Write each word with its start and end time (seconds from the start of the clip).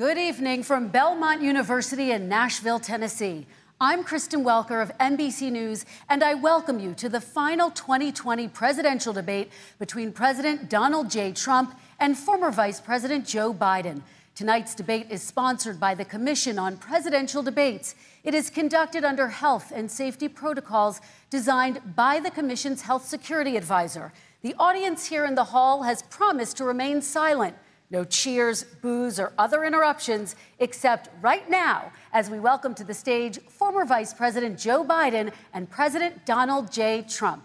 Good 0.00 0.16
evening 0.16 0.62
from 0.62 0.88
Belmont 0.88 1.42
University 1.42 2.12
in 2.12 2.26
Nashville, 2.26 2.78
Tennessee. 2.78 3.46
I'm 3.78 4.02
Kristen 4.02 4.42
Welker 4.42 4.82
of 4.82 4.96
NBC 4.96 5.52
News, 5.52 5.84
and 6.08 6.24
I 6.24 6.32
welcome 6.32 6.80
you 6.80 6.94
to 6.94 7.10
the 7.10 7.20
final 7.20 7.70
2020 7.70 8.48
presidential 8.48 9.12
debate 9.12 9.52
between 9.78 10.10
President 10.10 10.70
Donald 10.70 11.10
J. 11.10 11.32
Trump 11.32 11.78
and 11.98 12.16
former 12.16 12.50
Vice 12.50 12.80
President 12.80 13.26
Joe 13.26 13.52
Biden. 13.52 14.00
Tonight's 14.34 14.74
debate 14.74 15.08
is 15.10 15.22
sponsored 15.22 15.78
by 15.78 15.94
the 15.94 16.06
Commission 16.06 16.58
on 16.58 16.78
Presidential 16.78 17.42
Debates. 17.42 17.94
It 18.24 18.32
is 18.32 18.48
conducted 18.48 19.04
under 19.04 19.28
health 19.28 19.70
and 19.70 19.90
safety 19.90 20.28
protocols 20.28 21.02
designed 21.28 21.94
by 21.94 22.20
the 22.20 22.30
Commission's 22.30 22.80
health 22.80 23.04
security 23.04 23.54
advisor. 23.58 24.14
The 24.40 24.54
audience 24.58 25.04
here 25.04 25.26
in 25.26 25.34
the 25.34 25.44
hall 25.44 25.82
has 25.82 26.00
promised 26.04 26.56
to 26.56 26.64
remain 26.64 27.02
silent. 27.02 27.54
No 27.92 28.04
cheers, 28.04 28.62
boos, 28.62 29.18
or 29.18 29.32
other 29.36 29.64
interruptions, 29.64 30.36
except 30.60 31.08
right 31.20 31.50
now 31.50 31.90
as 32.12 32.30
we 32.30 32.38
welcome 32.38 32.72
to 32.74 32.84
the 32.84 32.94
stage 32.94 33.40
former 33.48 33.84
Vice 33.84 34.14
President 34.14 34.56
Joe 34.56 34.84
Biden 34.84 35.32
and 35.52 35.68
President 35.68 36.24
Donald 36.24 36.70
J. 36.70 37.04
Trump. 37.08 37.42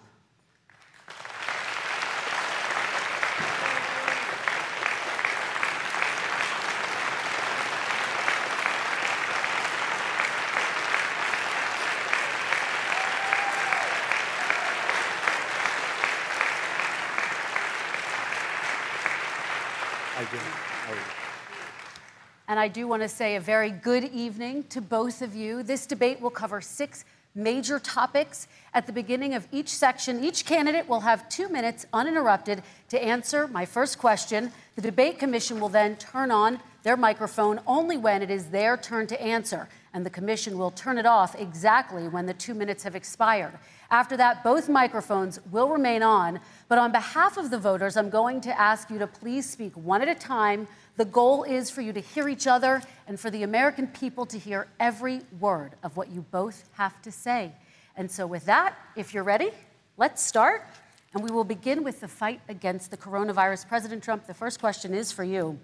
And 22.48 22.55
I 22.66 22.68
do 22.68 22.88
want 22.88 23.04
to 23.04 23.08
say 23.08 23.36
a 23.36 23.40
very 23.40 23.70
good 23.70 24.06
evening 24.06 24.64
to 24.70 24.82
both 24.82 25.22
of 25.22 25.36
you. 25.36 25.62
This 25.62 25.86
debate 25.86 26.20
will 26.20 26.32
cover 26.32 26.62
six 26.62 27.06
major 27.36 27.78
topics. 27.78 28.48
At 28.74 28.88
the 28.88 28.92
beginning 28.92 29.36
of 29.36 29.48
each 29.52 29.70
section, 29.70 30.24
each 30.24 30.46
candidate 30.46 30.90
will 30.90 31.02
have 31.02 31.30
two 31.30 31.48
minutes 31.48 31.86
uninterrupted 31.94 32.64
to 32.90 33.00
answer 33.00 33.46
my 33.46 33.66
first 33.66 34.00
question. 34.00 34.52
The 34.74 34.82
debate 34.82 35.20
commission 35.20 35.60
will 35.60 35.70
then 35.70 35.96
turn 35.98 36.32
on 36.32 36.60
their 36.82 36.98
microphone 36.98 37.60
only 37.68 37.98
when 37.98 38.24
it 38.24 38.32
is 38.32 38.48
their 38.48 38.78
turn 38.78 39.06
to 39.08 39.22
answer, 39.22 39.70
and 39.94 40.04
the 40.04 40.10
commission 40.10 40.58
will 40.58 40.72
turn 40.72 40.98
it 40.98 41.06
off 41.06 41.36
exactly 41.40 42.08
when 42.08 42.26
the 42.26 42.34
two 42.34 42.56
minutes 42.56 42.84
have 42.84 42.96
expired. 42.96 43.54
After 43.92 44.18
that, 44.18 44.44
both 44.44 44.70
microphones 44.70 45.40
will 45.52 45.70
remain 45.70 46.02
on, 46.02 46.40
but 46.68 46.80
on 46.80 46.92
behalf 46.92 47.38
of 47.38 47.52
the 47.52 47.60
voters, 47.60 47.96
I'm 47.96 48.10
going 48.10 48.42
to 48.42 48.60
ask 48.60 48.90
you 48.90 48.98
to 48.98 49.08
please 49.08 49.48
speak 49.48 49.76
one 49.76 50.02
at 50.02 50.08
a 50.08 50.16
time. 50.16 50.68
The 50.98 51.06
goal 51.06 51.44
is 51.44 51.70
for 51.70 51.82
you 51.82 51.92
to 51.92 52.00
hear 52.00 52.30
each 52.30 52.48
other 52.48 52.82
and 53.08 53.20
for 53.20 53.30
the 53.30 53.44
American 53.44 53.88
people 53.88 54.26
to 54.28 54.40
hear 54.40 54.68
every 54.80 55.22
word 55.40 55.74
of 55.84 55.98
what 55.98 56.10
you 56.10 56.22
both 56.32 56.64
have 56.74 57.02
to 57.02 57.12
say. 57.12 57.52
And 57.98 58.10
so, 58.10 58.26
with 58.26 58.46
that, 58.46 58.76
if 58.96 59.14
you're 59.14 59.24
ready, 59.24 59.52
let's 59.98 60.24
start. 60.24 60.66
And 61.14 61.24
we 61.24 61.32
will 61.32 61.44
begin 61.44 61.84
with 61.84 62.02
the 62.02 62.08
fight 62.08 62.42
against 62.50 62.92
the 62.92 62.98
coronavirus. 62.98 63.68
President 63.68 64.04
Trump, 64.04 64.28
the 64.28 64.34
first 64.34 64.60
question 64.60 64.94
is 64.94 65.12
for 65.12 65.24
you. 65.24 65.60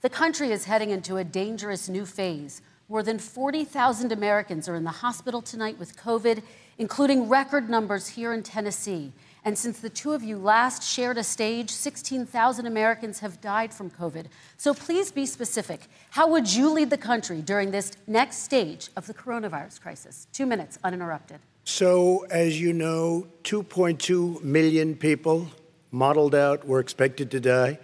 The 0.00 0.10
country 0.10 0.52
is 0.52 0.64
heading 0.64 0.90
into 0.90 1.16
a 1.16 1.24
dangerous 1.24 1.88
new 1.88 2.04
phase. 2.04 2.60
More 2.88 3.02
than 3.02 3.18
40,000 3.18 4.12
Americans 4.12 4.68
are 4.68 4.74
in 4.74 4.84
the 4.84 4.90
hospital 4.90 5.40
tonight 5.40 5.78
with 5.78 5.96
COVID, 5.96 6.42
including 6.76 7.30
record 7.30 7.70
numbers 7.70 8.08
here 8.08 8.34
in 8.34 8.42
Tennessee. 8.42 9.12
And 9.44 9.58
since 9.58 9.80
the 9.80 9.90
two 9.90 10.12
of 10.12 10.22
you 10.22 10.38
last 10.38 10.82
shared 10.82 11.18
a 11.18 11.22
stage, 11.22 11.70
16,000 11.70 12.66
Americans 12.66 13.20
have 13.20 13.42
died 13.42 13.74
from 13.74 13.90
COVID. 13.90 14.26
So 14.56 14.72
please 14.72 15.12
be 15.12 15.26
specific. 15.26 15.82
How 16.10 16.26
would 16.28 16.52
you 16.52 16.70
lead 16.70 16.88
the 16.88 16.96
country 16.96 17.42
during 17.42 17.70
this 17.70 17.92
next 18.06 18.38
stage 18.38 18.88
of 18.96 19.06
the 19.06 19.12
coronavirus 19.12 19.82
crisis? 19.82 20.26
Two 20.32 20.46
minutes, 20.46 20.78
uninterrupted. 20.82 21.40
So, 21.64 22.26
as 22.30 22.58
you 22.58 22.72
know, 22.72 23.26
2.2 23.44 24.42
million 24.42 24.96
people 24.96 25.48
modeled 25.90 26.34
out 26.34 26.66
were 26.66 26.80
expected 26.80 27.30
to 27.32 27.40
die. 27.40 27.78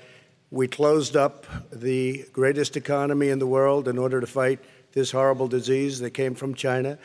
We 0.51 0.67
closed 0.67 1.17
up 1.17 1.47
the 1.71 2.25
greatest 2.33 2.77
economy 2.77 3.29
in 3.29 3.39
the 3.39 3.47
world 3.47 3.87
in 3.87 3.99
order 3.99 4.21
to 4.21 4.27
fight 4.27 4.61
this 4.93 5.13
horrible 5.13 5.47
disease 5.47 6.01
that 6.01 6.11
came 6.11 6.35
from 6.35 6.55
China. 6.55 6.99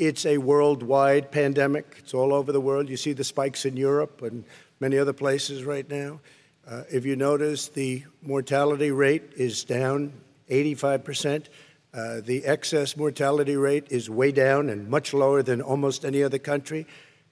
It's 0.00 0.24
a 0.24 0.38
worldwide 0.38 1.30
pandemic. 1.30 1.96
It's 1.98 2.14
all 2.14 2.32
over 2.32 2.52
the 2.52 2.60
world. 2.60 2.88
You 2.88 2.96
see 2.96 3.12
the 3.12 3.22
spikes 3.22 3.66
in 3.66 3.76
Europe 3.76 4.22
and 4.22 4.44
many 4.80 4.96
other 4.96 5.12
places 5.12 5.62
right 5.62 5.86
now. 5.90 6.20
Uh, 6.66 6.84
if 6.90 7.04
you 7.04 7.16
notice, 7.16 7.68
the 7.68 8.04
mortality 8.22 8.92
rate 8.92 9.34
is 9.36 9.62
down 9.62 10.14
85%. 10.48 11.48
Uh, 11.92 12.22
the 12.22 12.46
excess 12.46 12.96
mortality 12.96 13.56
rate 13.56 13.88
is 13.90 14.08
way 14.08 14.32
down 14.32 14.70
and 14.70 14.88
much 14.88 15.12
lower 15.12 15.42
than 15.42 15.60
almost 15.60 16.06
any 16.06 16.22
other 16.22 16.38
country. 16.38 16.86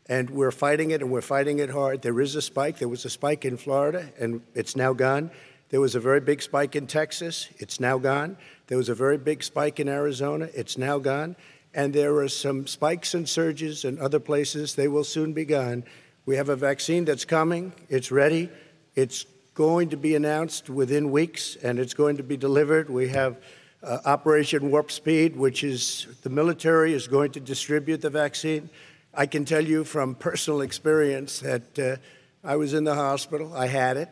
And 0.05 0.29
we're 0.29 0.51
fighting 0.51 0.91
it, 0.91 1.01
and 1.01 1.11
we're 1.11 1.23
fighting 1.23 1.61
it 1.61 1.71
hard. 1.71 2.03
There 2.03 2.21
is 2.21 2.35
a 2.35 2.43
spike. 2.43 2.81
There 2.81 2.89
was 2.89 3.07
a 3.07 3.11
spike 3.11 3.47
in 3.47 3.57
Florida, 3.57 4.13
and 4.19 4.43
it's 4.55 4.77
now 4.77 4.93
gone. 4.93 5.31
There 5.71 5.81
was 5.81 5.95
a 5.95 6.01
very 6.01 6.21
big 6.21 6.43
spike 6.43 6.77
in 6.77 6.87
Texas. 6.87 7.49
It's 7.57 7.81
now 7.81 7.97
gone. 7.97 8.37
There 8.67 8.77
was 8.77 8.91
a 8.91 8.95
very 8.95 9.17
big 9.17 9.43
spike 9.43 9.81
in 9.81 9.89
Arizona. 9.89 10.51
It's 10.55 10.77
now 10.77 10.99
gone. 10.99 11.35
And 11.79 11.95
there 11.95 12.17
are 12.17 12.29
some 12.29 12.67
spikes 12.67 13.15
and 13.15 13.29
surges 13.29 13.85
in 13.85 14.01
other 14.01 14.19
places. 14.19 14.75
They 14.75 14.89
will 14.89 15.05
soon 15.05 15.33
be 15.33 15.45
gone. 15.45 15.85
We 16.27 16.35
have 16.35 16.49
a 16.49 16.57
vaccine 16.57 17.05
that's 17.05 17.25
coming. 17.25 17.73
It's 17.89 18.11
ready. 18.11 18.51
It's 18.97 19.27
going 19.55 19.91
to 19.91 19.97
be 19.97 20.17
announced 20.17 20.69
within 20.69 21.13
weeks, 21.13 21.57
and 21.63 21.79
it's 21.79 21.95
going 21.95 22.17
to 22.17 22.25
be 22.25 22.37
delivered. 22.37 22.91
We 22.91 23.11
have 23.11 23.37
uh, 23.81 23.99
Operation 24.07 24.73
Warp 24.73 24.91
Speed, 24.91 25.37
which 25.37 25.63
is 25.63 26.09
the 26.23 26.31
military 26.31 26.95
is 26.95 27.07
going 27.07 27.31
to 27.31 27.41
distribute 27.41 28.01
the 28.01 28.11
vaccine. 28.11 28.71
I 29.15 29.27
can 29.27 29.45
tell 29.45 29.65
you 29.65 29.85
from 29.85 30.17
personal 30.17 30.63
experience 30.63 31.39
that 31.39 31.79
uh, 31.79 31.97
I 32.43 32.57
was 32.57 32.75
in 32.75 32.83
the 32.83 32.97
hospital. 32.97 33.55
I 33.55 33.69
had 33.69 33.97
it 33.97 34.09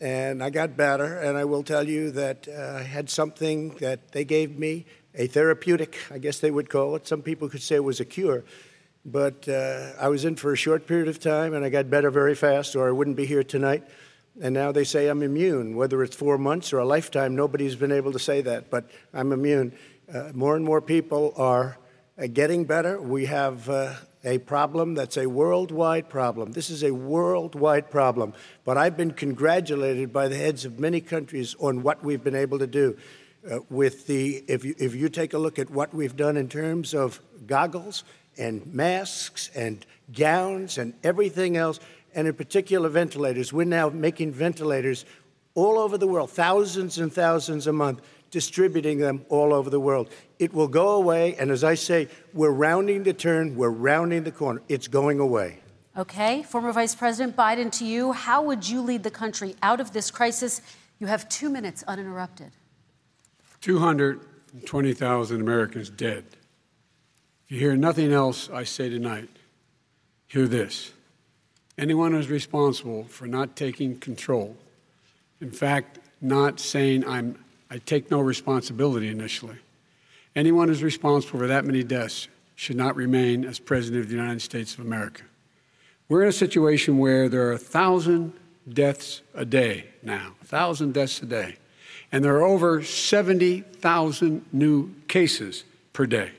and 0.00 0.42
I 0.42 0.50
got 0.50 0.76
better. 0.76 1.18
And 1.18 1.38
I 1.38 1.44
will 1.44 1.62
tell 1.62 1.88
you 1.88 2.10
that 2.10 2.48
uh, 2.48 2.78
I 2.78 2.82
had 2.82 3.08
something 3.08 3.70
that 3.76 4.12
they 4.12 4.24
gave 4.24 4.58
me, 4.58 4.86
a 5.14 5.26
therapeutic, 5.26 5.96
I 6.10 6.18
guess 6.18 6.40
they 6.40 6.50
would 6.50 6.68
call 6.68 6.96
it. 6.96 7.06
Some 7.06 7.22
people 7.22 7.48
could 7.48 7.62
say 7.62 7.76
it 7.76 7.84
was 7.84 8.00
a 8.00 8.04
cure. 8.04 8.44
But 9.06 9.48
uh, 9.48 9.92
I 10.00 10.08
was 10.08 10.24
in 10.24 10.36
for 10.36 10.52
a 10.52 10.56
short 10.56 10.86
period 10.86 11.08
of 11.08 11.20
time 11.20 11.54
and 11.54 11.64
I 11.64 11.68
got 11.68 11.90
better 11.90 12.10
very 12.10 12.34
fast, 12.34 12.74
or 12.74 12.88
I 12.88 12.92
wouldn't 12.92 13.16
be 13.16 13.26
here 13.26 13.44
tonight. 13.44 13.84
And 14.40 14.54
now 14.54 14.72
they 14.72 14.84
say 14.84 15.08
I'm 15.08 15.22
immune. 15.22 15.76
Whether 15.76 16.02
it's 16.02 16.16
four 16.16 16.38
months 16.38 16.72
or 16.72 16.78
a 16.78 16.84
lifetime, 16.84 17.36
nobody's 17.36 17.76
been 17.76 17.92
able 17.92 18.12
to 18.12 18.18
say 18.18 18.40
that, 18.40 18.70
but 18.70 18.90
I'm 19.12 19.30
immune. 19.30 19.76
Uh, 20.12 20.30
more 20.34 20.56
and 20.56 20.64
more 20.64 20.80
people 20.80 21.34
are 21.36 21.78
uh, 22.18 22.26
getting 22.26 22.64
better. 22.64 23.00
We 23.00 23.26
have 23.26 23.68
uh, 23.68 23.94
a 24.24 24.38
problem 24.38 24.94
that's 24.94 25.16
a 25.16 25.26
worldwide 25.26 26.08
problem. 26.08 26.52
This 26.52 26.70
is 26.70 26.82
a 26.82 26.90
worldwide 26.90 27.90
problem. 27.90 28.32
But 28.64 28.78
I've 28.78 28.96
been 28.96 29.12
congratulated 29.12 30.12
by 30.12 30.28
the 30.28 30.36
heads 30.36 30.64
of 30.64 30.80
many 30.80 31.00
countries 31.00 31.54
on 31.60 31.82
what 31.82 32.02
we've 32.02 32.24
been 32.24 32.34
able 32.34 32.58
to 32.58 32.66
do. 32.66 32.96
Uh, 33.50 33.58
with 33.68 34.06
the, 34.06 34.42
if 34.48 34.64
you, 34.64 34.74
if 34.78 34.94
you 34.94 35.10
take 35.10 35.34
a 35.34 35.38
look 35.38 35.58
at 35.58 35.68
what 35.68 35.92
we've 35.92 36.16
done 36.16 36.38
in 36.38 36.48
terms 36.48 36.94
of 36.94 37.20
goggles 37.46 38.02
and 38.38 38.66
masks 38.72 39.50
and 39.54 39.84
gowns 40.12 40.78
and 40.78 40.94
everything 41.02 41.58
else, 41.58 41.78
and 42.14 42.26
in 42.26 42.34
particular 42.34 42.88
ventilators, 42.88 43.52
we're 43.52 43.64
now 43.64 43.90
making 43.90 44.32
ventilators 44.32 45.04
all 45.54 45.78
over 45.78 45.98
the 45.98 46.06
world, 46.06 46.30
thousands 46.30 46.98
and 46.98 47.12
thousands 47.12 47.66
a 47.66 47.72
month 47.72 48.00
distributing 48.30 48.98
them 48.98 49.24
all 49.28 49.52
over 49.52 49.68
the 49.68 49.78
world. 49.78 50.08
It 50.38 50.52
will 50.54 50.66
go 50.66 50.96
away, 50.96 51.36
and 51.36 51.50
as 51.50 51.62
I 51.62 51.74
say, 51.74 52.08
we're 52.32 52.50
rounding 52.50 53.02
the 53.02 53.12
turn, 53.12 53.56
we're 53.56 53.68
rounding 53.68 54.24
the 54.24 54.32
corner. 54.32 54.62
It's 54.68 54.88
going 54.88 55.20
away. 55.20 55.60
Okay, 55.96 56.42
former 56.42 56.72
Vice 56.72 56.94
President 56.94 57.36
Biden, 57.36 57.70
to 57.78 57.84
you, 57.84 58.12
how 58.12 58.42
would 58.42 58.68
you 58.68 58.80
lead 58.80 59.02
the 59.02 59.10
country 59.10 59.54
out 59.62 59.80
of 59.80 59.92
this 59.92 60.10
crisis? 60.10 60.62
You 60.98 61.06
have 61.08 61.28
two 61.28 61.50
minutes 61.50 61.84
uninterrupted. 61.86 62.50
220,000 63.64 65.40
Americans 65.40 65.88
dead. 65.88 66.22
If 67.46 67.52
you 67.52 67.58
hear 67.58 67.74
nothing 67.76 68.12
else 68.12 68.50
I 68.50 68.64
say 68.64 68.90
tonight, 68.90 69.30
hear 70.26 70.46
this. 70.46 70.92
Anyone 71.78 72.12
who's 72.12 72.28
responsible 72.28 73.04
for 73.04 73.26
not 73.26 73.56
taking 73.56 73.98
control, 73.98 74.54
in 75.40 75.50
fact, 75.50 75.98
not 76.20 76.60
saying 76.60 77.08
I'm 77.08 77.42
I 77.70 77.78
take 77.78 78.10
no 78.10 78.20
responsibility 78.20 79.08
initially. 79.08 79.56
Anyone 80.36 80.68
who's 80.68 80.82
responsible 80.82 81.38
for 81.38 81.46
that 81.46 81.64
many 81.64 81.82
deaths 81.82 82.28
should 82.56 82.76
not 82.76 82.94
remain 82.96 83.46
as 83.46 83.58
President 83.58 84.02
of 84.02 84.10
the 84.10 84.14
United 84.14 84.42
States 84.42 84.74
of 84.74 84.80
America. 84.80 85.22
We're 86.10 86.24
in 86.24 86.28
a 86.28 86.32
situation 86.32 86.98
where 86.98 87.30
there 87.30 87.48
are 87.48 87.52
a 87.52 87.58
thousand 87.58 88.34
deaths 88.70 89.22
a 89.32 89.46
day 89.46 89.86
now, 90.02 90.34
a 90.42 90.44
thousand 90.44 90.92
deaths 90.92 91.22
a 91.22 91.26
day, 91.26 91.56
and 92.14 92.24
there 92.24 92.36
are 92.36 92.44
over 92.44 92.80
70,000 92.80 94.46
new 94.52 94.94
cases 95.08 95.64
per 95.92 96.06
day. 96.06 96.30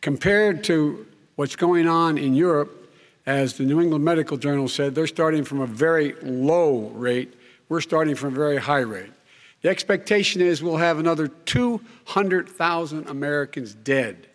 Compared 0.00 0.64
to 0.64 1.06
what's 1.36 1.54
going 1.54 1.86
on 1.86 2.18
in 2.18 2.34
Europe, 2.34 2.92
as 3.24 3.56
the 3.56 3.62
New 3.62 3.80
England 3.80 4.04
Medical 4.04 4.36
Journal 4.36 4.66
said, 4.66 4.96
they're 4.96 5.06
starting 5.06 5.44
from 5.44 5.60
a 5.60 5.68
very 5.68 6.14
low 6.20 6.88
rate. 6.96 7.32
We're 7.68 7.80
starting 7.80 8.16
from 8.16 8.32
a 8.32 8.36
very 8.36 8.56
high 8.56 8.80
rate. 8.80 9.12
The 9.60 9.68
expectation 9.68 10.40
is 10.40 10.64
we'll 10.64 10.78
have 10.78 10.98
another 10.98 11.28
200,000 11.28 13.08
Americans 13.08 13.74
dead 13.74 14.26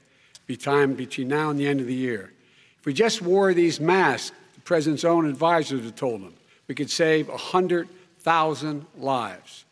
between 0.46 1.28
now 1.28 1.50
and 1.50 1.60
the 1.60 1.68
end 1.68 1.82
of 1.82 1.88
the 1.88 1.94
year. 1.94 2.32
If 2.80 2.86
we 2.86 2.94
just 2.94 3.22
wore 3.22 3.54
these 3.54 3.82
masks, 3.82 4.34
the 4.56 4.62
president's 4.62 5.04
own 5.04 5.30
advisors 5.30 5.84
have 5.84 5.96
told 5.96 6.22
him, 6.22 6.36
we 6.70 6.76
could 6.76 6.90
save 6.90 7.28
100,000 7.28 8.86
lives. 8.98 9.66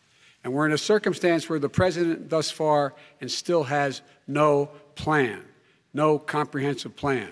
And 0.45 0.53
we're 0.53 0.67
in 0.67 0.73
a 0.73 0.77
circumstance 0.77 1.49
where 1.49 1.57
the 1.57 1.69
president 1.69 2.29
thus 2.29 2.51
far 2.51 2.93
and 3.19 3.31
still 3.31 3.63
has 3.63 4.03
no 4.27 4.69
plan, 4.93 5.43
no 5.91 6.19
comprehensive 6.19 6.95
plan. 6.95 7.31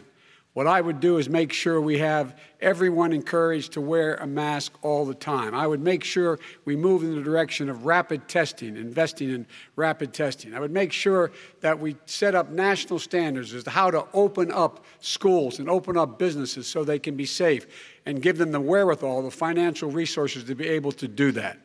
What 0.54 0.66
I 0.66 0.82
would 0.82 1.00
do 1.00 1.18
is 1.18 1.30
make 1.30 1.54
sure 1.54 1.80
we 1.80 2.00
have 2.00 2.36
everyone 2.60 3.14
encouraged 3.14 3.74
to 3.74 3.82
wear 3.82 4.16
a 4.16 4.26
mask 4.26 4.74
all 4.82 5.06
the 5.06 5.14
time. 5.14 5.54
I 5.54 5.68
would 5.68 5.80
make 5.80 6.04
sure 6.04 6.40
we 6.66 6.76
move 6.76 7.04
in 7.04 7.16
the 7.16 7.22
direction 7.22 7.70
of 7.70 7.86
rapid 7.86 8.28
testing, 8.28 8.78
investing 8.78 9.30
in 9.30 9.46
rapid 9.76 10.12
testing. 10.12 10.56
I 10.56 10.60
would 10.60 10.72
make 10.72 10.92
sure 10.92 11.32
that 11.62 11.80
we 11.80 11.96
set 12.08 12.34
up 12.34 12.50
national 12.50 12.98
standards 12.98 13.54
as 13.54 13.64
to 13.66 13.70
how 13.70 13.92
to 13.92 14.08
open 14.14 14.52
up 14.52 14.86
schools 15.02 15.60
and 15.60 15.70
open 15.70 15.98
up 15.98 16.18
businesses 16.18 16.66
so 16.66 16.84
they 16.84 17.00
can 17.00 17.16
be 17.16 17.28
safe 17.28 17.68
and 18.08 18.24
give 18.24 18.40
them 18.40 18.52
the 18.52 18.62
wherewithal, 18.62 19.22
the 19.22 19.30
financial 19.30 19.92
resources 19.92 20.46
to 20.46 20.56
be 20.56 20.68
able 20.68 20.92
to 20.94 21.08
do 21.08 21.32
that. 21.34 21.60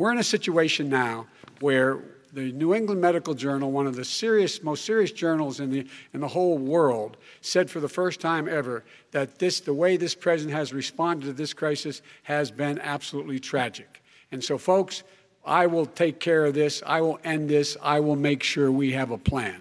We're 0.00 0.12
in 0.12 0.18
a 0.18 0.24
situation 0.24 0.88
now 0.88 1.26
where 1.60 1.98
the 2.32 2.52
New 2.52 2.74
England 2.74 3.02
Medical 3.02 3.34
Journal, 3.34 3.70
one 3.70 3.86
of 3.86 3.96
the 3.96 4.04
serious, 4.06 4.62
most 4.62 4.86
serious 4.86 5.12
journals 5.12 5.60
in 5.60 5.70
the, 5.70 5.86
in 6.14 6.20
the 6.20 6.28
whole 6.28 6.56
world, 6.56 7.18
said 7.42 7.68
for 7.70 7.80
the 7.80 7.88
first 7.88 8.18
time 8.18 8.48
ever 8.48 8.82
that 9.10 9.38
this, 9.38 9.60
the 9.60 9.74
way 9.74 9.98
this 9.98 10.14
president 10.14 10.56
has 10.56 10.72
responded 10.72 11.26
to 11.26 11.34
this 11.34 11.52
crisis 11.52 12.00
has 12.22 12.50
been 12.50 12.78
absolutely 12.78 13.38
tragic. 13.38 14.02
And 14.32 14.42
so, 14.42 14.56
folks, 14.56 15.02
I 15.44 15.66
will 15.66 15.84
take 15.84 16.18
care 16.18 16.46
of 16.46 16.54
this. 16.54 16.82
I 16.86 17.02
will 17.02 17.20
end 17.22 17.50
this. 17.50 17.76
I 17.82 18.00
will 18.00 18.16
make 18.16 18.42
sure 18.42 18.72
we 18.72 18.92
have 18.92 19.10
a 19.10 19.18
plan. 19.18 19.60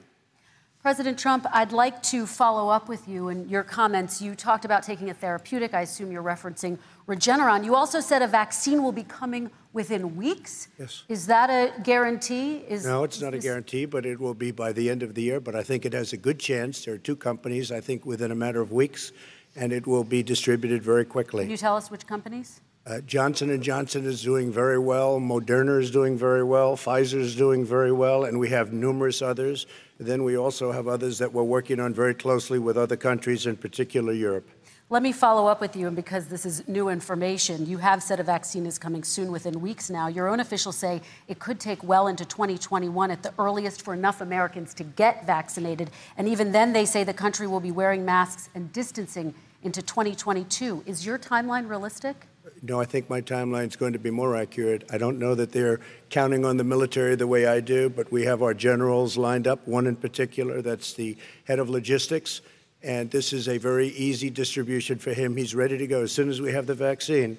President 0.81 1.19
Trump, 1.19 1.45
I'd 1.51 1.73
like 1.73 2.01
to 2.03 2.25
follow 2.25 2.69
up 2.69 2.87
with 2.87 3.05
you 3.09 3.27
and 3.27 3.51
your 3.51 3.63
comments. 3.63 4.21
You 4.21 4.33
talked 4.33 4.63
about 4.63 4.83
taking 4.83 5.09
a 5.09 5.13
therapeutic. 5.13 5.73
I 5.73 5.81
assume 5.81 6.09
you're 6.09 6.23
referencing 6.23 6.77
Regeneron. 7.09 7.65
You 7.65 7.75
also 7.75 7.99
said 7.99 8.21
a 8.21 8.27
vaccine 8.27 8.83
will 8.83 8.91
be 8.91 9.03
coming 9.03 9.49
within 9.73 10.15
weeks. 10.15 10.67
Yes. 10.77 11.03
Is 11.09 11.25
that 11.25 11.49
a 11.49 11.81
guarantee? 11.81 12.57
Is, 12.57 12.85
no, 12.85 13.03
it's 13.03 13.19
not 13.19 13.33
a 13.33 13.39
guarantee, 13.39 13.85
but 13.85 14.05
it 14.05 14.19
will 14.19 14.35
be 14.35 14.51
by 14.51 14.71
the 14.71 14.91
end 14.91 15.01
of 15.01 15.15
the 15.15 15.23
year. 15.23 15.39
But 15.39 15.55
I 15.55 15.63
think 15.63 15.85
it 15.85 15.93
has 15.93 16.13
a 16.13 16.17
good 16.17 16.39
chance. 16.39 16.85
There 16.85 16.93
are 16.93 16.99
two 16.99 17.15
companies, 17.15 17.71
I 17.71 17.81
think, 17.81 18.05
within 18.05 18.31
a 18.31 18.35
matter 18.35 18.61
of 18.61 18.71
weeks, 18.71 19.11
and 19.55 19.73
it 19.73 19.87
will 19.87 20.03
be 20.03 20.21
distributed 20.21 20.83
very 20.83 21.03
quickly. 21.03 21.45
Can 21.45 21.51
you 21.51 21.57
tell 21.57 21.75
us 21.75 21.89
which 21.89 22.05
companies? 22.05 22.61
Uh, 22.85 23.01
Johnson 23.01 23.49
and 23.49 23.61
Johnson 23.61 24.05
is 24.05 24.21
doing 24.21 24.51
very 24.51 24.79
well. 24.79 25.19
Moderna 25.19 25.79
is 25.79 25.91
doing 25.91 26.17
very 26.17 26.43
well. 26.43 26.75
Pfizer 26.75 27.19
is 27.19 27.35
doing 27.35 27.65
very 27.65 27.91
well, 27.91 28.25
and 28.25 28.39
we 28.39 28.49
have 28.49 28.71
numerous 28.71 29.21
others. 29.21 29.65
Then 29.99 30.23
we 30.23 30.37
also 30.37 30.71
have 30.71 30.87
others 30.87 31.17
that 31.17 31.33
we're 31.33 31.43
working 31.43 31.79
on 31.79 31.93
very 31.93 32.13
closely 32.13 32.57
with 32.57 32.77
other 32.77 32.95
countries, 32.95 33.47
in 33.47 33.57
particular 33.57 34.13
Europe. 34.13 34.47
Let 34.91 35.03
me 35.03 35.11
follow 35.11 35.45
up 35.45 35.61
with 35.61 35.75
you, 35.75 35.85
and 35.85 35.95
because 35.95 36.25
this 36.25 36.47
is 36.47 36.67
new 36.67 36.89
information, 36.89 37.67
you 37.67 37.77
have 37.77 38.01
said 38.01 38.19
a 38.19 38.23
vaccine 38.23 38.65
is 38.65 38.79
coming 38.79 39.03
soon 39.03 39.31
within 39.31 39.61
weeks 39.61 39.91
now. 39.91 40.07
Your 40.07 40.27
own 40.27 40.39
officials 40.39 40.77
say 40.77 41.03
it 41.27 41.37
could 41.37 41.59
take 41.59 41.83
well 41.83 42.07
into 42.07 42.25
2021 42.25 43.11
at 43.11 43.21
the 43.21 43.31
earliest 43.37 43.83
for 43.83 43.93
enough 43.93 44.19
Americans 44.19 44.73
to 44.73 44.83
get 44.83 45.27
vaccinated. 45.27 45.91
And 46.17 46.27
even 46.27 46.51
then, 46.51 46.73
they 46.73 46.85
say 46.85 47.03
the 47.03 47.13
country 47.13 47.45
will 47.45 47.59
be 47.59 47.69
wearing 47.69 48.03
masks 48.03 48.49
and 48.55 48.73
distancing 48.73 49.35
into 49.61 49.83
2022. 49.83 50.81
Is 50.87 51.05
your 51.05 51.19
timeline 51.19 51.69
realistic? 51.69 52.25
No, 52.63 52.81
I 52.81 52.85
think 52.85 53.11
my 53.11 53.21
timeline 53.21 53.67
is 53.67 53.75
going 53.75 53.93
to 53.93 53.99
be 53.99 54.09
more 54.09 54.35
accurate. 54.35 54.85
I 54.89 54.97
don't 54.97 55.19
know 55.19 55.35
that 55.35 55.51
they're 55.51 55.81
counting 56.09 56.45
on 56.45 56.57
the 56.57 56.63
military 56.63 57.13
the 57.15 57.27
way 57.27 57.45
I 57.45 57.59
do, 57.59 57.89
but 57.89 58.11
we 58.11 58.23
have 58.23 58.41
our 58.41 58.55
generals 58.55 59.17
lined 59.17 59.45
up, 59.45 59.67
one 59.67 59.85
in 59.85 59.97
particular 59.97 60.63
that's 60.63 60.93
the 60.93 61.15
head 61.43 61.59
of 61.59 61.69
logistics. 61.69 62.41
And 62.81 63.11
this 63.11 63.33
is 63.33 63.47
a 63.47 63.57
very 63.57 63.89
easy 63.89 64.29
distribution 64.29 64.97
for 64.97 65.13
him. 65.13 65.35
He's 65.35 65.53
ready 65.53 65.77
to 65.77 65.87
go 65.87 66.03
as 66.03 66.11
soon 66.11 66.29
as 66.29 66.39
we 66.39 66.51
have 66.53 66.65
the 66.65 66.75
vaccine. 66.75 67.37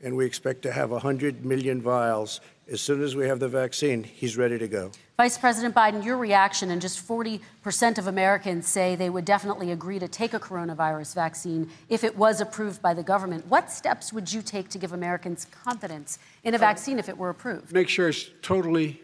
And 0.00 0.16
we 0.16 0.24
expect 0.24 0.62
to 0.62 0.72
have 0.72 0.90
100 0.90 1.44
million 1.44 1.82
vials 1.82 2.40
as 2.70 2.82
soon 2.82 3.02
as 3.02 3.16
we 3.16 3.26
have 3.26 3.40
the 3.40 3.48
vaccine, 3.48 4.04
he's 4.04 4.36
ready 4.36 4.58
to 4.58 4.68
go. 4.68 4.90
Vice 5.16 5.38
President 5.38 5.74
Biden, 5.74 6.04
your 6.04 6.18
reaction, 6.18 6.70
and 6.70 6.80
just 6.80 7.06
40% 7.06 7.98
of 7.98 8.06
Americans 8.06 8.68
say 8.68 8.94
they 8.94 9.08
would 9.08 9.24
definitely 9.24 9.72
agree 9.72 9.98
to 9.98 10.06
take 10.06 10.34
a 10.34 10.38
coronavirus 10.38 11.14
vaccine 11.14 11.70
if 11.88 12.04
it 12.04 12.16
was 12.16 12.40
approved 12.40 12.82
by 12.82 12.92
the 12.92 13.02
government. 13.02 13.46
What 13.46 13.70
steps 13.70 14.12
would 14.12 14.32
you 14.32 14.42
take 14.42 14.68
to 14.70 14.78
give 14.78 14.92
Americans 14.92 15.46
confidence 15.64 16.18
in 16.44 16.54
a 16.54 16.58
vaccine 16.58 16.98
if 16.98 17.08
it 17.08 17.16
were 17.16 17.30
approved? 17.30 17.72
Make 17.72 17.88
sure 17.88 18.10
it's 18.10 18.28
totally 18.42 19.00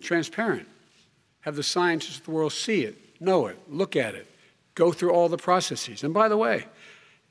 transparent. 0.00 0.68
Have 1.40 1.56
the 1.56 1.62
scientists 1.64 2.18
of 2.18 2.24
the 2.24 2.30
world 2.30 2.52
see 2.52 2.84
it, 2.84 3.20
know 3.20 3.48
it, 3.48 3.58
look 3.68 3.96
at 3.96 4.14
it, 4.14 4.28
go 4.74 4.92
through 4.92 5.12
all 5.12 5.28
the 5.28 5.36
processes. 5.36 6.04
And 6.04 6.12
by 6.12 6.28
the 6.28 6.36
way, 6.36 6.66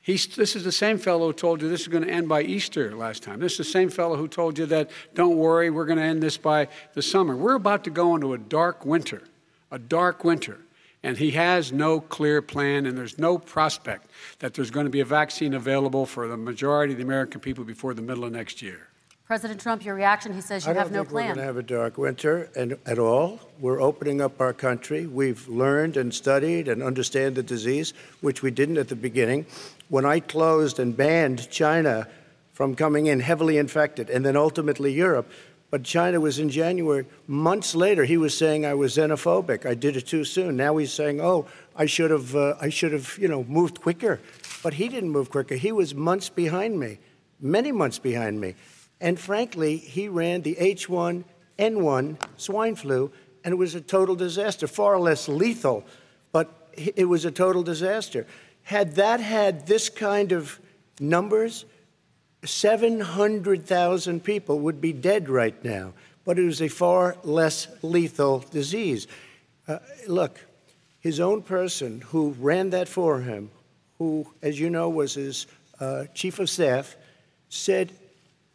He's, 0.03 0.25
this 0.35 0.55
is 0.55 0.63
the 0.63 0.71
same 0.71 0.97
fellow 0.97 1.27
who 1.27 1.33
told 1.33 1.61
you 1.61 1.69
this 1.69 1.81
is 1.81 1.87
going 1.87 2.03
to 2.03 2.09
end 2.09 2.27
by 2.27 2.41
Easter 2.41 2.95
last 2.95 3.21
time. 3.21 3.39
This 3.39 3.53
is 3.53 3.57
the 3.59 3.63
same 3.65 3.89
fellow 3.89 4.15
who 4.15 4.27
told 4.27 4.57
you 4.57 4.65
that, 4.65 4.89
don't 5.13 5.37
worry, 5.37 5.69
we're 5.69 5.85
going 5.85 5.99
to 5.99 6.03
end 6.03 6.23
this 6.23 6.37
by 6.37 6.69
the 6.93 7.03
summer. 7.03 7.35
We're 7.35 7.53
about 7.53 7.83
to 7.83 7.91
go 7.91 8.15
into 8.15 8.33
a 8.33 8.37
dark 8.39 8.83
winter, 8.83 9.21
a 9.69 9.77
dark 9.77 10.23
winter. 10.23 10.57
And 11.03 11.17
he 11.17 11.31
has 11.31 11.71
no 11.71 11.99
clear 11.99 12.41
plan, 12.41 12.87
and 12.87 12.97
there's 12.97 13.19
no 13.19 13.37
prospect 13.37 14.09
that 14.39 14.55
there's 14.55 14.71
going 14.71 14.85
to 14.85 14.91
be 14.91 15.01
a 15.01 15.05
vaccine 15.05 15.53
available 15.53 16.07
for 16.07 16.27
the 16.27 16.37
majority 16.37 16.93
of 16.93 16.97
the 16.97 17.03
American 17.03 17.39
people 17.39 17.63
before 17.63 17.93
the 17.93 18.01
middle 18.01 18.23
of 18.23 18.31
next 18.31 18.61
year. 18.61 18.87
President 19.31 19.61
Trump, 19.61 19.85
your 19.85 19.95
reaction, 19.95 20.33
he 20.33 20.41
says 20.41 20.65
you 20.65 20.73
have 20.73 20.91
no 20.91 21.05
plan. 21.05 21.05
I 21.05 21.05
don't 21.05 21.05
think 21.05 21.13
We're 21.13 21.21
going 21.21 21.37
to 21.37 21.43
have 21.43 21.55
a 21.55 21.63
dark 21.63 21.97
winter 21.97 22.49
and, 22.53 22.77
at 22.85 22.99
all. 22.99 23.39
We're 23.61 23.79
opening 23.79 24.19
up 24.19 24.41
our 24.41 24.51
country. 24.51 25.07
We've 25.07 25.47
learned 25.47 25.95
and 25.95 26.13
studied 26.13 26.67
and 26.67 26.83
understand 26.83 27.35
the 27.35 27.41
disease, 27.41 27.93
which 28.19 28.43
we 28.43 28.51
didn't 28.51 28.77
at 28.77 28.89
the 28.89 28.95
beginning. 28.97 29.45
When 29.87 30.05
I 30.05 30.19
closed 30.19 30.79
and 30.79 30.97
banned 30.97 31.49
China 31.49 32.09
from 32.51 32.75
coming 32.75 33.05
in 33.05 33.21
heavily 33.21 33.57
infected, 33.57 34.09
and 34.09 34.25
then 34.25 34.35
ultimately 34.35 34.91
Europe, 34.91 35.31
but 35.69 35.83
China 35.83 36.19
was 36.19 36.37
in 36.37 36.49
January. 36.49 37.05
Months 37.25 37.73
later, 37.73 38.03
he 38.03 38.17
was 38.17 38.37
saying 38.37 38.65
I 38.65 38.73
was 38.73 38.97
xenophobic. 38.97 39.65
I 39.65 39.75
did 39.75 39.95
it 39.95 40.07
too 40.07 40.25
soon. 40.25 40.57
Now 40.57 40.75
he's 40.75 40.91
saying, 40.91 41.21
"Oh, 41.21 41.47
I 41.73 41.85
should 41.85 42.11
have, 42.11 42.35
uh, 42.35 42.55
I 42.59 42.67
should 42.67 42.91
have, 42.91 43.17
you 43.17 43.29
know, 43.29 43.45
moved 43.45 43.79
quicker." 43.79 44.19
But 44.61 44.73
he 44.73 44.89
didn't 44.89 45.11
move 45.11 45.29
quicker. 45.29 45.55
He 45.55 45.71
was 45.71 45.95
months 45.95 46.27
behind 46.27 46.77
me, 46.81 46.99
many 47.39 47.71
months 47.71 47.97
behind 47.97 48.41
me. 48.41 48.55
And 49.01 49.19
frankly, 49.19 49.77
he 49.77 50.07
ran 50.07 50.43
the 50.43 50.55
H1N1 50.55 52.17
swine 52.37 52.75
flu, 52.75 53.11
and 53.43 53.51
it 53.51 53.57
was 53.57 53.73
a 53.73 53.81
total 53.81 54.15
disaster, 54.15 54.67
far 54.67 54.99
less 54.99 55.27
lethal, 55.27 55.83
but 56.31 56.69
it 56.77 57.09
was 57.09 57.25
a 57.25 57.31
total 57.31 57.63
disaster. 57.63 58.27
Had 58.61 58.95
that 58.95 59.19
had 59.19 59.65
this 59.65 59.89
kind 59.89 60.31
of 60.31 60.59
numbers, 60.99 61.65
700,000 62.45 64.23
people 64.23 64.59
would 64.59 64.79
be 64.79 64.93
dead 64.93 65.27
right 65.27 65.61
now, 65.63 65.93
but 66.23 66.37
it 66.37 66.45
was 66.45 66.61
a 66.61 66.67
far 66.67 67.17
less 67.23 67.67
lethal 67.81 68.45
disease. 68.51 69.07
Uh, 69.67 69.79
look, 70.07 70.39
his 70.99 71.19
own 71.19 71.41
person 71.41 72.01
who 72.01 72.35
ran 72.39 72.69
that 72.69 72.87
for 72.87 73.21
him, 73.21 73.49
who, 73.97 74.27
as 74.43 74.59
you 74.59 74.69
know, 74.69 74.89
was 74.89 75.15
his 75.15 75.47
uh, 75.79 76.05
chief 76.13 76.37
of 76.37 76.49
staff, 76.49 76.95
said 77.49 77.91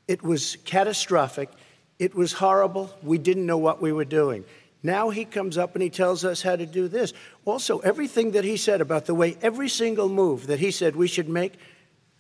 it 0.09 0.23
was 0.23 0.57
catastrophic. 0.65 1.51
It 1.99 2.15
was 2.15 2.35
horrible. 2.35 2.91
We 3.03 3.19
didn't 3.19 3.47
know 3.47 3.59
what 3.59 3.81
we 3.81 3.93
were 3.93 4.05
doing. 4.05 4.45
Now 4.83 5.11
he 5.11 5.25
comes 5.25 5.59
up 5.59 5.75
and 5.75 5.83
he 5.83 5.91
tells 5.91 6.25
us 6.25 6.43
how 6.43 6.55
to 6.55 6.67
do 6.67 6.87
this. 6.87 7.13
Also, 7.45 7.79
everything 7.81 8.33
that 8.33 8.45
he 8.45 8.57
said 8.57 8.81
about 8.81 9.07
the 9.07 9.15
way 9.15 9.37
every 9.43 9.69
single 9.69 10.09
move 10.09 10.47
that 10.47 10.61
he 10.61 10.71
said 10.71 10.95
we 10.95 11.09
should 11.09 11.29
make, 11.29 11.55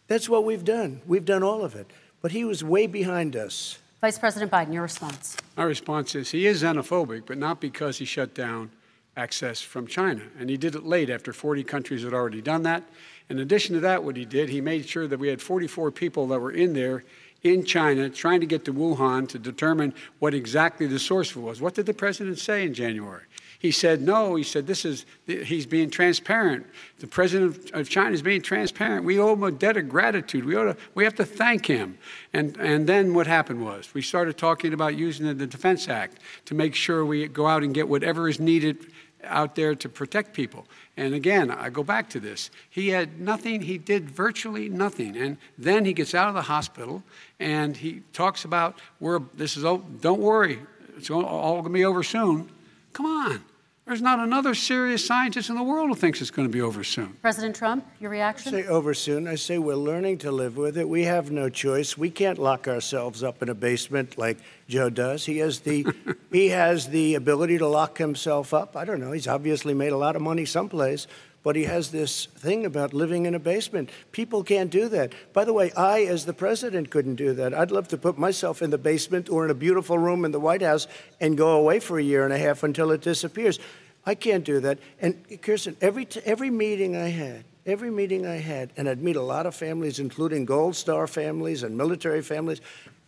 that's 0.09 0.29
what 0.29 0.45
we've 0.45 0.65
done. 0.65 1.01
We've 1.07 1.25
done 1.25 1.43
all 1.43 1.65
of 1.65 1.75
it. 1.75 1.91
But 2.23 2.33
he 2.33 2.45
was 2.45 2.65
way 2.65 2.87
behind 2.87 3.37
us. 3.37 3.79
Vice 4.01 4.19
President 4.19 4.51
Biden, 4.51 4.73
your 4.73 4.83
response. 4.83 5.37
My 5.57 5.65
response 5.65 6.15
is 6.15 6.31
he 6.31 6.47
is 6.47 6.63
xenophobic, 6.63 7.23
but 7.27 7.39
not 7.39 7.61
because 7.61 7.99
he 7.99 8.05
shut 8.05 8.35
down 8.35 8.71
access 9.17 9.61
from 9.61 9.87
China. 9.87 10.23
And 10.39 10.51
he 10.51 10.57
did 10.57 10.75
it 10.75 10.85
late 10.85 11.09
after 11.09 11.33
40 11.33 11.63
countries 11.65 12.03
had 12.03 12.13
already 12.13 12.43
done 12.43 12.63
that. 12.65 12.83
In 13.29 13.39
addition 13.39 13.75
to 13.75 13.81
that, 13.81 14.05
what 14.05 14.17
he 14.17 14.25
did, 14.25 14.49
he 14.49 14.61
made 14.61 14.89
sure 14.89 15.07
that 15.07 15.19
we 15.19 15.29
had 15.29 15.41
44 15.41 15.91
people 15.91 16.27
that 16.29 16.41
were 16.41 16.53
in 16.53 16.73
there 16.75 17.05
in 17.47 17.65
China 17.65 18.11
trying 18.11 18.41
to 18.41 18.47
get 18.47 18.65
to 18.67 18.73
Wuhan 18.73 19.29
to 19.29 19.39
determine 19.39 19.95
what 20.19 20.35
exactly 20.35 20.87
the 20.87 20.99
source 20.99 21.35
was. 21.35 21.61
What 21.61 21.75
did 21.75 21.87
the 21.87 21.95
president 21.95 22.39
say 22.39 22.65
in 22.65 22.75
January? 22.75 23.23
He 23.59 23.71
said, 23.71 24.03
no, 24.03 24.35
he 24.37 24.43
said, 24.43 24.67
this 24.67 24.85
is, 24.85 25.07
he's 25.27 25.67
being 25.67 25.89
transparent. 25.89 26.67
The 26.99 27.07
president 27.07 27.71
of 27.73 27.89
China 27.89 28.11
is 28.11 28.23
being 28.23 28.43
transparent. 28.43 29.05
We 29.05 29.19
owe 29.19 29.33
him 29.33 29.43
a 29.43 29.51
debt 29.51 29.77
of 29.77 29.89
gratitude. 29.89 30.45
We, 30.45 30.55
ought 30.57 30.65
to, 30.65 30.77
we 30.95 31.05
have 31.05 31.15
to 31.17 31.25
thank 31.25 31.67
him. 31.67 31.99
And, 32.33 32.57
and 32.59 32.87
then 32.87 33.15
what 33.15 33.27
happened 33.27 33.65
was 33.65 33.93
we 33.95 34.03
started 34.03 34.37
talking 34.37 34.75
about 34.75 34.97
using 34.97 35.27
the 35.37 35.47
Defense 35.47 35.89
Act 35.89 36.19
to 36.45 36.55
make 36.55 36.75
sure 36.75 37.05
we 37.05 37.29
go 37.29 37.47
out 37.47 37.63
and 37.63 37.75
get 37.75 37.89
whatever 37.89 38.29
is 38.29 38.39
needed 38.39 38.93
out 39.27 39.55
there 39.55 39.75
to 39.75 39.89
protect 39.89 40.33
people. 40.33 40.67
And 40.97 41.15
again, 41.15 41.51
I 41.51 41.71
go 41.71 41.83
back 41.83 42.09
to 42.11 42.21
this. 42.21 42.51
He 42.71 42.89
had 42.89 43.21
nothing, 43.21 43.63
he 43.63 43.79
did 43.79 44.11
virtually 44.11 44.69
nothing. 44.69 45.17
And 45.17 45.39
then 45.59 45.85
he 45.85 45.93
gets 45.93 46.15
out 46.15 46.29
of 46.29 46.35
the 46.35 46.43
hospital 46.43 47.03
and 47.39 47.77
he 47.77 48.03
talks 48.13 48.45
about, 48.45 48.81
We're, 49.01 49.21
this 49.35 49.57
is, 49.57 49.65
oh, 49.65 49.85
don't 50.01 50.21
worry, 50.21 50.61
it's 50.97 51.11
all 51.11 51.53
going 51.53 51.65
to 51.65 51.71
be 51.71 51.85
over 51.85 52.03
soon. 52.03 52.51
Come 52.93 53.07
on. 53.07 53.45
There's 53.87 54.03
not 54.03 54.19
another 54.19 54.57
serious 54.57 55.07
scientist 55.07 55.49
in 55.49 55.55
the 55.55 55.63
world 55.63 55.89
who 55.89 55.95
thinks 55.95 56.21
it's 56.21 56.33
going 56.33 56.49
to 56.49 56.53
be 56.53 56.61
over 56.61 56.83
soon. 56.83 57.17
President 57.23 57.55
Trump, 57.55 57.87
your 58.01 58.11
reaction? 58.11 58.53
I 58.53 58.63
say 58.63 58.67
over 58.67 58.95
soon. 58.95 59.29
I 59.29 59.37
say 59.37 59.59
we're 59.59 59.77
learning 59.77 60.19
to 60.19 60.33
live 60.33 60.57
with 60.57 60.77
it. 60.77 60.89
We 60.89 61.05
have 61.05 61.31
no 61.31 61.49
choice. 61.49 61.97
We 61.97 62.11
can't 62.11 62.37
lock 62.37 62.67
ourselves 62.67 63.23
up 63.23 63.43
in 63.45 63.49
a 63.49 63.55
basement 63.55 64.19
like 64.19 64.39
Joe 64.69 64.91
does. 64.91 65.25
He 65.25 65.39
has 65.39 65.61
the 65.61 65.87
he 66.33 66.49
has 66.49 66.89
the 66.89 67.15
ability 67.15 67.59
to 67.59 67.69
lock 67.69 67.99
himself 67.99 68.53
up. 68.53 68.77
I 68.77 68.85
don't 68.85 68.99
know. 68.99 69.13
He's 69.13 69.29
obviously 69.29 69.73
made 69.73 69.93
a 69.93 69.97
lot 69.97 70.17
of 70.17 70.23
money 70.23 70.47
someplace, 70.47 71.07
but 71.47 71.55
he 71.55 71.63
has 71.63 71.93
this 71.93 72.27
thing 72.27 72.67
about 72.67 72.93
living 72.93 73.25
in 73.25 73.33
a 73.33 73.39
basement. 73.39 73.89
People 74.11 74.43
can't 74.43 74.69
do 74.69 74.89
that. 74.89 75.13
By 75.33 75.45
the 75.45 75.53
way, 75.53 75.71
I, 75.77 76.03
as 76.03 76.27
the 76.27 76.33
president, 76.33 76.91
couldn't 76.91 77.15
do 77.15 77.35
that. 77.35 77.55
I'd 77.55 77.71
love 77.71 77.87
to 77.91 77.97
put 77.97 78.19
myself 78.19 78.63
in 78.63 78.71
the 78.71 78.79
basement 78.79 79.31
or 79.31 79.45
in 79.45 79.53
a 79.53 79.55
beautiful 79.55 79.97
room 79.97 80.25
in 80.25 80.33
the 80.33 80.41
White 80.41 80.63
House 80.63 80.89
and 81.21 81.39
go 81.39 81.51
away 81.51 81.79
for 81.79 82.01
a 82.01 82.03
year 82.03 82.25
and 82.25 82.33
a 82.33 82.37
half 82.37 82.65
until 82.65 82.91
it 82.91 83.01
disappears. 83.01 83.61
I 84.05 84.17
can't 84.17 84.43
do 84.43 84.59
that. 84.59 84.81
And 85.01 85.41
Kristen, 85.41 85.77
every 85.81 86.09
every 86.25 86.51
meeting 86.51 86.97
I 86.97 87.11
had, 87.11 87.45
every 87.65 87.93
meeting 87.93 88.27
I 88.27 88.39
had, 88.39 88.73
and 88.77 88.89
I'd 88.89 89.01
meet 89.01 89.15
a 89.15 89.23
lot 89.23 89.47
of 89.47 89.55
families, 89.55 90.01
including 90.01 90.47
Gold 90.47 90.75
Star 90.75 91.07
families 91.07 91.63
and 91.63 91.79
military 91.79 92.23
families. 92.23 92.61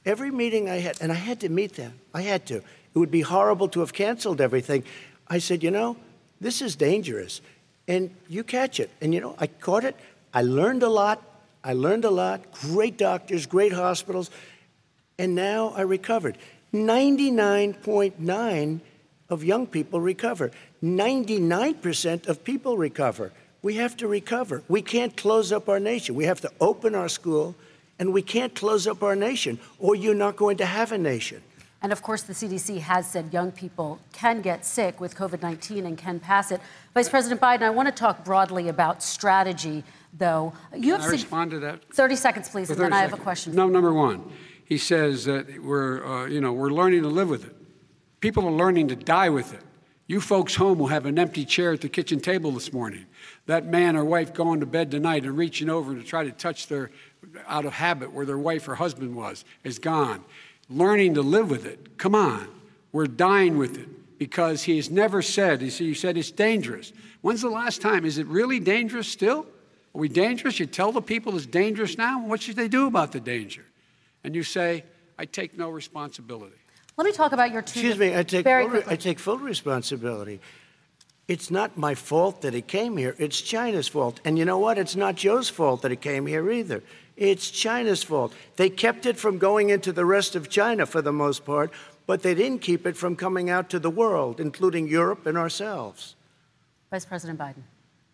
Every 0.05 0.31
meeting 0.31 0.71
I 0.71 0.77
had, 0.77 0.97
and 1.01 1.11
I 1.11 1.17
had 1.17 1.41
to 1.41 1.49
meet 1.49 1.75
them. 1.75 1.99
I 2.15 2.23
had 2.23 2.47
to. 2.47 2.59
It 2.59 2.99
would 3.01 3.11
be 3.11 3.23
horrible 3.23 3.67
to 3.71 3.81
have 3.81 3.93
canceled 3.93 4.41
everything. 4.41 4.85
I 5.27 5.39
said, 5.39 5.65
you 5.65 5.73
know, 5.73 5.97
this 6.41 6.63
is 6.63 6.77
dangerous 6.77 7.41
and 7.89 8.15
you 8.29 8.45
catch 8.45 8.79
it. 8.79 8.91
And 9.01 9.13
you 9.13 9.21
know, 9.21 9.35
I 9.39 9.49
caught 9.49 9.83
it. 9.85 9.97
I 10.33 10.43
learned 10.43 10.85
a 10.85 10.89
lot. 10.89 11.21
I 11.65 11.73
learned 11.73 12.05
a 12.05 12.11
lot. 12.11 12.53
Great 12.53 12.97
doctors, 12.99 13.47
great 13.47 13.73
hospitals. 13.73 14.31
And 15.19 15.35
now 15.35 15.73
I 15.75 15.81
recovered. 15.81 16.39
99.9 16.73 18.81
of 19.31 19.43
young 19.43 19.67
people 19.67 20.01
recover. 20.01 20.53
99% 20.83 22.29
of 22.29 22.45
people 22.45 22.79
recover. 22.79 23.33
We 23.63 23.75
have 23.75 23.97
to 23.97 24.07
recover. 24.07 24.63
We 24.69 24.83
can't 24.83 25.17
close 25.17 25.51
up 25.51 25.69
our 25.69 25.81
nation. 25.81 26.15
We 26.15 26.27
have 26.27 26.41
to 26.43 26.53
open 26.61 26.95
our 26.95 27.09
school, 27.09 27.57
and 27.99 28.13
we 28.13 28.23
can't 28.23 28.55
close 28.55 28.87
up 28.87 29.03
our 29.03 29.17
nation, 29.17 29.59
or 29.81 29.97
you're 29.97 30.15
not 30.15 30.37
going 30.37 30.59
to 30.59 30.67
have 30.67 30.93
a 30.93 30.99
nation. 30.99 31.43
And 31.81 31.93
of 31.93 32.03
course, 32.03 32.23
the 32.23 32.33
CDC 32.33 32.81
has 32.81 33.09
said 33.09 33.33
young 33.33 33.53
people 33.53 34.01
can 34.13 34.41
get 34.41 34.65
sick 34.65 35.01
with 35.01 35.15
COVID 35.15 35.43
19 35.43 35.87
and 35.87 35.97
can 35.97 36.19
pass 36.19 36.51
it. 36.51 36.61
Vice 36.93 37.09
President 37.09 37.41
Biden, 37.41 37.63
I 37.63 37.71
want 37.71 37.87
to 37.89 37.95
talk 37.95 38.25
broadly 38.25 38.69
about 38.69 39.03
strategy, 39.03 39.85
though. 40.13 40.53
You 40.75 40.95
can 40.95 41.03
have 41.03 41.11
I 41.11 41.13
respond 41.13 41.53
to 41.53 41.61
that? 41.61 41.85
30 41.95 42.17
seconds, 42.17 42.49
please, 42.49 42.71
and 42.71 42.79
then 42.79 42.91
seconds. 42.91 42.97
I 42.97 43.01
have 43.03 43.13
a 43.13 43.23
question. 43.23 43.55
No, 43.55 43.69
number 43.69 43.93
one, 43.93 44.29
he 44.65 44.77
says 44.77 45.25
that 45.27 45.63
we're, 45.63 46.05
uh, 46.05 46.27
you 46.27 46.41
know, 46.41 46.53
we're 46.53 46.71
learning 46.71 47.03
to 47.03 47.09
live 47.09 47.29
with 47.29 47.45
it. 47.47 47.55
People 48.21 48.47
are 48.47 48.53
learning 48.53 48.89
to 48.89 48.97
die 48.97 49.29
with 49.29 49.55
it. 49.55 49.61
You 50.09 50.21
folks 50.21 50.57
home 50.57 50.79
will 50.79 50.89
have 50.89 51.07
an 51.07 51.19
empty 51.19 51.45
chair 51.45 51.75
at 51.75 51.83
the 51.83 51.89
kitchen 51.89 52.19
table 52.19 52.51
this 52.51 52.73
morning. 52.73 53.07
That 53.47 53.67
man 53.67 53.95
or 53.95 54.05
wife 54.05 54.33
going 54.33 54.59
to 54.61 54.67
bed 54.67 54.91
tonight 54.91 55.25
and 55.25 55.37
reaching 55.37 55.69
over 55.69 55.95
to 55.95 56.03
try 56.03 56.25
to 56.25 56.33
touch 56.33 56.67
their, 56.67 56.91
out 57.47 57.67
of 57.67 57.75
habit, 57.75 58.13
where 58.13 58.27
their 58.27 58.39
wife 58.39 58.67
or 58.67 58.75
husband 58.75 59.15
was, 59.15 59.45
is 59.63 59.79
gone 59.79 60.25
learning 60.69 61.15
to 61.15 61.23
live 61.23 61.51
with 61.51 61.67
it. 61.67 61.99
Come 61.99 62.15
on, 62.15 62.49
we're 62.93 63.07
dying 63.07 63.59
with 63.59 63.79
it 63.79 64.19
because 64.19 64.65
he 64.65 64.77
has 64.77 64.91
never 64.91 65.23
said, 65.23 65.61
he 65.61 65.95
said 65.95 66.17
it's 66.17 66.31
dangerous. 66.31 66.93
When's 67.21 67.43
the 67.43 67.51
last 67.51 67.81
time? 67.81 68.05
Is 68.05 68.19
it 68.19 68.27
really 68.27 68.61
dangerous 68.61 69.09
still? 69.09 69.47
Are 69.95 70.01
we 70.01 70.09
dangerous? 70.09 70.61
You 70.61 70.67
tell 70.67 70.93
the 70.93 71.03
people 71.03 71.37
it's 71.37 71.47
dangerous 71.47 71.97
now? 71.97 72.25
What 72.25 72.43
should 72.43 72.57
they 72.57 72.69
do 72.69 72.87
about 72.87 73.13
the 73.13 73.21
danger? 73.21 73.65
And 74.23 74.35
you 74.35 74.43
say, 74.43 74.85
I 75.19 75.25
take 75.25 75.57
no 75.57 75.71
responsibility. 75.71 76.57
Let 76.97 77.05
me 77.05 77.13
talk 77.13 77.33
about 77.33 77.53
your 77.53 77.63
two. 77.63 77.81
Excuse 77.81 77.99
me, 77.99 78.17
I 78.17 78.23
take, 78.23 78.45
full, 78.45 78.83
I 78.87 78.97
take 78.97 79.19
full 79.19 79.39
responsibility. 79.39 80.41
It's 81.29 81.51
not 81.51 81.77
my 81.77 81.95
fault 81.95 82.43
that 82.43 82.55
he 82.55 82.63
came 82.63 82.97
here. 82.97 83.15
It's 83.19 83.41
China's 83.41 83.87
fault. 83.87 84.21
And 84.25 84.39
you 84.39 84.45
know 84.45 84.59
what? 84.59 84.79
It's 84.79 84.97
not 84.97 85.15
Joe's 85.15 85.49
fault 85.49 85.83
that 85.83 85.91
he 85.91 85.97
came 85.97 86.27
here 86.27 86.51
either. 86.51 86.83
It's 87.19 87.51
China's 87.51 88.05
fault. 88.05 88.33
They 88.55 88.71
kept 88.71 89.05
it 89.05 89.19
from 89.19 89.39
going 89.39 89.71
into 89.71 89.93
the 89.93 90.05
rest 90.05 90.37
of 90.37 90.49
China 90.49 90.87
for 90.87 91.03
the 91.03 91.13
most 91.13 91.45
part, 91.45 91.73
but 92.07 92.23
they 92.23 92.33
didn't 92.33 92.61
keep 92.61 92.87
it 92.87 92.97
from 92.97 93.17
coming 93.17 93.51
out 93.51 93.69
to 93.71 93.81
the 93.81 93.91
world, 93.91 94.39
including 94.39 94.87
Europe 94.87 95.27
and 95.27 95.37
ourselves. 95.37 96.15
Vice 96.93 97.05
President 97.05 97.39
Biden. 97.39 97.63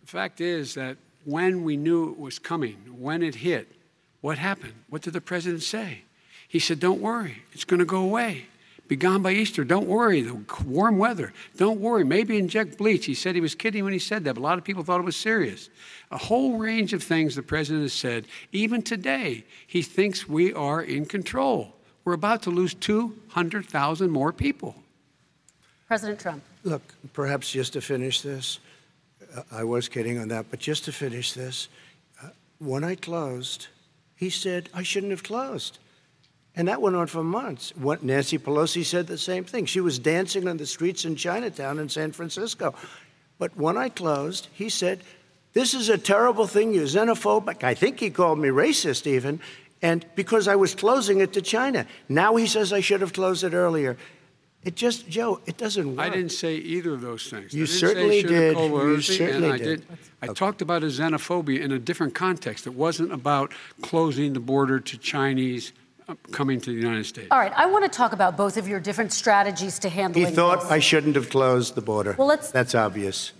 The 0.01 0.07
fact 0.07 0.41
is 0.41 0.75
that 0.75 0.97
when 1.27 1.65
we 1.65 1.77
knew 1.77 2.13
it 2.13 2.19
was 2.19 2.39
coming, 2.39 2.77
when 2.99 3.23
it 3.23 3.37
hit, 3.37 3.69
what 4.23 4.39
happened? 4.39 4.75
What 4.89 5.03
did 5.03 5.13
the 5.13 5.21
president 5.21 5.63
say? 5.63 6.05
He 6.49 6.59
said, 6.59 6.81
Don't 6.81 7.01
worry, 7.01 7.43
it's 7.53 7.65
going 7.65 7.81
to 7.81 7.85
go 7.85 8.01
away 8.01 8.47
be 8.87 8.97
gone 8.97 9.23
by 9.23 9.33
Easter. 9.33 9.65
Don't 9.65 9.87
worry. 9.87 10.21
The 10.21 10.35
warm 10.67 10.99
weather. 10.99 11.33
Don't 11.57 11.81
worry. 11.81 12.05
Maybe 12.05 12.39
inject 12.39 12.77
bleach. 12.77 13.07
He 13.07 13.15
said 13.15 13.35
he 13.35 13.41
was 13.41 13.55
kidding 13.55 13.83
when 13.85 13.93
he 13.93 13.99
said 13.99 14.25
that, 14.25 14.35
but 14.35 14.41
a 14.41 14.43
lot 14.43 14.59
of 14.59 14.65
people 14.65 14.83
thought 14.85 15.01
it 15.01 15.05
was 15.05 15.17
serious. 15.17 15.71
A 16.11 16.19
whole 16.19 16.59
range 16.59 16.93
of 16.93 17.03
things 17.03 17.35
the 17.35 17.43
president 17.43 17.83
has 17.83 17.95
said. 17.95 18.27
Even 18.53 18.83
today, 18.83 19.45
he 19.67 19.81
thinks 19.81 20.29
we 20.29 20.53
are 20.53 20.83
in 20.83 21.07
control. 21.07 21.75
We're 22.05 22.13
about 22.13 22.43
to 22.43 22.51
lose 22.51 22.75
200,000 22.75 24.11
more 24.11 24.33
people. 24.33 24.75
President 25.89 26.21
Trump. 26.21 26.43
Look, 26.63 26.83
perhaps 27.13 27.51
just 27.51 27.73
to 27.75 27.81
finish 27.81 28.21
this, 28.21 28.59
uh, 29.35 29.43
I 29.51 29.65
was 29.65 29.89
kidding 29.89 30.19
on 30.19 30.29
that, 30.29 30.47
but 30.51 30.61
just 30.61 30.85
to 30.85 30.93
finish 30.93 31.33
this, 31.33 31.69
uh, 32.23 32.29
when 32.59 32.85
I 32.85 32.95
closed, 32.95 33.69
he 34.15 34.29
said 34.29 34.69
I 34.75 34.83
shouldn't 34.83 35.13
have 35.13 35.23
closed. 35.23 35.79
And 36.57 36.69
that 36.69 36.81
went 36.81 36.95
on 36.95 37.09
for 37.09 37.25
months. 37.25 37.73
What, 37.77 38.03
Nancy 38.03 38.39
Pelosi 38.39 38.85
said 38.85 39.07
the 39.07 39.19
same 39.19 39.45
thing. 39.45 39.67
She 39.67 39.81
was 39.81 39.99
dancing 39.99 40.47
on 40.47 40.57
the 40.57 40.67
streets 40.67 41.05
in 41.05 41.17
Chinatown 41.17 41.79
in 41.79 41.89
San 41.89 42.13
Francisco. 42.13 42.75
But 43.39 43.57
when 43.57 43.77
I 43.77 43.89
closed, 43.89 44.49
he 44.53 44.69
said, 44.69 45.03
This 45.53 45.75
is 45.75 45.89
a 45.89 45.99
terrible 45.99 46.47
thing. 46.47 46.73
You're 46.73 46.85
xenophobic. 46.85 47.65
I 47.65 47.75
think 47.75 47.99
he 47.99 48.11
called 48.11 48.39
me 48.39 48.49
racist, 48.49 49.07
even. 49.07 49.41
And 49.83 50.07
because 50.15 50.47
I 50.47 50.57
was 50.57 50.75
closing 50.75 51.21
it 51.21 51.33
to 51.33 51.43
China. 51.43 51.87
Now 52.09 52.37
he 52.37 52.47
says 52.47 52.73
I 52.73 52.81
should 52.81 53.01
have 53.01 53.13
closed 53.13 53.43
it 53.43 53.53
earlier. 53.53 53.97
It 54.65 54.77
just, 54.77 55.07
Joe, 55.09 55.41
it 55.45 55.59
doesn't 55.59 55.97
work. 55.97 56.07
I 56.07 56.09
didn't 56.09 56.33
say 56.33 56.55
either 56.55 56.95
of 56.95 57.03
those 57.03 57.29
things. 57.29 57.53
You 57.53 57.67
certainly 57.67 58.23
did. 58.23 58.57
You 58.57 59.01
certainly 59.03 59.51
I 59.51 59.59
did. 59.59 59.85
I 60.23 60.27
okay. 60.27 60.35
talked 60.35 60.63
about 60.63 60.83
a 60.83 60.87
xenophobia 60.87 61.61
in 61.61 61.73
a 61.73 61.79
different 61.79 62.15
context. 62.15 62.67
It 62.67 62.73
wasn't 62.73 63.13
about 63.13 63.53
closing 63.83 64.33
the 64.33 64.41
border 64.41 64.81
to 64.81 64.97
Chinese 64.97 65.73
coming 66.33 66.61
to 66.61 66.71
the 66.71 66.77
United 66.77 67.05
States. 67.07 67.29
All 67.31 67.39
right, 67.39 67.53
I 67.57 67.67
want 67.67 67.85
to 67.85 67.97
talk 67.97 68.13
about 68.13 68.37
both 68.37 68.57
of 68.57 68.69
your 68.69 68.81
different 68.81 69.13
strategies 69.13 69.79
to 69.81 69.89
handling. 69.89 70.27
He 70.27 70.33
thought 70.33 70.63
this. 70.63 70.71
I 70.71 70.79
shouldn't 70.79 71.17
have 71.17 71.31
closed 71.31 71.75
the 71.75 71.83
border. 71.83 72.15
Well, 72.19 72.27
let's. 72.27 72.51
That's 72.51 72.75
obvious. 72.75 73.33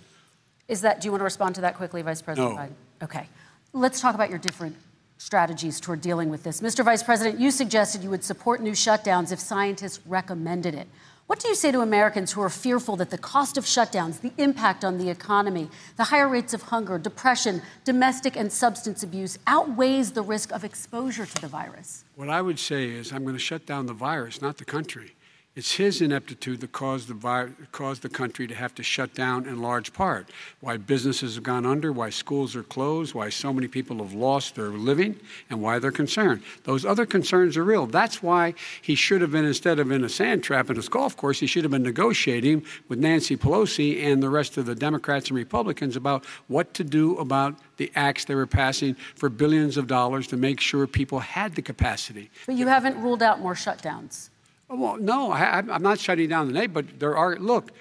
Is 0.67 0.81
that? 0.81 1.01
Do 1.01 1.07
you 1.07 1.11
want 1.11 1.21
to 1.21 1.25
respond 1.25 1.55
to 1.55 1.61
that 1.61 1.75
quickly, 1.75 2.01
Vice 2.01 2.21
President 2.21 2.55
no. 2.55 2.61
Biden? 2.61 2.73
Okay, 3.03 3.27
let's 3.73 4.01
talk 4.01 4.15
about 4.15 4.29
your 4.29 4.39
different 4.39 4.75
strategies 5.17 5.79
toward 5.79 6.01
dealing 6.01 6.29
with 6.29 6.43
this. 6.43 6.61
Mr. 6.61 6.83
Vice 6.83 7.03
President, 7.03 7.39
you 7.39 7.51
suggested 7.51 8.03
you 8.03 8.09
would 8.09 8.23
support 8.23 8.61
new 8.61 8.73
shutdowns 8.73 9.31
if 9.31 9.39
scientists 9.39 9.99
recommended 10.05 10.75
it. 10.75 10.87
What 11.27 11.39
do 11.39 11.47
you 11.47 11.55
say 11.55 11.71
to 11.71 11.81
Americans 11.81 12.33
who 12.33 12.41
are 12.41 12.51
fearful 12.51 12.97
that 12.97 13.09
the 13.09 13.17
cost 13.17 13.57
of 13.57 13.65
shutdowns, 13.65 14.21
the 14.21 14.31
impact 14.37 14.85
on 14.85 14.99
the 14.99 15.09
economy, 15.09 15.69
the 15.97 16.03
higher 16.03 16.29
rates 16.29 16.53
of 16.53 16.61
hunger, 16.61 16.99
depression, 16.99 17.63
domestic 17.83 18.35
and 18.35 18.51
substance 18.51 19.01
abuse 19.01 19.39
outweighs 19.47 20.11
the 20.11 20.21
risk 20.21 20.51
of 20.51 20.63
exposure 20.63 21.25
to 21.25 21.41
the 21.41 21.47
virus? 21.47 22.05
What 22.15 22.29
I 22.29 22.43
would 22.43 22.59
say 22.59 22.89
is 22.89 23.11
I'm 23.11 23.23
going 23.23 23.35
to 23.35 23.39
shut 23.39 23.65
down 23.65 23.87
the 23.87 23.93
virus, 23.93 24.39
not 24.39 24.57
the 24.57 24.65
country. 24.65 25.14
It's 25.55 25.75
his 25.75 26.01
ineptitude 26.01 26.59
that 26.59 26.73
caused 26.73 27.07
the, 27.07 27.49
caused 27.71 28.01
the 28.01 28.09
country 28.09 28.45
to 28.45 28.53
have 28.53 28.75
to 28.75 28.83
shut 28.83 29.13
down 29.13 29.45
in 29.45 29.61
large 29.61 29.93
part. 29.93 30.29
Why 30.59 30.75
businesses 30.75 31.35
have 31.35 31.45
gone 31.45 31.65
under, 31.65 31.93
why 31.93 32.09
schools 32.09 32.57
are 32.57 32.63
closed, 32.63 33.13
why 33.13 33.29
so 33.29 33.53
many 33.53 33.69
people 33.69 33.99
have 33.99 34.11
lost 34.11 34.55
their 34.55 34.67
living, 34.67 35.17
and 35.49 35.61
why 35.61 35.79
they're 35.79 35.91
concerned. 35.91 36.43
Those 36.65 36.83
other 36.83 37.05
concerns 37.05 37.55
are 37.55 37.63
real. 37.63 37.85
That's 37.85 38.21
why 38.21 38.53
he 38.81 38.95
should 38.95 39.21
have 39.21 39.31
been, 39.31 39.45
instead 39.45 39.79
of 39.79 39.91
in 39.91 40.03
a 40.03 40.09
sand 40.09 40.43
trap 40.43 40.69
in 40.69 40.75
his 40.75 40.89
golf 40.89 41.15
course, 41.15 41.39
he 41.39 41.47
should 41.47 41.63
have 41.63 41.71
been 41.71 41.83
negotiating 41.83 42.65
with 42.89 42.99
Nancy 42.99 43.37
Pelosi 43.37 44.03
and 44.03 44.21
the 44.21 44.29
rest 44.29 44.57
of 44.57 44.65
the 44.65 44.75
Democrats 44.75 45.29
and 45.29 45.37
Republicans 45.37 45.95
about 45.95 46.25
what 46.49 46.73
to 46.73 46.83
do 46.83 47.15
about 47.15 47.55
the 47.77 47.89
acts 47.95 48.25
they 48.25 48.35
were 48.35 48.45
passing 48.45 48.93
for 49.15 49.29
billions 49.29 49.77
of 49.77 49.87
dollars 49.87 50.27
to 50.27 50.35
make 50.35 50.59
sure 50.59 50.85
people 50.85 51.19
had 51.19 51.55
the 51.55 51.61
capacity. 51.61 52.29
But 52.45 52.55
you 52.55 52.67
haven't 52.67 53.01
ruled 53.01 53.23
out 53.23 53.39
more 53.39 53.53
shutdowns. 53.53 54.31
Well, 54.67 54.97
no, 54.97 55.31
I, 55.31 55.59
am 55.59 55.83
not 55.83 55.99
shutting 55.99 56.29
down 56.29 56.47
the 56.47 56.53
name, 56.53 56.71
but 56.71 56.99
there 56.99 57.15
are, 57.15 57.35
look, 57.35 57.71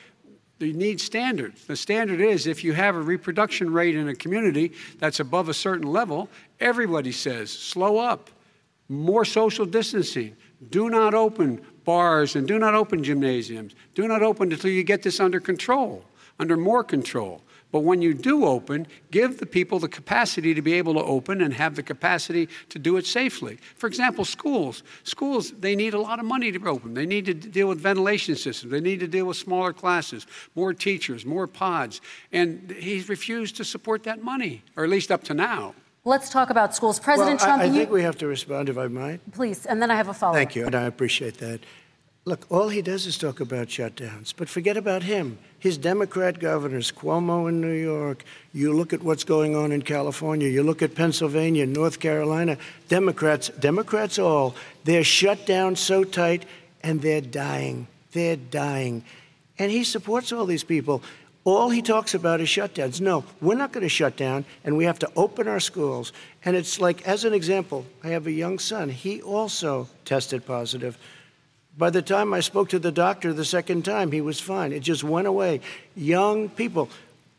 you 0.58 0.72
need 0.72 1.00
standards. 1.00 1.64
The 1.64 1.76
standard 1.76 2.20
is 2.20 2.46
if 2.46 2.62
you 2.62 2.72
have 2.72 2.94
a 2.94 3.00
reproduction 3.00 3.72
rate 3.72 3.96
in 3.96 4.08
a 4.08 4.14
community 4.14 4.72
that's 4.98 5.20
above 5.20 5.48
a 5.48 5.54
certain 5.54 5.90
level, 5.90 6.28
everybody 6.60 7.12
says 7.12 7.50
slow 7.50 7.98
up, 7.98 8.30
more 8.88 9.24
social 9.24 9.66
distancing, 9.66 10.36
do 10.70 10.88
not 10.90 11.14
open 11.14 11.64
bars 11.84 12.36
and 12.36 12.46
do 12.46 12.58
not 12.58 12.74
open 12.74 13.02
gymnasiums, 13.02 13.74
do 13.94 14.06
not 14.06 14.22
open 14.22 14.52
until 14.52 14.70
you 14.70 14.84
get 14.84 15.02
this 15.02 15.20
under 15.20 15.40
control. 15.40 16.04
under 16.40 16.56
more 16.56 16.82
control. 16.82 17.40
But 17.74 17.80
when 17.80 18.00
you 18.02 18.14
do 18.14 18.44
open, 18.44 18.86
give 19.10 19.40
the 19.40 19.46
people 19.46 19.80
the 19.80 19.88
capacity 19.88 20.54
to 20.54 20.62
be 20.62 20.74
able 20.74 20.94
to 20.94 21.02
open 21.02 21.40
and 21.40 21.52
have 21.54 21.74
the 21.74 21.82
capacity 21.82 22.48
to 22.68 22.78
do 22.78 22.96
it 22.98 23.04
safely. 23.04 23.58
For 23.74 23.88
example, 23.88 24.24
schools. 24.24 24.84
Schools, 25.02 25.50
they 25.50 25.74
need 25.74 25.92
a 25.92 25.98
lot 25.98 26.20
of 26.20 26.24
money 26.24 26.52
to 26.52 26.68
open. 26.68 26.94
They 26.94 27.04
need 27.04 27.26
to 27.26 27.34
deal 27.34 27.66
with 27.66 27.80
ventilation 27.80 28.36
systems. 28.36 28.70
They 28.70 28.78
need 28.78 29.00
to 29.00 29.08
deal 29.08 29.26
with 29.26 29.38
smaller 29.38 29.72
classes, 29.72 30.24
more 30.54 30.72
teachers, 30.72 31.26
more 31.26 31.48
pods. 31.48 32.00
And 32.30 32.70
he's 32.70 33.08
refused 33.08 33.56
to 33.56 33.64
support 33.64 34.04
that 34.04 34.22
money, 34.22 34.62
or 34.76 34.84
at 34.84 34.90
least 34.90 35.10
up 35.10 35.24
to 35.24 35.34
now. 35.34 35.74
Let's 36.04 36.30
talk 36.30 36.50
about 36.50 36.76
schools. 36.76 37.00
President 37.00 37.40
well, 37.40 37.48
Trump, 37.48 37.62
I, 37.62 37.64
I 37.64 37.68
you, 37.70 37.74
think 37.74 37.90
we 37.90 38.02
have 38.02 38.18
to 38.18 38.28
respond, 38.28 38.68
if 38.68 38.78
I 38.78 38.86
might. 38.86 39.32
Please, 39.32 39.66
and 39.66 39.82
then 39.82 39.90
I 39.90 39.96
have 39.96 40.06
a 40.06 40.14
follow-up. 40.14 40.36
Thank 40.36 40.54
you, 40.54 40.64
and 40.64 40.76
I 40.76 40.82
appreciate 40.82 41.38
that. 41.38 41.58
Look, 42.26 42.46
all 42.50 42.70
he 42.70 42.80
does 42.80 43.06
is 43.06 43.18
talk 43.18 43.40
about 43.40 43.68
shutdowns, 43.68 44.32
but 44.34 44.48
forget 44.48 44.78
about 44.78 45.02
him. 45.02 45.36
His 45.58 45.76
Democrat 45.76 46.38
governors, 46.38 46.90
Cuomo 46.90 47.50
in 47.50 47.60
New 47.60 47.74
York, 47.74 48.24
you 48.54 48.72
look 48.72 48.94
at 48.94 49.02
what's 49.02 49.24
going 49.24 49.54
on 49.54 49.72
in 49.72 49.82
California, 49.82 50.48
you 50.48 50.62
look 50.62 50.80
at 50.80 50.94
Pennsylvania, 50.94 51.66
North 51.66 52.00
Carolina, 52.00 52.56
Democrats, 52.88 53.48
Democrats 53.60 54.18
all, 54.18 54.54
they're 54.84 55.04
shut 55.04 55.44
down 55.44 55.76
so 55.76 56.02
tight 56.02 56.46
and 56.82 57.02
they're 57.02 57.20
dying. 57.20 57.88
They're 58.12 58.36
dying. 58.36 59.04
And 59.58 59.70
he 59.70 59.84
supports 59.84 60.32
all 60.32 60.46
these 60.46 60.64
people. 60.64 61.02
All 61.44 61.68
he 61.68 61.82
talks 61.82 62.14
about 62.14 62.40
is 62.40 62.48
shutdowns. 62.48 63.02
No, 63.02 63.24
we're 63.42 63.54
not 63.54 63.72
going 63.72 63.82
to 63.82 63.88
shut 63.90 64.16
down, 64.16 64.46
and 64.64 64.78
we 64.78 64.84
have 64.84 64.98
to 65.00 65.10
open 65.14 65.46
our 65.46 65.60
schools. 65.60 66.14
And 66.42 66.56
it's 66.56 66.80
like, 66.80 67.06
as 67.06 67.24
an 67.24 67.34
example, 67.34 67.84
I 68.02 68.08
have 68.08 68.26
a 68.26 68.32
young 68.32 68.58
son. 68.58 68.88
He 68.88 69.20
also 69.20 69.88
tested 70.06 70.46
positive. 70.46 70.96
By 71.76 71.90
the 71.90 72.02
time 72.02 72.32
I 72.32 72.38
spoke 72.40 72.68
to 72.68 72.78
the 72.78 72.92
doctor 72.92 73.32
the 73.32 73.44
second 73.44 73.84
time, 73.84 74.12
he 74.12 74.20
was 74.20 74.38
fine. 74.38 74.72
It 74.72 74.80
just 74.80 75.02
went 75.02 75.26
away. 75.26 75.60
Young 75.96 76.48
people, 76.48 76.88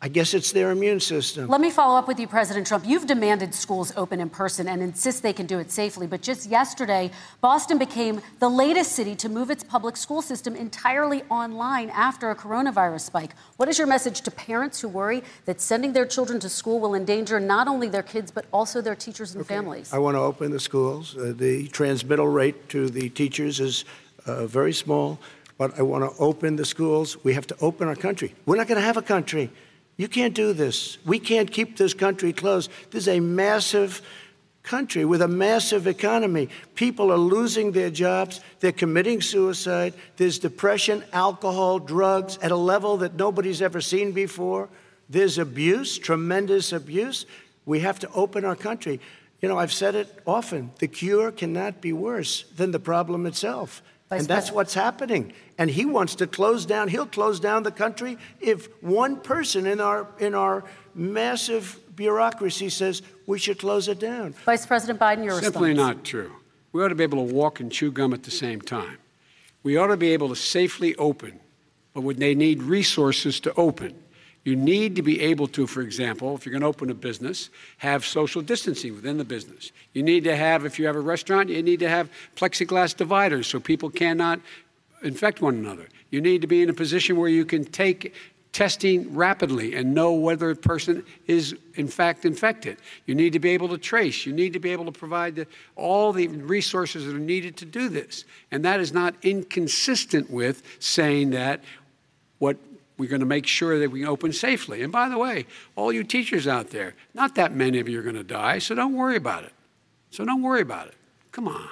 I 0.02 0.10
guess 0.10 0.34
it's 0.34 0.52
their 0.52 0.72
immune 0.72 1.00
system. 1.00 1.48
Let 1.48 1.62
me 1.62 1.72
follow 1.72 1.98
up 1.98 2.06
with 2.06 2.20
you, 2.20 2.28
President 2.28 2.68
Trump. 2.68 2.86
You've 2.86 3.08
demanded 3.08 3.56
schools 3.56 3.94
open 3.96 4.20
in 4.20 4.30
person 4.30 4.68
and 4.68 4.82
insist 4.84 5.24
they 5.24 5.32
can 5.32 5.46
do 5.46 5.58
it 5.60 5.72
safely. 5.72 6.06
But 6.06 6.22
just 6.22 6.50
yesterday, 6.50 7.12
Boston 7.40 7.78
became 7.78 8.22
the 8.40 8.50
latest 8.50 8.92
city 8.92 9.16
to 9.16 9.30
move 9.30 9.50
its 9.50 9.64
public 9.64 9.96
school 9.96 10.22
system 10.22 10.54
entirely 10.54 11.24
online 11.32 11.90
after 11.92 12.30
a 12.30 12.36
coronavirus 12.36 13.02
spike. 13.02 13.32
What 13.56 13.70
is 13.70 13.78
your 13.78 13.88
message 13.88 14.20
to 14.20 14.32
parents 14.32 14.82
who 14.82 14.90
worry 14.90 15.24
that 15.46 15.62
sending 15.62 15.94
their 15.94 16.06
children 16.06 16.42
to 16.42 16.50
school 16.50 16.82
will 16.82 16.94
endanger 16.94 17.40
not 17.40 17.70
only 17.70 17.88
their 17.88 18.04
kids, 18.04 18.32
but 18.32 18.44
also 18.52 18.82
their 18.82 18.96
teachers 18.96 19.34
and 19.34 19.44
Okay. 19.46 19.56
families? 19.56 19.94
I 19.94 19.98
want 20.00 20.16
to 20.16 20.22
open 20.22 20.52
the 20.52 20.60
schools. 20.60 21.16
Uh, 21.16 21.32
the 21.34 21.70
transmittal 21.70 22.28
rate 22.28 22.68
to 22.70 22.90
the 22.90 23.08
teachers 23.10 23.62
is 23.62 23.86
uh, 24.26 24.48
very 24.48 24.74
small, 24.74 25.20
but 25.58 25.78
I 25.80 25.82
want 25.84 26.04
to 26.04 26.18
open 26.20 26.56
the 26.56 26.66
schools. 26.66 27.24
We 27.24 27.34
have 27.34 27.48
to 27.48 27.58
open 27.62 27.88
our 27.88 27.96
country. 27.96 28.34
We're 28.46 28.58
not 28.58 28.68
going 28.68 28.80
to 28.80 28.86
have 28.86 28.98
a 28.98 29.02
country. 29.02 29.52
You 29.98 30.08
can't 30.08 30.34
do 30.34 30.54
this. 30.54 30.98
We 31.06 31.20
can't 31.20 31.52
keep 31.52 31.78
this 31.78 31.94
country 31.94 32.34
closed. 32.34 32.70
This 32.92 33.04
is 33.04 33.08
a 33.08 33.20
massive 33.20 34.02
country 34.64 35.06
with 35.06 35.22
a 35.22 35.28
massive 35.28 35.88
economy. 35.88 36.50
People 36.74 37.12
are 37.12 37.18
losing 37.18 37.72
their 37.72 37.90
jobs. 37.90 38.42
They're 38.60 38.72
committing 38.72 39.22
suicide. 39.22 39.94
There's 40.18 40.40
depression, 40.40 41.04
alcohol, 41.14 41.80
drugs 41.80 42.38
at 42.42 42.52
a 42.52 42.56
level 42.58 42.98
that 42.98 43.16
nobody's 43.16 43.62
ever 43.62 43.80
seen 43.80 44.12
before. 44.12 44.68
There's 45.10 45.38
abuse, 45.38 45.98
tremendous 45.98 46.74
abuse. 46.74 47.26
We 47.66 47.80
have 47.82 48.00
to 48.00 48.12
open 48.12 48.44
our 48.44 48.56
country. 48.56 49.00
You 49.42 49.50
know, 49.50 49.60
I've 49.60 49.74
said 49.74 49.96
it 49.96 50.22
often 50.26 50.72
the 50.80 50.88
cure 50.88 51.32
cannot 51.32 51.80
be 51.80 51.94
worse 51.94 52.44
than 52.56 52.72
the 52.72 52.80
problem 52.80 53.26
itself. 53.26 53.84
Vice 54.10 54.20
and 54.22 54.28
that's 54.28 54.52
President. 54.52 54.56
what's 54.56 54.74
happening. 54.74 55.34
And 55.58 55.70
he 55.70 55.86
wants 55.86 56.16
to 56.16 56.28
close 56.28 56.66
down, 56.66 56.90
he'll 56.90 57.08
close 57.08 57.40
down 57.40 57.64
the 57.64 57.72
country 57.72 58.18
if 58.40 58.68
one 58.84 59.18
person 59.18 59.66
in 59.66 59.80
our, 59.80 60.08
in 60.20 60.36
our 60.36 60.64
massive 60.94 61.80
bureaucracy 61.96 62.70
says 62.70 63.02
we 63.26 63.40
should 63.40 63.58
close 63.58 63.88
it 63.88 64.00
down. 64.00 64.34
Vice 64.46 64.66
President 64.66 65.00
Biden, 65.00 65.24
your 65.24 65.42
Simply 65.42 65.70
response. 65.70 65.98
not 65.98 66.04
true. 66.06 66.32
We 66.72 66.84
ought 66.84 66.90
to 66.90 66.96
be 66.96 67.04
able 67.04 67.26
to 67.26 67.34
walk 67.34 67.60
and 67.60 67.72
chew 67.72 67.92
gum 67.92 68.14
at 68.14 68.24
the 68.24 68.32
same 68.32 68.62
time. 68.62 68.98
We 69.64 69.78
ought 69.78 69.88
to 69.88 69.98
be 69.98 70.12
able 70.12 70.30
to 70.30 70.36
safely 70.36 70.96
open, 70.98 71.40
but 71.94 72.02
would 72.02 72.18
they 72.18 72.36
need 72.36 72.62
resources 72.62 73.40
to 73.40 73.54
open? 73.56 73.96
You 74.46 74.56
need 74.56 74.96
to 74.96 75.02
be 75.02 75.20
able 75.22 75.48
to, 75.50 75.66
for 75.66 75.82
example, 75.82 76.36
if 76.36 76.46
you're 76.46 76.52
going 76.52 76.62
to 76.62 76.68
open 76.68 76.92
a 76.92 76.94
business, 76.94 77.50
have 77.78 78.06
social 78.06 78.44
distancing 78.44 78.94
within 78.94 79.18
the 79.18 79.26
business. 79.26 79.72
You 79.94 80.04
need 80.04 80.24
to 80.26 80.36
have, 80.36 80.66
if 80.66 80.78
you 80.78 80.86
have 80.86 80.96
a 80.96 81.02
restaurant, 81.02 81.50
you 81.50 81.64
need 81.64 81.80
to 81.80 81.90
have 81.90 82.10
plexiglass 82.36 82.96
dividers 82.96 83.48
so 83.48 83.60
people 83.60 83.90
cannot 83.90 84.40
infect 85.02 85.42
one 85.42 85.56
another. 85.56 85.88
You 86.12 86.22
need 86.22 86.42
to 86.42 86.48
be 86.48 86.62
in 86.62 86.70
a 86.70 86.74
position 86.74 87.18
where 87.18 87.28
you 87.28 87.44
can 87.44 87.66
take 87.66 88.14
testing 88.52 89.14
rapidly 89.16 89.74
and 89.74 89.96
know 89.96 90.14
whether 90.14 90.52
a 90.52 90.56
person 90.56 91.04
is 91.26 91.56
in 91.74 91.88
fact 91.88 92.24
infected. 92.24 92.78
You 93.08 93.16
need 93.16 93.34
to 93.34 93.40
be 93.40 93.50
able 93.50 93.68
to 93.70 93.80
trace. 93.80 94.28
You 94.28 94.32
need 94.32 94.54
to 94.54 94.60
be 94.60 94.70
able 94.70 94.86
to 94.86 94.92
provide 94.92 95.36
the, 95.36 95.48
all 95.76 96.14
the 96.14 96.28
resources 96.28 97.06
that 97.06 97.16
are 97.16 97.20
needed 97.20 97.58
to 97.58 97.66
do 97.66 97.90
this. 97.90 98.26
And 98.52 98.64
that 98.64 98.80
is 98.80 98.94
not 98.94 99.16
inconsistent 99.24 100.30
with 100.30 100.62
saying 100.80 101.32
that 101.32 101.64
what 102.38 102.58
we're 102.98 103.10
going 103.10 103.20
to 103.20 103.26
make 103.26 103.48
sure 103.48 103.80
that 103.80 103.92
we 103.92 104.02
can 104.02 104.10
open 104.10 104.32
safely. 104.34 104.82
And 104.82 104.92
by 104.92 105.10
the 105.10 105.18
way, 105.18 105.46
all 105.76 105.92
you 105.92 106.04
teachers 106.04 106.48
out 106.48 106.70
there, 106.70 106.94
not 107.14 107.36
that 107.36 107.54
many 107.54 107.80
of 107.80 107.90
you 107.90 108.00
are 108.00 108.04
going 108.04 108.16
to 108.16 108.24
die, 108.24 108.60
so 108.60 108.76
don't 108.76 108.94
worry 108.94 109.18
about 109.18 109.44
it. 109.44 109.54
So 110.12 110.24
don't 110.26 110.42
worry 110.42 110.62
about 110.62 110.88
it. 110.88 110.96
Come 111.32 111.48
on. 111.48 111.70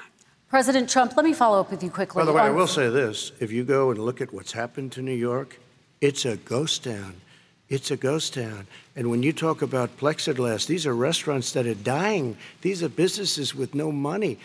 President 0.49 0.89
Trump, 0.89 1.15
let 1.15 1.25
me 1.25 1.33
follow 1.33 1.59
up 1.59 1.71
with 1.71 1.81
you 1.81 1.89
quickly. 1.89 2.21
By 2.21 2.25
the 2.25 2.33
way, 2.33 2.41
I 2.41 2.49
will 2.49 2.63
um, 2.63 2.67
say 2.67 2.89
this 2.89 3.31
if 3.39 3.51
you 3.51 3.63
go 3.63 3.89
and 3.89 3.99
look 3.99 4.21
at 4.21 4.33
what's 4.33 4.51
happened 4.51 4.91
to 4.91 5.01
New 5.01 5.15
York, 5.15 5.59
it's 6.01 6.25
a 6.25 6.37
ghost 6.37 6.83
town. 6.83 7.21
It's 7.69 7.89
a 7.89 7.97
ghost 7.97 8.35
town. 8.35 8.67
And 8.95 9.09
when 9.09 9.23
you 9.23 9.33
talk 9.33 9.61
about 9.61 9.97
plexiglass, 9.97 10.67
these 10.67 10.85
are 10.85 10.93
restaurants 10.93 11.53
that 11.53 11.65
are 11.65 11.73
dying. 11.73 12.37
These 12.61 12.83
are 12.83 12.89
businesses 12.89 13.55
with 13.55 13.73
no 13.73 13.91
money. 13.91 14.37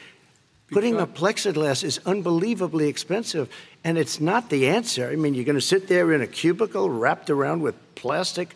Putting 0.70 0.98
up 0.98 1.14
plexiglass 1.14 1.82
is 1.82 1.98
unbelievably 2.06 2.88
expensive, 2.88 3.50
and 3.88 3.96
it's 3.96 4.20
not 4.20 4.50
the 4.50 4.68
answer. 4.68 5.08
I 5.08 5.16
mean, 5.16 5.32
you're 5.32 5.46
going 5.46 5.56
to 5.56 5.62
sit 5.74 5.88
there 5.88 6.12
in 6.12 6.20
a 6.20 6.26
cubicle 6.26 6.90
wrapped 6.90 7.30
around 7.30 7.62
with 7.62 7.74
plastic. 7.94 8.54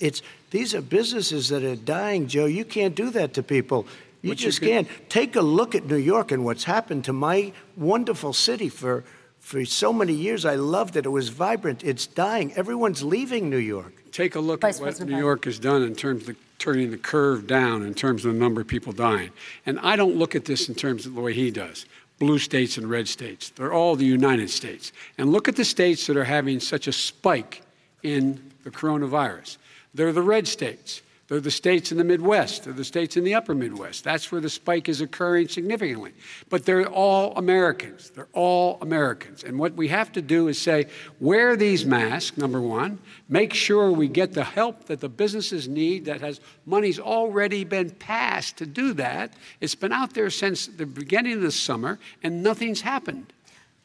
It's 0.00 0.22
these 0.50 0.74
are 0.74 0.82
businesses 0.82 1.50
that 1.50 1.62
are 1.62 1.76
dying, 1.76 2.26
Joe. 2.26 2.46
You 2.46 2.64
can't 2.64 2.96
do 2.96 3.10
that 3.10 3.32
to 3.34 3.44
people. 3.44 3.86
You 4.22 4.30
But 4.30 4.40
you 4.40 4.46
just 4.46 4.58
could- 4.58 4.68
can't. 4.70 4.88
Take 5.08 5.36
a 5.36 5.40
look 5.40 5.76
at 5.76 5.86
New 5.86 5.96
York 6.12 6.32
and 6.32 6.44
what's 6.44 6.64
happened 6.64 7.04
to 7.04 7.12
my 7.12 7.52
wonderful 7.76 8.32
city 8.32 8.68
for 8.68 9.04
for 9.38 9.64
so 9.64 9.92
many 9.92 10.12
years. 10.14 10.44
I 10.44 10.54
loved 10.56 10.96
it. 10.96 11.04
It 11.06 11.10
was 11.10 11.28
vibrant. 11.28 11.82
It's 11.84 12.06
dying. 12.06 12.52
Everyone's 12.54 13.02
leaving 13.04 13.50
New 13.50 13.56
York. 13.76 13.92
Take 14.12 14.34
a 14.36 14.40
look 14.40 14.60
Vice 14.62 14.76
at 14.76 14.80
what 14.80 14.86
President 14.86 15.10
New 15.10 15.16
Biden. 15.16 15.20
York 15.20 15.44
has 15.46 15.58
done 15.60 15.82
in 15.82 15.94
terms 15.94 16.28
of 16.28 16.36
turning 16.58 16.90
the 16.92 16.96
curve 16.98 17.46
down 17.46 17.82
in 17.84 17.94
terms 17.94 18.24
of 18.24 18.32
the 18.34 18.38
number 18.38 18.60
of 18.60 18.66
people 18.68 18.92
dying. 18.92 19.30
And 19.66 19.78
I 19.80 19.94
don't 19.96 20.16
look 20.16 20.34
at 20.36 20.44
this 20.44 20.68
in 20.68 20.74
terms 20.74 21.06
of 21.06 21.14
the 21.14 21.20
way 21.20 21.34
he 21.34 21.50
does 21.50 21.86
blue 22.22 22.38
states 22.38 22.78
and 22.78 22.88
red 22.88 23.08
states. 23.08 23.50
They're 23.50 23.72
all 23.72 23.96
the 23.96 24.04
United 24.04 24.48
States. 24.48 24.92
And 25.18 25.32
look 25.32 25.48
at 25.48 25.56
the 25.56 25.64
states 25.64 26.06
that 26.06 26.16
are 26.16 26.22
having 26.22 26.60
such 26.60 26.86
a 26.86 26.92
spike 26.92 27.62
in 28.04 28.52
the 28.62 28.70
coronavirus. 28.70 29.56
They're 29.92 30.12
the 30.12 30.22
red 30.22 30.46
states. 30.46 31.02
They're 31.32 31.40
the 31.40 31.50
states 31.50 31.90
in 31.90 31.96
the 31.96 32.04
Midwest. 32.04 32.64
They're 32.64 32.74
the 32.74 32.84
states 32.84 33.16
in 33.16 33.24
the 33.24 33.34
upper 33.34 33.54
Midwest. 33.54 34.04
That's 34.04 34.30
where 34.30 34.42
the 34.42 34.50
spike 34.50 34.86
is 34.90 35.00
occurring 35.00 35.48
significantly. 35.48 36.12
But 36.50 36.66
they're 36.66 36.86
all 36.86 37.34
Americans. 37.38 38.10
They're 38.10 38.28
all 38.34 38.76
Americans. 38.82 39.42
And 39.42 39.58
what 39.58 39.72
we 39.72 39.88
have 39.88 40.12
to 40.12 40.20
do 40.20 40.48
is 40.48 40.60
say, 40.60 40.88
wear 41.20 41.56
these 41.56 41.86
masks, 41.86 42.36
number 42.36 42.60
one. 42.60 42.98
Make 43.30 43.54
sure 43.54 43.90
we 43.90 44.08
get 44.08 44.34
the 44.34 44.44
help 44.44 44.84
that 44.88 45.00
the 45.00 45.08
businesses 45.08 45.68
need 45.68 46.04
that 46.04 46.20
has 46.20 46.38
money's 46.66 47.00
already 47.00 47.64
been 47.64 47.88
passed 47.88 48.58
to 48.58 48.66
do 48.66 48.92
that. 48.92 49.32
It's 49.62 49.74
been 49.74 49.90
out 49.90 50.12
there 50.12 50.28
since 50.28 50.66
the 50.66 50.84
beginning 50.84 51.32
of 51.32 51.40
the 51.40 51.50
summer, 51.50 51.98
and 52.22 52.42
nothing's 52.42 52.82
happened. 52.82 53.32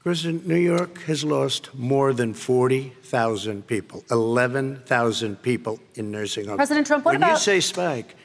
President, 0.08 0.48
New 0.48 0.56
York 0.56 1.02
has 1.02 1.26
lost 1.26 1.76
more 1.76 2.14
than 2.14 2.34
40,000 2.34 3.68
people, 3.68 4.06
11,000 4.10 5.42
people 5.42 5.82
in 5.96 6.12
nursing 6.12 6.46
homes. 6.46 6.56
President 6.56 6.88
Trump, 6.88 7.04
what 7.04 7.20
when 7.20 7.30
you 7.30 7.36
say 7.36 7.60
spike, 7.60 8.16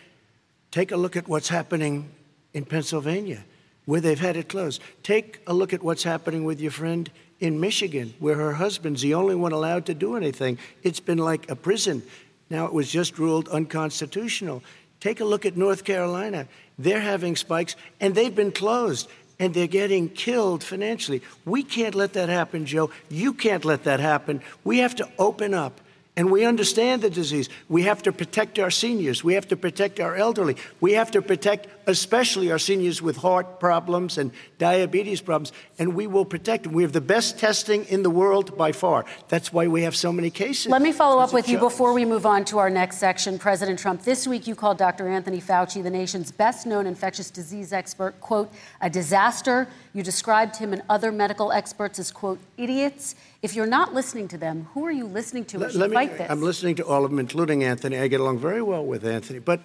take 0.71 0.93
a 0.93 0.97
look 0.97 1.17
at 1.17 1.27
what's 1.27 1.49
happening 1.49 2.09
in 2.55 2.65
Pennsylvania, 2.65 3.43
where 3.87 4.01
they've 4.01 4.21
had 4.21 4.37
it 4.37 4.49
closed. 4.49 4.81
Take 5.03 5.41
a 5.49 5.53
look 5.53 5.73
at 5.73 5.83
what's 5.83 6.05
happening 6.05 6.45
with 6.45 6.61
your 6.61 6.71
friend 6.71 7.11
in 7.41 7.59
Michigan, 7.59 8.15
where 8.21 8.37
her 8.37 8.53
husband's 8.53 9.03
the 9.03 9.15
only 9.15 9.35
one 9.35 9.51
allowed 9.51 9.87
to 9.87 9.95
do 9.95 10.15
anything. 10.15 10.59
It's 10.85 11.01
been 11.01 11.19
like 11.19 11.51
a 11.51 11.57
prison. 11.57 12.05
Now 12.49 12.67
it 12.67 12.73
was 12.73 12.93
just 12.93 13.19
ruled 13.19 13.49
unconstitutional. 13.49 14.63
Take 15.01 15.19
a 15.19 15.25
look 15.25 15.45
at 15.45 15.57
North 15.57 15.83
Carolina. 15.83 16.47
They're 16.79 17.01
having 17.01 17.35
spikes, 17.35 17.75
and 17.99 18.15
they've 18.15 18.33
been 18.33 18.53
closed 18.53 19.09
and 19.43 19.53
they're 19.53 19.67
getting 19.67 20.09
killed 20.09 20.63
financially. 20.63 21.21
We 21.45 21.65
can't 21.65 21.97
let 21.97 22.13
that 22.13 22.29
happen, 22.29 22.65
Joe. 22.65 22.91
You 23.11 23.35
can't 23.35 23.65
let 23.65 23.83
that 23.83 23.99
happen. 23.99 24.41
We 24.63 24.79
have 24.79 24.95
to 24.95 25.09
open 25.19 25.53
up. 25.53 25.81
And 26.15 26.31
we 26.31 26.45
understand 26.45 27.01
the 27.01 27.09
disease. 27.09 27.49
We 27.71 27.85
have 27.85 28.03
to 28.03 28.13
protect 28.13 28.59
our 28.59 28.71
seniors. 28.71 29.25
We 29.25 29.33
have 29.33 29.49
to 29.49 29.57
protect 29.57 29.99
our 29.99 30.15
elderly. 30.15 30.57
We 30.79 30.93
have 30.93 31.11
to 31.13 31.23
protect, 31.23 31.69
especially 31.87 32.53
our 32.53 32.59
seniors 32.59 33.01
with 33.01 33.17
heart 33.17 33.59
problems 33.59 34.19
and 34.19 34.31
diabetes 34.59 35.23
problems. 35.23 35.53
And 35.79 35.95
we 35.95 36.07
will 36.07 36.27
protect 36.27 36.65
them. 36.65 36.75
We 36.75 36.83
have 36.83 36.93
the 36.93 37.01
best 37.01 37.39
testing 37.39 37.87
in 37.87 38.03
the 38.03 38.11
world 38.11 38.59
by 38.59 38.73
far. 38.73 39.07
That's 39.29 39.55
why 39.55 39.69
we 39.69 39.83
have 39.85 39.97
so 39.97 40.13
many 40.13 40.29
cases. 40.29 40.71
Let 40.71 40.83
me 40.83 40.93
follow 40.93 41.19
up 41.19 41.33
with 41.33 41.49
you 41.49 41.57
before 41.57 41.95
we 41.95 42.05
move 42.05 42.27
on 42.27 42.45
to 42.47 42.59
our 42.59 42.69
next 42.69 42.99
section. 42.99 43.39
President 43.39 43.79
Trump, 43.79 44.03
this 44.03 44.27
week 44.27 44.47
you 44.47 44.55
called 44.55 44.77
Dr. 44.77 45.09
Anthony 45.09 45.41
Fauci, 45.41 45.83
the 45.83 45.89
nation's 45.89 46.31
best 46.31 46.67
known 46.67 46.87
infectious 46.87 47.31
disease 47.31 47.73
expert, 47.73 48.21
quote, 48.21 48.53
a 48.83 48.91
disaster. 48.91 49.67
You 49.95 50.03
described 50.03 50.57
him 50.57 50.75
and 50.75 50.83
other 50.91 51.11
medical 51.11 51.53
experts 51.53 51.99
as, 51.99 52.11
quote, 52.11 52.39
idiots. 52.59 53.15
If 53.43 53.57
you're 53.57 53.67
not 53.67 53.93
listening 53.93 54.29
to 54.29 54.39
them, 54.39 54.69
who 54.73 54.87
are 54.87 54.93
you 54.93 55.05
listening 55.05 55.45
to 55.47 55.65
as 55.65 55.75
you 55.75 55.89
me, 55.89 55.95
fight 55.95 56.17
this? 56.17 56.31
I'm 56.31 56.41
listening 56.41 56.77
to 56.77 56.87
all 56.87 57.05
of 57.05 57.11
them, 57.11 57.19
including 57.19 57.65
Anthony. 57.65 57.99
I 57.99 58.07
get 58.07 58.21
along 58.21 58.39
very 58.39 58.63
well 58.63 58.85
with 58.85 59.05
Anthony. 59.05 59.41
But 59.41 59.61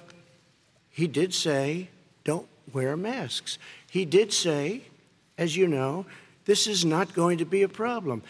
he 0.90 1.06
did 1.06 1.32
say, 1.32 1.90
don't 2.24 2.48
wear 2.74 2.98
masks. 2.98 3.60
He 3.92 4.04
did 4.04 4.34
say, 4.34 4.82
as 5.38 5.56
you 5.56 5.68
know, 5.68 6.08
this 6.46 6.66
is 6.66 6.84
not 6.84 7.13
going 7.13 7.38
to 7.38 7.46
be 7.46 7.62
a 7.62 7.70
problem. 7.70 8.24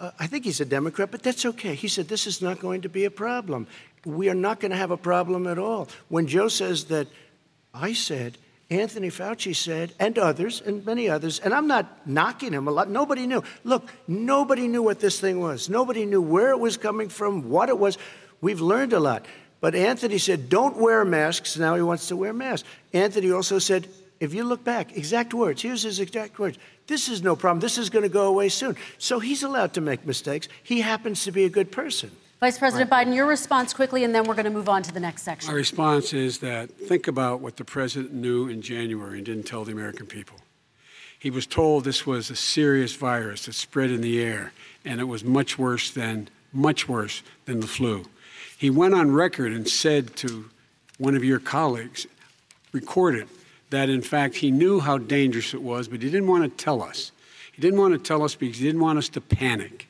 Uh, 0.00 0.12
I 0.18 0.26
think 0.26 0.44
he's 0.44 0.60
a 0.60 0.64
Democrat, 0.64 1.10
but 1.10 1.22
that's 1.22 1.44
okay. 1.44 1.74
He 1.74 1.88
said, 1.88 2.08
this 2.08 2.26
is 2.26 2.40
not 2.40 2.58
going 2.58 2.80
to 2.82 2.88
be 2.88 3.04
a 3.04 3.10
problem. 3.10 3.66
We 4.06 4.30
are 4.30 4.34
not 4.34 4.60
going 4.60 4.70
to 4.70 4.78
have 4.78 4.90
a 4.90 4.96
problem 4.96 5.46
at 5.46 5.58
all. 5.58 5.88
When 6.08 6.26
Joe 6.26 6.48
says 6.48 6.86
that, 6.86 7.06
I 7.74 7.92
said, 7.92 8.38
Anthony 8.68 9.08
Fauci 9.08 9.54
said, 9.54 9.92
and 10.00 10.18
others, 10.18 10.60
and 10.60 10.84
many 10.84 11.08
others, 11.08 11.38
and 11.38 11.54
I'm 11.54 11.68
not 11.68 12.06
knocking 12.06 12.52
him 12.52 12.66
a 12.66 12.72
lot. 12.72 12.90
Nobody 12.90 13.26
knew. 13.26 13.44
Look, 13.62 13.88
nobody 14.08 14.66
knew 14.66 14.82
what 14.82 14.98
this 14.98 15.20
thing 15.20 15.40
was. 15.40 15.68
Nobody 15.68 16.04
knew 16.04 16.20
where 16.20 16.50
it 16.50 16.58
was 16.58 16.76
coming 16.76 17.08
from, 17.08 17.48
what 17.48 17.68
it 17.68 17.78
was. 17.78 17.96
We've 18.40 18.60
learned 18.60 18.92
a 18.92 18.98
lot. 18.98 19.24
But 19.60 19.74
Anthony 19.76 20.18
said, 20.18 20.48
don't 20.48 20.76
wear 20.76 21.04
masks. 21.04 21.56
Now 21.56 21.76
he 21.76 21.82
wants 21.82 22.08
to 22.08 22.16
wear 22.16 22.32
masks. 22.32 22.68
Anthony 22.92 23.30
also 23.30 23.58
said, 23.58 23.88
if 24.18 24.34
you 24.34 24.44
look 24.44 24.64
back, 24.64 24.96
exact 24.96 25.32
words, 25.32 25.62
here's 25.62 25.82
his 25.82 26.00
exact 26.00 26.38
words. 26.38 26.58
This 26.86 27.08
is 27.08 27.22
no 27.22 27.36
problem. 27.36 27.60
This 27.60 27.78
is 27.78 27.88
going 27.88 28.02
to 28.02 28.08
go 28.08 28.26
away 28.26 28.48
soon. 28.48 28.76
So 28.98 29.20
he's 29.20 29.42
allowed 29.42 29.74
to 29.74 29.80
make 29.80 30.06
mistakes. 30.06 30.48
He 30.62 30.80
happens 30.80 31.24
to 31.24 31.32
be 31.32 31.44
a 31.44 31.48
good 31.50 31.70
person. 31.70 32.10
Vice 32.40 32.58
President 32.58 32.90
right. 32.90 33.06
Biden, 33.06 33.14
your 33.14 33.26
response 33.26 33.72
quickly, 33.72 34.04
and 34.04 34.14
then 34.14 34.24
we're 34.24 34.34
going 34.34 34.44
to 34.44 34.50
move 34.50 34.68
on 34.68 34.82
to 34.82 34.92
the 34.92 35.00
next 35.00 35.22
section. 35.22 35.50
My 35.50 35.56
response 35.56 36.12
is 36.12 36.38
that 36.40 36.70
think 36.70 37.08
about 37.08 37.40
what 37.40 37.56
the 37.56 37.64
president 37.64 38.12
knew 38.12 38.48
in 38.48 38.60
January 38.60 39.16
and 39.16 39.26
didn't 39.26 39.44
tell 39.44 39.64
the 39.64 39.72
American 39.72 40.06
people. 40.06 40.36
He 41.18 41.30
was 41.30 41.46
told 41.46 41.84
this 41.84 42.06
was 42.06 42.28
a 42.28 42.36
serious 42.36 42.94
virus 42.94 43.46
that 43.46 43.54
spread 43.54 43.90
in 43.90 44.02
the 44.02 44.22
air, 44.22 44.52
and 44.84 45.00
it 45.00 45.04
was 45.04 45.24
much 45.24 45.58
worse 45.58 45.90
than 45.90 46.28
much 46.52 46.88
worse 46.88 47.22
than 47.46 47.60
the 47.60 47.66
flu. 47.66 48.04
He 48.56 48.70
went 48.70 48.94
on 48.94 49.10
record 49.10 49.52
and 49.52 49.68
said 49.68 50.14
to 50.16 50.48
one 50.98 51.16
of 51.16 51.24
your 51.24 51.38
colleagues, 51.38 52.06
recorded 52.72 53.28
that 53.70 53.88
in 53.88 54.02
fact 54.02 54.36
he 54.36 54.50
knew 54.50 54.80
how 54.80 54.98
dangerous 54.98 55.54
it 55.54 55.62
was, 55.62 55.88
but 55.88 56.02
he 56.02 56.10
didn't 56.10 56.28
want 56.28 56.44
to 56.44 56.64
tell 56.64 56.82
us. 56.82 57.12
He 57.52 57.62
didn't 57.62 57.78
want 57.78 57.94
to 57.94 57.98
tell 57.98 58.22
us 58.22 58.34
because 58.34 58.58
he 58.58 58.66
didn't 58.66 58.80
want 58.80 58.98
us 58.98 59.08
to 59.10 59.20
panic. 59.20 59.85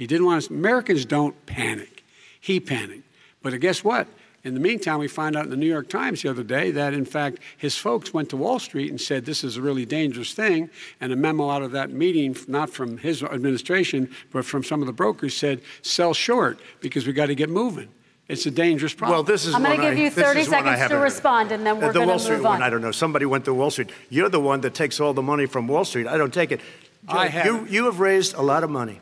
He 0.00 0.06
didn't 0.06 0.24
want 0.24 0.38
us, 0.38 0.48
Americans 0.48 1.04
don't 1.04 1.36
panic. 1.44 2.02
He 2.40 2.58
panicked. 2.58 3.06
But 3.42 3.60
guess 3.60 3.84
what? 3.84 4.08
In 4.42 4.54
the 4.54 4.60
meantime, 4.60 4.98
we 4.98 5.08
find 5.08 5.36
out 5.36 5.44
in 5.44 5.50
the 5.50 5.58
New 5.58 5.66
York 5.66 5.90
Times 5.90 6.22
the 6.22 6.30
other 6.30 6.42
day 6.42 6.70
that, 6.70 6.94
in 6.94 7.04
fact, 7.04 7.36
his 7.58 7.76
folks 7.76 8.14
went 8.14 8.30
to 8.30 8.36
Wall 8.38 8.58
Street 8.58 8.88
and 8.88 8.98
said 8.98 9.26
this 9.26 9.44
is 9.44 9.58
a 9.58 9.60
really 9.60 9.84
dangerous 9.84 10.32
thing. 10.32 10.70
And 11.02 11.12
a 11.12 11.16
memo 11.16 11.50
out 11.50 11.60
of 11.60 11.72
that 11.72 11.90
meeting, 11.90 12.34
not 12.48 12.70
from 12.70 12.96
his 12.96 13.22
administration, 13.22 14.10
but 14.32 14.46
from 14.46 14.64
some 14.64 14.80
of 14.80 14.86
the 14.86 14.92
brokers, 14.94 15.36
said 15.36 15.60
sell 15.82 16.14
short 16.14 16.58
because 16.80 17.06
we 17.06 17.12
got 17.12 17.26
to 17.26 17.34
get 17.34 17.50
moving. 17.50 17.90
It's 18.26 18.46
a 18.46 18.50
dangerous 18.50 18.94
problem. 18.94 19.16
Well, 19.16 19.22
this 19.22 19.44
is 19.44 19.54
I'm 19.54 19.62
going 19.62 19.82
to 19.82 19.86
give 19.86 19.98
you 19.98 20.08
30 20.08 20.44
seconds 20.44 20.88
to 20.88 20.96
respond, 20.96 21.52
and 21.52 21.66
then 21.66 21.76
uh, 21.76 21.80
we're 21.80 21.92
the 21.92 22.06
going 22.06 22.18
to 22.18 22.30
move 22.30 22.46
on. 22.46 22.52
One, 22.52 22.62
I 22.62 22.70
don't 22.70 22.80
know. 22.80 22.92
Somebody 22.92 23.26
went 23.26 23.44
to 23.44 23.52
Wall 23.52 23.70
Street. 23.70 23.90
You're 24.08 24.30
the 24.30 24.40
one 24.40 24.62
that 24.62 24.72
takes 24.72 24.98
all 24.98 25.12
the 25.12 25.20
money 25.20 25.44
from 25.44 25.68
Wall 25.68 25.84
Street. 25.84 26.06
I 26.06 26.16
don't 26.16 26.32
take 26.32 26.52
it. 26.52 26.62
I 27.06 27.28
have. 27.28 27.44
You, 27.44 27.66
you 27.68 27.84
have 27.84 28.00
raised 28.00 28.32
a 28.32 28.40
lot 28.40 28.64
of 28.64 28.70
money 28.70 29.00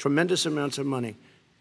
tremendous 0.00 0.46
amounts 0.46 0.78
of 0.78 0.86
money. 0.86 1.14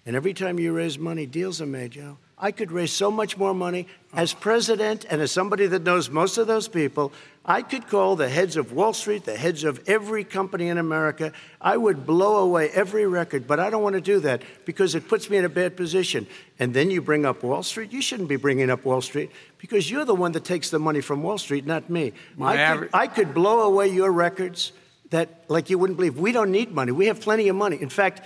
And 0.06 0.16
every 0.16 0.34
time 0.34 0.58
you 0.60 0.72
raise 0.72 0.98
money, 0.98 1.26
deals 1.26 1.62
are 1.62 1.66
made, 1.66 1.92
Joe. 1.92 2.18
I 2.38 2.52
could 2.54 2.72
raise 2.72 2.94
so 2.94 3.12
much 3.12 3.38
more 3.38 3.54
money. 3.54 3.86
As 4.14 4.34
president 4.34 5.06
and 5.10 5.22
as 5.22 5.30
somebody 5.30 5.68
that 5.68 5.84
knows 5.84 6.10
most 6.10 6.38
of 6.38 6.48
those 6.48 6.70
people, 6.70 7.12
I 7.46 7.62
could 7.62 7.88
call 7.88 8.16
the 8.16 8.30
heads 8.30 8.56
of 8.56 8.72
Wall 8.72 8.94
Street, 8.94 9.26
the 9.26 9.36
heads 9.36 9.66
of 9.66 9.84
every 9.90 10.24
company 10.24 10.70
in 10.70 10.78
America. 10.78 11.34
I 11.60 11.76
would 11.76 12.06
blow 12.06 12.38
away 12.38 12.70
every 12.70 13.06
record, 13.06 13.46
but 13.46 13.60
I 13.60 13.70
don't 13.70 13.84
want 13.84 13.96
to 13.96 14.02
do 14.02 14.22
that 14.22 14.42
because 14.64 14.96
it 14.96 15.10
puts 15.10 15.30
me 15.30 15.36
in 15.36 15.44
a 15.44 15.50
bad 15.50 15.76
position. 15.76 16.26
And 16.60 16.74
then 16.74 16.90
you 16.90 17.02
bring 17.02 17.26
up 17.26 17.44
Wall 17.44 17.62
Street. 17.62 17.92
You 17.92 18.02
shouldn't 18.02 18.30
be 18.30 18.38
bringing 18.38 18.70
up 18.70 18.86
Wall 18.86 19.02
Street 19.02 19.32
because 19.58 19.92
you're 19.92 20.06
the 20.06 20.16
one 20.16 20.32
that 20.32 20.46
takes 20.46 20.70
the 20.70 20.80
money 20.80 21.02
from 21.02 21.24
Wall 21.24 21.38
Street, 21.38 21.66
not 21.66 21.90
me. 21.90 22.14
I 22.42 22.78
could, 22.78 22.90
I 22.94 23.08
could 23.08 23.34
blow 23.34 23.64
away 23.64 23.90
your 23.90 24.14
records 24.14 24.72
that, 25.10 25.44
like 25.48 25.70
you 25.70 25.78
wouldn't 25.80 25.98
believe, 25.98 26.18
we 26.18 26.32
don't 26.32 26.52
need 26.52 26.72
money. 26.72 26.92
We 26.92 27.08
have 27.08 27.20
plenty 27.20 27.48
of 27.48 27.56
money. 27.56 27.82
In 27.82 27.90
fact, 27.90 28.22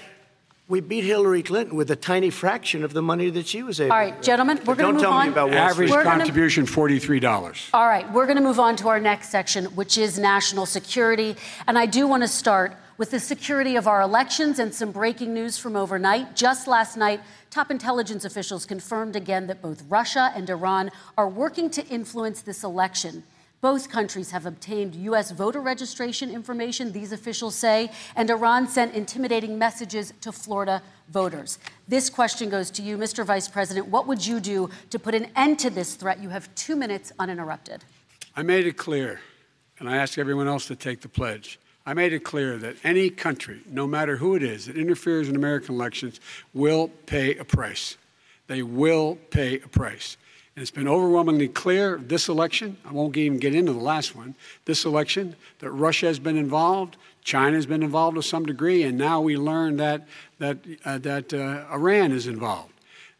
we 0.67 0.79
beat 0.79 1.03
Hillary 1.03 1.43
Clinton 1.43 1.75
with 1.75 1.91
a 1.91 1.95
tiny 1.95 2.29
fraction 2.29 2.83
of 2.83 2.93
the 2.93 3.01
money 3.01 3.29
that 3.29 3.47
she 3.47 3.63
was 3.63 3.79
able. 3.81 3.91
All 3.91 3.99
right, 3.99 4.21
gentlemen, 4.21 4.59
we're 4.65 4.75
going 4.75 4.95
to 4.95 5.01
move 5.01 5.05
on. 5.05 5.25
Don't 5.25 5.33
tell 5.33 5.43
me 5.45 5.51
about 5.51 5.71
Average 5.71 5.91
contribution 5.91 6.65
forty-three 6.65 7.19
dollars. 7.19 7.69
All 7.73 7.87
right, 7.87 8.11
we're 8.13 8.25
going 8.25 8.37
to 8.37 8.43
move 8.43 8.59
on 8.59 8.75
to 8.77 8.87
our 8.87 8.99
next 8.99 9.29
section, 9.29 9.65
which 9.75 9.97
is 9.97 10.17
national 10.17 10.65
security, 10.65 11.35
and 11.67 11.77
I 11.77 11.85
do 11.85 12.07
want 12.07 12.23
to 12.23 12.29
start 12.29 12.77
with 12.97 13.11
the 13.11 13.19
security 13.19 13.75
of 13.75 13.87
our 13.87 14.01
elections 14.01 14.59
and 14.59 14.73
some 14.73 14.91
breaking 14.91 15.33
news 15.33 15.57
from 15.57 15.75
overnight. 15.75 16.35
Just 16.35 16.67
last 16.67 16.95
night, 16.95 17.19
top 17.49 17.69
intelligence 17.69 18.23
officials 18.23 18.65
confirmed 18.65 19.15
again 19.15 19.47
that 19.47 19.61
both 19.61 19.83
Russia 19.89 20.31
and 20.35 20.49
Iran 20.49 20.91
are 21.17 21.27
working 21.27 21.69
to 21.71 21.85
influence 21.87 22.41
this 22.41 22.63
election. 22.63 23.23
Both 23.63 23.89
countries 23.89 24.31
have 24.31 24.45
obtained 24.45 24.93
U.S. 24.93 25.31
voter 25.31 25.61
registration 25.61 26.29
information, 26.29 26.91
these 26.91 27.13
officials 27.13 27.55
say, 27.55 27.91
and 28.13 28.29
Iran 28.29 28.67
sent 28.67 28.93
intimidating 28.93 29.57
messages 29.57 30.11
to 30.19 30.33
Florida 30.33 30.81
voters. 31.07 31.59
This 31.87 32.09
question 32.09 32.49
goes 32.49 32.69
to 32.71 32.81
you, 32.81 32.97
Mr. 32.97 33.25
Vice 33.25 33.47
President. 33.47 33.87
What 33.87 34.05
would 34.05 34.27
you 34.27 34.41
do 34.41 34.69
to 34.89 34.99
put 34.99 35.15
an 35.15 35.27
end 35.37 35.59
to 35.59 35.69
this 35.69 35.95
threat? 35.95 36.21
You 36.21 36.27
have 36.27 36.53
two 36.55 36.75
minutes 36.75 37.13
uninterrupted. 37.19 37.85
I 38.35 38.43
made 38.43 38.67
it 38.67 38.75
clear, 38.75 39.21
and 39.79 39.89
I 39.89 39.95
ask 39.95 40.17
everyone 40.17 40.49
else 40.49 40.67
to 40.67 40.75
take 40.75 40.99
the 40.99 41.07
pledge. 41.07 41.57
I 41.85 41.93
made 41.93 42.11
it 42.11 42.25
clear 42.25 42.57
that 42.57 42.75
any 42.83 43.09
country, 43.09 43.61
no 43.65 43.87
matter 43.87 44.17
who 44.17 44.35
it 44.35 44.43
is, 44.43 44.65
that 44.65 44.75
interferes 44.75 45.29
in 45.29 45.37
American 45.37 45.75
elections 45.75 46.19
will 46.53 46.89
pay 47.05 47.37
a 47.37 47.45
price. 47.45 47.95
They 48.47 48.61
will 48.61 49.17
pay 49.29 49.61
a 49.61 49.69
price. 49.69 50.17
And 50.55 50.61
it's 50.61 50.71
been 50.71 50.87
overwhelmingly 50.87 51.47
clear 51.47 51.97
this 51.97 52.29
election, 52.29 52.77
I 52.85 52.91
won't 52.91 53.17
even 53.17 53.39
get 53.39 53.55
into 53.55 53.73
the 53.73 53.79
last 53.79 54.15
one, 54.15 54.35
this 54.65 54.85
election, 54.85 55.35
that 55.59 55.71
Russia 55.71 56.05
has 56.05 56.19
been 56.19 56.37
involved, 56.37 56.95
China 57.23 57.55
has 57.55 57.65
been 57.65 57.81
involved 57.81 58.17
to 58.17 58.23
some 58.23 58.45
degree, 58.45 58.83
and 58.83 58.97
now 58.97 59.19
we 59.19 59.35
learn 59.35 59.77
that, 59.77 60.07
that, 60.37 60.57
uh, 60.85 60.99
that 60.99 61.33
uh, 61.33 61.65
Iran 61.73 62.11
is 62.11 62.27
involved. 62.27 62.73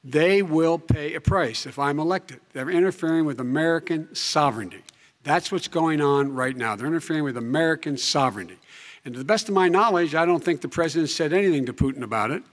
They 0.04 0.44
will 0.44 0.78
pay 0.78 1.16
a 1.16 1.22
price 1.22 1.66
if 1.66 1.80
I'm 1.80 1.98
elected. 2.00 2.40
They're 2.52 2.70
interfering 2.70 3.26
with 3.26 3.40
American 3.40 4.14
sovereignty. 4.14 4.84
That's 5.24 5.52
what's 5.52 5.70
going 5.70 6.02
on 6.02 6.34
right 6.34 6.56
now. 6.56 6.76
They're 6.76 6.88
interfering 6.88 7.24
with 7.24 7.38
American 7.38 7.98
sovereignty. 7.98 8.58
And 9.06 9.14
to 9.14 9.18
the 9.18 9.26
best 9.26 9.48
of 9.48 9.56
my 9.56 9.70
knowledge, 9.70 10.14
I 10.14 10.26
don't 10.26 10.44
think 10.44 10.62
the 10.62 10.68
president 10.68 11.10
said 11.10 11.34
anything 11.34 11.66
to 11.66 11.74
Putin 11.74 12.04
about 12.04 12.32
it. 12.32 12.44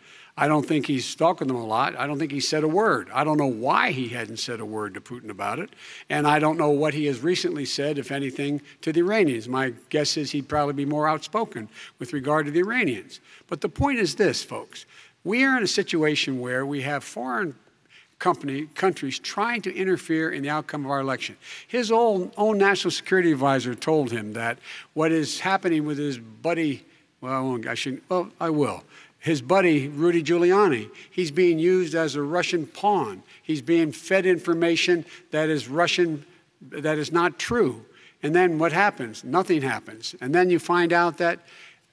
I 0.41 0.49
don't 0.49 0.65
think 0.65 0.87
he's 0.87 1.15
talking 1.15 1.49
to 1.49 1.53
them 1.53 1.63
a 1.63 1.67
lot. 1.67 1.95
I 1.99 2.07
don't 2.07 2.19
think 2.19 2.33
he 2.33 2.41
said 2.41 2.65
a 2.65 2.69
word. 2.69 3.11
I 3.13 3.25
don't 3.25 3.37
know 3.37 3.47
why 3.47 3.91
he 3.91 4.09
hadn't 4.09 4.39
said 4.39 4.59
a 4.59 4.65
word 4.65 4.95
to 4.95 5.01
Putin 5.03 5.29
about 5.29 5.59
it. 5.59 5.69
And 6.09 6.27
I 6.27 6.39
don't 6.39 6.57
know 6.57 6.71
what 6.71 6.95
he 6.95 7.05
has 7.07 7.21
recently 7.21 7.67
said, 7.67 7.99
if 7.99 8.11
anything, 8.11 8.63
to 8.81 8.91
the 8.91 9.01
Iranians. 9.01 9.51
My 9.51 9.75
guess 9.91 10.17
is 10.17 10.31
he'd 10.31 10.49
probably 10.49 10.73
be 10.73 10.87
more 10.87 11.07
outspoken 11.07 11.69
with 11.99 12.15
regard 12.15 12.47
to 12.47 12.53
the 12.53 12.61
Iranians. 12.61 13.21
But 13.49 13.61
the 13.61 13.69
point 13.69 13.99
is 13.99 14.15
this, 14.15 14.43
folks. 14.43 14.87
We 15.25 15.45
are 15.45 15.59
in 15.59 15.63
a 15.63 15.69
situation 15.69 16.41
where 16.41 16.65
we 16.65 16.81
have 16.81 17.05
foreign 17.05 17.55
company, 18.19 18.65
countries 18.75 19.19
trying 19.19 19.61
to 19.63 19.75
interfere 19.77 20.31
in 20.31 20.43
the 20.43 20.49
outcome 20.49 20.87
of 20.87 20.91
our 20.91 21.01
election. 21.01 21.37
His 21.69 21.93
own, 21.93 22.33
own 22.39 22.57
national 22.57 22.93
security 22.93 23.31
advisor 23.31 23.75
told 23.75 24.11
him 24.11 24.33
that 24.33 24.59
what 24.95 25.13
is 25.13 25.41
happening 25.41 25.85
with 25.85 25.99
his 25.99 26.17
buddy, 26.17 26.87
well, 27.21 27.61
I 27.69 27.75
shouldn't, 27.75 28.05
well, 28.09 28.31
I 28.41 28.49
will 28.49 28.85
his 29.21 29.43
buddy, 29.43 29.89
Rudy 29.89 30.23
Giuliani. 30.23 30.91
He's 31.11 31.31
being 31.31 31.59
used 31.59 31.95
as 31.95 32.17
a 32.17 32.23
Russian 32.23 32.67
pawn. 32.67 33.23
He's 33.43 33.63
being 33.63 33.93
fed 33.93 34.27
information 34.27 35.05
that 35.31 35.49
is 35.49 35.69
Russian, 35.69 36.25
that 36.63 36.99
is 36.99 37.13
not 37.13 37.39
true. 37.39 37.85
And 38.23 38.35
then 38.35 38.59
what 38.59 38.73
happens? 38.73 39.23
Nothing 39.23 39.63
happens. 39.63 40.15
And 40.21 40.35
then 40.35 40.51
you 40.51 40.59
find 40.59 40.93
out 40.93 41.19
that 41.19 41.41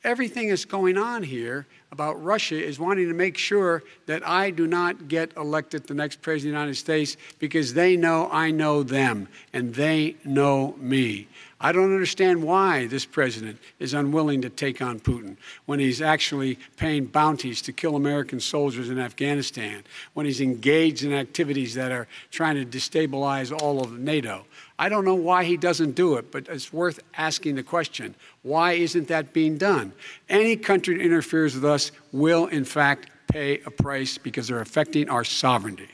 everything 0.04 0.50
that's 0.50 0.66
going 0.66 0.98
on 0.98 1.24
here 1.24 1.68
about 1.92 2.22
Russia 2.24 2.62
is 2.62 2.80
wanting 2.80 3.08
to 3.08 3.14
make 3.14 3.38
sure 3.38 3.84
that 4.06 4.26
I 4.28 4.50
do 4.50 4.68
not 4.68 5.08
get 5.08 5.36
elected 5.36 5.88
the 5.88 5.94
next 5.94 6.22
president 6.22 6.54
of 6.54 6.60
the 6.60 6.62
United 6.62 6.76
States 6.76 7.18
because 7.40 7.74
they 7.74 7.98
know 7.98 8.30
I 8.32 8.52
know 8.52 8.84
them 8.84 9.28
and 9.54 9.76
they 9.76 10.16
know 10.24 10.76
me. 10.78 11.28
I 11.60 11.72
don't 11.72 11.92
understand 11.92 12.44
why 12.44 12.86
this 12.86 13.06
president 13.06 13.58
is 13.80 13.96
unwilling 13.96 14.42
to 14.44 14.50
take 14.50 14.80
on 14.80 15.00
Putin 15.00 15.38
when 15.66 15.80
he's 15.80 16.02
actually 16.04 16.60
paying 16.76 17.06
bounties 17.06 17.64
to 17.64 17.74
kill 17.74 17.96
American 17.96 18.40
soldiers 18.40 18.92
in 18.92 19.00
Afghanistan, 19.00 19.84
when 20.14 20.28
he's 20.28 20.40
engaged 20.40 21.04
in 21.04 21.14
activities 21.14 21.74
that 21.74 21.92
are 21.92 22.08
trying 22.30 22.56
to 22.56 22.66
destabilize 22.66 23.52
all 23.52 23.82
of 23.82 23.98
NATO. 23.98 24.46
I 24.78 24.88
don't 24.88 25.04
know 25.04 25.16
why 25.16 25.46
he 25.46 25.58
doesn't 25.58 25.94
do 25.94 26.18
it, 26.18 26.32
but 26.32 26.48
it's 26.48 26.72
worth 26.72 27.00
asking 27.16 27.56
the 27.56 27.64
question 27.64 28.14
why 28.44 28.74
isn't 28.74 29.08
that 29.08 29.34
being 29.34 29.58
done? 29.58 29.94
Any 30.30 30.56
country 30.56 30.98
that 30.98 31.04
interferes 31.04 31.56
with 31.56 31.66
us 31.66 31.92
will, 32.12 32.46
in 32.46 32.66
fact, 32.66 33.10
pay 33.28 33.62
a 33.66 33.72
price 33.72 34.18
because 34.18 34.48
they're 34.48 34.62
affecting 34.62 35.10
our 35.10 35.24
sovereignty. 35.24 35.90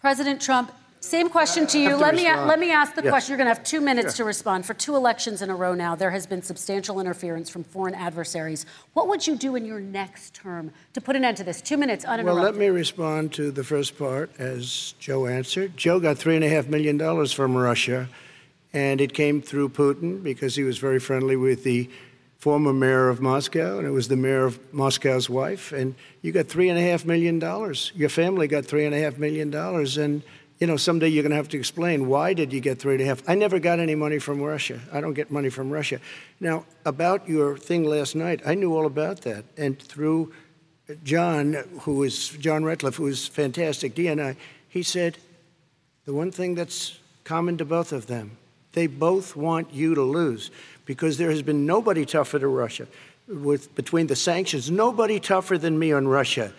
President 0.00 0.42
Trump, 0.42 0.72
same 1.02 1.28
question 1.28 1.66
to 1.66 1.78
you. 1.78 1.90
to 1.90 1.96
let 1.96 2.14
me 2.14 2.24
let 2.24 2.58
me 2.58 2.70
ask 2.70 2.94
the 2.94 3.02
Yes. 3.02 3.10
question. 3.10 3.32
You're 3.32 3.38
going 3.38 3.48
to 3.52 3.54
have 3.54 3.64
two 3.64 3.80
minutes 3.80 4.16
to 4.16 4.24
respond. 4.24 4.64
For 4.64 4.74
two 4.74 4.94
elections 4.94 5.42
in 5.42 5.50
a 5.50 5.54
row 5.54 5.74
now, 5.74 5.94
there 5.94 6.10
has 6.10 6.26
been 6.26 6.42
substantial 6.42 7.00
interference 7.00 7.50
from 7.50 7.64
foreign 7.64 7.94
adversaries. 7.94 8.64
What 8.94 9.08
would 9.08 9.26
you 9.26 9.36
do 9.36 9.56
in 9.56 9.64
your 9.64 9.80
next 9.80 10.34
term 10.34 10.70
to 10.94 11.00
put 11.00 11.16
an 11.16 11.24
end 11.24 11.36
to 11.38 11.44
this? 11.44 11.60
Two 11.60 11.76
minutes 11.76 12.04
Well, 12.06 12.34
let 12.34 12.54
me 12.56 12.68
respond 12.68 13.32
to 13.34 13.50
the 13.50 13.64
first 13.64 13.98
part 13.98 14.30
as 14.38 14.94
Joe 14.98 15.26
answered. 15.26 15.76
Joe 15.76 15.98
got 16.00 16.16
$3.5 16.16 16.68
million 16.68 17.26
from 17.26 17.56
Russia, 17.56 18.08
and 18.72 19.00
it 19.00 19.12
came 19.12 19.42
through 19.42 19.70
Putin 19.70 20.22
because 20.22 20.54
he 20.54 20.62
was 20.62 20.78
very 20.78 21.00
friendly 21.00 21.36
with 21.36 21.64
the 21.64 21.90
former 22.38 22.72
mayor 22.72 23.08
of 23.08 23.20
Moscow, 23.20 23.78
and 23.78 23.86
it 23.86 23.90
was 23.90 24.08
the 24.08 24.16
mayor 24.16 24.44
of 24.46 24.58
Moscow's 24.72 25.30
wife. 25.30 25.72
And 25.72 25.94
you 26.22 26.32
got 26.32 26.46
$3.5 26.46 27.04
million. 27.04 27.40
Your 27.94 28.08
family 28.08 28.48
got 28.48 28.64
$3.5 28.64 29.18
million. 29.18 29.54
And, 29.54 30.22
you 30.62 30.68
know, 30.68 30.76
someday 30.76 31.08
you're 31.08 31.24
going 31.24 31.30
to 31.30 31.36
have 31.36 31.48
to 31.48 31.58
explain 31.58 32.06
why 32.06 32.34
did 32.34 32.52
you 32.52 32.60
get 32.60 32.78
three 32.78 32.94
and 32.94 33.02
a 33.02 33.04
half? 33.04 33.28
I 33.28 33.34
never 33.34 33.58
got 33.58 33.80
any 33.80 33.96
money 33.96 34.20
from 34.20 34.40
Russia. 34.40 34.78
I 34.92 35.00
don't 35.00 35.12
get 35.12 35.28
money 35.28 35.48
from 35.48 35.70
Russia. 35.70 35.98
Now, 36.38 36.66
about 36.84 37.28
your 37.28 37.58
thing 37.58 37.82
last 37.82 38.14
night, 38.14 38.42
I 38.46 38.54
knew 38.54 38.72
all 38.76 38.86
about 38.86 39.22
that. 39.22 39.44
And 39.56 39.76
through 39.76 40.32
John, 41.02 41.54
who 41.80 42.04
is 42.04 42.28
John 42.28 42.62
Ratcliffe, 42.62 42.94
who 42.94 43.08
is 43.08 43.26
fantastic, 43.26 43.96
DNI, 43.96 44.36
he 44.68 44.84
said 44.84 45.18
the 46.04 46.14
one 46.14 46.30
thing 46.30 46.54
that's 46.54 46.96
common 47.24 47.58
to 47.58 47.64
both 47.64 47.90
of 47.90 48.06
them, 48.06 48.36
they 48.70 48.86
both 48.86 49.34
want 49.34 49.74
you 49.74 49.96
to 49.96 50.02
lose 50.02 50.52
because 50.86 51.18
there 51.18 51.30
has 51.30 51.42
been 51.42 51.66
nobody 51.66 52.06
tougher 52.06 52.38
to 52.38 52.46
Russia. 52.46 52.86
With 53.26 53.74
between 53.74 54.06
the 54.06 54.14
sanctions, 54.14 54.70
nobody 54.70 55.18
tougher 55.18 55.58
than 55.58 55.76
me 55.76 55.90
on 55.90 56.06
Russia. 56.06 56.52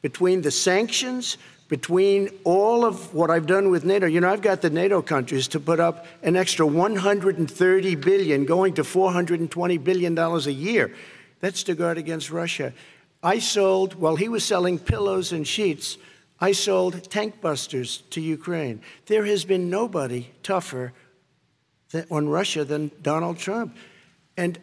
Between 0.00 0.40
the 0.40 0.50
sanctions, 0.50 1.36
between 1.70 2.28
all 2.42 2.84
of 2.84 3.14
what 3.14 3.30
I've 3.30 3.46
done 3.46 3.70
with 3.70 3.84
NATO, 3.84 4.06
you 4.06 4.20
know, 4.20 4.28
I've 4.28 4.42
got 4.42 4.60
the 4.60 4.70
NATO 4.70 5.00
countries 5.00 5.46
to 5.48 5.60
put 5.60 5.78
up 5.78 6.04
an 6.20 6.34
extra 6.34 6.66
130 6.66 7.94
billion, 7.94 8.44
going 8.44 8.74
to 8.74 8.82
420 8.82 9.78
billion 9.78 10.16
dollars 10.16 10.48
a 10.48 10.52
year. 10.52 10.92
That's 11.38 11.62
to 11.62 11.76
guard 11.76 11.96
against 11.96 12.32
Russia. 12.32 12.72
I 13.22 13.38
sold, 13.38 13.94
while 13.94 14.16
he 14.16 14.28
was 14.28 14.42
selling 14.42 14.80
pillows 14.80 15.30
and 15.30 15.46
sheets, 15.46 15.96
I 16.40 16.52
sold 16.52 17.08
tank 17.08 17.40
busters 17.40 17.98
to 18.10 18.20
Ukraine. 18.20 18.82
There 19.06 19.24
has 19.26 19.44
been 19.44 19.70
nobody 19.70 20.32
tougher 20.42 20.92
on 22.10 22.28
Russia 22.28 22.64
than 22.64 22.90
Donald 23.00 23.38
Trump. 23.38 23.76
And 24.36 24.58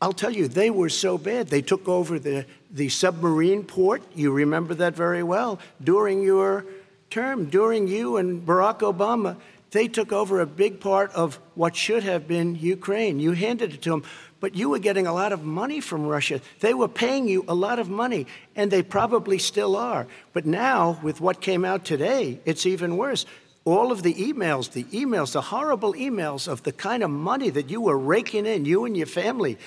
I'll 0.00 0.12
tell 0.12 0.32
you, 0.32 0.46
they 0.46 0.70
were 0.70 0.90
so 0.90 1.16
bad. 1.16 1.48
They 1.48 1.62
took 1.62 1.88
over 1.88 2.18
the, 2.18 2.44
the 2.70 2.88
submarine 2.90 3.64
port. 3.64 4.02
You 4.14 4.30
remember 4.30 4.74
that 4.74 4.94
very 4.94 5.22
well. 5.22 5.58
During 5.82 6.22
your 6.22 6.66
term, 7.08 7.46
during 7.46 7.88
you 7.88 8.18
and 8.18 8.46
Barack 8.46 8.80
Obama, 8.80 9.36
they 9.70 9.88
took 9.88 10.12
over 10.12 10.40
a 10.40 10.46
big 10.46 10.80
part 10.80 11.12
of 11.12 11.40
what 11.54 11.74
should 11.74 12.02
have 12.02 12.28
been 12.28 12.56
Ukraine. 12.56 13.20
You 13.20 13.32
handed 13.32 13.72
it 13.72 13.82
to 13.82 13.90
them, 13.90 14.04
but 14.38 14.54
you 14.54 14.68
were 14.68 14.78
getting 14.78 15.06
a 15.06 15.14
lot 15.14 15.32
of 15.32 15.44
money 15.44 15.80
from 15.80 16.06
Russia. 16.06 16.40
They 16.60 16.74
were 16.74 16.88
paying 16.88 17.26
you 17.26 17.44
a 17.48 17.54
lot 17.54 17.78
of 17.78 17.88
money, 17.88 18.26
and 18.54 18.70
they 18.70 18.82
probably 18.82 19.38
still 19.38 19.76
are. 19.76 20.06
But 20.34 20.44
now, 20.44 21.00
with 21.02 21.22
what 21.22 21.40
came 21.40 21.64
out 21.64 21.86
today, 21.86 22.40
it's 22.44 22.66
even 22.66 22.98
worse 22.98 23.24
all 23.66 23.90
of 23.90 24.04
the 24.04 24.14
emails, 24.14 24.70
the 24.70 24.84
emails, 24.84 25.32
the 25.32 25.40
horrible 25.40 25.92
emails 25.94 26.46
of 26.46 26.62
the 26.62 26.70
kind 26.70 27.02
of 27.02 27.10
money 27.10 27.50
that 27.50 27.68
you 27.68 27.80
were 27.80 27.98
raking 27.98 28.46
in, 28.46 28.64
you 28.64 28.84
and 28.84 28.96
your 28.96 29.08
family. 29.08 29.58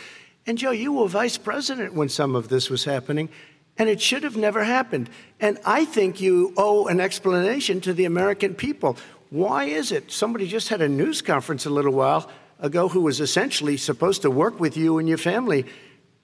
And 0.49 0.57
Joe, 0.57 0.71
you 0.71 0.93
were 0.93 1.07
vice 1.07 1.37
president 1.37 1.93
when 1.93 2.09
some 2.09 2.35
of 2.35 2.49
this 2.49 2.71
was 2.71 2.83
happening, 2.83 3.29
and 3.77 3.87
it 3.87 4.01
should 4.01 4.23
have 4.23 4.35
never 4.35 4.63
happened. 4.63 5.07
And 5.39 5.59
I 5.63 5.85
think 5.85 6.19
you 6.19 6.55
owe 6.57 6.87
an 6.87 6.99
explanation 6.99 7.81
to 7.81 7.93
the 7.93 8.05
American 8.05 8.55
people. 8.55 8.97
Why 9.29 9.65
is 9.65 9.91
it? 9.91 10.11
Somebody 10.11 10.47
just 10.47 10.69
had 10.69 10.81
a 10.81 10.89
news 10.89 11.21
conference 11.21 11.67
a 11.67 11.69
little 11.69 11.93
while 11.93 12.31
ago 12.59 12.87
who 12.87 13.01
was 13.01 13.21
essentially 13.21 13.77
supposed 13.77 14.23
to 14.23 14.31
work 14.31 14.59
with 14.59 14.75
you 14.75 14.97
and 14.97 15.07
your 15.07 15.19
family, 15.19 15.67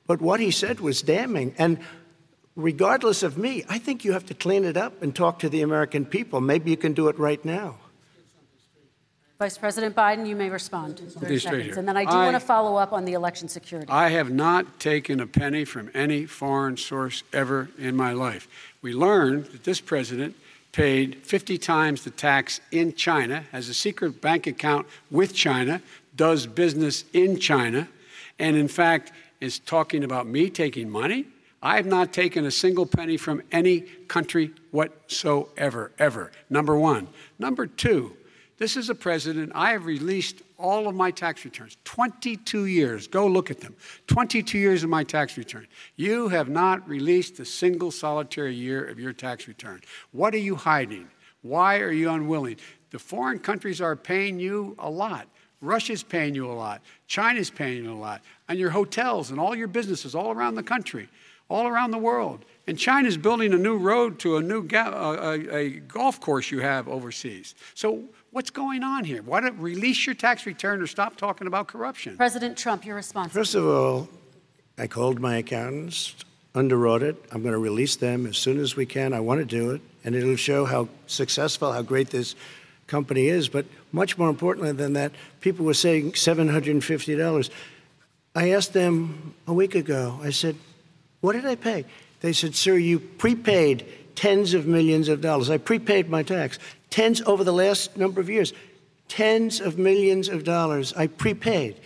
but 0.07 0.23
what 0.23 0.39
he 0.39 0.49
said 0.49 0.79
was 0.79 1.03
damning. 1.03 1.53
And 1.59 1.77
regardless 2.55 3.21
of 3.21 3.37
me, 3.37 3.63
I 3.69 3.77
think 3.77 4.03
you 4.03 4.13
have 4.13 4.25
to 4.25 4.33
clean 4.33 4.65
it 4.65 4.75
up 4.75 5.03
and 5.03 5.15
talk 5.15 5.37
to 5.41 5.49
the 5.49 5.61
American 5.61 6.03
people. 6.03 6.41
Maybe 6.41 6.71
you 6.71 6.77
can 6.77 6.93
do 6.93 7.09
it 7.09 7.19
right 7.19 7.45
now. 7.45 7.77
Vice 9.37 9.57
President 9.57 9.93
Biden, 9.95 10.25
you 10.25 10.35
may 10.35 10.49
respond. 10.49 10.97
30 10.97 11.17
Okay, 11.25 11.37
straight 11.37 11.41
seconds. 11.59 11.77
And 11.77 11.87
then 11.87 11.97
I 11.97 12.05
do 12.05 12.11
I- 12.11 12.23
want 12.25 12.35
to 12.35 12.39
follow 12.39 12.77
up 12.77 12.93
on 12.93 13.03
the 13.03 13.13
election 13.13 13.49
security. 13.49 13.87
I 13.91 14.09
have 14.09 14.31
not 14.31 14.79
taken 14.79 15.19
a 15.19 15.27
penny 15.27 15.65
from 15.65 15.91
any 15.93 16.25
foreign 16.25 16.77
source 16.77 17.23
ever 17.33 17.69
in 17.77 17.95
my 17.97 18.13
life. 18.13 18.47
We 18.81 18.93
learned 18.93 19.45
that 19.47 19.63
this 19.65 19.81
president 19.81 20.35
paid 20.71 21.17
50 21.23 21.57
times 21.57 22.03
the 22.03 22.11
tax 22.11 22.61
in 22.71 22.93
China, 22.95 23.43
has 23.51 23.67
a 23.67 23.73
secret 23.73 24.21
bank 24.21 24.47
account 24.47 24.87
with 25.11 25.33
China, 25.33 25.81
does 26.15 26.47
business 26.47 27.03
in 27.11 27.37
China, 27.39 27.89
and 28.39 28.55
in 28.55 28.67
fact 28.69 29.11
is 29.41 29.59
talking 29.59 30.03
about 30.03 30.27
me 30.27 30.49
taking 30.49 30.89
money. 30.89 31.25
I 31.61 31.75
have 31.75 31.85
not 31.85 32.13
taken 32.13 32.45
a 32.45 32.51
single 32.51 32.85
penny 32.85 33.17
from 33.17 33.41
any 33.51 33.81
country 34.07 34.51
whatsoever, 34.71 35.91
ever. 35.97 36.31
Number 36.49 36.77
one. 36.77 37.07
Number 37.39 37.65
two, 37.67 38.15
this 38.57 38.77
is 38.77 38.89
a 38.89 38.95
president, 38.95 39.51
I 39.53 39.71
have 39.71 39.85
released 39.85 40.41
all 40.57 40.87
of 40.87 40.95
my 40.95 41.11
tax 41.11 41.43
returns. 41.43 41.77
22 41.83 42.65
years. 42.65 43.07
Go 43.07 43.27
look 43.27 43.51
at 43.51 43.59
them. 43.59 43.75
22 44.07 44.57
years 44.57 44.83
of 44.83 44.89
my 44.89 45.03
tax 45.03 45.37
return. 45.37 45.67
You 45.97 46.29
have 46.29 46.47
not 46.47 46.87
released 46.87 47.39
a 47.39 47.45
single 47.45 47.91
solitary 47.91 48.55
year 48.55 48.85
of 48.85 48.99
your 48.99 49.11
tax 49.11 49.47
return. 49.47 49.81
What 50.11 50.33
are 50.33 50.39
you 50.39 50.55
hiding? 50.55 51.09
Why 51.41 51.79
are 51.79 51.91
you 51.91 52.09
unwilling? 52.09 52.57
The 52.91 52.99
foreign 52.99 53.39
countries 53.39 53.81
are 53.81 53.95
paying 53.95 54.39
you 54.39 54.75
a 54.79 54.89
lot. 54.89 55.27
Russia's 55.61 56.03
paying 56.03 56.35
you 56.35 56.49
a 56.49 56.53
lot. 56.53 56.81
China's 57.07 57.49
paying 57.49 57.83
you 57.83 57.91
a 57.91 57.93
lot. 57.93 58.21
And 58.47 58.57
your 58.57 58.69
hotels 58.69 59.31
and 59.31 59.39
all 59.39 59.55
your 59.55 59.67
businesses 59.67 60.15
all 60.15 60.31
around 60.31 60.55
the 60.55 60.63
country, 60.63 61.09
all 61.49 61.67
around 61.67 61.91
the 61.91 61.97
world. 61.97 62.45
And 62.67 62.77
China's 62.79 63.17
building 63.17 63.53
a 63.53 63.57
new 63.57 63.77
road 63.77 64.17
to 64.19 64.37
a 64.37 64.41
new 64.41 64.63
ga- 64.63 64.91
a, 64.91 65.55
a 65.55 65.69
golf 65.81 66.19
course 66.19 66.51
you 66.51 66.61
have 66.61 66.87
overseas. 66.87 67.53
So 67.73 68.03
what's 68.35 68.49
going 68.49 68.83
on 68.83 69.05
here? 69.05 69.21
Why 69.21 69.39
don't 69.39 69.57
release 69.59 70.05
your 70.05 70.13
tax 70.13 70.45
return 70.45 70.81
or 70.81 70.87
stop 70.87 71.15
talking 71.15 71.47
about 71.47 71.67
corruption? 71.67 72.17
President 72.17 72.57
Trump, 72.57 72.85
your 72.85 72.97
response. 72.97 73.31
First 73.31 73.55
of 73.55 73.65
all, 73.65 74.09
I 74.77 74.87
called 74.87 75.21
my 75.21 75.37
accountants 75.37 76.15
underwrote 76.53 77.01
it. 77.01 77.15
I'm 77.31 77.41
going 77.41 77.53
to 77.53 77.59
release 77.59 77.95
them 77.95 78.25
as 78.25 78.37
soon 78.37 78.59
as 78.59 78.75
we 78.75 78.85
can. 78.85 79.13
I 79.13 79.21
want 79.21 79.39
to 79.39 79.45
do 79.45 79.71
it, 79.71 79.81
and 80.03 80.15
it'll 80.15 80.35
show 80.35 80.65
how 80.65 80.89
successful, 81.07 81.71
how 81.71 81.81
great 81.81 82.09
this 82.09 82.35
company 82.87 83.27
is. 83.27 83.47
But 83.47 83.65
much 83.93 84.17
more 84.17 84.29
importantly 84.29 84.71
than 84.73 84.93
that, 84.93 85.13
people 85.39 85.65
were 85.65 85.73
saying 85.73 86.13
$750. 86.13 87.49
I 88.35 88.51
asked 88.51 88.73
them 88.73 89.33
a 89.47 89.53
week 89.53 89.75
ago, 89.75 90.19
I 90.21 90.31
said, 90.31 90.55
What 91.21 91.33
did 91.33 91.45
I 91.45 91.55
pay? 91.55 91.85
They 92.19 92.33
said, 92.33 92.55
Sir, 92.55 92.75
you 92.75 92.99
prepaid 92.99 93.85
tens 94.15 94.53
of 94.53 94.65
millions 94.65 95.09
of 95.09 95.21
dollars. 95.21 95.49
I 95.49 95.57
prepaid 95.57 96.09
my 96.09 96.23
tax. 96.23 96.57
Tens 96.95 97.21
over 97.23 97.43
the 97.43 97.51
last 97.51 97.97
number 97.97 98.21
of 98.21 98.29
years. 98.29 98.53
Tens 99.09 99.59
of 99.59 99.77
millions 99.77 100.29
of 100.29 100.45
dollars 100.45 100.93
I 100.93 101.07
prepaid 101.07 101.77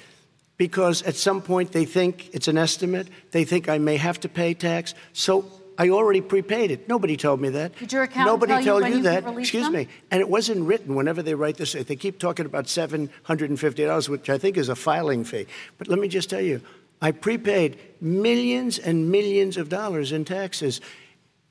because 0.55 1.01
at 1.01 1.15
some 1.15 1.41
point 1.41 1.71
they 1.71 1.85
think 1.85 2.29
it's 2.31 2.47
an 2.47 2.59
estimate. 2.59 3.07
They 3.31 3.43
think 3.43 3.67
I 3.67 3.79
may 3.79 3.97
have 3.97 4.19
to 4.19 4.29
pay 4.29 4.53
tax. 4.53 4.93
So 5.13 5.51
I 5.79 5.89
already 5.89 6.21
prepaid 6.21 6.69
it. 6.69 6.87
Nobody 6.87 7.17
told 7.17 7.41
me 7.41 7.49
that. 7.49 7.75
Did 7.77 7.91
your 7.91 8.03
accountant 8.03 8.27
Nobody 8.27 8.63
tell 8.63 8.81
you 8.81 8.87
you 8.87 8.95
you 8.97 9.01
that. 9.01 9.25
Excuse 9.35 9.63
them? 9.63 9.73
me. 9.73 9.87
And 10.11 10.21
it 10.21 10.29
wasn't 10.29 10.67
written 10.67 10.93
whenever 10.93 11.23
they 11.23 11.33
write 11.33 11.57
this. 11.57 11.73
They 11.73 11.95
keep 11.95 12.19
talking 12.19 12.45
about 12.45 12.65
$750, 12.65 14.09
which 14.09 14.29
I 14.29 14.37
think 14.37 14.57
is 14.57 14.69
a 14.69 14.75
filing 14.75 15.23
fee. 15.23 15.47
But 15.79 15.87
let 15.87 15.97
me 15.97 16.07
just 16.07 16.29
tell 16.29 16.39
you, 16.41 16.61
I 17.01 17.13
prepaid 17.13 17.79
millions 17.99 18.77
and 18.77 19.09
millions 19.09 19.57
of 19.57 19.69
dollars 19.69 20.11
in 20.11 20.23
taxes. 20.23 20.81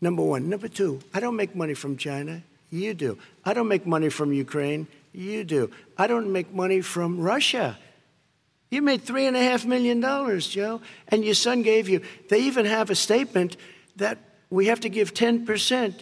Number 0.00 0.22
one. 0.22 0.48
Number 0.48 0.68
two, 0.68 1.00
I 1.12 1.18
don't 1.18 1.34
make 1.34 1.56
money 1.56 1.74
from 1.74 1.96
China. 1.96 2.44
You 2.70 2.94
do. 2.94 3.18
I 3.44 3.54
don't 3.54 3.68
make 3.68 3.86
money 3.86 4.08
from 4.08 4.32
Ukraine. 4.32 4.86
You 5.12 5.44
do. 5.44 5.70
I 5.96 6.06
don't 6.06 6.32
make 6.32 6.52
money 6.52 6.80
from 6.80 7.20
Russia. 7.20 7.78
You 8.70 8.82
made 8.82 9.02
three 9.02 9.26
and 9.26 9.36
a 9.36 9.42
half 9.42 9.64
million 9.64 10.00
dollars, 10.00 10.46
Joe, 10.48 10.82
and 11.08 11.24
your 11.24 11.34
son 11.34 11.62
gave 11.62 11.88
you. 11.88 12.02
They 12.28 12.40
even 12.40 12.66
have 12.66 12.90
a 12.90 12.94
statement 12.94 13.56
that 13.96 14.18
we 14.50 14.66
have 14.66 14.80
to 14.80 14.88
give 14.88 15.14
10% 15.14 16.00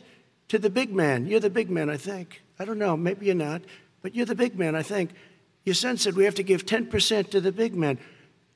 to 0.48 0.58
the 0.58 0.70
big 0.70 0.92
man. 0.92 1.26
You're 1.26 1.40
the 1.40 1.50
big 1.50 1.70
man, 1.70 1.88
I 1.90 1.96
think. 1.96 2.42
I 2.58 2.64
don't 2.64 2.78
know, 2.78 2.96
maybe 2.96 3.26
you're 3.26 3.34
not, 3.34 3.62
but 4.02 4.14
you're 4.14 4.26
the 4.26 4.34
big 4.34 4.58
man, 4.58 4.74
I 4.74 4.82
think. 4.82 5.10
Your 5.64 5.74
son 5.74 5.96
said 5.96 6.14
we 6.14 6.24
have 6.24 6.36
to 6.36 6.42
give 6.42 6.64
10% 6.64 7.30
to 7.30 7.40
the 7.40 7.52
big 7.52 7.74
man. 7.74 7.98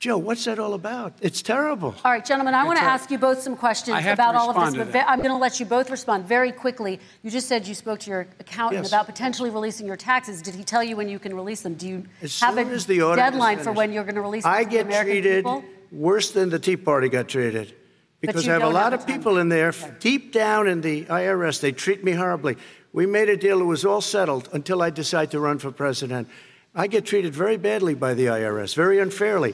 Joe, 0.01 0.17
what's 0.17 0.45
that 0.45 0.57
all 0.57 0.73
about? 0.73 1.13
It's 1.21 1.43
terrible. 1.43 1.93
All 2.03 2.11
right, 2.11 2.25
gentlemen, 2.25 2.55
I 2.55 2.63
want 2.63 2.79
to 2.79 2.83
ask 2.83 3.11
you 3.11 3.19
both 3.19 3.39
some 3.39 3.55
questions 3.55 3.93
I 3.95 4.01
have 4.01 4.17
to 4.17 4.23
about 4.23 4.33
all 4.33 4.49
of 4.49 4.73
this, 4.73 4.87
but 4.91 5.05
I'm 5.07 5.19
going 5.19 5.29
to 5.29 5.37
let 5.37 5.59
you 5.59 5.65
both 5.67 5.91
respond 5.91 6.25
very 6.25 6.51
quickly. 6.51 6.99
You 7.21 7.29
just 7.29 7.47
said 7.47 7.67
you 7.67 7.75
spoke 7.75 7.99
to 7.99 8.09
your 8.09 8.21
accountant 8.39 8.81
Yes. 8.81 8.91
about 8.91 9.05
potentially 9.05 9.51
releasing 9.51 9.85
your 9.85 9.97
taxes. 9.97 10.41
Did 10.41 10.55
he 10.55 10.63
tell 10.63 10.83
you 10.83 10.95
when 10.95 11.07
you 11.07 11.19
can 11.19 11.35
release 11.35 11.61
them? 11.61 11.75
Do 11.75 11.87
you 11.87 12.03
As 12.19 12.39
have 12.39 12.57
a 12.57 12.63
the 12.63 13.13
deadline 13.15 13.59
for 13.59 13.71
when 13.73 13.93
you're 13.93 14.03
going 14.03 14.15
to 14.15 14.21
release 14.21 14.43
them 14.43 14.51
I 14.51 14.63
get 14.63 14.87
American 14.87 15.11
treated 15.11 15.45
people? 15.45 15.63
worse 15.91 16.31
than 16.31 16.49
the 16.49 16.57
Tea 16.57 16.77
Party 16.77 17.07
got 17.07 17.27
treated. 17.27 17.75
Because 18.21 18.47
I 18.47 18.53
have 18.53 18.63
a 18.63 18.69
lot 18.69 18.93
have 18.93 19.01
of 19.01 19.05
people 19.07 19.37
in 19.37 19.49
there, 19.49 19.71
deep 19.99 20.33
down 20.33 20.67
in 20.67 20.81
the 20.81 21.05
IRS, 21.05 21.61
they 21.61 21.71
treat 21.71 22.03
me 22.03 22.13
horribly. 22.13 22.57
We 22.91 23.05
made 23.05 23.29
a 23.29 23.37
deal, 23.37 23.61
it 23.61 23.65
was 23.65 23.85
all 23.85 24.01
settled 24.01 24.49
until 24.51 24.81
I 24.81 24.89
decide 24.89 25.29
to 25.29 25.39
run 25.39 25.59
for 25.59 25.71
president. 25.71 26.27
I 26.73 26.87
get 26.87 27.05
treated 27.05 27.35
very 27.35 27.57
badly 27.57 27.93
by 27.93 28.15
the 28.15 28.25
IRS, 28.25 28.73
very 28.73 28.97
unfairly. 28.99 29.53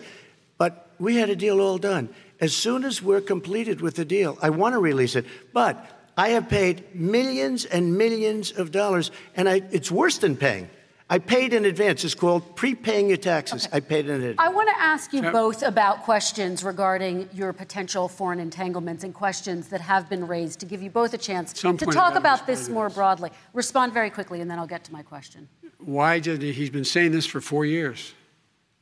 But 0.97 1.03
we 1.03 1.17
had 1.17 1.29
a 1.29 1.35
deal 1.35 1.61
all 1.61 1.77
done. 1.77 2.09
As 2.39 2.55
soon 2.55 2.83
as 2.83 3.01
we're 3.01 3.21
completed 3.21 3.81
with 3.81 3.95
the 3.95 4.05
deal, 4.05 4.37
I 4.41 4.49
want 4.49 4.73
to 4.73 4.79
release 4.79 5.15
it. 5.15 5.25
But 5.53 6.11
I 6.17 6.29
have 6.29 6.49
paid 6.49 6.95
millions 6.95 7.65
and 7.65 7.97
millions 7.97 8.51
of 8.51 8.71
dollars, 8.71 9.11
and 9.35 9.47
I, 9.47 9.61
it's 9.71 9.91
worse 9.91 10.17
than 10.17 10.35
paying. 10.35 10.69
I 11.09 11.19
paid 11.19 11.53
in 11.53 11.63
advance. 11.63 12.03
It's 12.03 12.15
called 12.15 12.55
prepaying 12.57 13.07
your 13.07 13.17
taxes. 13.17 13.67
I 13.71 13.79
paid 13.79 14.09
in 14.09 14.15
advance. 14.15 14.35
I 14.39 14.49
want 14.49 14.67
to 14.67 14.77
ask 14.77 15.13
you 15.13 15.21
both 15.21 15.63
about 15.63 16.03
questions 16.03 16.65
regarding 16.65 17.29
your 17.33 17.53
potential 17.53 18.09
foreign 18.09 18.39
entanglements 18.39 19.05
and 19.05 19.13
questions 19.13 19.69
that 19.69 19.79
have 19.79 20.09
been 20.09 20.27
raised 20.27 20.59
to 20.59 20.65
give 20.65 20.81
you 20.81 20.89
both 20.89 21.13
a 21.13 21.17
chance 21.17 21.57
Some 21.57 21.77
to 21.77 21.85
talk 21.85 22.15
about 22.15 22.17
about 22.17 22.47
this 22.47 22.59
responding 22.59 22.73
more 22.73 22.89
broadly. 22.89 23.31
Respond 23.53 23.93
very 23.93 24.09
quickly, 24.09 24.41
and 24.41 24.51
then 24.51 24.59
I'll 24.59 24.67
get 24.67 24.83
to 24.85 24.91
my 24.91 25.01
question. 25.01 25.47
Why 25.77 26.19
did 26.19 26.41
he, 26.41 26.51
he's 26.51 26.69
been 26.69 26.83
saying 26.83 27.13
this 27.13 27.25
for 27.25 27.39
four 27.39 27.65
years? 27.65 28.13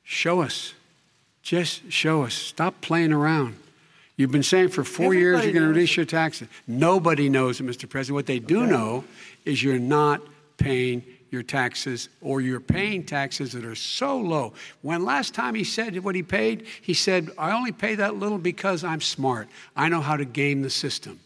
Show 0.04 0.42
us. 0.42 0.74
Just 1.46 1.92
show 1.92 2.24
us. 2.24 2.34
Stop 2.34 2.82
playing 2.82 3.14
around. 3.14 3.56
You've 4.18 4.32
been 4.32 4.42
saying 4.42 4.70
for 4.70 4.84
four 4.84 5.14
years 5.14 5.44
you're 5.44 5.54
going 5.54 5.62
to 5.64 5.70
reduce 5.70 5.96
your 5.96 6.06
taxes. 6.08 6.48
Nobody 6.66 7.30
knows 7.30 7.60
it, 7.60 7.66
Mr. 7.68 7.88
President. 7.88 8.16
What 8.16 8.26
they 8.26 8.40
do 8.40 8.66
know 8.66 9.04
is 9.46 9.62
you're 9.62 9.78
not 9.78 10.22
paying 10.58 11.04
your 11.30 11.44
taxes 11.44 12.10
or 12.20 12.42
you're 12.42 12.60
paying 12.60 13.04
taxes 13.04 13.52
that 13.52 13.64
are 13.64 13.76
so 13.76 14.18
low. 14.18 14.54
When 14.82 15.06
last 15.06 15.36
time 15.36 15.54
he 15.54 15.64
said 15.64 15.96
what 16.04 16.16
he 16.16 16.24
paid, 16.24 16.66
he 16.82 16.96
said, 16.96 17.30
I 17.38 17.52
only 17.52 17.72
pay 17.72 17.94
that 17.94 18.16
little 18.16 18.40
because 18.40 18.84
I'm 18.84 19.02
smart. 19.02 19.48
I 19.76 19.88
know 19.88 20.02
how 20.02 20.18
to 20.18 20.26
game 20.26 20.64
the 20.64 20.72
system. 20.72 21.20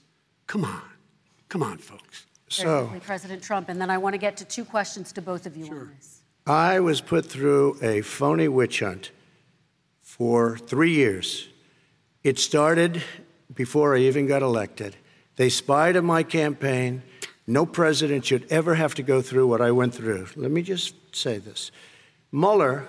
Come 0.48 0.66
on. 0.66 0.82
Come 1.48 1.64
on, 1.64 1.78
folks. 1.78 2.26
Very 2.58 2.68
So, 2.68 2.88
quickly, 2.88 3.06
President 3.06 3.42
Trump, 3.42 3.70
and 3.70 3.80
then 3.80 3.90
I 3.90 3.98
want 3.98 4.16
to 4.16 4.18
get 4.18 4.36
to 4.38 4.46
two 4.46 4.66
questions 4.66 5.14
to 5.14 5.22
both 5.22 5.46
of 5.46 5.56
you 5.56 5.68
on 5.68 5.92
this. 5.96 6.20
I 6.46 6.82
was 6.82 7.00
put 7.00 7.26
through 7.26 7.78
a 7.82 8.02
phony 8.02 8.50
witch 8.50 8.82
hunt 8.82 9.12
for 10.20 10.58
three 10.58 10.92
years. 10.92 11.48
It 12.26 12.38
started 12.38 13.02
before 13.56 13.96
I 13.96 14.00
even 14.00 14.28
got 14.28 14.42
elected. 14.42 14.98
They 15.38 15.48
spied 15.48 15.96
on 15.96 16.06
my 16.06 16.24
campaign. 16.24 17.04
No 17.48 17.66
president 17.66 18.26
should 18.26 18.46
ever 18.52 18.76
have 18.76 18.94
to 18.96 19.02
go 19.02 19.22
through 19.22 19.48
what 19.48 19.62
I 19.62 19.72
went 19.72 19.96
through. 19.96 20.28
Let 20.36 20.52
me 20.52 20.62
just 20.62 20.94
say 21.16 21.38
this 21.38 21.72
Mueller 22.34 22.86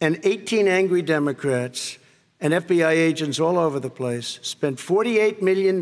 and 0.00 0.20
18 0.22 0.68
angry 0.68 1.00
Democrats 1.00 1.96
and 2.38 2.52
FBI 2.52 2.90
agents 2.90 3.40
all 3.40 3.58
over 3.58 3.80
the 3.80 3.90
place 3.90 4.38
spent 4.42 4.76
$48 4.76 5.40
million. 5.40 5.80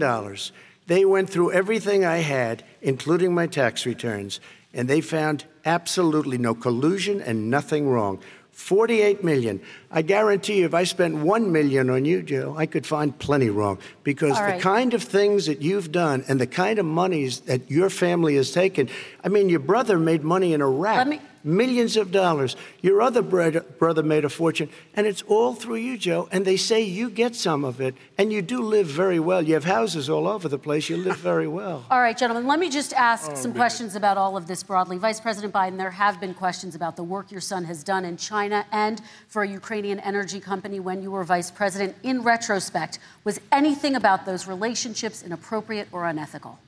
They 0.86 1.04
went 1.04 1.28
through 1.28 1.50
everything 1.50 2.04
I 2.04 2.18
had, 2.18 2.62
including 2.80 3.34
my 3.34 3.48
tax 3.48 3.84
returns, 3.84 4.38
and 4.72 4.88
they 4.88 5.00
found 5.00 5.44
absolutely 5.64 6.38
no 6.38 6.54
collusion 6.54 7.20
and 7.20 7.50
nothing 7.50 7.88
wrong. 7.88 8.20
48 8.56 9.22
million. 9.22 9.60
I 9.90 10.00
guarantee 10.00 10.60
you, 10.60 10.64
if 10.64 10.72
I 10.72 10.84
spent 10.84 11.14
1 11.16 11.52
million 11.52 11.90
on 11.90 12.06
you, 12.06 12.22
Joe, 12.22 12.54
I 12.56 12.64
could 12.64 12.86
find 12.86 13.16
plenty 13.18 13.50
wrong. 13.50 13.78
Because 14.02 14.38
All 14.38 14.46
the 14.50 14.58
kind 14.58 14.94
of 14.94 15.02
things 15.02 15.44
that 15.44 15.60
you've 15.60 15.92
done 15.92 16.24
and 16.26 16.40
the 16.40 16.46
kind 16.46 16.78
of 16.78 16.86
monies 16.86 17.40
that 17.40 17.70
your 17.70 17.90
family 17.90 18.34
has 18.36 18.52
taken, 18.52 18.88
I 19.22 19.28
mean, 19.28 19.50
your 19.50 19.60
brother 19.60 19.98
made 19.98 20.24
money 20.24 20.54
in 20.54 20.62
Iraq. 20.62 20.96
Let 20.96 21.08
me- 21.08 21.20
millions 21.46 21.96
of 21.96 22.10
dollars. 22.10 22.56
Your 22.82 23.00
other 23.00 23.22
brother, 23.22 23.60
brother 23.60 24.02
made 24.02 24.24
a 24.24 24.28
fortune, 24.28 24.68
and 24.94 25.06
it's 25.06 25.22
all 25.22 25.54
through 25.54 25.76
you, 25.76 25.96
Joe. 25.96 26.28
And 26.32 26.44
they 26.44 26.56
say 26.56 26.82
you 26.82 27.08
get 27.08 27.34
some 27.34 27.64
of 27.64 27.80
it, 27.80 27.94
and 28.18 28.32
you 28.32 28.42
do 28.42 28.60
live 28.60 28.86
very 28.86 29.20
well. 29.20 29.42
You 29.42 29.54
have 29.54 29.64
houses 29.64 30.10
all 30.10 30.26
over 30.26 30.48
the 30.48 30.58
place. 30.58 30.90
You 30.90 30.96
live 30.96 31.16
very 31.18 31.46
well. 31.48 31.86
All 31.90 32.00
right, 32.00 32.16
gentlemen, 32.18 32.46
let 32.46 32.58
me 32.58 32.68
just 32.68 32.92
ask 32.92 33.30
Oh, 33.30 33.34
some 33.34 33.54
questions 33.54 33.94
about 33.96 34.18
all 34.18 34.36
of 34.36 34.46
this 34.46 34.62
broadly. 34.62 34.98
Vice 34.98 35.20
President 35.20 35.54
Biden, 35.54 35.78
there 35.78 35.90
have 35.90 36.20
been 36.20 36.34
questions 36.34 36.74
about 36.74 36.96
the 36.96 37.04
work 37.04 37.30
your 37.30 37.40
son 37.40 37.64
has 37.64 37.82
done 37.84 38.04
in 38.04 38.16
China 38.16 38.66
and 38.72 39.00
for 39.28 39.42
a 39.42 39.48
Ukrainian 39.48 40.00
energy 40.00 40.40
company 40.40 40.80
when 40.80 41.00
you 41.02 41.10
were 41.12 41.24
vice 41.24 41.50
president. 41.50 41.94
In 42.02 42.22
retrospect, 42.22 42.98
was 43.24 43.40
anything 43.52 43.94
about 43.94 44.26
those 44.26 44.46
relationships 44.46 45.22
inappropriate 45.22 45.88
or 45.92 46.06
unethical? 46.06 46.58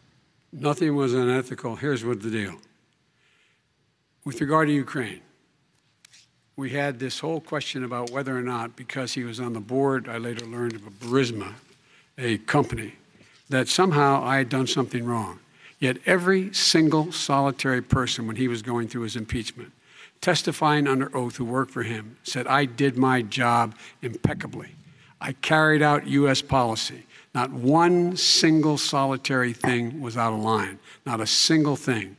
Nothing 0.52 0.96
was 0.96 1.12
unethical. 1.14 1.76
Here's 1.76 2.04
what 2.04 2.22
the 2.22 2.30
deal. 2.30 2.54
With 4.24 4.40
regard 4.40 4.68
to 4.68 4.74
Ukraine, 4.74 5.20
we 6.56 6.70
had 6.70 6.98
this 6.98 7.20
whole 7.20 7.40
question 7.40 7.84
about 7.84 8.10
whether 8.10 8.36
or 8.36 8.42
not, 8.42 8.76
because 8.76 9.12
he 9.12 9.22
was 9.22 9.38
on 9.38 9.52
the 9.52 9.60
board, 9.60 10.08
I 10.08 10.18
later 10.18 10.44
learned 10.44 10.74
of 10.74 10.86
a 10.86 10.90
Burisma, 10.90 11.54
a 12.18 12.38
company, 12.38 12.94
that 13.48 13.68
somehow 13.68 14.22
I 14.24 14.38
had 14.38 14.48
done 14.48 14.66
something 14.66 15.04
wrong. 15.04 15.38
Yet 15.78 15.98
every 16.04 16.52
single 16.52 17.12
solitary 17.12 17.80
person, 17.80 18.26
when 18.26 18.36
he 18.36 18.48
was 18.48 18.62
going 18.62 18.88
through 18.88 19.02
his 19.02 19.14
impeachment, 19.14 19.72
testifying 20.20 20.88
under 20.88 21.16
oath 21.16 21.36
who 21.36 21.44
worked 21.44 21.70
for 21.70 21.84
him, 21.84 22.16
said, 22.24 22.48
I 22.48 22.64
did 22.64 22.98
my 22.98 23.22
job 23.22 23.76
impeccably. 24.02 24.70
I 25.20 25.32
carried 25.34 25.82
out 25.82 26.08
U.S. 26.08 26.42
policy. 26.42 27.04
Not 27.34 27.52
one 27.52 28.16
single 28.16 28.78
solitary 28.78 29.52
thing 29.52 30.00
was 30.00 30.16
out 30.16 30.32
of 30.32 30.40
line. 30.40 30.80
Not 31.06 31.20
a 31.20 31.26
single 31.26 31.76
thing. 31.76 32.16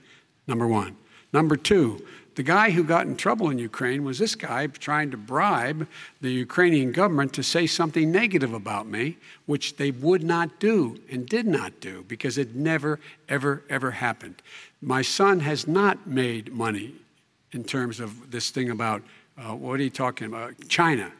Number 0.48 0.66
one. 0.66 0.96
Number 1.32 1.56
two, 1.56 2.06
the 2.36 2.44
guy 2.44 2.70
who 2.72 2.84
got 2.84 3.06
in 3.06 3.18
trouble 3.18 3.50
in 3.50 3.60
Ukraine 3.60 4.04
was 4.06 4.18
this 4.18 4.34
guy 4.34 4.68
trying 4.68 5.12
to 5.12 5.18
bribe 5.18 5.88
the 6.22 6.32
Ukrainian 6.32 6.92
government 6.92 7.34
to 7.34 7.44
say 7.44 7.68
something 7.68 8.12
negative 8.12 8.54
about 8.54 8.88
me, 8.88 9.18
which 9.46 9.76
they 9.76 9.92
would 9.92 10.24
not 10.24 10.60
do 10.60 11.00
and 11.12 11.28
did 11.28 11.46
not 11.46 11.82
do 11.82 12.06
because 12.08 12.38
it 12.38 12.56
never, 12.56 13.00
ever, 13.28 13.64
ever 13.70 13.92
happened. 13.92 14.42
My 14.82 15.02
son 15.02 15.42
has 15.42 15.68
not 15.68 16.08
made 16.08 16.54
money 16.54 16.94
in 17.52 17.64
terms 17.66 18.00
of 18.00 18.32
this 18.32 18.52
thing 18.52 18.70
about 18.70 19.02
uh, 19.38 19.56
what 19.56 19.80
are 19.80 19.84
you 19.84 19.90
talking 19.90 20.28
about? 20.28 20.54
China. 20.70 21.12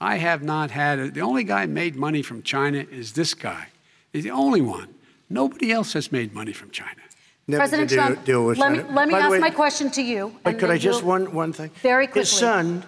I 0.00 0.16
have 0.16 0.42
not 0.42 0.70
had 0.70 0.98
a, 0.98 1.10
the 1.10 1.22
only 1.22 1.44
guy 1.44 1.66
made 1.66 1.96
money 1.96 2.22
from 2.22 2.42
China 2.42 2.86
is 2.90 3.14
this 3.14 3.34
guy. 3.34 3.68
He's 4.12 4.24
the 4.24 4.30
only 4.30 4.60
one. 4.60 4.94
Nobody 5.28 5.72
else 5.72 5.92
has 5.94 6.12
made 6.12 6.32
money 6.32 6.52
from 6.52 6.70
China. 6.70 7.02
Never 7.50 7.62
President 7.62 7.88
deal, 7.88 7.98
Trump, 7.98 8.24
deal 8.26 8.44
with 8.44 8.58
let 8.58 8.72
me, 8.72 8.82
let 8.94 9.08
me 9.08 9.14
ask 9.14 9.30
way- 9.30 9.38
my 9.38 9.48
question 9.48 9.90
to 9.92 10.02
you. 10.02 10.34
But 10.42 10.58
could 10.58 10.68
I 10.68 10.76
just 10.76 11.02
one 11.02 11.32
one 11.32 11.54
thing? 11.54 11.70
Very 11.80 12.06
quickly. 12.06 12.20
His 12.20 12.30
son 12.30 12.84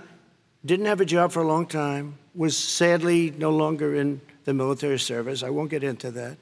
didn't 0.67 0.85
have 0.85 1.01
a 1.01 1.07
job 1.07 1.33
for 1.33 1.41
a 1.41 1.47
long 1.47 1.65
time. 1.65 2.19
Was 2.35 2.59
sadly 2.59 3.33
no 3.39 3.51
longer 3.51 3.95
in 3.95 4.21
the 4.45 4.53
military 4.53 4.99
service. 4.99 5.43
I 5.43 5.49
won't 5.49 5.71
get 5.71 5.83
into 5.83 6.11
that. 6.11 6.37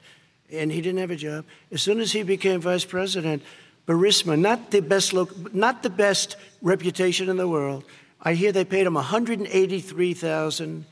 And 0.51 0.69
he 0.69 0.81
didn't 0.81 0.99
have 0.99 1.11
a 1.11 1.15
job. 1.15 1.45
As 1.71 1.81
soon 1.81 2.01
as 2.01 2.11
he 2.11 2.23
became 2.23 2.59
vice 2.59 2.83
president, 2.83 3.41
Burisma, 3.87 4.37
not 4.37 4.71
the 4.71 4.81
best 4.81 5.13
look, 5.13 5.53
not 5.53 5.81
the 5.81 5.89
best 5.89 6.35
reputation 6.61 7.29
in 7.29 7.37
the 7.37 7.47
world. 7.47 7.85
I 8.21 8.33
hear 8.33 8.51
they 8.51 8.65
paid 8.65 8.85
him 8.85 8.95
183,000 8.95 10.85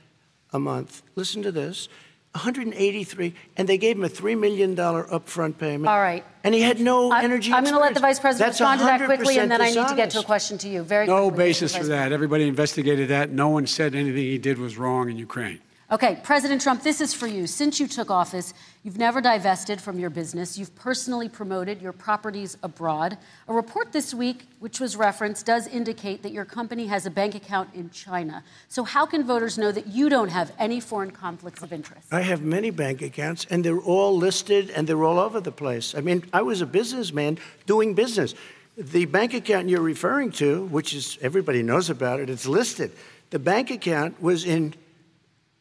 a 0.53 0.59
month. 0.59 1.01
Listen 1.15 1.43
to 1.43 1.51
this. 1.51 1.89
183, 2.37 3.33
and 3.57 3.67
they 3.67 3.77
gave 3.77 3.97
him 3.97 4.03
a 4.03 4.09
$3 4.09 4.39
million 4.39 4.75
upfront 4.75 5.57
payment. 5.57 5.87
All 5.87 5.99
right. 5.99 6.23
And 6.43 6.53
he 6.53 6.61
had 6.61 6.79
no 6.79 7.11
I- 7.11 7.23
energy 7.23 7.51
I'm 7.51 7.63
going 7.63 7.73
to 7.75 7.79
let 7.79 7.93
the 7.93 7.99
vice 7.99 8.19
president 8.19 8.47
That's 8.47 8.59
respond 8.59 8.79
to 8.81 8.85
that 8.85 9.05
quickly, 9.05 9.39
and 9.39 9.51
then 9.51 9.61
I 9.61 9.69
need 9.71 9.87
to 9.87 9.95
get 9.95 10.11
to 10.11 10.19
a 10.19 10.23
question 10.23 10.57
to 10.59 10.69
you. 10.69 10.83
Very 10.83 11.07
No 11.07 11.27
quickly, 11.29 11.45
basis 11.45 11.75
for 11.75 11.85
that. 11.85 12.11
Everybody 12.11 12.47
investigated 12.47 13.09
that. 13.09 13.31
No 13.31 13.49
one 13.49 13.67
said 13.67 13.95
anything 13.95 14.23
he 14.23 14.37
did 14.37 14.57
was 14.57 14.77
wrong 14.77 15.09
in 15.09 15.17
Ukraine. 15.17 15.59
Okay, 15.89 16.19
President 16.21 16.61
Trump, 16.61 16.83
this 16.83 16.99
is 16.99 17.13
for 17.13 17.27
you. 17.27 17.47
Since 17.47 17.79
you 17.79 17.87
took 17.87 18.11
office, 18.11 18.53
you've 18.83 18.97
never 18.97 19.21
divested 19.21 19.79
from 19.79 19.97
your 19.97 20.09
business. 20.09 20.57
You've 20.57 20.75
personally 20.75 21.29
promoted 21.29 21.81
your 21.81 21.93
properties 21.93 22.57
abroad. 22.61 23.17
A 23.47 23.53
report 23.53 23.93
this 23.93 24.13
week, 24.13 24.47
which 24.59 24.81
was 24.81 24.97
referenced, 24.97 25.45
does 25.45 25.65
indicate 25.65 26.23
that 26.23 26.33
your 26.33 26.43
company 26.43 26.87
has 26.87 27.05
a 27.05 27.09
bank 27.09 27.35
account 27.35 27.73
in 27.73 27.89
China. 27.89 28.43
So, 28.67 28.83
how 28.83 29.05
can 29.05 29.23
voters 29.23 29.57
know 29.57 29.71
that 29.71 29.87
you 29.87 30.09
don't 30.09 30.27
have 30.27 30.51
any 30.59 30.81
foreign 30.81 31.11
conflicts 31.11 31.63
of 31.63 31.71
interest? 31.71 32.13
I 32.13 32.19
have 32.19 32.41
many 32.41 32.69
bank 32.69 33.01
accounts, 33.01 33.45
and 33.49 33.63
they're 33.63 33.79
all 33.79 34.17
listed 34.17 34.69
and 34.71 34.89
they're 34.89 35.05
all 35.05 35.19
over 35.19 35.39
the 35.39 35.53
place. 35.53 35.95
I 35.95 36.01
mean, 36.01 36.25
I 36.33 36.41
was 36.41 36.59
a 36.59 36.65
businessman 36.65 37.37
doing 37.65 37.93
business. 37.93 38.35
The 38.77 39.05
bank 39.05 39.33
account 39.33 39.69
you're 39.69 39.79
referring 39.79 40.31
to, 40.33 40.65
which 40.65 40.93
is 40.93 41.17
everybody 41.21 41.63
knows 41.63 41.89
about 41.89 42.19
it, 42.19 42.29
it's 42.29 42.45
listed. 42.45 42.91
The 43.29 43.39
bank 43.39 43.71
account 43.71 44.21
was 44.21 44.43
in 44.43 44.73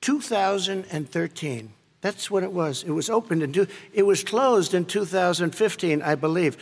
2013. 0.07 1.73
That's 2.01 2.31
what 2.31 2.45
it 2.45 2.53
was. 2.53 2.85
It 2.85 2.93
was 2.93 3.11
opened 3.11 3.43
in 3.43 3.53
two, 3.53 3.67
it 3.93 4.05
was 4.05 4.23
closed 4.23 4.73
in 4.73 4.85
2015, 4.85 6.01
I 6.01 6.15
believe. 6.15 6.57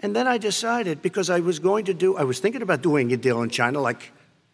And 0.00 0.14
then 0.14 0.28
I 0.28 0.38
decided 0.38 1.02
because 1.02 1.28
I 1.28 1.40
was 1.40 1.58
going 1.58 1.86
to 1.86 1.94
do, 1.94 2.16
I 2.16 2.22
was 2.22 2.38
thinking 2.38 2.62
about 2.62 2.82
doing 2.82 3.12
a 3.12 3.16
deal 3.16 3.42
in 3.42 3.50
China, 3.50 3.80
like 3.80 4.12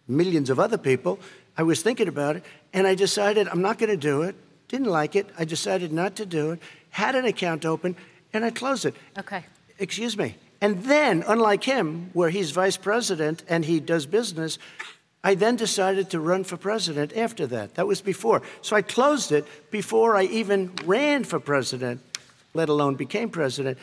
millions 0.09 0.49
of 0.49 0.59
other 0.59 0.79
people. 0.79 1.21
I 1.59 1.65
was 1.65 1.83
thinking 1.83 2.09
about 2.09 2.37
it, 2.37 2.45
and 2.73 2.87
I 2.87 2.95
decided 2.95 3.47
I'm 3.47 3.61
not 3.61 3.77
going 3.77 3.91
to 3.91 3.97
do 3.99 4.23
it. 4.23 4.37
Didn't 4.69 4.89
like 4.89 5.17
it. 5.17 5.29
I 5.39 5.45
decided 5.45 5.93
not 5.93 6.17
to 6.17 6.25
do 6.25 6.53
it. 6.53 6.63
Had 6.89 7.17
an 7.17 7.27
account 7.27 7.67
open, 7.67 7.95
and 8.33 8.43
I 8.43 8.51
closed 8.53 8.87
it. 8.87 8.95
Okay. 9.19 9.45
Excuse 9.79 10.17
me. 10.17 10.35
And 10.63 10.85
then, 10.85 11.25
unlike 11.27 11.65
him, 11.65 12.09
where 12.15 12.31
he's 12.31 12.53
vice 12.53 12.79
president 12.79 13.43
and 13.49 13.67
he 13.67 13.81
does 13.81 14.07
business, 14.07 14.59
I 15.23 15.35
then 15.35 15.57
decided 15.57 16.11
to 16.11 16.21
run 16.21 16.45
for 16.45 16.57
president 16.57 17.15
after 17.15 17.47
that. 17.49 17.75
That 17.75 17.87
was 17.87 18.01
before. 18.01 18.41
So 18.63 18.75
I 18.75 18.83
closed 18.83 19.33
it 19.33 19.47
before 19.71 20.17
I 20.17 20.23
even 20.25 20.73
ran 20.85 21.25
for 21.25 21.39
president, 21.39 22.01
let 22.55 22.69
alone 22.71 22.95
became 22.95 23.29
president. 23.29 23.77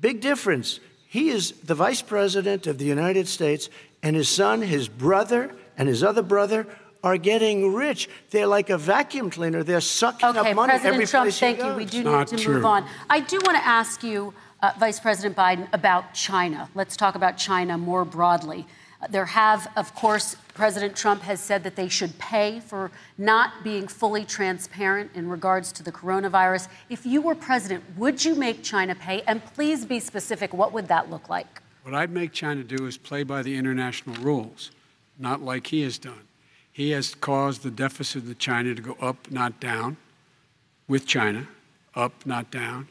Big 0.00 0.20
difference. 0.20 0.78
He 1.08 1.30
is 1.30 1.52
the 1.64 1.74
vice 1.74 2.02
president 2.02 2.66
of 2.66 2.78
the 2.78 2.84
United 2.84 3.26
States, 3.26 3.68
and 4.02 4.14
his 4.14 4.28
son, 4.28 4.62
his 4.62 4.88
brother, 4.88 5.50
and 5.76 5.88
his 5.88 6.04
other 6.04 6.22
brother 6.22 6.66
are 7.02 7.16
getting 7.16 7.72
rich. 7.74 8.08
They're 8.30 8.46
like 8.46 8.70
a 8.70 8.78
vacuum 8.78 9.30
cleaner. 9.30 9.62
They're 9.62 9.80
sucking 9.80 10.28
Okay, 10.28 10.50
up 10.50 10.56
money 10.56 10.70
President 10.70 10.94
every 10.94 11.06
Trump, 11.06 11.24
place 11.26 11.38
thank 11.38 11.56
he 11.58 11.62
you. 11.62 11.68
goes. 11.70 11.76
We 11.78 11.84
do 11.84 12.02
Not 12.04 12.30
need 12.32 12.38
to 12.38 12.44
true. 12.44 12.54
move 12.54 12.64
on. 12.64 12.86
I 13.10 13.20
do 13.20 13.40
want 13.44 13.56
to 13.56 13.66
ask 13.66 14.02
you, 14.02 14.34
uh, 14.62 14.72
Vice 14.78 15.00
President 15.00 15.36
Biden, 15.36 15.68
about 15.72 16.14
China. 16.14 16.68
Let's 16.74 16.96
talk 16.96 17.14
about 17.14 17.36
China 17.36 17.76
more 17.78 18.04
broadly. 18.04 18.66
There 19.10 19.26
have, 19.26 19.70
of 19.76 19.94
course, 19.94 20.36
President 20.54 20.96
Trump 20.96 21.22
has 21.22 21.40
said 21.40 21.62
that 21.64 21.76
they 21.76 21.88
should 21.88 22.18
pay 22.18 22.60
for 22.60 22.90
not 23.18 23.62
being 23.62 23.86
fully 23.88 24.24
transparent 24.24 25.10
in 25.14 25.28
regards 25.28 25.70
to 25.72 25.82
the 25.82 25.92
coronavirus. 25.92 26.68
If 26.88 27.04
you 27.04 27.20
were 27.20 27.34
president, 27.34 27.84
would 27.96 28.24
you 28.24 28.34
make 28.34 28.62
China 28.62 28.94
pay? 28.94 29.22
And 29.22 29.44
please 29.44 29.84
be 29.84 30.00
specific. 30.00 30.54
What 30.54 30.72
would 30.72 30.88
that 30.88 31.10
look 31.10 31.28
like? 31.28 31.60
What 31.82 31.94
I'd 31.94 32.10
make 32.10 32.32
China 32.32 32.64
do 32.64 32.86
is 32.86 32.96
play 32.96 33.22
by 33.22 33.42
the 33.42 33.56
international 33.56 34.16
rules, 34.16 34.72
not 35.18 35.40
like 35.40 35.68
he 35.68 35.82
has 35.82 35.98
done. 35.98 36.26
He 36.72 36.90
has 36.90 37.14
caused 37.14 37.62
the 37.62 37.70
deficit 37.70 38.24
of 38.24 38.38
China 38.38 38.74
to 38.74 38.82
go 38.82 38.96
up, 39.00 39.30
not 39.30 39.60
down, 39.60 39.96
with 40.88 41.06
China, 41.06 41.46
up, 41.94 42.26
not 42.26 42.50
down. 42.50 42.88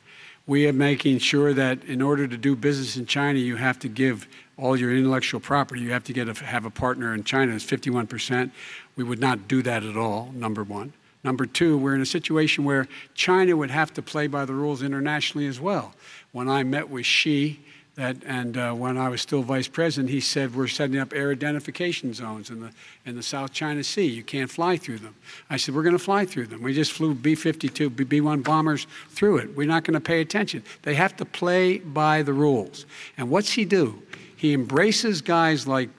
We 0.48 0.68
are 0.68 0.74
making 0.74 1.20
sure 1.20 1.54
that 1.54 1.84
in 1.84 2.02
order 2.02 2.28
to 2.28 2.38
do 2.38 2.56
business 2.56 2.96
in 2.96 3.06
China, 3.06 3.40
you 3.40 3.56
have 3.56 3.80
to 3.80 3.90
give 3.90 4.28
all 4.58 4.78
your 4.78 4.96
intellectual 4.96 5.40
property. 5.40 5.82
You 5.82 5.92
have 5.92 6.04
to 6.06 6.14
get 6.14 6.30
a, 6.30 6.46
have 6.46 6.66
a 6.66 6.70
partner 6.70 7.14
in 7.14 7.24
China. 7.24 7.54
It's 7.54 7.66
51%. 7.66 8.52
We 8.96 9.04
would 9.04 9.20
not 9.20 9.48
do 9.48 9.62
that 9.64 9.84
at 9.84 9.98
all, 9.98 10.32
number 10.34 10.64
one. 10.64 10.94
Number 11.24 11.46
two, 11.46 11.78
we're 11.78 11.96
in 11.96 12.02
a 12.02 12.06
situation 12.06 12.66
where 12.66 12.88
China 13.16 13.58
would 13.58 13.72
have 13.72 13.92
to 13.96 14.02
play 14.02 14.28
by 14.28 14.46
the 14.46 14.54
rules 14.54 14.84
internationally 14.84 15.48
as 15.48 15.60
well. 15.60 15.94
When 16.32 16.48
I 16.48 16.64
met 16.64 16.90
with 16.90 17.06
Xi, 17.06 17.60
that, 17.96 18.18
and 18.26 18.58
uh, 18.58 18.74
when 18.74 18.98
I 18.98 19.10
was 19.10 19.22
still 19.22 19.42
vice 19.42 19.68
president, 19.68 20.12
he 20.12 20.20
said 20.20 20.54
we're 20.54 20.68
setting 20.68 21.00
up 21.00 21.14
air 21.14 21.32
identification 21.32 22.14
zones 22.14 22.50
in 22.50 22.60
the 22.60 22.72
in 23.06 23.16
the 23.16 23.24
South 23.24 23.54
China 23.54 23.84
Sea. 23.84 24.06
You 24.06 24.22
can't 24.22 24.52
fly 24.52 24.76
through 24.76 25.00
them. 25.00 25.16
I 25.50 25.56
said 25.56 25.74
we're 25.74 25.84
going 25.84 25.98
to 25.98 26.04
fly 26.04 26.26
through 26.26 26.48
them. 26.48 26.62
We 26.62 26.74
just 26.74 26.92
flew 26.92 27.16
B-52, 27.16 28.08
B-1 28.10 28.44
bombers 28.44 28.86
through 29.10 29.38
it. 29.38 29.56
We're 29.56 29.68
not 29.68 29.86
going 29.86 29.94
to 29.94 30.02
pay 30.02 30.20
attention. 30.20 30.62
They 30.82 30.94
have 30.96 31.16
to 31.18 31.26
play 31.26 31.78
by 31.78 32.22
the 32.22 32.34
rules. 32.34 32.86
And 33.18 33.30
what's 33.30 33.54
he 33.54 33.64
do? 33.64 34.04
He 34.46 34.54
embraces 34.54 35.24
guys 35.24 35.66
like 35.66 35.90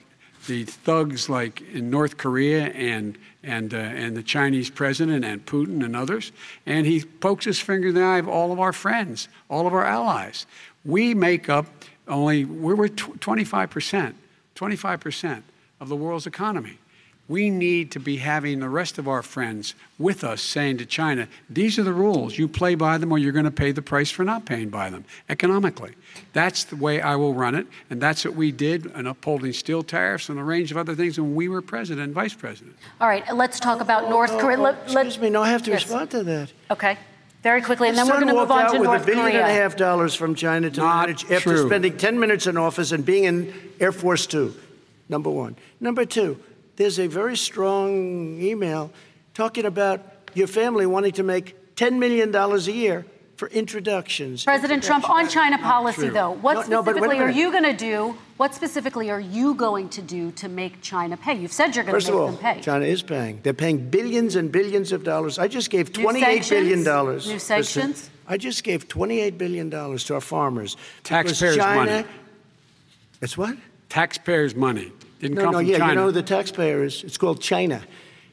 the 0.47 0.63
thugs 0.63 1.29
like 1.29 1.63
in 1.75 1.91
North 1.91 2.17
Korea 2.17 2.67
and 2.67 3.19
and 3.43 3.75
uh, 3.75 3.79
and 3.79 4.17
the 4.17 4.23
Chinese 4.23 4.71
president 4.71 5.25
and 5.25 5.45
Putin 5.45 5.85
and 5.85 5.97
others, 5.97 6.31
and 6.65 6.87
he 6.87 7.01
pokes 7.01 7.45
his 7.45 7.59
finger 7.59 7.89
in 7.89 7.97
the 7.97 8.05
eye 8.05 8.19
of 8.19 8.29
all 8.29 8.53
of 8.53 8.61
our 8.61 8.73
friends, 8.73 9.27
all 9.51 9.67
of 9.67 9.75
our 9.75 9.85
allies. 9.85 10.47
We 10.85 11.13
make 11.13 11.49
up 11.49 11.67
only 12.07 12.45
we're 12.45 12.87
25 12.87 13.69
percent, 13.69 14.15
25 14.55 15.01
percent 15.01 15.45
of 15.81 15.89
the 15.89 15.97
world's 15.97 16.29
economy. 16.29 16.79
We 17.29 17.51
need 17.51 17.91
to 17.93 17.99
be 18.01 18.19
having 18.19 18.61
the 18.61 18.69
rest 18.69 18.99
of 18.99 19.09
our 19.09 19.21
friends 19.23 19.75
with 19.99 20.23
us 20.23 20.41
saying 20.41 20.79
to 20.79 20.87
China, 20.87 21.27
these 21.51 21.77
are 21.77 21.83
the 21.83 21.93
rules. 21.93 22.39
You 22.39 22.47
play 22.47 22.77
by 22.77 22.99
them 22.99 23.11
or 23.11 23.19
you're 23.19 23.33
going 23.33 23.47
to 23.47 23.51
pay 23.51 23.73
the 23.73 23.83
price 23.83 24.13
for 24.13 24.23
not 24.25 24.45
paying 24.47 24.69
by 24.69 24.91
them 24.91 25.05
economically. 25.29 25.95
That's 26.35 26.63
the 26.63 26.77
way 26.77 27.01
I 27.01 27.17
will 27.17 27.35
run 27.35 27.57
it. 27.57 27.67
And 27.91 28.01
that's 28.01 28.25
what 28.25 28.35
we 28.37 28.53
did 28.53 28.87
in 28.87 29.09
upholding 29.09 29.53
steel 29.53 29.83
tariffs 29.83 30.29
and 30.29 30.39
a 30.39 30.45
range 30.45 30.71
of 30.71 30.77
other 30.77 30.95
things 30.95 31.19
when 31.19 31.35
we 31.35 31.49
were 31.49 31.63
president 31.63 32.05
and 32.05 32.15
vice 32.15 32.35
president. 32.35 32.77
All 33.01 33.09
right, 33.09 33.25
let's 33.35 33.59
talk 33.59 33.81
about 33.81 34.09
North 34.09 34.31
Oh, 34.31 34.39
Korea. 34.39 34.59
oh, 34.59 34.63
Let- 34.63 34.91
let- 34.93 35.07
excuse 35.07 35.21
me, 35.23 35.31
no, 35.31 35.43
I 35.43 35.49
have 35.51 35.65
to 35.65 35.71
Yes. 35.73 35.83
respond 35.83 36.11
to 36.13 36.23
that. 36.23 36.53
Okay, 36.71 36.97
very 37.43 37.61
quickly, 37.61 37.89
and 37.89 37.99
then 37.99 38.07
we're 38.07 38.15
going 38.21 38.29
to 38.29 38.35
move 38.35 38.53
on 38.53 38.63
out 38.67 38.73
to 38.75 38.79
with 38.79 38.87
North 38.89 39.03
a 39.03 39.07
billion 39.07 39.25
Korea. 39.27 39.43
and 39.43 39.51
a 39.51 39.55
half 39.55 39.77
dollars 39.77 40.15
from 40.15 40.37
China 40.37 40.71
to 40.71 40.81
Not 40.81 41.07
manage 41.09 41.25
after 41.25 41.57
true. 41.57 41.67
spending 41.67 41.97
10 41.97 42.21
minutes 42.21 42.47
in 42.47 42.57
office 42.57 42.93
and 42.93 43.05
being 43.05 43.25
in 43.25 43.53
Air 43.81 43.91
Force 43.91 44.27
Two. 44.27 44.55
Number 45.09 45.31
one. 45.31 45.57
Number 45.81 46.05
two, 46.05 46.39
there's 46.77 46.99
a 46.99 47.07
very 47.07 47.37
strong 47.37 48.41
email 48.41 48.91
talking 49.35 49.65
about 49.65 50.01
your 50.35 50.47
family 50.47 50.87
wanting 50.87 51.13
to 51.13 51.23
make 51.23 51.75
$10 51.77 51.99
million 51.99 52.35
a 52.35 52.59
year 52.73 53.05
for 53.37 53.49
introductions. 53.49 54.45
President 54.45 54.83
Trump, 54.83 55.09
on 55.11 55.29
China 55.29 55.59
policy, 55.59 56.09
though, 56.09 56.31
what 56.31 56.69
No, 56.69 56.77
no, 56.77 56.83
but 56.83 56.95
wait 56.95 57.03
a 57.03 57.05
specifically 57.05 57.19
are 57.19 57.31
you 57.31 57.53
going 57.53 57.65
to 57.65 57.73
do? 57.77 58.17
What 58.39 58.55
specifically 58.55 59.11
are 59.11 59.21
you 59.21 59.55
going 59.55 59.89
to 59.91 60.03
do 60.03 60.33
to 60.33 60.49
make 60.49 60.81
China 60.81 61.17
pay? 61.17 61.35
You've 61.35 61.53
said 61.53 61.75
you're 61.75 61.85
going 61.85 61.95
First 61.95 62.07
to 62.07 62.13
make 62.13 62.21
all, 62.21 62.27
them 62.29 62.37
pay. 62.39 62.61
China 62.61 62.85
is 62.85 63.03
paying. 63.03 63.41
They're 63.43 63.53
paying 63.53 63.91
billions 63.91 64.37
and 64.37 64.51
billions 64.51 64.93
of 64.93 65.05
dollars. 65.05 65.39
I 65.39 65.49
just 65.49 65.71
gave 65.71 65.95
New 65.95 66.03
twenty-eight 66.03 66.49
billion 66.49 66.83
sanctions? 66.83 66.85
dollars. 66.85 67.29
New 67.29 67.39
sanctions? 67.39 68.11
I 68.27 68.37
just 68.39 68.65
gave 68.65 68.89
twenty-eight 68.89 69.37
billion 69.37 69.69
dollars 69.71 70.05
to 70.05 70.15
our 70.15 70.21
farmers. 70.21 70.77
Taxpayers' 71.05 71.57
China, 71.57 71.91
money. 71.91 72.09
It's 73.21 73.37
what? 73.37 73.57
Taxpayers' 73.89 74.55
money 74.55 74.93
didn't 75.21 75.37
No, 75.37 75.43
come 75.43 75.53
no, 75.53 75.59
from 75.59 75.67
yeah, 75.67 75.79
China. 75.79 75.93
you 75.93 75.97
know 75.97 76.05
who 76.07 76.13
the 76.13 76.23
taxpayer 76.23 76.85
is? 76.85 77.03
It's 77.05 77.19
called 77.19 77.41
China. 77.41 77.83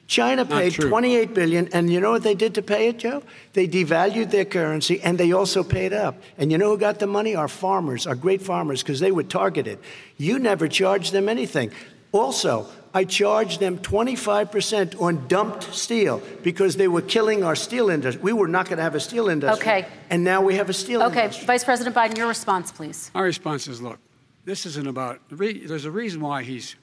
China 0.05 0.45
paid 0.45 0.73
true. 0.73 0.89
28 0.89 1.33
billion, 1.33 1.69
and 1.73 1.91
you 1.91 1.99
know 1.99 2.11
what 2.11 2.23
they 2.23 2.35
did 2.35 2.53
to 2.55 2.61
pay 2.61 2.89
it, 2.89 2.99
Joe? 2.99 3.23
They 3.53 3.67
devalued 3.67 4.31
their 4.31 4.43
currency, 4.45 4.99
and 5.01 5.17
they 5.17 5.31
also 5.31 5.63
paid 5.63 5.93
up. 5.93 6.21
And 6.37 6.51
you 6.51 6.57
know 6.57 6.69
who 6.71 6.77
got 6.77 6.99
the 6.99 7.07
money? 7.07 7.35
Our 7.35 7.47
farmers, 7.47 8.05
our 8.05 8.13
great 8.15 8.41
farmers, 8.41 8.83
because 8.83 8.99
they 8.99 9.11
were 9.11 9.23
targeted. 9.23 9.79
You 10.17 10.39
never 10.39 10.67
charged 10.67 11.13
them 11.13 11.29
anything. 11.29 11.71
Also, 12.11 12.67
I 12.93 13.05
charged 13.05 13.59
them 13.59 13.79
25% 13.79 15.01
on 15.01 15.27
dumped 15.27 15.73
steel 15.73 16.21
because 16.43 16.75
they 16.75 16.87
were 16.87 17.01
killing 17.01 17.43
our 17.43 17.55
steel 17.55 17.89
industry. 17.89 18.21
We 18.21 18.33
were 18.33 18.47
not 18.47 18.67
going 18.67 18.77
to 18.77 18.83
have 18.83 18.93
a 18.95 18.99
steel 18.99 19.29
industry. 19.29 19.61
Okay. 19.61 19.85
And 20.11 20.23
now 20.23 20.41
we 20.41 20.55
have 20.55 20.69
a 20.69 20.73
steel 20.73 21.01
Okay, 21.03 21.21
industry. 21.23 21.43
Okay, 21.43 21.47
Vice 21.47 21.63
President 21.63 21.95
Biden, 21.95 22.17
your 22.17 22.27
response, 22.27 22.71
please. 22.71 23.09
My 23.15 23.21
response 23.21 23.67
is 23.67 23.81
look, 23.81 23.97
this 24.45 24.65
isn't 24.65 24.87
about, 24.87 25.21
there's 25.29 25.85
a 25.85 25.91
reason 25.91 26.21
why 26.21 26.43
he's 26.43 26.75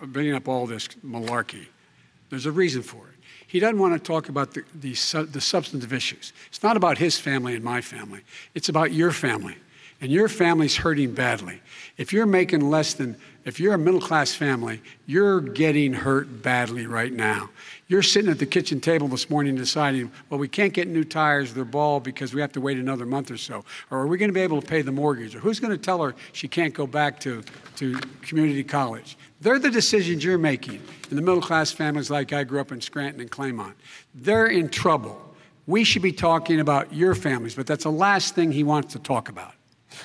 bringing 0.00 0.34
up 0.34 0.48
all 0.48 0.66
this 0.66 0.88
malarkey. 1.04 1.66
There's 2.30 2.46
a 2.46 2.52
reason 2.52 2.82
for 2.82 3.06
it. 3.08 3.14
He 3.46 3.60
doesn't 3.60 3.78
want 3.78 3.94
to 3.94 3.98
talk 3.98 4.28
about 4.28 4.52
the, 4.52 4.62
the, 4.74 4.92
the 5.30 5.40
substantive 5.40 5.92
issues. 5.92 6.32
It's 6.48 6.62
not 6.62 6.76
about 6.76 6.98
his 6.98 7.18
family 7.18 7.54
and 7.54 7.64
my 7.64 7.80
family, 7.80 8.20
it's 8.54 8.68
about 8.68 8.92
your 8.92 9.10
family. 9.10 9.56
And 10.00 10.12
your 10.12 10.28
family's 10.28 10.76
hurting 10.76 11.12
badly. 11.12 11.60
If 11.96 12.12
you're 12.12 12.24
making 12.24 12.70
less 12.70 12.94
than, 12.94 13.16
if 13.44 13.58
you're 13.58 13.74
a 13.74 13.78
middle 13.78 14.00
class 14.00 14.32
family, 14.32 14.80
you're 15.06 15.40
getting 15.40 15.92
hurt 15.92 16.40
badly 16.40 16.86
right 16.86 17.12
now. 17.12 17.50
You're 17.90 18.02
sitting 18.02 18.30
at 18.30 18.38
the 18.38 18.44
kitchen 18.44 18.82
table 18.82 19.08
this 19.08 19.30
morning 19.30 19.54
deciding, 19.54 20.12
well, 20.28 20.38
we 20.38 20.46
can't 20.46 20.74
get 20.74 20.88
new 20.88 21.04
tires, 21.04 21.54
they're 21.54 21.64
bald 21.64 22.04
because 22.04 22.34
we 22.34 22.40
have 22.42 22.52
to 22.52 22.60
wait 22.60 22.76
another 22.76 23.06
month 23.06 23.30
or 23.30 23.38
so. 23.38 23.64
Or 23.90 24.00
are 24.00 24.06
we 24.06 24.18
going 24.18 24.28
to 24.28 24.34
be 24.34 24.42
able 24.42 24.60
to 24.60 24.66
pay 24.66 24.82
the 24.82 24.92
mortgage? 24.92 25.34
Or 25.34 25.38
who's 25.38 25.58
going 25.58 25.70
to 25.70 25.78
tell 25.78 26.02
her 26.02 26.14
she 26.32 26.48
can't 26.48 26.74
go 26.74 26.86
back 26.86 27.18
to, 27.20 27.42
to 27.76 27.98
community 28.20 28.62
college? 28.62 29.16
They're 29.40 29.58
the 29.58 29.70
decisions 29.70 30.22
you're 30.22 30.36
making 30.36 30.82
in 31.08 31.16
the 31.16 31.22
middle 31.22 31.40
class 31.40 31.72
families 31.72 32.10
like 32.10 32.34
I 32.34 32.44
grew 32.44 32.60
up 32.60 32.72
in 32.72 32.82
Scranton 32.82 33.22
and 33.22 33.30
Claymont. 33.30 33.72
They're 34.14 34.48
in 34.48 34.68
trouble. 34.68 35.18
We 35.66 35.82
should 35.82 36.02
be 36.02 36.12
talking 36.12 36.60
about 36.60 36.92
your 36.92 37.14
families, 37.14 37.54
but 37.54 37.66
that's 37.66 37.84
the 37.84 37.90
last 37.90 38.34
thing 38.34 38.52
he 38.52 38.64
wants 38.64 38.92
to 38.92 38.98
talk 38.98 39.30
about. 39.30 39.54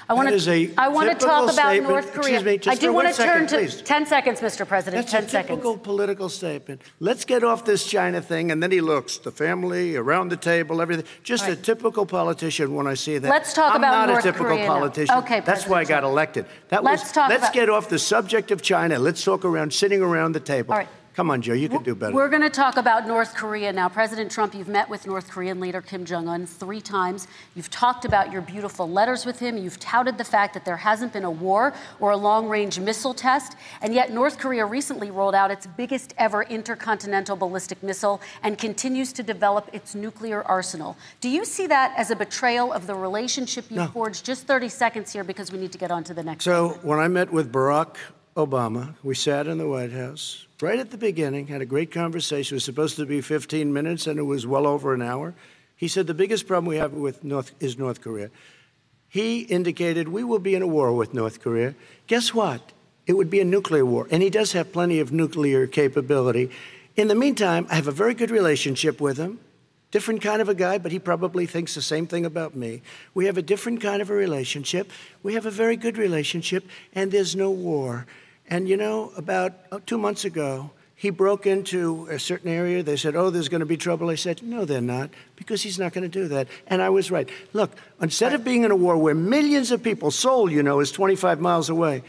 I 0.09 0.13
want 0.13 0.29
That 0.29 0.35
is 0.35 0.47
a 0.47 0.67
to. 0.67 0.73
I 0.77 0.87
want 0.87 1.09
to 1.09 1.15
talk 1.25 1.51
about. 1.51 1.81
North 1.83 2.13
Korea. 2.13 2.37
Excuse 2.39 2.43
me, 2.43 2.57
just 2.57 2.77
I 2.77 2.79
do 2.79 2.93
want 2.93 3.07
to 3.09 3.13
turn 3.13 3.47
second, 3.47 3.67
to 3.67 3.73
please. 3.75 3.81
10 3.81 4.05
seconds, 4.05 4.39
Mr. 4.39 4.67
President. 4.67 5.01
That's 5.01 5.11
10 5.11 5.23
a 5.25 5.29
seconds. 5.29 5.49
typical 5.49 5.77
political 5.77 6.29
statement. 6.29 6.81
Let's 6.99 7.25
get 7.25 7.43
off 7.43 7.65
this 7.65 7.85
China 7.85 8.21
thing, 8.21 8.51
and 8.51 8.61
then 8.63 8.71
he 8.71 8.81
looks 8.81 9.17
the 9.17 9.31
family 9.31 9.95
around 9.95 10.29
the 10.29 10.37
table, 10.37 10.81
everything. 10.81 11.05
Just 11.23 11.47
a 11.47 11.55
typical 11.55 12.05
politician. 12.05 12.73
When 12.75 12.87
I 12.87 12.93
see 12.93 13.17
that, 13.17 13.29
Let's 13.29 13.53
talk 13.53 13.75
I'm 13.75 13.81
about 13.81 13.91
not 13.91 14.07
North 14.09 14.19
a 14.25 14.31
typical 14.31 14.45
Korea 14.47 14.67
politician. 14.67 15.15
Okay, 15.19 15.39
that's 15.41 15.67
why 15.67 15.81
I 15.81 15.83
got 15.85 16.03
elected. 16.03 16.45
That 16.69 16.83
Let's 16.83 17.03
was. 17.03 17.11
talk 17.11 17.29
let's 17.29 17.43
about- 17.43 17.53
get 17.53 17.69
off 17.69 17.89
the 17.89 17.99
subject 17.99 18.51
of 18.51 18.61
China. 18.61 18.99
Let's 18.99 19.23
talk 19.23 19.43
around 19.45 19.73
sitting 19.73 20.01
around 20.01 20.31
the 20.33 20.39
table. 20.39 20.73
All 20.73 20.79
right. 20.79 20.87
Come 21.13 21.29
on, 21.29 21.43
Joe. 21.43 21.53
You 21.53 21.69
can 21.69 21.83
do 21.83 21.93
better. 21.93 22.13
We're 22.13 22.29
going 22.29 22.41
to 22.41 22.49
talk 22.49 22.77
about 22.77 23.05
North 23.07 23.35
Korea 23.35 23.71
now. 23.71 23.87
President 23.87 24.31
Trump, 24.31 24.55
you've 24.55 24.67
met 24.67 24.89
with 24.89 25.05
North 25.05 25.29
Korean 25.29 25.59
leader 25.59 25.79
Kim 25.79 26.05
Jong 26.05 26.27
un 26.27 26.47
three 26.47 26.81
times. 26.81 27.27
You've 27.55 27.69
talked 27.69 28.03
about 28.03 28.31
your 28.31 28.41
beautiful 28.41 28.89
letters 28.89 29.23
with 29.23 29.37
him. 29.37 29.55
You've 29.57 29.79
touted 29.79 30.17
the 30.17 30.23
fact 30.23 30.55
that 30.55 30.65
there 30.65 30.77
hasn't 30.77 31.13
been 31.13 31.23
a 31.23 31.29
war 31.29 31.73
or 31.99 32.11
a 32.11 32.17
long 32.17 32.49
range 32.49 32.79
missile 32.79 33.13
test. 33.13 33.55
And 33.83 33.93
yet, 33.93 34.11
North 34.11 34.39
Korea 34.39 34.65
recently 34.65 35.11
rolled 35.11 35.35
out 35.35 35.51
its 35.51 35.67
biggest 35.67 36.15
ever 36.17 36.43
intercontinental 36.43 37.35
ballistic 37.35 37.83
missile 37.83 38.19
and 38.41 38.57
continues 38.57 39.13
to 39.13 39.21
develop 39.23 39.69
its 39.71 39.93
nuclear 39.93 40.41
arsenal. 40.43 40.97
Do 41.21 41.29
you 41.29 41.45
see 41.45 41.67
that 41.67 41.93
as 41.95 42.09
a 42.09 42.15
betrayal 42.15 42.73
of 42.73 42.87
the 42.87 42.95
relationship 42.95 43.69
you 43.69 43.77
No. 43.77 43.87
forged? 43.87 44.25
Just 44.25 44.47
30 44.47 44.67
seconds 44.67 45.13
here 45.13 45.23
because 45.23 45.51
we 45.51 45.59
need 45.59 45.71
to 45.73 45.77
get 45.77 45.91
on 45.91 46.03
to 46.05 46.13
the 46.15 46.23
next. 46.23 46.43
So 46.43 46.79
when 46.81 46.97
I 46.97 47.07
met 47.07 47.31
with 47.31 47.51
Barack 47.51 47.97
Obama. 48.35 48.95
We 49.03 49.15
sat 49.15 49.47
in 49.47 49.57
the 49.57 49.67
White 49.67 49.91
House 49.91 50.47
right 50.61 50.79
at 50.79 50.91
the 50.91 50.97
beginning, 50.97 51.47
had 51.47 51.61
a 51.61 51.65
great 51.65 51.91
conversation. 51.91 52.55
It 52.55 52.57
was 52.57 52.63
supposed 52.63 52.95
to 52.95 53.05
be 53.05 53.21
15 53.21 53.71
minutes, 53.71 54.07
and 54.07 54.17
it 54.17 54.23
was 54.23 54.47
well 54.47 54.65
over 54.65 54.93
an 54.93 55.01
hour. 55.01 55.33
He 55.75 55.87
said 55.87 56.07
the 56.07 56.13
biggest 56.13 56.47
problem 56.47 56.65
we 56.65 56.77
have 56.77 56.93
with 56.93 57.23
North 57.23 57.51
is 57.59 57.77
North 57.77 58.01
Korea. 58.01 58.29
He 59.09 59.41
indicated 59.41 60.07
we 60.07 60.23
will 60.23 60.39
be 60.39 60.55
in 60.55 60.61
a 60.61 60.67
war 60.67 60.93
with 60.93 61.13
North 61.13 61.41
Korea. 61.41 61.75
Guess 62.07 62.33
what? 62.33 62.71
It 63.05 63.13
would 63.13 63.29
be 63.29 63.41
a 63.41 63.45
nuclear 63.45 63.85
war, 63.85 64.07
and 64.09 64.23
he 64.23 64.29
does 64.29 64.53
have 64.53 64.71
plenty 64.71 64.99
of 64.99 65.11
nuclear 65.11 65.67
capability. 65.67 66.49
In 66.95 67.09
the 67.09 67.15
meantime, 67.15 67.67
I 67.69 67.75
have 67.75 67.87
a 67.87 67.91
very 67.91 68.13
good 68.13 68.31
relationship 68.31 69.01
with 69.01 69.17
him. 69.17 69.39
Different 69.91 70.21
kind 70.21 70.41
of 70.41 70.49
a 70.49 70.55
guy, 70.55 70.79
but 70.79 70.91
he 70.91 70.97
probably 70.97 71.45
thinks 71.45 71.75
the 71.75 71.81
same 71.81 72.07
thing 72.07 72.25
about 72.25 72.55
me. 72.55 72.81
We 73.13 73.25
have 73.25 73.37
a 73.37 73.43
different 73.43 73.81
kind 73.81 74.01
of 74.01 74.09
a 74.09 74.13
relationship. 74.15 74.89
We 75.21 75.35
have 75.35 75.45
a 75.45 75.51
very 75.51 75.75
good 75.75 75.97
relationship, 75.97 76.65
and 76.95 77.11
there's 77.11 77.35
no 77.35 77.51
war. 77.51 78.07
And 78.49 78.67
you 78.67 78.77
know, 78.77 79.11
about 79.15 79.53
uh, 79.71 79.79
two 79.85 79.97
months 79.97 80.25
ago, 80.25 80.71
he 80.95 81.09
broke 81.09 81.45
into 81.45 82.07
a 82.09 82.17
certain 82.17 82.49
area. 82.49 82.81
They 82.83 82.95
said, 82.95 83.15
Oh, 83.15 83.29
there's 83.29 83.49
going 83.49 83.59
to 83.59 83.65
be 83.65 83.77
trouble. 83.77 84.09
I 84.09 84.15
said, 84.15 84.41
No, 84.41 84.63
they're 84.65 84.81
not, 84.81 85.09
because 85.35 85.61
he's 85.61 85.77
not 85.77 85.93
going 85.93 86.03
to 86.03 86.09
do 86.09 86.27
that. 86.29 86.47
And 86.67 86.81
I 86.81 86.89
was 86.89 87.11
right. 87.11 87.29
Look, 87.51 87.71
instead 88.01 88.33
of 88.33 88.43
being 88.43 88.63
in 88.63 88.71
a 88.71 88.75
war 88.75 88.97
where 88.97 89.15
millions 89.15 89.71
of 89.71 89.83
people, 89.83 90.11
Seoul, 90.11 90.49
you 90.49 90.63
know, 90.63 90.79
is 90.79 90.91
25 90.91 91.39
miles 91.41 91.69
away, 91.69 92.03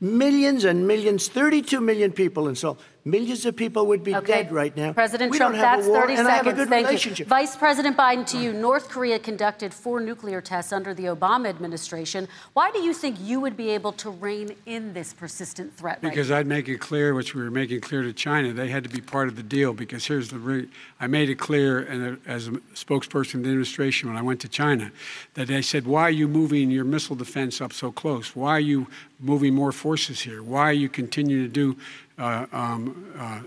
millions 0.00 0.64
and 0.64 0.86
millions, 0.86 1.28
32 1.28 1.80
million 1.80 2.12
people 2.12 2.48
in 2.48 2.54
Seoul, 2.54 2.78
Millions 3.06 3.46
of 3.46 3.54
people 3.54 3.86
would 3.86 4.02
be 4.02 4.16
okay. 4.16 4.42
dead 4.42 4.50
right 4.50 4.76
now. 4.76 4.92
President 4.92 5.30
we 5.30 5.38
Trump, 5.38 5.54
don't 5.54 5.62
have 5.62 5.78
that's 5.78 5.86
a 5.86 5.90
war, 5.90 6.00
30 6.00 6.14
and 6.14 6.26
seconds. 6.26 6.28
I 6.28 6.36
have 6.36 6.46
a 6.48 6.52
good 6.52 6.68
Thank 6.68 6.86
relationship. 6.88 7.26
You. 7.26 7.28
Vice 7.28 7.54
President 7.54 7.96
Biden, 7.96 8.26
to 8.26 8.38
you, 8.38 8.52
North 8.52 8.88
Korea 8.88 9.20
conducted 9.20 9.72
four 9.72 10.00
nuclear 10.00 10.40
tests 10.40 10.72
under 10.72 10.92
the 10.92 11.04
Obama 11.04 11.48
administration. 11.48 12.26
Why 12.54 12.72
do 12.72 12.80
you 12.80 12.92
think 12.92 13.18
you 13.20 13.38
would 13.38 13.56
be 13.56 13.70
able 13.70 13.92
to 13.92 14.10
rein 14.10 14.56
in 14.66 14.92
this 14.92 15.12
persistent 15.12 15.72
threat? 15.76 16.00
Because 16.00 16.30
right 16.30 16.40
I'd 16.40 16.48
make 16.48 16.68
it 16.68 16.80
clear, 16.80 17.14
which 17.14 17.32
we 17.32 17.44
were 17.44 17.50
making 17.52 17.80
clear 17.80 18.02
to 18.02 18.12
China, 18.12 18.52
they 18.52 18.70
had 18.70 18.82
to 18.82 18.90
be 18.90 19.00
part 19.00 19.28
of 19.28 19.36
the 19.36 19.44
deal. 19.44 19.72
Because 19.72 20.04
here's 20.04 20.30
the 20.30 20.40
re- 20.40 20.68
I 20.98 21.06
made 21.06 21.30
it 21.30 21.36
clear, 21.36 21.78
and 21.78 22.18
as 22.26 22.48
a 22.48 22.52
spokesperson 22.74 23.34
of 23.34 23.44
the 23.44 23.50
administration 23.50 24.08
when 24.08 24.18
I 24.18 24.22
went 24.22 24.40
to 24.40 24.48
China, 24.48 24.90
that 25.34 25.46
they 25.46 25.62
said, 25.62 25.86
"Why 25.86 26.02
are 26.02 26.10
you 26.10 26.26
moving 26.26 26.72
your 26.72 26.84
missile 26.84 27.14
defense 27.14 27.60
up 27.60 27.72
so 27.72 27.92
close? 27.92 28.34
Why 28.34 28.50
are 28.50 28.58
you 28.58 28.88
moving 29.20 29.54
more 29.54 29.70
forces 29.70 30.22
here? 30.22 30.42
Why 30.42 30.62
are 30.62 30.72
you 30.72 30.88
continuing 30.88 31.44
to 31.44 31.48
do?" 31.48 31.76
Uh, 32.18 32.46
um, 32.50 33.12
uh, 33.18 33.40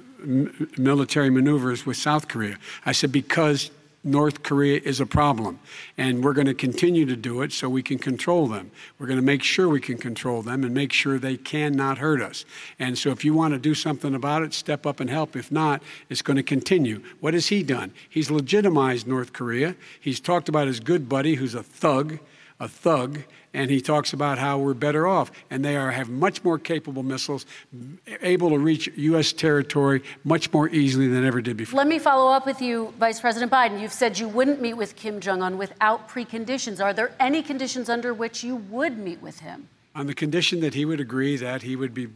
military 0.77 1.31
maneuvers 1.31 1.87
with 1.87 1.97
South 1.97 2.27
Korea. 2.27 2.57
I 2.85 2.91
said, 2.91 3.11
because 3.11 3.71
North 4.03 4.43
Korea 4.43 4.79
is 4.83 5.01
a 5.01 5.05
problem, 5.05 5.59
and 5.97 6.23
we're 6.23 6.33
going 6.33 6.47
to 6.47 6.53
continue 6.53 7.05
to 7.05 7.17
do 7.17 7.41
it 7.41 7.51
so 7.51 7.67
we 7.67 7.83
can 7.83 7.97
control 7.97 8.47
them. 8.47 8.71
We're 8.97 9.07
going 9.07 9.19
to 9.19 9.25
make 9.25 9.43
sure 9.43 9.67
we 9.67 9.81
can 9.81 9.97
control 9.97 10.41
them 10.41 10.63
and 10.63 10.73
make 10.73 10.93
sure 10.93 11.19
they 11.19 11.35
cannot 11.35 11.97
hurt 11.97 12.21
us. 12.21 12.45
And 12.79 12.97
so, 12.97 13.09
if 13.09 13.25
you 13.25 13.33
want 13.33 13.53
to 13.55 13.59
do 13.59 13.75
something 13.75 14.15
about 14.15 14.43
it, 14.43 14.53
step 14.53 14.85
up 14.85 15.01
and 15.01 15.09
help. 15.09 15.35
If 15.35 15.51
not, 15.51 15.83
it's 16.09 16.21
going 16.21 16.37
to 16.37 16.43
continue. 16.43 17.01
What 17.19 17.33
has 17.33 17.47
he 17.47 17.61
done? 17.61 17.91
He's 18.09 18.31
legitimized 18.31 19.05
North 19.05 19.33
Korea. 19.33 19.75
He's 19.99 20.21
talked 20.21 20.47
about 20.47 20.67
his 20.67 20.79
good 20.79 21.09
buddy, 21.09 21.35
who's 21.35 21.55
a 21.55 21.63
thug, 21.63 22.19
a 22.59 22.67
thug, 22.67 23.19
and 23.53 23.71
he 23.71 23.79
talks 23.81 24.11
about 24.13 24.37
how 24.37 24.57
we're 24.57 24.73
better 24.73 25.07
off. 25.07 25.31
And 25.49 25.63
they 25.63 25.77
are 25.77 25.91
have 25.91 26.09
much 26.09 26.43
more 26.43 26.59
capable 26.59 27.03
missiles, 27.03 27.45
able 28.21 28.49
to 28.49 28.59
reach 28.59 28.89
U.S. 28.95 29.31
territory 29.31 30.03
much 30.23 30.51
more 30.51 30.69
easily 30.69 31.07
than 31.07 31.25
ever 31.25 31.41
did 31.41 31.57
before. 31.57 31.77
Let 31.77 31.87
me 31.87 31.99
follow 31.99 32.31
up 32.31 32.45
with 32.45 32.61
you, 32.61 32.93
Vice 32.99 33.19
President 33.19 33.51
Biden. 33.51 33.81
You've 33.81 33.93
said 33.93 34.19
you 34.19 34.27
wouldn't 34.27 34.61
meet 34.61 34.73
with 34.73 34.95
Kim 34.95 35.19
Jong 35.19 35.41
Un 35.41 35.57
without 35.57 36.09
preconditions. 36.09 36.83
Are 36.83 36.93
there 36.93 37.13
any 37.19 37.41
conditions 37.41 37.89
under 37.89 38.13
which 38.13 38.43
you 38.43 38.55
would 38.55 38.97
meet 38.97 39.21
with 39.21 39.39
him? 39.39 39.69
On 39.95 40.05
the 40.05 40.13
condition 40.13 40.59
that 40.59 40.73
he 40.73 40.85
would 40.85 40.99
agree 40.99 41.35
that 41.37 41.63
he 41.63 41.75
would 41.75 41.93
be 41.93 42.07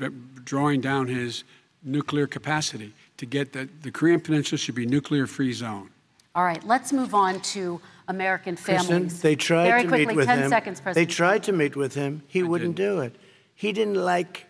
drawing 0.43 0.81
down 0.81 1.07
his 1.07 1.43
nuclear 1.83 2.27
capacity 2.27 2.93
to 3.17 3.25
get 3.25 3.53
that 3.53 3.83
the 3.83 3.91
Korean 3.91 4.19
Peninsula 4.19 4.57
should 4.57 4.75
be 4.75 4.85
nuclear 4.85 5.27
free 5.27 5.53
zone. 5.53 5.89
All 6.35 6.43
right, 6.43 6.65
let's 6.65 6.91
move 6.93 7.13
on 7.13 7.41
to 7.41 7.79
American 8.07 8.55
families. 8.55 8.87
Kristen, 8.87 9.19
they 9.21 9.35
tried 9.35 9.67
Very 9.67 9.81
to 9.83 9.87
quickly, 9.87 10.05
meet 10.07 10.15
with 10.15 10.25
10 10.27 10.39
him. 10.39 10.49
seconds, 10.49 10.81
President. 10.81 11.07
They 11.09 11.13
tried 11.13 11.43
to 11.43 11.51
meet 11.51 11.75
with 11.75 11.93
him. 11.95 12.23
He 12.27 12.39
I 12.39 12.43
wouldn't 12.43 12.75
didn't. 12.75 12.95
do 12.95 13.01
it. 13.01 13.15
He 13.55 13.71
didn't 13.71 13.95
like 13.95 14.45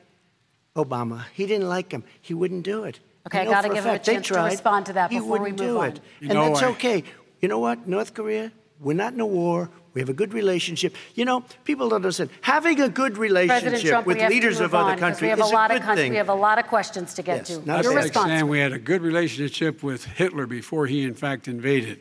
Obama. 0.75 1.25
He 1.33 1.45
didn't 1.45 1.69
like 1.69 1.91
him. 1.91 2.03
He 2.21 2.33
wouldn't 2.33 2.63
do 2.63 2.83
it. 2.85 2.99
Okay, 3.27 3.41
I 3.41 3.43
know 3.45 3.51
gotta 3.51 3.69
give 3.69 3.77
him 3.85 3.89
a 3.89 3.93
fact 3.93 4.05
they 4.05 4.13
chance 4.15 4.27
to 4.27 4.33
respond 4.43 4.85
to 4.87 4.93
that 4.93 5.11
he 5.11 5.17
before 5.19 5.33
we 5.33 5.51
wouldn't 5.51 5.59
move 5.59 5.67
do 5.69 5.79
on. 5.79 5.87
it. 5.89 5.99
You 6.19 6.29
and 6.29 6.33
know, 6.39 6.47
that's 6.49 6.63
I- 6.63 6.67
okay. 6.71 7.03
You 7.41 7.47
know 7.47 7.59
what? 7.59 7.87
North 7.87 8.13
Korea, 8.13 8.51
we're 8.79 8.93
not 8.95 9.13
in 9.13 9.19
a 9.19 9.25
war. 9.25 9.69
We 9.93 10.01
have 10.01 10.09
a 10.09 10.13
good 10.13 10.33
relationship. 10.33 10.95
You 11.13 11.23
know, 11.25 11.41
people 11.65 11.89
don't 11.89 11.97
understand. 11.97 12.31
Having 12.41 12.81
a 12.81 12.89
good 12.89 13.13
President 13.13 13.19
relationship 13.19 13.89
Trump, 13.89 14.07
with 14.07 14.17
we 14.17 14.23
have 14.23 14.31
leaders 14.31 14.59
of 14.59 14.73
other 14.73 14.97
countries 14.97 15.33
is 15.33 15.39
a 15.39 15.45
lot 15.45 15.69
good 15.69 15.77
of 15.77 15.83
country, 15.83 16.03
thing. 16.05 16.11
We 16.13 16.17
have 16.17 16.29
a 16.29 16.33
lot 16.33 16.57
of 16.57 16.65
questions 16.65 17.13
to 17.13 17.21
get 17.21 17.37
Yes, 17.37 17.47
to. 17.49 17.53
not 17.57 17.65
That's 17.67 17.83
Your 17.85 17.93
like 17.93 18.03
response. 18.05 18.27
saying 18.29 18.47
we 18.47 18.57
had 18.59 18.73
a 18.73 18.79
good 18.79 19.03
relationship 19.03 19.83
with 19.83 20.05
Hitler 20.05 20.47
before 20.47 20.87
he, 20.87 21.03
in 21.03 21.13
fact, 21.13 21.47
invaded 21.47 21.99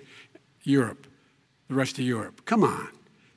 Europe, 0.63 1.07
the 1.73 1.79
rest 1.79 1.99
of 1.99 2.05
Europe. 2.05 2.45
Come 2.45 2.63
on. 2.65 2.89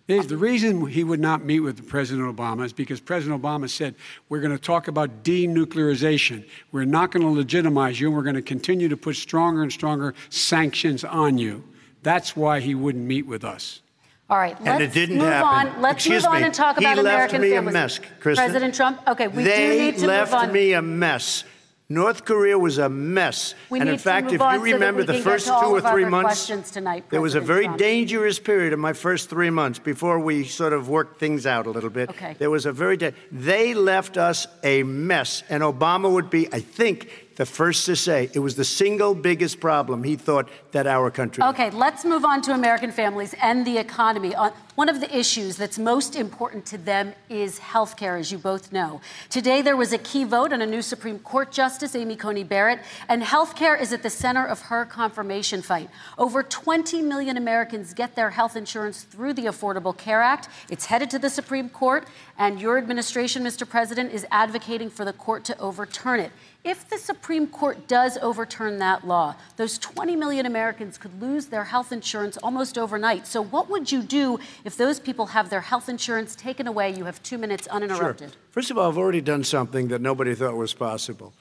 The 0.07 0.19
the 0.19 0.37
reason 0.37 0.85
he 0.85 1.03
would 1.03 1.19
not 1.19 1.43
meet 1.43 1.61
with 1.61 1.87
President 1.87 2.35
Obama 2.35 2.63
is 2.65 2.73
because 2.73 2.99
President 2.99 3.41
Obama 3.41 3.67
said, 3.67 3.95
We're 4.29 4.39
going 4.41 4.51
to 4.55 4.61
talk 4.61 4.87
about 4.87 5.23
denuclearization. 5.23 6.45
We're 6.71 6.85
not 6.85 7.11
going 7.11 7.23
to 7.23 7.29
legitimize 7.31 7.99
you, 7.99 8.07
and 8.07 8.15
we're 8.15 8.21
going 8.23 8.35
to 8.35 8.41
continue 8.43 8.87
to 8.89 8.97
put 8.97 9.15
stronger 9.15 9.63
and 9.63 9.71
stronger 9.71 10.13
sanctions 10.29 11.03
on 11.03 11.39
you. 11.39 11.63
That's 12.03 12.35
why 12.35 12.59
he 12.59 12.75
wouldn't 12.75 13.05
meet 13.05 13.25
with 13.25 13.43
us. 13.43 13.81
All 14.29 14.37
right, 14.37 14.55
let's 14.61 14.67
and 14.69 14.83
it 14.83 14.93
didn't 14.93 15.17
move 15.17 15.27
happen. 15.27 15.75
on. 15.75 15.81
Let's 15.81 15.95
Excuse 15.97 16.23
move 16.23 16.33
on 16.33 16.39
me. 16.41 16.45
and 16.45 16.53
talk 16.53 16.77
he 16.77 16.85
about 16.85 16.97
left 16.97 17.33
American 17.33 17.41
me 17.41 17.49
families. 17.51 17.75
a 17.75 17.79
mess, 17.79 17.99
Kristen. 18.19 18.45
President 18.45 18.75
Trump. 18.75 19.01
Okay, 19.07 19.27
we 19.27 19.43
they 19.43 19.67
do 19.77 19.83
need 19.83 19.97
to 19.99 20.07
left 20.07 20.31
move 20.31 20.39
on. 20.41 20.41
They 20.41 20.45
left 20.47 20.53
me 20.53 20.73
a 20.73 20.81
mess. 20.81 21.43
North 21.87 22.25
Korea 22.25 22.57
was 22.57 22.79
a 22.79 22.89
mess. 22.89 23.53
We 23.69 23.79
and 23.79 23.87
in 23.87 23.99
fact, 23.99 24.31
if 24.31 24.41
you 24.41 24.73
remember 24.73 25.01
we 25.01 25.05
the 25.05 25.21
first 25.21 25.45
two 25.45 25.53
or 25.53 25.81
three 25.81 26.05
months, 26.05 26.47
tonight, 26.71 27.09
there 27.11 27.21
was 27.21 27.35
a 27.35 27.41
very 27.41 27.65
Trump. 27.65 27.77
dangerous 27.77 28.39
period 28.39 28.73
in 28.73 28.79
my 28.79 28.93
first 28.93 29.29
three 29.29 29.51
months 29.51 29.77
before 29.77 30.19
we 30.19 30.45
sort 30.45 30.73
of 30.73 30.89
worked 30.89 31.19
things 31.19 31.45
out 31.45 31.67
a 31.67 31.69
little 31.69 31.91
bit. 31.91 32.09
Okay. 32.09 32.35
There 32.39 32.49
was 32.49 32.65
a 32.65 32.71
very 32.71 32.97
they 33.31 33.75
left 33.75 34.17
us 34.17 34.47
a 34.63 34.81
mess, 34.81 35.43
and 35.47 35.61
Obama 35.61 36.11
would 36.11 36.31
be, 36.31 36.51
I 36.51 36.59
think, 36.59 37.24
the 37.35 37.45
first 37.45 37.85
to 37.85 37.95
say 37.95 38.29
it 38.33 38.39
was 38.39 38.55
the 38.55 38.63
single 38.63 39.13
biggest 39.13 39.59
problem 39.59 40.03
he 40.03 40.15
thought 40.15 40.47
that 40.71 40.87
our 40.87 41.11
country. 41.11 41.43
Okay, 41.43 41.69
let's 41.71 42.05
move 42.05 42.23
on 42.23 42.41
to 42.43 42.53
American 42.53 42.91
families 42.91 43.35
and 43.41 43.65
the 43.65 43.77
economy. 43.77 44.33
Uh, 44.33 44.51
One 44.75 44.89
of 44.89 44.99
the 44.99 45.17
issues 45.17 45.55
that's 45.55 45.79
most 45.79 46.15
important 46.15 46.65
to 46.67 46.77
them 46.77 47.13
is 47.29 47.59
health 47.59 47.95
care, 47.95 48.17
as 48.17 48.31
you 48.31 48.37
both 48.37 48.73
know. 48.73 48.99
Today, 49.29 49.61
there 49.61 49.77
was 49.77 49.93
a 49.93 49.97
key 49.97 50.25
vote 50.25 50.51
on 50.51 50.61
a 50.61 50.65
new 50.65 50.81
Supreme 50.81 51.19
Court 51.19 51.51
Justice, 51.51 51.95
Amy 51.95 52.15
Coney 52.17 52.43
Barrett, 52.43 52.79
and 53.07 53.23
health 53.23 53.55
care 53.55 53.75
is 53.75 53.93
at 53.93 54.03
the 54.03 54.09
center 54.09 54.45
of 54.45 54.63
her 54.63 54.85
confirmation 54.85 55.61
fight. 55.61 55.89
Over 56.17 56.43
20 56.43 57.01
million 57.01 57.37
Americans 57.37 57.93
get 57.93 58.15
their 58.15 58.31
health 58.31 58.55
insurance 58.55 59.03
through 59.03 59.33
the 59.33 59.45
Affordable 59.45 59.95
Care 59.95 60.21
Act. 60.21 60.49
It's 60.69 60.85
headed 60.85 61.09
to 61.11 61.19
the 61.19 61.29
Supreme 61.29 61.69
Court, 61.69 62.05
and 62.37 62.59
your 62.59 62.77
administration, 62.77 63.43
Mr. 63.43 63.67
President, 63.67 64.11
is 64.11 64.25
advocating 64.29 64.89
for 64.89 65.05
the 65.05 65.13
court 65.13 65.45
to 65.45 65.57
overturn 65.57 66.19
it. 66.19 66.31
If 66.65 66.89
the 66.89 66.97
Supreme 66.97 67.45
Court 67.45 67.87
does 67.87 68.17
overturn 68.23 68.79
that 68.79 69.05
law, 69.05 69.35
those 69.55 69.77
20 69.77 70.15
million 70.15 70.47
Americans 70.47 70.97
could 70.97 71.21
lose 71.21 71.45
their 71.45 71.65
health 71.65 71.91
insurance 71.91 72.37
almost 72.37 72.79
overnight. 72.79 73.27
So, 73.27 73.39
what 73.39 73.69
would 73.69 73.91
you 73.91 74.01
do 74.01 74.39
if 74.63 74.75
those 74.75 74.99
people 74.99 75.27
have 75.27 75.51
their 75.51 75.61
health 75.61 75.89
insurance 75.89 76.35
taken 76.35 76.65
away? 76.65 76.91
You 76.91 77.05
have 77.05 77.21
two 77.21 77.37
minutes 77.37 77.67
uninterrupted. 77.67 78.31
Sure. 78.31 78.39
First 78.49 78.71
of 78.71 78.79
all, 78.79 78.89
I've 78.89 78.97
already 78.97 79.21
done 79.21 79.43
something 79.43 79.89
that 79.89 80.01
nobody 80.01 80.33
thought 80.33 80.55
was 80.55 80.73
possible. 80.73 81.33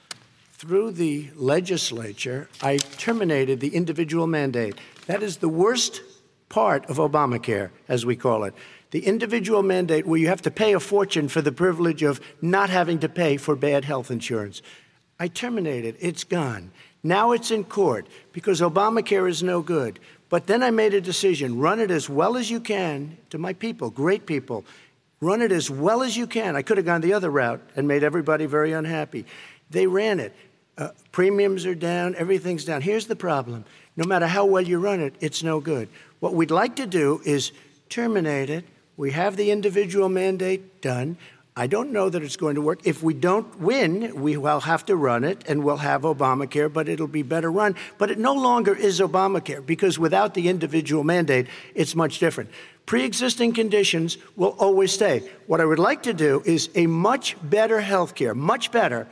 Through 0.53 0.91
the 0.91 1.31
legislature, 1.35 2.47
I 2.61 2.77
terminated 2.77 3.61
the 3.61 3.75
individual 3.75 4.27
mandate. 4.27 4.77
That 5.07 5.23
is 5.23 5.37
the 5.37 5.49
worst 5.49 6.01
part 6.49 6.85
of 6.85 6.97
Obamacare, 6.97 7.71
as 7.89 8.05
we 8.05 8.15
call 8.15 8.43
it. 8.43 8.53
The 8.91 9.07
individual 9.07 9.63
mandate, 9.63 10.05
where 10.05 10.19
you 10.19 10.27
have 10.27 10.43
to 10.43 10.51
pay 10.51 10.73
a 10.73 10.79
fortune 10.79 11.29
for 11.29 11.41
the 11.41 11.51
privilege 11.51 12.03
of 12.03 12.21
not 12.43 12.69
having 12.69 12.99
to 12.99 13.09
pay 13.09 13.37
for 13.37 13.55
bad 13.55 13.85
health 13.85 14.11
insurance. 14.11 14.61
I 15.19 15.27
terminated. 15.27 15.95
It's 15.99 16.23
gone. 16.23 16.71
Now 17.03 17.31
it's 17.31 17.51
in 17.51 17.63
court 17.63 18.07
because 18.33 18.61
Obamacare 18.61 19.29
is 19.29 19.43
no 19.43 19.61
good. 19.61 19.99
But 20.29 20.47
then 20.47 20.63
I 20.63 20.71
made 20.71 20.93
a 20.93 21.01
decision 21.01 21.59
run 21.59 21.79
it 21.79 21.91
as 21.91 22.09
well 22.09 22.35
as 22.35 22.49
you 22.49 22.59
can 22.59 23.17
to 23.29 23.37
my 23.37 23.53
people, 23.53 23.89
great 23.89 24.25
people. 24.25 24.65
Run 25.21 25.41
it 25.41 25.51
as 25.51 25.69
well 25.69 26.03
as 26.03 26.17
you 26.17 26.27
can. 26.27 26.55
I 26.55 26.61
could 26.61 26.77
have 26.77 26.85
gone 26.85 27.01
the 27.01 27.13
other 27.13 27.29
route 27.29 27.61
and 27.75 27.87
made 27.87 28.03
everybody 28.03 28.45
very 28.45 28.73
unhappy. 28.73 29.25
They 29.69 29.87
ran 29.87 30.19
it. 30.19 30.35
Uh, 30.77 30.89
premiums 31.11 31.65
are 31.65 31.75
down, 31.75 32.15
everything's 32.15 32.65
down. 32.65 32.81
Here's 32.81 33.07
the 33.07 33.15
problem 33.15 33.63
no 33.95 34.05
matter 34.05 34.27
how 34.27 34.45
well 34.45 34.61
you 34.61 34.77
run 34.77 34.99
it, 34.99 35.15
it's 35.21 35.41
no 35.41 35.61
good. 35.61 35.87
What 36.19 36.33
we'd 36.33 36.51
like 36.51 36.75
to 36.77 36.85
do 36.85 37.21
is 37.23 37.53
terminate 37.87 38.49
it. 38.49 38.65
We 38.97 39.11
have 39.11 39.37
the 39.37 39.51
individual 39.51 40.09
mandate 40.09 40.81
done. 40.81 41.17
I 41.57 41.67
don't 41.67 41.93
know 41.93 42.09
that 42.09 42.21
it's 42.21 42.35
going 42.35 42.55
to 42.55 42.61
work. 42.61 42.81
If 42.83 43.01
we 43.01 43.13
don't 43.13 43.61
win, 43.61 44.21
we 44.21 44.35
will 44.35 44.59
have 44.59 44.85
to 44.87 44.95
run 44.97 45.23
it 45.23 45.45
and 45.47 45.63
we'll 45.63 45.77
have 45.77 46.01
Obamacare, 46.01 46.71
but 46.71 46.89
it'll 46.89 47.07
be 47.07 47.21
better 47.21 47.49
run. 47.49 47.75
But 47.97 48.11
it 48.11 48.19
no 48.19 48.33
longer 48.33 48.75
is 48.75 48.99
Obamacare 48.99 49.65
because 49.65 49.97
without 49.97 50.33
the 50.33 50.49
individual 50.49 51.05
mandate, 51.05 51.47
it's 51.73 51.95
much 51.95 52.19
different. 52.19 52.49
Pre 52.85 53.05
existing 53.05 53.53
conditions 53.53 54.17
will 54.35 54.53
always 54.59 54.91
stay. 54.91 55.29
What 55.47 55.61
I 55.61 55.65
would 55.65 55.79
like 55.79 56.03
to 56.03 56.13
do 56.13 56.43
is 56.45 56.69
a 56.75 56.87
much 56.87 57.37
better 57.41 57.79
health 57.79 58.15
care, 58.15 58.35
much 58.35 58.73
better 58.73 59.07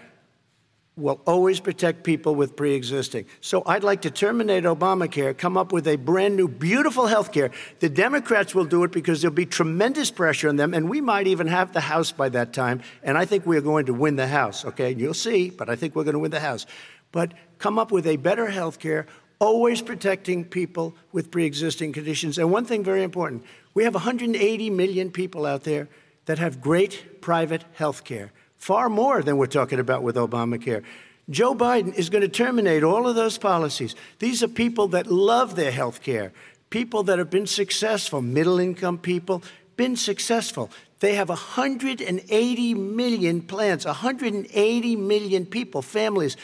will 0.95 1.19
always 1.25 1.59
protect 1.59 2.03
people 2.03 2.35
with 2.35 2.55
pre 2.55 2.73
existing. 2.73 3.25
So 3.41 3.63
I'd 3.65 3.83
like 3.83 4.01
to 4.03 4.11
terminate 4.11 4.63
Obamacare, 4.63 5.35
come 5.35 5.57
up 5.57 5.71
with 5.71 5.87
a 5.87 5.95
brand 5.95 6.35
new, 6.35 6.47
beautiful 6.47 7.07
health 7.07 7.31
care. 7.31 7.51
The 7.79 7.89
Democrats 7.89 8.53
will 8.53 8.65
do 8.65 8.83
it 8.83 8.91
because 8.91 9.21
there'll 9.21 9.33
be 9.33 9.45
tremendous 9.45 10.11
pressure 10.11 10.49
on 10.49 10.55
them, 10.55 10.73
and 10.73 10.89
we 10.89 11.01
might 11.01 11.27
even 11.27 11.47
have 11.47 11.73
the 11.73 11.81
House 11.81 12.11
by 12.11 12.29
that 12.29 12.53
time. 12.53 12.81
And 13.01 13.17
I 13.17 13.25
think 13.25 13.45
we're 13.45 13.61
going 13.61 13.87
to 13.87 13.93
win 13.93 14.15
the 14.17 14.27
House, 14.27 14.65
okay? 14.65 14.93
You'll 14.93 15.13
see, 15.15 15.49
but 15.49 15.69
I 15.69 15.75
think 15.75 15.95
we're 15.95 16.03
going 16.03 16.13
to 16.13 16.19
win 16.19 16.31
the 16.31 16.39
House. 16.39 16.65
But 17.11 17.33
come 17.57 17.79
up 17.79 17.91
with 17.91 18.05
a 18.05 18.17
better 18.17 18.49
health 18.49 18.79
care, 18.79 19.07
always 19.39 19.81
protecting 19.81 20.45
people 20.45 20.95
with 21.11 21.31
pre 21.31 21.45
existing 21.45 21.93
conditions. 21.93 22.37
And 22.37 22.51
one 22.51 22.65
thing 22.65 22.83
very 22.83 23.03
important 23.03 23.43
we 23.73 23.83
have 23.85 23.95
180 23.95 24.69
million 24.69 25.09
people 25.09 25.47
out 25.47 25.63
there 25.63 25.87
that 26.25 26.37
have 26.37 26.61
great 26.61 27.21
private 27.21 27.65
health 27.73 28.03
care 28.03 28.31
far 28.63 28.87
more 28.87 29.21
than 29.21 29.35
we're 29.35 29.45
talking 29.45 29.77
about 29.77 30.03
with 30.03 30.15
Obamacare. 30.15 30.83
Joe 31.29 31.53
Biden 31.53 31.93
is 31.95 32.09
going 32.09 32.21
to 32.21 32.29
terminate 32.29 32.81
all 32.81 33.09
of 33.09 33.13
those 33.13 33.37
policies. 33.37 33.93
These 34.19 34.41
are 34.41 34.47
people 34.47 34.87
that 34.89 35.07
love 35.07 35.57
their 35.57 35.71
health 35.71 36.01
care, 36.01 36.31
people 36.69 37.03
that 37.03 37.19
have 37.19 37.29
been 37.29 37.45
successful, 37.45 38.21
middle 38.21 38.61
income 38.61 38.97
people, 38.97 39.43
been 39.75 39.97
successful. 39.97 40.71
They 41.01 41.15
have 41.15 41.27
180 41.27 42.73
million 42.73 43.41
plans, 43.41 43.85
180 43.85 44.95
million 44.95 45.45
people, 45.45 45.81
families. 45.81 46.37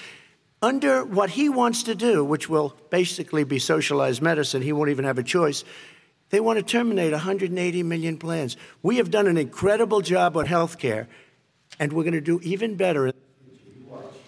Under 0.62 1.06
what 1.06 1.30
he 1.30 1.48
wants 1.48 1.84
to 1.84 1.96
do, 1.96 2.26
which 2.26 2.50
will 2.50 2.76
basically 2.90 3.46
be 3.46 3.60
socialized 3.60 4.22
medicine, 4.22 4.62
he 4.62 4.74
won't 4.74 4.90
even 4.90 5.06
have 5.06 5.20
a 5.20 5.24
choice. 5.24 5.64
They 6.32 6.42
want 6.42 6.60
to 6.60 6.64
terminate 6.64 7.14
180 7.14 7.84
million 7.84 8.18
plans. 8.18 8.58
We 8.84 8.98
have 8.98 9.10
done 9.10 9.28
an 9.28 9.38
incredible 9.38 10.02
job 10.02 10.36
on 10.36 10.48
health 10.48 10.80
care 10.80 11.08
and 11.80 11.94
we're 11.94 12.04
going 12.04 12.14
to 12.14 12.22
do 12.22 12.40
even 12.44 12.76
better. 12.76 13.12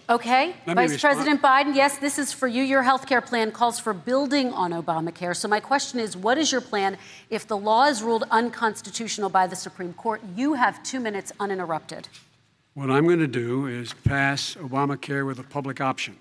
Okay, 0.10 0.56
Vice 0.66 1.00
President 1.00 1.42
Biden, 1.42 1.74
yes, 1.74 1.98
this 1.98 2.20
is 2.20 2.34
for 2.34 2.48
you. 2.48 2.64
Your 2.64 2.82
health 2.82 3.08
care 3.08 3.22
plan 3.22 3.52
calls 3.52 3.80
for 3.80 3.94
building 3.94 4.52
on 4.52 4.72
Obamacare. 4.72 5.34
So, 5.34 5.48
my 5.48 5.62
question 5.62 6.02
is 6.02 6.18
what 6.18 6.38
is 6.38 6.52
your 6.52 6.60
plan 6.60 6.98
if 7.30 7.48
the 7.48 7.56
law 7.56 7.86
is 7.86 8.04
ruled 8.04 8.26
unconstitutional 8.30 9.30
by 9.30 9.48
the 9.48 9.56
Supreme 9.56 9.94
Court? 9.94 10.22
You 10.36 10.56
have 10.56 10.84
two 10.84 11.00
minutes 11.00 11.32
uninterrupted. 11.40 12.10
What 12.74 12.90
I'm 12.90 13.06
going 13.06 13.20
to 13.20 13.28
do 13.28 13.68
is 13.68 13.94
pass 13.94 14.56
Obamacare 14.56 15.26
with 15.26 15.40
a 15.40 15.44
public 15.44 15.80
option 15.80 16.18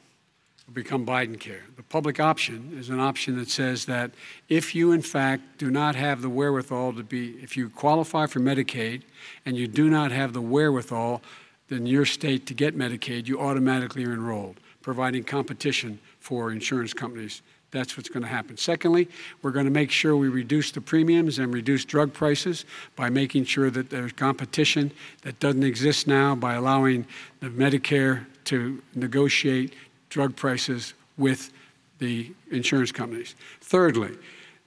It'll 0.63 0.75
become 0.75 1.05
Biden 1.05 1.39
care. 1.39 1.65
Public 1.91 2.21
option 2.21 2.77
is 2.79 2.89
an 2.89 3.01
option 3.01 3.37
that 3.37 3.51
says 3.51 3.85
that 3.87 4.13
if 4.49 4.77
you, 4.77 4.93
in 4.93 5.03
fact, 5.03 5.59
do 5.59 5.73
not 5.73 5.97
have 5.97 6.23
the 6.23 6.29
wherewithal 6.29 6.93
to 6.93 7.03
be, 7.03 7.31
if 7.43 7.57
you 7.57 7.69
qualify 7.69 8.27
for 8.27 8.39
Medicaid 8.39 9.03
and 9.45 9.57
you 9.57 9.67
do 9.67 9.91
not 9.91 10.13
have 10.13 10.33
the 10.33 10.41
wherewithal 10.41 11.21
in 11.69 11.87
your 11.87 12.05
state 12.05 12.47
to 12.47 12.55
get 12.55 12.79
Medicaid, 12.79 13.27
you 13.27 13.41
automatically 13.41 14.05
are 14.05 14.13
enrolled, 14.13 14.61
providing 14.83 15.25
competition 15.25 15.99
for 16.21 16.53
insurance 16.53 16.95
companies. 16.95 17.43
That's 17.73 17.97
what's 17.97 18.09
going 18.09 18.23
to 18.23 18.29
happen. 18.29 18.57
Secondly, 18.57 19.09
we're 19.43 19.51
going 19.51 19.65
to 19.65 19.73
make 19.73 19.91
sure 19.91 20.17
we 20.17 20.29
reduce 20.29 20.71
the 20.71 20.81
premiums 20.81 21.41
and 21.41 21.53
reduce 21.53 21.85
drug 21.85 22.13
prices 22.13 22.67
by 22.95 23.11
making 23.11 23.47
sure 23.47 23.69
that 23.69 23.91
there's 23.91 24.13
competition 24.13 24.93
that 25.23 25.41
doesn't 25.41 25.65
exist 25.65 26.07
now 26.07 26.37
by 26.37 26.55
allowing 26.55 27.05
the 27.41 27.49
Medicare 27.49 28.27
to 28.45 28.81
negotiate 28.95 29.75
drug 30.09 30.37
prices 30.37 30.95
with 31.17 31.53
the 32.01 32.33
insurance 32.51 32.91
companies. 32.91 33.37
Thirdly, 33.61 34.17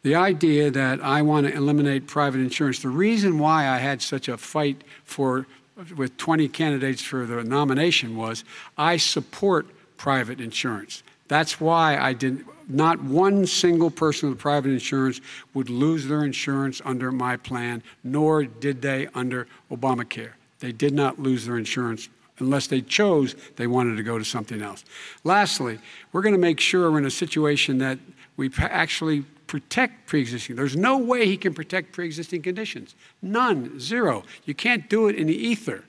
the 0.04 0.16
idea 0.16 0.72
that 0.72 1.04
I 1.04 1.22
want 1.22 1.48
to 1.48 1.54
eliminate 1.54 2.08
private 2.08 2.40
insurance. 2.40 2.80
The 2.80 2.90
reason 2.90 3.40
why 3.40 3.68
I 3.68 3.78
had 3.78 4.02
such 4.02 4.28
a 4.28 4.38
fight 4.38 4.84
for 5.04 5.48
with 5.96 6.16
20 6.18 6.48
candidates 6.50 7.02
for 7.02 7.26
the 7.26 7.44
nomination 7.44 8.16
was 8.16 8.44
I 8.78 8.98
support 8.98 9.66
private 9.98 10.40
insurance. 10.40 11.04
That's 11.28 11.60
why 11.60 11.98
I 11.98 12.14
did 12.14 12.40
not 12.40 12.54
not 12.70 13.04
one 13.04 13.46
single 13.46 13.92
person 13.92 14.30
with 14.30 14.40
private 14.40 14.72
insurance 14.72 15.20
would 15.54 15.70
lose 15.70 16.08
their 16.08 16.24
insurance 16.24 16.82
under 16.86 17.12
my 17.12 17.38
plan, 17.38 17.84
nor 18.04 18.46
did 18.46 18.82
they 18.82 19.08
under 19.14 19.48
Obamacare. 19.72 20.32
They 20.60 20.72
did 20.72 20.94
not 20.94 21.20
lose 21.20 21.46
their 21.46 21.58
insurance 21.58 22.10
unless 22.40 22.68
they 22.68 22.82
chose 22.82 23.36
they 23.56 23.68
wanted 23.68 23.96
to 23.96 24.04
go 24.04 24.18
to 24.18 24.26
something 24.26 24.62
else. 24.62 24.84
Lastly, 25.24 25.80
we're 26.12 26.22
going 26.22 26.36
to 26.36 26.40
make 26.40 26.60
sure 26.60 26.92
we're 26.92 26.98
in 26.98 27.06
a 27.06 27.12
situation 27.12 27.78
that 27.80 28.00
we 28.38 28.50
actually 28.60 29.24
protect 29.48 30.08
pre-existing. 30.08 30.56
There's 30.56 30.76
no 30.76 30.98
way 30.98 31.28
he 31.28 31.38
can 31.38 31.54
protect 31.54 31.92
pre-existing 31.92 32.42
conditions. 32.42 32.96
None, 33.22 33.80
zero. 33.80 34.24
You 34.46 34.56
can't 34.56 34.90
do 34.90 35.08
it 35.08 35.16
in 35.16 35.28
the 35.28 35.36
ether. 35.36 35.84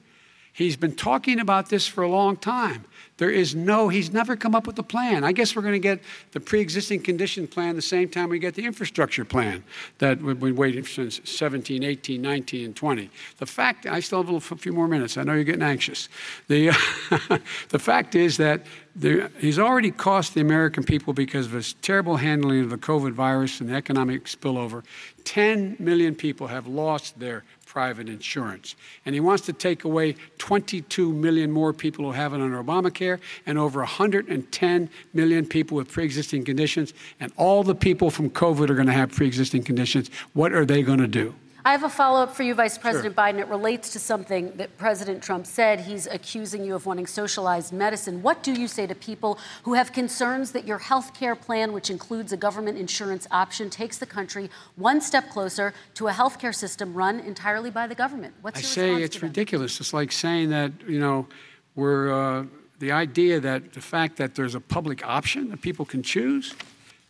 He's 0.54 0.76
been 0.76 0.94
talking 0.94 1.40
about 1.40 1.68
this 1.68 1.84
for 1.84 2.04
a 2.04 2.08
long 2.08 2.36
time. 2.36 2.84
There 3.16 3.30
is 3.30 3.56
no, 3.56 3.88
he's 3.88 4.12
never 4.12 4.36
come 4.36 4.54
up 4.54 4.68
with 4.68 4.78
a 4.78 4.84
plan. 4.84 5.24
I 5.24 5.32
guess 5.32 5.56
we're 5.56 5.62
going 5.62 5.74
to 5.74 5.80
get 5.80 6.00
the 6.30 6.38
pre 6.38 6.60
existing 6.60 7.02
condition 7.02 7.48
plan 7.48 7.74
the 7.74 7.82
same 7.82 8.08
time 8.08 8.28
we 8.28 8.38
get 8.38 8.54
the 8.54 8.64
infrastructure 8.64 9.24
plan 9.24 9.64
that 9.98 10.22
we've 10.22 10.38
been 10.38 10.54
waiting 10.54 10.84
since 10.84 11.20
17, 11.24 11.82
18, 11.82 12.22
19, 12.22 12.64
and 12.66 12.76
20. 12.76 13.10
The 13.38 13.46
fact, 13.46 13.86
I 13.86 13.98
still 13.98 14.22
have 14.22 14.52
a 14.52 14.56
few 14.56 14.72
more 14.72 14.86
minutes. 14.86 15.16
I 15.16 15.24
know 15.24 15.34
you're 15.34 15.42
getting 15.42 15.62
anxious. 15.62 16.08
The, 16.46 16.68
the 17.70 17.78
fact 17.80 18.14
is 18.14 18.36
that 18.36 18.64
there, 18.94 19.30
he's 19.38 19.58
already 19.58 19.90
cost 19.90 20.34
the 20.34 20.40
American 20.40 20.84
people 20.84 21.14
because 21.14 21.46
of 21.46 21.52
his 21.52 21.72
terrible 21.82 22.16
handling 22.16 22.60
of 22.60 22.70
the 22.70 22.78
COVID 22.78 23.12
virus 23.12 23.60
and 23.60 23.70
the 23.70 23.74
economic 23.74 24.26
spillover. 24.26 24.84
10 25.24 25.76
million 25.80 26.14
people 26.14 26.46
have 26.46 26.68
lost 26.68 27.18
their 27.18 27.42
private 27.74 28.08
insurance. 28.08 28.76
And 29.04 29.16
he 29.16 29.20
wants 29.20 29.44
to 29.46 29.52
take 29.52 29.82
away 29.82 30.14
22 30.38 31.12
million 31.12 31.50
more 31.50 31.72
people 31.72 32.04
who 32.04 32.12
have 32.12 32.32
it 32.32 32.40
under 32.40 32.62
Obamacare 32.62 33.18
and 33.46 33.58
over 33.58 33.80
110 33.80 34.90
million 35.12 35.44
people 35.44 35.76
with 35.76 35.90
pre 35.90 36.04
existing 36.04 36.44
conditions. 36.44 36.94
And 37.18 37.32
all 37.36 37.64
the 37.64 37.74
people 37.74 38.10
from 38.10 38.30
COVID 38.30 38.70
are 38.70 38.74
going 38.74 38.86
to 38.86 38.92
have 38.92 39.10
pre 39.10 39.26
existing 39.26 39.64
conditions. 39.64 40.08
What 40.34 40.52
are 40.52 40.64
they 40.64 40.84
going 40.84 41.00
to 41.00 41.08
do? 41.08 41.34
I 41.66 41.72
have 41.72 41.82
a 41.82 41.88
follow 41.88 42.20
up 42.20 42.36
for 42.36 42.42
you, 42.42 42.54
Vice 42.54 42.76
President 42.76 43.14
sure. 43.14 43.24
Biden. 43.24 43.38
It 43.38 43.48
relates 43.48 43.90
to 43.94 43.98
something 43.98 44.54
that 44.56 44.76
President 44.76 45.22
Trump 45.22 45.46
said. 45.46 45.80
He's 45.80 46.06
accusing 46.06 46.62
you 46.62 46.74
of 46.74 46.84
wanting 46.84 47.06
socialized 47.06 47.72
medicine. 47.72 48.20
What 48.20 48.42
do 48.42 48.52
you 48.52 48.68
say 48.68 48.86
to 48.86 48.94
people 48.94 49.38
who 49.62 49.72
have 49.72 49.90
concerns 49.90 50.52
that 50.52 50.66
your 50.66 50.76
health 50.76 51.14
care 51.14 51.34
plan, 51.34 51.72
which 51.72 51.88
includes 51.88 52.34
a 52.34 52.36
government 52.36 52.76
insurance 52.76 53.26
option, 53.30 53.70
takes 53.70 53.96
the 53.96 54.04
country 54.04 54.50
one 54.76 55.00
step 55.00 55.30
closer 55.30 55.72
to 55.94 56.08
a 56.08 56.12
health 56.12 56.38
care 56.38 56.52
system 56.52 56.92
run 56.92 57.18
entirely 57.18 57.70
by 57.70 57.86
the 57.86 57.94
government? 57.94 58.34
What's 58.42 58.58
I 58.58 58.62
say 58.62 59.02
it's 59.02 59.22
ridiculous. 59.22 59.80
It's 59.80 59.94
like 59.94 60.12
saying 60.12 60.50
that, 60.50 60.72
you 60.86 60.98
know, 60.98 61.26
we're. 61.74 62.12
Uh, 62.12 62.44
the 62.80 62.90
idea 62.90 63.40
that 63.40 63.72
the 63.72 63.80
fact 63.80 64.16
that 64.16 64.34
there's 64.34 64.54
a 64.54 64.60
public 64.60 65.06
option 65.06 65.48
that 65.48 65.62
people 65.62 65.84
can 65.84 66.02
choose 66.02 66.54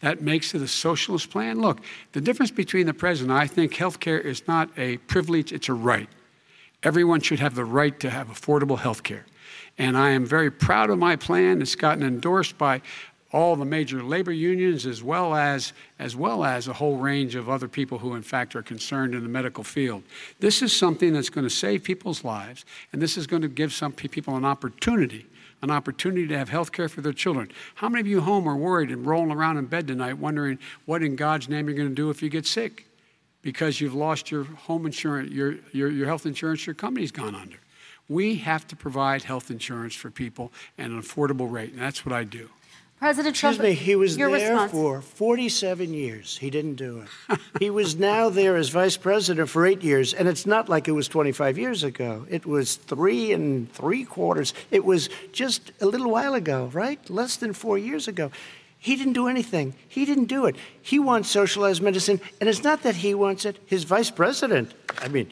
that 0.05 0.21
makes 0.21 0.55
it 0.55 0.61
a 0.61 0.69
socialist 0.69 1.31
plan. 1.31 1.63
Look, 1.63 1.81
the 2.13 2.21
difference 2.21 2.51
between 2.51 2.85
the 2.85 2.93
president, 2.93 3.33
I 3.33 3.47
think 3.47 3.75
health 3.75 4.01
care 4.01 4.21
is 4.21 4.47
not 4.47 4.69
a 4.77 4.99
privilege, 4.99 5.51
it's 5.51 5.71
a 5.71 5.73
right. 5.73 6.11
Everyone 6.83 7.23
should 7.23 7.41
have 7.41 7.55
the 7.55 7.65
right 7.65 7.99
to 8.01 8.11
have 8.11 8.29
affordable 8.29 8.79
health 8.79 9.03
care. 9.03 9.25
And 9.79 9.97
I 9.97 10.11
am 10.11 10.27
very 10.27 10.51
proud 10.51 10.91
of 10.91 10.99
my 10.99 11.17
plan. 11.17 11.63
It's 11.63 11.75
gotten 11.75 12.05
endorsed 12.05 12.59
by 12.59 12.83
all 13.33 13.57
the 13.57 13.65
major 13.65 14.03
labor 14.03 14.31
unions 14.31 14.85
as 14.85 15.03
well 15.03 15.35
as 15.35 15.73
as 15.99 16.15
well 16.15 16.45
as 16.45 16.69
a 16.69 16.75
whole 16.75 16.99
range 16.99 17.35
of 17.35 17.49
other 17.49 17.67
people 17.67 17.97
who 17.97 18.15
in 18.15 18.23
fact 18.23 18.55
are 18.55 18.63
concerned 18.63 19.15
in 19.15 19.23
the 19.23 19.29
medical 19.29 19.65
field. 19.65 20.03
This 20.39 20.61
is 20.61 20.77
something 20.77 21.15
that's 21.15 21.31
going 21.31 21.47
to 21.47 21.51
save 21.51 21.83
people's 21.83 22.25
lives 22.25 22.67
and 22.93 23.01
this 23.01 23.17
is 23.17 23.27
going 23.27 23.43
to 23.43 23.49
give 23.49 23.73
some 23.73 23.91
people 23.91 24.37
an 24.37 24.45
opportunity 24.45 25.25
an 25.65 25.71
opportunity 25.71 26.27
to 26.27 26.39
have 26.39 26.51
health 26.51 26.73
care 26.73 26.89
for 26.89 27.01
their 27.01 27.13
children. 27.13 27.51
How 27.75 27.89
many 27.89 28.01
of 28.01 28.07
you 28.07 28.21
home 28.21 28.47
are 28.47 28.57
worried 28.57 28.91
and 28.91 29.07
rolling 29.07 29.33
around 29.33 29.57
in 29.57 29.65
bed 29.65 29.89
tonight 29.89 30.19
wondering 30.19 30.59
what 30.85 31.03
in 31.03 31.17
God's 31.17 31.49
name 31.49 31.67
you're 31.67 31.77
going 31.77 31.89
to 31.89 31.95
do 31.95 32.11
if 32.11 32.23
you 32.23 32.29
get 32.29 32.47
sick? 32.47 32.87
Because 33.43 33.81
you've 33.81 33.95
lost 33.95 34.31
your 34.31 34.45
home 34.45 34.87
insurance, 34.87 35.33
your, 35.33 35.57
your, 35.73 35.91
your 35.91 36.07
health 36.07 36.27
insurance, 36.27 36.67
your 36.67 36.75
company's 36.75 37.11
gone 37.11 37.35
under. 37.35 37.57
We 38.09 38.37
have 38.37 38.67
to 38.69 38.77
provide 38.77 39.23
health 39.23 39.51
insurance 39.51 39.95
for 39.95 40.11
people 40.11 40.53
at 40.79 40.91
an 40.91 41.01
affordable 41.01 41.51
rate, 41.51 41.73
and 41.73 41.81
that's 41.81 42.05
what 42.05 42.13
I 42.13 42.25
do. 42.25 42.51
President 43.05 43.37
Trump, 43.37 43.57
Excuse 43.57 43.71
me, 43.71 43.85
he 43.85 43.97
was 43.97 44.17
there 44.17 44.31
response. 44.31 44.73
for 44.73 45.03
47 45.03 45.93
years. 45.93 46.39
He 46.39 46.49
didn't 46.49 46.77
do 46.77 47.03
it. 47.03 47.39
he 47.61 47.69
was 47.69 47.97
now 47.97 48.31
there 48.31 48.57
as 48.57 48.71
vice 48.71 48.97
president 48.97 49.51
for 49.51 49.67
eight 49.67 49.83
years, 49.83 50.15
and 50.15 50.27
it's 50.27 50.47
not 50.47 50.71
like 50.71 50.89
it 50.89 50.93
was 50.93 51.07
25 51.09 51.59
years 51.59 51.85
ago. 51.85 52.25
It 52.31 52.47
was 52.47 52.77
three 52.77 53.31
and 53.33 53.71
three 53.71 54.05
quarters. 54.05 54.55
It 54.71 54.87
was 54.87 55.11
just 55.33 55.71
a 55.83 55.87
little 55.87 56.11
while 56.11 56.33
ago, 56.33 56.71
right? 56.73 56.99
Less 57.11 57.37
than 57.37 57.53
four 57.53 57.77
years 57.77 58.09
ago. 58.09 58.31
He 58.79 58.97
didn't 58.97 59.13
do 59.13 59.29
anything. 59.29 59.75
He 59.87 60.07
didn't 60.07 60.29
do 60.29 60.47
it. 60.47 60.57
He 60.81 60.99
wants 60.99 61.29
socialized 61.29 61.83
medicine, 61.83 62.23
and 62.41 62.49
it's 62.49 62.65
not 62.65 62.85
that 62.85 62.97
he 62.97 63.13
wants 63.13 63.45
it. 63.45 63.59
His 63.67 63.85
vice 63.85 64.11
president, 64.11 64.73
I 64.97 65.09
mean, 65.09 65.31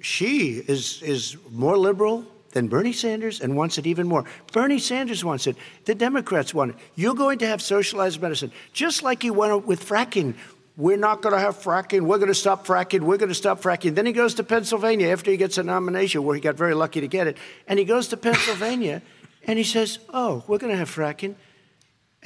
She 0.00 0.62
is, 0.68 1.02
is 1.02 1.36
more 1.50 1.76
liberal 1.76 2.24
than 2.52 2.68
Bernie 2.68 2.92
Sanders 2.92 3.40
and 3.40 3.56
wants 3.56 3.78
it 3.78 3.86
even 3.86 4.06
more. 4.06 4.24
Bernie 4.52 4.78
Sanders 4.78 5.24
wants 5.24 5.46
it. 5.46 5.56
The 5.84 5.94
Democrats 5.94 6.54
want 6.54 6.72
it. 6.72 6.76
You're 6.94 7.14
going 7.14 7.38
to 7.38 7.46
have 7.46 7.60
socialized 7.60 8.20
medicine, 8.20 8.52
just 8.72 9.02
like 9.02 9.24
you 9.24 9.32
went 9.32 9.66
with 9.66 9.86
fracking. 9.86 10.34
We're 10.76 10.96
not 10.96 11.22
going 11.22 11.34
to 11.34 11.40
have 11.40 11.56
fracking. 11.56 12.02
We're 12.02 12.18
going 12.18 12.28
to 12.28 12.34
stop 12.34 12.66
fracking. 12.66 13.00
We're 13.00 13.16
going 13.16 13.30
to 13.30 13.34
stop 13.34 13.60
fracking. 13.60 13.94
Then 13.94 14.06
he 14.06 14.12
goes 14.12 14.34
to 14.34 14.44
Pennsylvania 14.44 15.08
after 15.08 15.30
he 15.30 15.36
gets 15.36 15.58
a 15.58 15.62
nomination, 15.62 16.22
where 16.22 16.36
he 16.36 16.40
got 16.40 16.54
very 16.54 16.74
lucky 16.74 17.00
to 17.00 17.08
get 17.08 17.26
it. 17.26 17.36
And 17.66 17.78
he 17.78 17.84
goes 17.84 18.08
to 18.08 18.16
Pennsylvania 18.16 19.02
and 19.44 19.58
he 19.58 19.64
says, 19.64 19.98
Oh, 20.14 20.44
we're 20.46 20.58
going 20.58 20.72
to 20.72 20.78
have 20.78 20.90
fracking. 20.90 21.34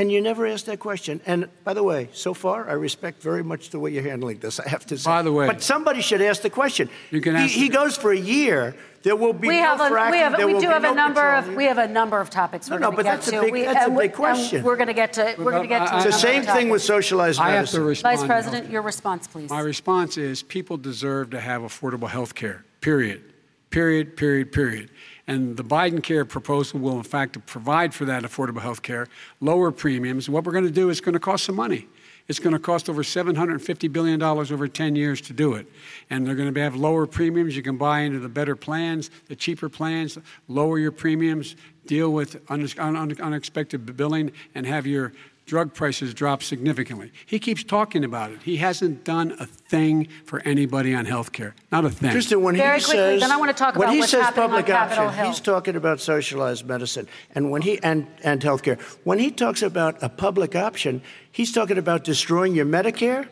And 0.03 0.11
you 0.11 0.21
never 0.21 0.45
ask 0.49 0.65
that 0.65 0.81
question. 0.81 1.21
And 1.27 1.49
by 1.63 1.75
the 1.75 1.83
way, 1.85 2.09
so 2.13 2.35
far, 2.35 2.69
I 2.69 2.73
respect 2.73 3.23
very 3.23 3.45
much 3.45 3.71
the 3.71 3.79
way 3.79 3.93
you're 3.93 4.03
handling 4.03 4.41
this, 4.41 4.59
I 4.59 4.69
have 4.69 4.85
to 4.87 4.99
say. 4.99 5.09
By 5.09 5.23
the 5.23 5.31
way- 5.31 5.47
But 5.47 5.63
somebody 5.63 6.01
should 6.03 6.21
ask 6.21 6.43
the 6.43 6.51
question. 6.51 6.91
You 7.13 7.21
can 7.21 7.37
he, 7.37 7.43
ask 7.45 7.53
he 7.53 7.69
the- 7.69 7.75
goes 7.77 7.97
for 7.97 8.11
a 8.11 8.19
year. 8.19 8.75
There 9.05 9.15
will 9.15 9.33
be 9.33 9.47
We 9.47 9.59
no 9.61 9.63
have 9.63 9.81
a, 9.81 9.91
fracking. 9.91 10.11
we 10.11 10.19
have 10.19 10.37
there 10.37 10.47
we 10.49 10.55
will 10.55 10.61
do 10.61 10.67
be 10.67 10.73
have 10.73 10.83
a 10.83 10.93
number 10.93 11.21
of 11.21 11.45
petroleum. 11.45 11.57
we 11.57 11.65
have 11.67 11.79
a 11.79 11.87
number 11.87 12.19
of 12.19 12.31
topics 12.31 12.69
we're 12.69 12.81
No, 12.81 12.91
no, 12.91 12.97
going 12.97 12.97
to 12.97 12.97
but 12.97 13.03
get 13.05 13.15
that's 13.15 13.29
a 13.29 13.31
to. 13.31 13.41
big- 13.43 13.53
we, 13.53 13.63
that's 13.63 13.77
a 13.79 13.83
and 13.85 13.97
we- 13.97 14.09
question. 14.09 14.57
And 14.59 14.65
we're 14.67 14.77
going 14.77 14.89
to 14.89 14.95
get 14.95 15.13
to 15.13 15.35
we're 15.39 15.51
going 15.53 15.63
to 15.63 15.69
get 15.69 15.87
to 15.87 15.95
uh, 15.95 15.99
I- 15.99 16.01
a 16.01 16.05
The 16.07 16.13
same 16.13 16.43
thing 16.43 16.69
with 16.69 16.83
topics. 16.83 17.07
socialized 17.07 17.39
I 17.41 17.51
have 17.51 17.55
medicine. 17.59 17.81
to 17.81 17.87
respond. 17.87 18.19
Vice 18.19 18.27
President, 18.27 18.71
your 18.71 18.83
response, 18.83 19.29
please. 19.29 19.51
My 19.51 19.61
response 19.61 20.17
is 20.17 20.43
people 20.43 20.77
deserve 20.79 21.31
to 21.31 21.39
have 21.41 21.63
affordable 21.63 22.09
health 22.11 22.35
care, 22.35 22.65
period. 22.81 23.23
Period, 23.71 24.17
period, 24.19 24.51
period. 24.53 24.91
And 25.27 25.57
the 25.57 25.65
Biden 25.65 26.03
care 26.03 26.25
proposal 26.25 26.81
will, 26.81 26.97
in 26.97 27.05
fact, 27.05 27.45
provide 27.47 27.95
for 27.95 28.05
that 28.07 28.25
affordable 28.25 28.61
health 28.61 28.83
care, 28.83 29.07
lower 29.41 29.71
premiums. 29.71 30.29
What 30.29 30.45
we're 30.45 30.53
going 30.53 30.65
to 30.65 30.71
do 30.71 30.91
is 30.91 31.01
going 31.01 31.13
to 31.13 31.21
cost 31.21 31.45
some 31.45 31.55
money. 31.55 31.87
It's 32.29 32.39
going 32.39 32.53
to 32.53 32.59
cost 32.59 32.89
over 32.89 33.03
$750 33.03 33.93
billion 33.93 34.23
over 34.23 34.69
10 34.69 34.97
years 34.97 35.21
to 35.23 35.33
do 35.33 35.55
it. 35.55 35.67
And 36.09 36.27
they're 36.27 36.35
going 36.35 36.53
to 36.53 36.61
have 36.61 36.77
lower 36.77 37.07
premiums. 37.07 37.57
You 37.57 37.63
can 37.63 37.77
buy 37.77 38.01
into 38.01 38.21
the 38.21 38.29
better 38.29 38.57
plans, 38.57 39.11
the 39.27 39.37
cheaper 39.37 39.69
plans, 39.69 40.19
lower 40.49 40.79
your 40.79 40.93
premiums, 40.93 41.57
deal 41.87 42.13
with 42.13 42.41
un- 42.49 42.69
un- 42.79 43.21
unexpected 43.21 43.97
billing, 43.97 44.33
and 44.55 44.67
have 44.67 44.87
your 44.87 45.13
drug 45.53 45.75
prices 45.75 46.15
drop 46.15 46.43
significantly. 46.43 47.13
He 47.27 47.39
keeps 47.39 47.63
talking 47.63 48.05
about 48.05 48.31
it. 48.33 48.41
He 48.43 48.57
hasn't 48.57 49.05
done 49.05 49.37
a 49.39 49.45
thing 49.45 50.09
for 50.25 50.41
anybody 50.47 50.95
on 50.95 51.05
health 51.05 51.33
care. 51.33 51.55
Not 51.71 51.85
a 51.85 51.91
thing. 51.91 52.11
Kristen, 52.11 52.41
when 52.41 52.57
Very 52.57 52.79
he 52.79 52.85
quickly, 52.87 52.97
says, 52.97 53.21
then 53.21 53.31
I 53.31 53.37
wanna 53.37 53.53
talk 53.53 53.77
when 53.77 53.89
about 53.89 53.93
he 53.93 54.01
what's 54.01 54.13
says 54.13 54.23
happening 54.23 54.45
on 54.45 54.51
public 54.51 54.71
option, 54.75 55.13
Hill. 55.13 55.27
he's 55.27 55.41
talking 55.41 55.77
about 55.77 56.01
socialized 56.01 56.67
medicine, 56.67 57.07
and 57.35 57.51
when 57.51 57.61
he 57.61 57.79
and 57.83 58.07
and 58.25 58.41
healthcare. 58.41 58.81
When 59.05 59.19
he 59.19 59.31
talks 59.31 59.61
about 59.61 60.03
a 60.03 60.09
public 60.09 60.57
option, 60.57 61.03
he's 61.31 61.53
talking 61.53 61.77
about 61.77 62.03
destroying 62.03 62.55
your 62.55 62.65
Medicare, 62.65 63.29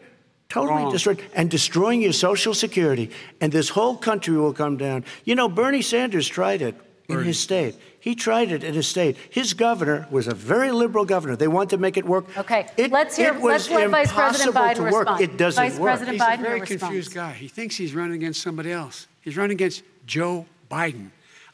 totally 0.50 0.82
Wrong. 0.82 0.92
destroying, 0.92 1.20
and 1.34 1.50
destroying 1.50 2.02
your 2.02 2.12
Social 2.12 2.52
Security, 2.52 3.10
and 3.40 3.50
this 3.50 3.70
whole 3.70 3.96
country 3.96 4.36
will 4.36 4.52
come 4.52 4.76
down. 4.76 5.06
You 5.24 5.36
know, 5.36 5.48
Bernie 5.48 5.80
Sanders 5.80 6.28
tried 6.28 6.60
it 6.60 6.74
in 7.08 7.24
his 7.24 7.40
state. 7.40 7.76
He 8.01 8.14
tried 8.14 8.51
it 8.51 8.64
in 8.64 8.72
his 8.74 8.88
state. 8.88 9.16
His 9.28 9.53
governor 9.53 10.07
was 10.11 10.26
a 10.26 10.34
very 10.34 10.72
liberal 10.72 11.05
governor. 11.05 11.36
They 11.36 11.48
wanted 11.48 11.70
to 11.70 11.76
make 11.78 11.96
it 11.98 12.07
work. 12.07 12.24
Okay, 12.36 12.66
It- 12.78 12.90
let's 12.90 13.16
hear- 13.16 13.34
It 13.34 13.40
was 13.40 13.68
let's 13.68 13.70
let 13.70 13.90
Vice 13.90 14.12
President 14.12 14.48
impossible 14.48 14.61
Biden 14.62 14.74
to 14.74 14.82
work. 14.94 15.09
respond. 15.09 15.20
It 15.20 15.36
doesn't 15.36 15.62
Vice 15.64 15.78
work. 15.78 15.90
President 15.90 16.14
He's 16.16 16.22
Biden, 16.22 16.34
a 16.34 16.42
very 16.42 16.48
your 16.59 16.61
response. 16.61 16.80
confused 16.80 17.14
guy. 17.14 17.32
He 17.32 17.48
thinks 17.48 17.76
he's 17.76 17.94
running 17.94 18.14
against 18.14 18.40
somebody 18.42 18.72
else. 18.72 19.07
He's 19.20 19.36
running 19.36 19.55
against 19.55 19.82
Joe 20.07 20.46
Biden. 20.70 21.11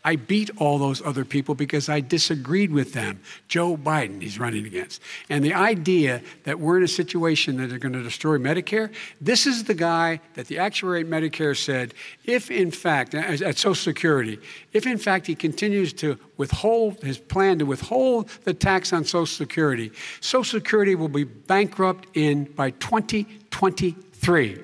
I 0.07 0.15
beat 0.15 0.51
all 0.59 0.79
those 0.79 1.03
other 1.03 1.25
people 1.25 1.57
because 1.57 1.89
I 1.89 1.99
disagreed 1.99 2.71
with 2.71 2.93
them. 2.93 3.19
Joe 3.49 3.77
Biden, 3.77 4.23
he's 4.23 4.39
running 4.39 4.65
against. 4.65 5.03
And 5.29 5.45
the 5.45 5.53
idea 5.53 6.23
that 6.45 6.61
we're 6.61 6.77
in 6.77 6.85
a 6.85 6.89
situation 6.89 7.57
that 7.57 7.71
they're 7.71 7.81
going 7.81 7.93
to 7.95 8.05
destroy 8.05 8.39
Medicare, 8.39 8.93
this 9.21 9.49
is 9.49 9.65
the 9.65 9.75
guy 9.75 10.21
that 10.35 10.47
the 10.47 10.61
actuary 10.61 11.01
at 11.01 11.09
Medicare 11.09 11.57
said, 11.57 11.93
if 12.25 12.53
in 12.53 12.71
fact, 12.71 13.17
at 13.17 13.59
Social 13.59 13.75
Security, 13.75 14.39
if 14.73 14.87
in 14.87 14.97
fact 14.97 15.27
he 15.27 15.35
continues 15.35 15.93
to 15.95 16.17
withhold 16.37 17.03
his 17.03 17.19
plan 17.19 17.59
to 17.59 17.67
withhold 17.67 18.29
the 18.45 18.55
tax 18.55 18.93
on 18.93 19.05
Social 19.05 19.27
Security, 19.27 19.91
Social 20.21 20.61
Security 20.61 20.95
will 20.95 21.09
be 21.09 21.25
bankrupt 21.25 22.07
in 22.15 22.45
by 22.45 22.71
2023 22.71 24.59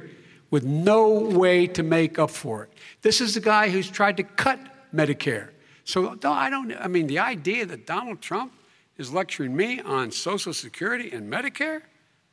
with 0.52 0.64
no 0.64 1.08
way 1.08 1.66
to 1.66 1.82
make 1.82 2.20
up 2.20 2.30
for 2.30 2.62
it. 2.62 2.72
This 3.00 3.20
is 3.20 3.34
the 3.34 3.40
guy 3.40 3.70
who's 3.70 3.90
tried 3.90 4.18
to 4.18 4.22
cut 4.22 4.60
Medicare. 4.94 5.48
So 5.84 6.16
I 6.24 6.48
don't. 6.50 6.72
I 6.76 6.88
mean, 6.88 7.06
the 7.06 7.18
idea 7.18 7.66
that 7.66 7.86
Donald 7.86 8.20
Trump 8.20 8.52
is 8.98 9.12
lecturing 9.12 9.56
me 9.56 9.80
on 9.80 10.10
Social 10.12 10.52
Security 10.54 11.10
and 11.10 11.32
Medicare, 11.32 11.82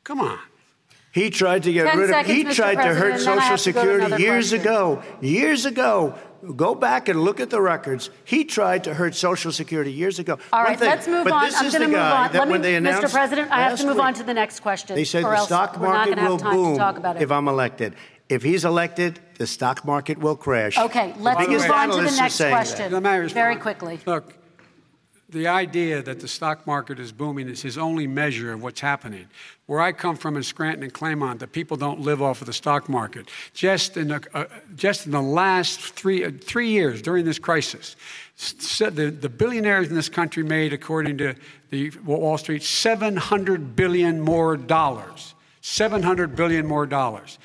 come 0.04 0.20
on. 0.20 0.38
He 1.12 1.28
tried 1.30 1.64
to 1.64 1.72
get 1.72 1.86
10 1.90 1.98
rid 1.98 2.10
of. 2.10 2.14
seconds, 2.14 2.36
He 2.36 2.44
Mr. 2.44 2.54
tried 2.54 2.74
to 2.76 2.94
hurt 2.94 3.12
and 3.14 3.20
then 3.22 3.38
I 3.38 3.56
Social 3.56 3.56
to 3.56 3.58
Security 3.58 4.22
years 4.22 4.50
question. 4.50 4.60
ago. 4.60 5.02
Years 5.20 5.66
ago. 5.66 6.14
Go 6.56 6.74
back 6.74 7.08
and 7.10 7.20
look 7.22 7.38
at 7.38 7.50
the 7.50 7.60
records. 7.60 8.08
He 8.24 8.44
tried 8.44 8.84
to 8.84 8.94
hurt 8.94 9.14
Social 9.14 9.52
Security 9.52 9.92
years 9.92 10.18
ago. 10.18 10.38
All 10.52 10.60
One 10.60 10.68
right, 10.70 10.78
thing, 10.78 10.88
let's 10.88 11.06
move 11.06 11.24
but 11.24 11.32
on. 11.34 11.44
This 11.44 11.56
I'm 11.56 11.68
going 11.70 11.82
to 11.82 11.88
move 11.88 11.96
on. 11.96 12.32
That 12.32 12.38
Let 12.38 12.48
me, 12.48 12.58
they 12.58 12.76
announced 12.76 13.08
Mr. 13.08 13.12
President, 13.12 13.50
I 13.50 13.60
have 13.60 13.78
to 13.78 13.84
last 13.84 13.92
move 13.94 14.00
on 14.00 14.14
to 14.14 14.22
the 14.22 14.32
next 14.32 14.60
question. 14.60 14.96
They 14.96 15.04
said 15.04 15.24
the 15.24 15.36
stock 15.44 15.78
market 15.78 16.16
will 16.16 16.38
boom 16.38 16.72
to 16.74 16.78
talk 16.78 16.96
about 16.96 17.16
it. 17.16 17.22
if 17.22 17.30
I'm 17.30 17.46
elected. 17.46 17.94
If 18.30 18.44
he's 18.44 18.64
elected, 18.64 19.18
the 19.38 19.46
stock 19.46 19.84
market 19.84 20.16
will 20.16 20.36
crash. 20.36 20.78
Okay, 20.78 21.12
let's 21.18 21.48
move 21.48 21.68
on 21.68 21.90
to 21.90 21.96
the 21.96 22.02
next 22.16 22.34
saying 22.34 22.54
that. 22.54 22.64
question. 22.66 22.92
Let 22.92 23.02
me 23.02 23.10
respond. 23.10 23.34
Very 23.34 23.56
quickly. 23.56 23.98
Look, 24.06 24.34
the 25.28 25.48
idea 25.48 26.00
that 26.00 26.20
the 26.20 26.28
stock 26.28 26.64
market 26.64 27.00
is 27.00 27.10
booming 27.10 27.48
is 27.48 27.60
his 27.60 27.76
only 27.76 28.06
measure 28.06 28.52
of 28.52 28.62
what's 28.62 28.80
happening. 28.80 29.26
Where 29.66 29.80
I 29.80 29.90
come 29.90 30.14
from 30.16 30.36
in 30.36 30.44
Scranton 30.44 30.84
and 30.84 30.94
Claymont, 30.94 31.40
the 31.40 31.48
people 31.48 31.76
don't 31.76 32.00
live 32.00 32.22
off 32.22 32.40
of 32.40 32.46
the 32.46 32.52
stock 32.52 32.88
market. 32.88 33.28
Just 33.52 33.96
in 33.96 34.08
the, 34.08 34.24
uh, 34.32 34.44
just 34.76 35.06
in 35.06 35.12
the 35.12 35.20
last 35.22 35.80
three, 35.80 36.24
uh, 36.24 36.30
three 36.40 36.68
years 36.68 37.02
during 37.02 37.24
this 37.24 37.40
crisis, 37.40 37.96
s- 38.38 38.78
the, 38.78 39.10
the 39.10 39.28
billionaires 39.28 39.88
in 39.88 39.96
this 39.96 40.08
country 40.08 40.44
made, 40.44 40.72
according 40.72 41.18
to 41.18 41.34
the 41.70 41.90
Wall 42.04 42.38
Street, 42.38 42.62
700 42.62 43.74
billion 43.74 44.20
more 44.20 44.56
dollars. 44.56 45.34
700 45.62 46.34
billion 46.34 46.66
more 46.66 46.86
dollars. 46.86 47.38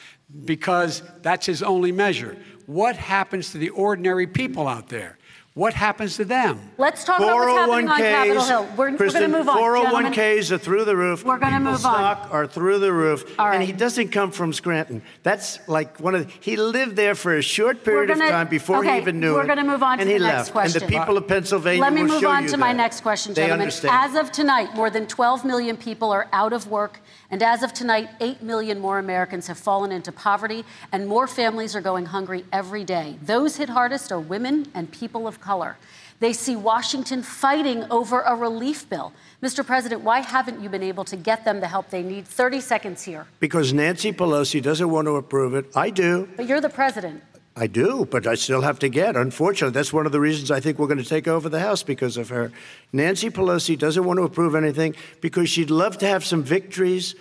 Because 0.46 1.04
that's 1.22 1.46
his 1.46 1.62
only 1.62 1.92
measure. 1.92 2.38
What 2.66 2.96
happens 2.96 3.52
to 3.52 3.58
the 3.58 3.70
ordinary 3.70 4.28
people 4.28 4.68
out 4.68 4.90
there? 4.90 5.18
What 5.56 5.74
happens 5.74 6.18
to 6.18 6.26
them? 6.26 6.60
Let's 6.78 7.06
talk 7.06 7.18
about 7.18 7.34
what's 7.34 7.58
happening 7.58 7.88
on 7.88 7.98
Capitol 7.98 8.44
401ks, 8.44 8.48
Hill. 8.50 8.68
We're, 8.76 8.92
we're 8.92 8.98
going 8.98 9.14
to 9.14 9.28
move 9.30 9.48
on. 9.48 9.56
gentlemen. 9.58 10.12
401ks 10.12 10.52
are 10.52 10.58
through 10.58 10.84
the 10.84 10.98
roof. 10.98 11.24
We're 11.24 11.38
gonna 11.38 11.60
People's 11.60 11.78
move 11.78 11.86
on. 11.86 11.94
stock 12.18 12.28
are 12.34 12.46
through 12.46 12.80
the 12.80 12.92
roof. 12.92 13.40
And 13.40 13.64
he 13.64 13.72
doesn't 13.72 14.10
come 14.10 14.32
from 14.32 14.52
Scranton. 14.52 15.02
That's 15.24 15.66
like 15.70 15.98
one 16.02 16.14
of 16.14 16.28
the, 16.28 16.34
he 16.42 16.58
lived 16.58 16.98
there 16.98 17.16
for 17.16 17.38
a 17.38 17.42
short 17.42 17.86
period 17.86 18.10
gonna- 18.10 18.26
of 18.26 18.32
time 18.32 18.48
before 18.50 18.80
okay, 18.80 18.96
he 18.96 18.98
even 18.98 19.22
knew 19.22 19.36
we're 19.36 19.46
it. 19.46 19.48
gonna 19.48 19.64
move 19.64 19.82
on 19.82 19.98
to 19.98 20.02
and 20.02 20.12
he 20.12 20.18
the 20.18 20.26
next 20.26 20.38
left. 20.40 20.52
question. 20.52 20.84
And 20.84 20.92
the 20.92 21.00
people 21.00 21.18
of 21.18 21.26
Pennsylvania 21.26 21.82
Let 21.82 21.94
me 21.94 22.04
move 22.04 22.26
on 22.26 22.48
to 22.48 22.58
my 22.58 22.74
that. 22.74 22.78
next 22.78 23.00
question, 23.00 23.34
They 23.34 23.44
gentlemen. 23.44 23.62
understand. 23.62 23.96
As 23.96 24.16
of 24.22 24.34
tonight, 24.34 24.76
more 24.76 24.90
than 24.90 25.08
12 25.08 25.46
million 25.46 25.78
people 25.78 26.12
are 26.12 26.28
out 26.34 26.52
of 26.52 26.68
work, 26.68 27.00
and 27.32 27.42
as 27.42 27.64
of 27.64 27.72
tonight, 27.72 28.10
8 28.20 28.42
million 28.44 28.78
more 28.82 29.00
Americans 29.00 29.48
have 29.48 29.58
fallen 29.58 29.94
into 29.94 30.12
poverty, 30.12 30.66
and 30.92 31.08
more 31.08 31.28
families 31.28 31.78
are 31.78 31.82
going 31.82 32.08
hungry 32.08 32.44
every 32.52 32.84
day. 32.84 33.18
Those 33.22 33.56
hit 33.56 33.70
hardest 33.70 34.12
are 34.12 34.20
women 34.20 34.66
and 34.76 34.92
people 34.92 35.28
of 35.30 35.40
color. 35.40 35.45
They 36.20 36.34
see 36.34 36.56
Washington 36.56 37.24
fighting 37.24 37.84
over 37.92 38.22
a 38.22 38.36
relief 38.36 38.90
bill. 38.90 39.12
Mr. 39.44 39.66
President, 39.66 40.02
why 40.02 40.22
haven't 40.22 40.62
you 40.62 40.70
been 40.70 40.84
able 40.84 41.04
to 41.06 41.18
get 41.18 41.44
them 41.44 41.60
the 41.60 41.68
help 41.68 41.90
they 41.90 42.02
need? 42.02 42.26
30 42.26 42.62
seconds 42.62 43.04
here. 43.04 43.28
Because 43.40 43.74
Nancy 43.74 44.14
Pelosi 44.14 44.62
doesn't 44.62 44.90
want 44.90 45.08
to 45.08 45.18
approve 45.18 45.54
it. 45.54 45.66
I 45.76 45.90
do. 45.90 46.28
But 46.38 46.48
you're 46.48 46.62
the 46.62 46.70
president. 46.70 47.22
I 47.58 47.68
do, 47.68 48.06
but 48.10 48.28
I 48.28 48.36
still 48.36 48.62
have 48.62 48.80
to 48.80 48.90
get. 48.90 49.16
Unfortunately, 49.16 49.74
that's 49.74 49.94
one 49.94 50.06
of 50.06 50.12
the 50.12 50.20
reasons 50.20 50.52
I 50.52 50.60
think 50.60 50.78
we're 50.78 50.88
going 50.88 50.98
to 50.98 51.06
take 51.06 51.28
over 51.28 51.48
the 51.48 51.62
House 51.62 51.84
because 51.84 52.18
of 52.18 52.28
her. 52.30 52.52
Nancy 52.92 53.30
Pelosi 53.30 53.78
doesn't 53.78 54.04
want 54.04 54.18
to 54.18 54.24
approve 54.24 54.56
anything 54.56 54.94
because 55.22 55.50
she'd 55.50 55.70
love 55.70 55.98
to 56.00 56.08
have 56.08 56.26
some 56.26 56.44
victories 56.44 57.16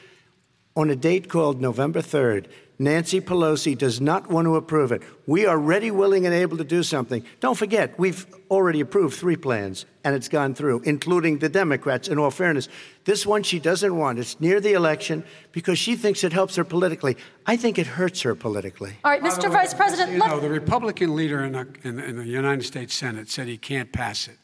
on 0.77 0.91
a 0.91 0.97
date 0.97 1.29
called 1.29 1.61
November 1.61 2.01
3rd. 2.01 2.47
Nancy 2.79 3.21
Pelosi 3.21 3.79
does 3.79 4.01
not 4.01 4.29
want 4.29 4.47
to 4.47 4.57
approve 4.57 4.91
it. 4.91 5.03
We 5.27 5.47
are 5.47 5.59
ready, 5.59 5.91
willing, 5.93 6.27
and 6.27 6.35
able 6.35 6.57
to 6.57 6.65
do 6.65 6.83
something. 6.83 7.25
Don't 7.39 7.57
forget, 7.57 7.97
we've 7.99 8.27
already 8.51 8.81
approved 8.81 9.17
three 9.17 9.37
plans, 9.37 9.87
and 10.03 10.15
it's 10.15 10.29
gone 10.29 10.55
through, 10.55 10.81
including 10.81 11.39
the 11.39 11.49
Democrats, 11.49 12.09
in 12.09 12.19
all 12.19 12.33
fairness. 12.33 12.69
This 13.05 13.25
one 13.25 13.45
she 13.45 13.61
doesn't 13.61 13.97
want. 13.97 14.19
It's 14.19 14.41
near 14.41 14.61
the 14.61 14.73
election 14.73 15.25
because 15.53 15.79
she 15.79 15.95
thinks 15.95 16.25
it 16.25 16.33
helps 16.33 16.57
her 16.57 16.65
politically. 16.65 17.17
I 17.47 17.57
think 17.57 17.79
it 17.79 17.87
hurts 17.87 18.23
her 18.23 18.35
politically. 18.35 18.95
All 19.05 19.13
right, 19.13 19.23
Mr. 19.23 19.45
way, 19.45 19.51
Vice 19.51 19.75
President, 19.75 20.09
so 20.19 20.25
you 20.25 20.31
know, 20.31 20.41
the 20.41 20.51
Republican 20.51 21.15
leader 21.15 21.45
in 21.45 21.53
the, 21.53 21.69
in, 21.85 22.01
in 22.01 22.17
the 22.17 22.27
United 22.27 22.65
States 22.65 22.95
Senate 22.95 23.31
said 23.31 23.47
he 23.47 23.57
can't 23.57 23.93
pass 23.93 24.27
it. 24.27 24.39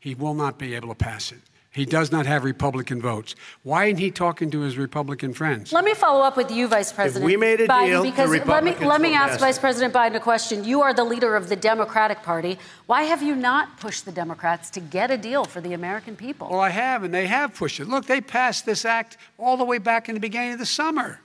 He 0.00 0.14
will 0.14 0.34
not 0.34 0.58
be 0.58 0.74
able 0.74 0.88
to 0.88 0.94
pass 0.94 1.30
it. 1.32 1.38
He 1.78 1.84
does 1.84 2.10
not 2.10 2.26
have 2.26 2.42
Republican 2.42 3.00
votes. 3.00 3.36
Why 3.62 3.84
isn't 3.84 3.98
he 3.98 4.10
talking 4.10 4.50
to 4.50 4.60
his 4.62 4.76
Republican 4.76 5.32
friends? 5.32 5.72
Let 5.72 5.84
me 5.84 5.94
follow 5.94 6.22
up 6.22 6.36
with 6.36 6.50
you, 6.50 6.66
Vice 6.66 6.90
President. 6.92 7.22
If 7.22 7.26
we 7.26 7.36
made 7.36 7.60
a 7.60 7.68
Biden, 7.68 7.86
deal, 7.86 8.02
the 8.02 8.10
because 8.10 8.30
let 8.46 8.64
me 8.64 8.74
let 8.84 9.00
me 9.00 9.14
ask. 9.14 9.38
Vice 9.38 9.60
President 9.60 9.94
Biden 9.94 10.16
a 10.16 10.20
question. 10.20 10.64
You 10.64 10.82
are 10.82 10.92
the 10.92 11.04
leader 11.04 11.36
of 11.36 11.48
the 11.48 11.54
Democratic 11.54 12.22
Party. 12.24 12.58
Why 12.86 13.04
have 13.04 13.22
you 13.22 13.36
not 13.36 13.78
pushed 13.78 14.04
the 14.04 14.10
Democrats 14.10 14.70
to 14.70 14.80
get 14.80 15.12
a 15.12 15.16
deal 15.16 15.44
for 15.44 15.60
the 15.60 15.74
American 15.74 16.16
people? 16.16 16.48
Well, 16.50 16.60
I 16.60 16.70
have, 16.70 17.04
and 17.04 17.14
they 17.14 17.28
have 17.28 17.54
pushed 17.54 17.78
it. 17.78 17.86
Look, 17.86 18.06
they 18.06 18.20
passed 18.20 18.66
this 18.66 18.84
act 18.84 19.16
all 19.38 19.56
the 19.56 19.64
way 19.64 19.78
back 19.78 20.08
in 20.08 20.14
the 20.16 20.20
beginning 20.20 20.54
of 20.54 20.58
the 20.58 20.66
summer. 20.66 21.20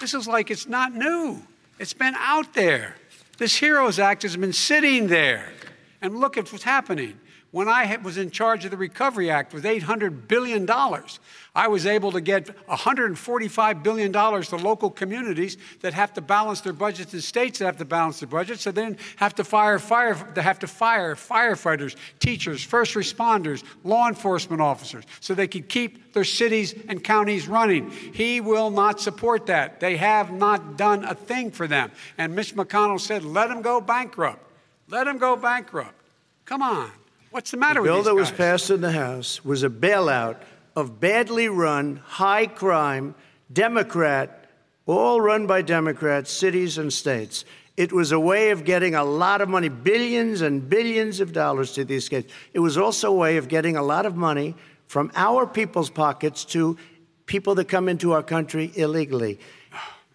This 0.00 0.12
is 0.12 0.28
like 0.28 0.50
it's 0.50 0.68
not 0.68 0.94
new. 0.94 1.42
It's 1.78 1.94
been 1.94 2.14
out 2.18 2.52
there. 2.52 2.96
This 3.38 3.58
HEROES 3.58 3.98
Act 3.98 4.22
has 4.22 4.36
been 4.36 4.52
sitting 4.52 5.06
there. 5.08 5.52
And 6.02 6.18
look 6.18 6.36
at 6.36 6.52
what's 6.52 6.64
happening. 6.64 7.18
When 7.52 7.68
I 7.68 7.96
was 8.02 8.18
in 8.18 8.30
charge 8.30 8.64
of 8.64 8.70
the 8.70 8.76
Recovery 8.76 9.30
Act 9.30 9.54
with 9.54 9.64
$800 9.64 10.28
billion, 10.28 10.68
I 11.54 11.68
was 11.68 11.86
able 11.86 12.12
to 12.12 12.20
get 12.20 12.46
$145 12.66 13.82
billion 13.82 14.12
to 14.12 14.56
local 14.56 14.90
communities 14.90 15.56
that 15.80 15.94
have 15.94 16.12
to 16.14 16.20
balance 16.20 16.60
their 16.60 16.72
budgets 16.72 17.12
and 17.14 17.22
states 17.22 17.60
that 17.60 17.66
have 17.66 17.76
to 17.78 17.84
balance 17.84 18.20
their 18.20 18.28
budgets, 18.28 18.62
so 18.62 18.72
then 18.72 18.98
have 19.16 19.34
to 19.36 19.44
fire 19.44 19.78
fire 19.78 20.14
they 20.34 20.42
have 20.42 20.58
to 20.58 20.66
fire 20.66 21.14
firefighters, 21.14 21.96
teachers, 22.18 22.62
first 22.62 22.94
responders, 22.94 23.62
law 23.84 24.08
enforcement 24.08 24.60
officers, 24.60 25.04
so 25.20 25.32
they 25.32 25.48
can 25.48 25.62
keep 25.62 26.12
their 26.12 26.24
cities 26.24 26.74
and 26.88 27.02
counties 27.02 27.46
running. 27.48 27.90
He 27.90 28.40
will 28.40 28.70
not 28.70 29.00
support 29.00 29.46
that. 29.46 29.80
They 29.80 29.96
have 29.96 30.32
not 30.32 30.76
done 30.76 31.04
a 31.04 31.14
thing 31.14 31.52
for 31.52 31.66
them. 31.66 31.92
And 32.18 32.34
Mitch 32.34 32.54
McConnell 32.54 33.00
said, 33.00 33.24
let 33.24 33.48
them 33.48 33.62
go 33.62 33.80
bankrupt. 33.80 34.42
Let 34.88 35.04
them 35.04 35.18
go 35.18 35.36
bankrupt. 35.36 35.94
Come 36.44 36.62
on. 36.62 36.90
What's 37.36 37.50
the 37.50 37.58
matter 37.58 37.80
the 37.80 37.82
with 37.82 37.90
bill 37.90 38.02
that 38.04 38.10
guys? 38.12 38.30
was 38.30 38.30
passed 38.30 38.70
in 38.70 38.80
the 38.80 38.92
House 38.92 39.44
was 39.44 39.62
a 39.62 39.68
bailout 39.68 40.36
of 40.74 41.00
badly 41.00 41.50
run, 41.50 41.96
high 42.02 42.46
crime, 42.46 43.14
Democrat, 43.52 44.48
all 44.86 45.20
run 45.20 45.46
by 45.46 45.60
Democrats, 45.60 46.30
cities 46.30 46.78
and 46.78 46.90
states. 46.90 47.44
It 47.76 47.92
was 47.92 48.10
a 48.10 48.18
way 48.18 48.52
of 48.52 48.64
getting 48.64 48.94
a 48.94 49.04
lot 49.04 49.42
of 49.42 49.50
money, 49.50 49.68
billions 49.68 50.40
and 50.40 50.66
billions 50.66 51.20
of 51.20 51.34
dollars 51.34 51.72
to 51.72 51.84
these 51.84 52.06
states. 52.06 52.32
It 52.54 52.60
was 52.60 52.78
also 52.78 53.10
a 53.10 53.14
way 53.14 53.36
of 53.36 53.48
getting 53.48 53.76
a 53.76 53.82
lot 53.82 54.06
of 54.06 54.16
money 54.16 54.54
from 54.86 55.12
our 55.14 55.46
people's 55.46 55.90
pockets 55.90 56.42
to 56.46 56.78
people 57.26 57.54
that 57.56 57.68
come 57.68 57.90
into 57.90 58.12
our 58.12 58.22
country 58.22 58.72
illegally 58.76 59.38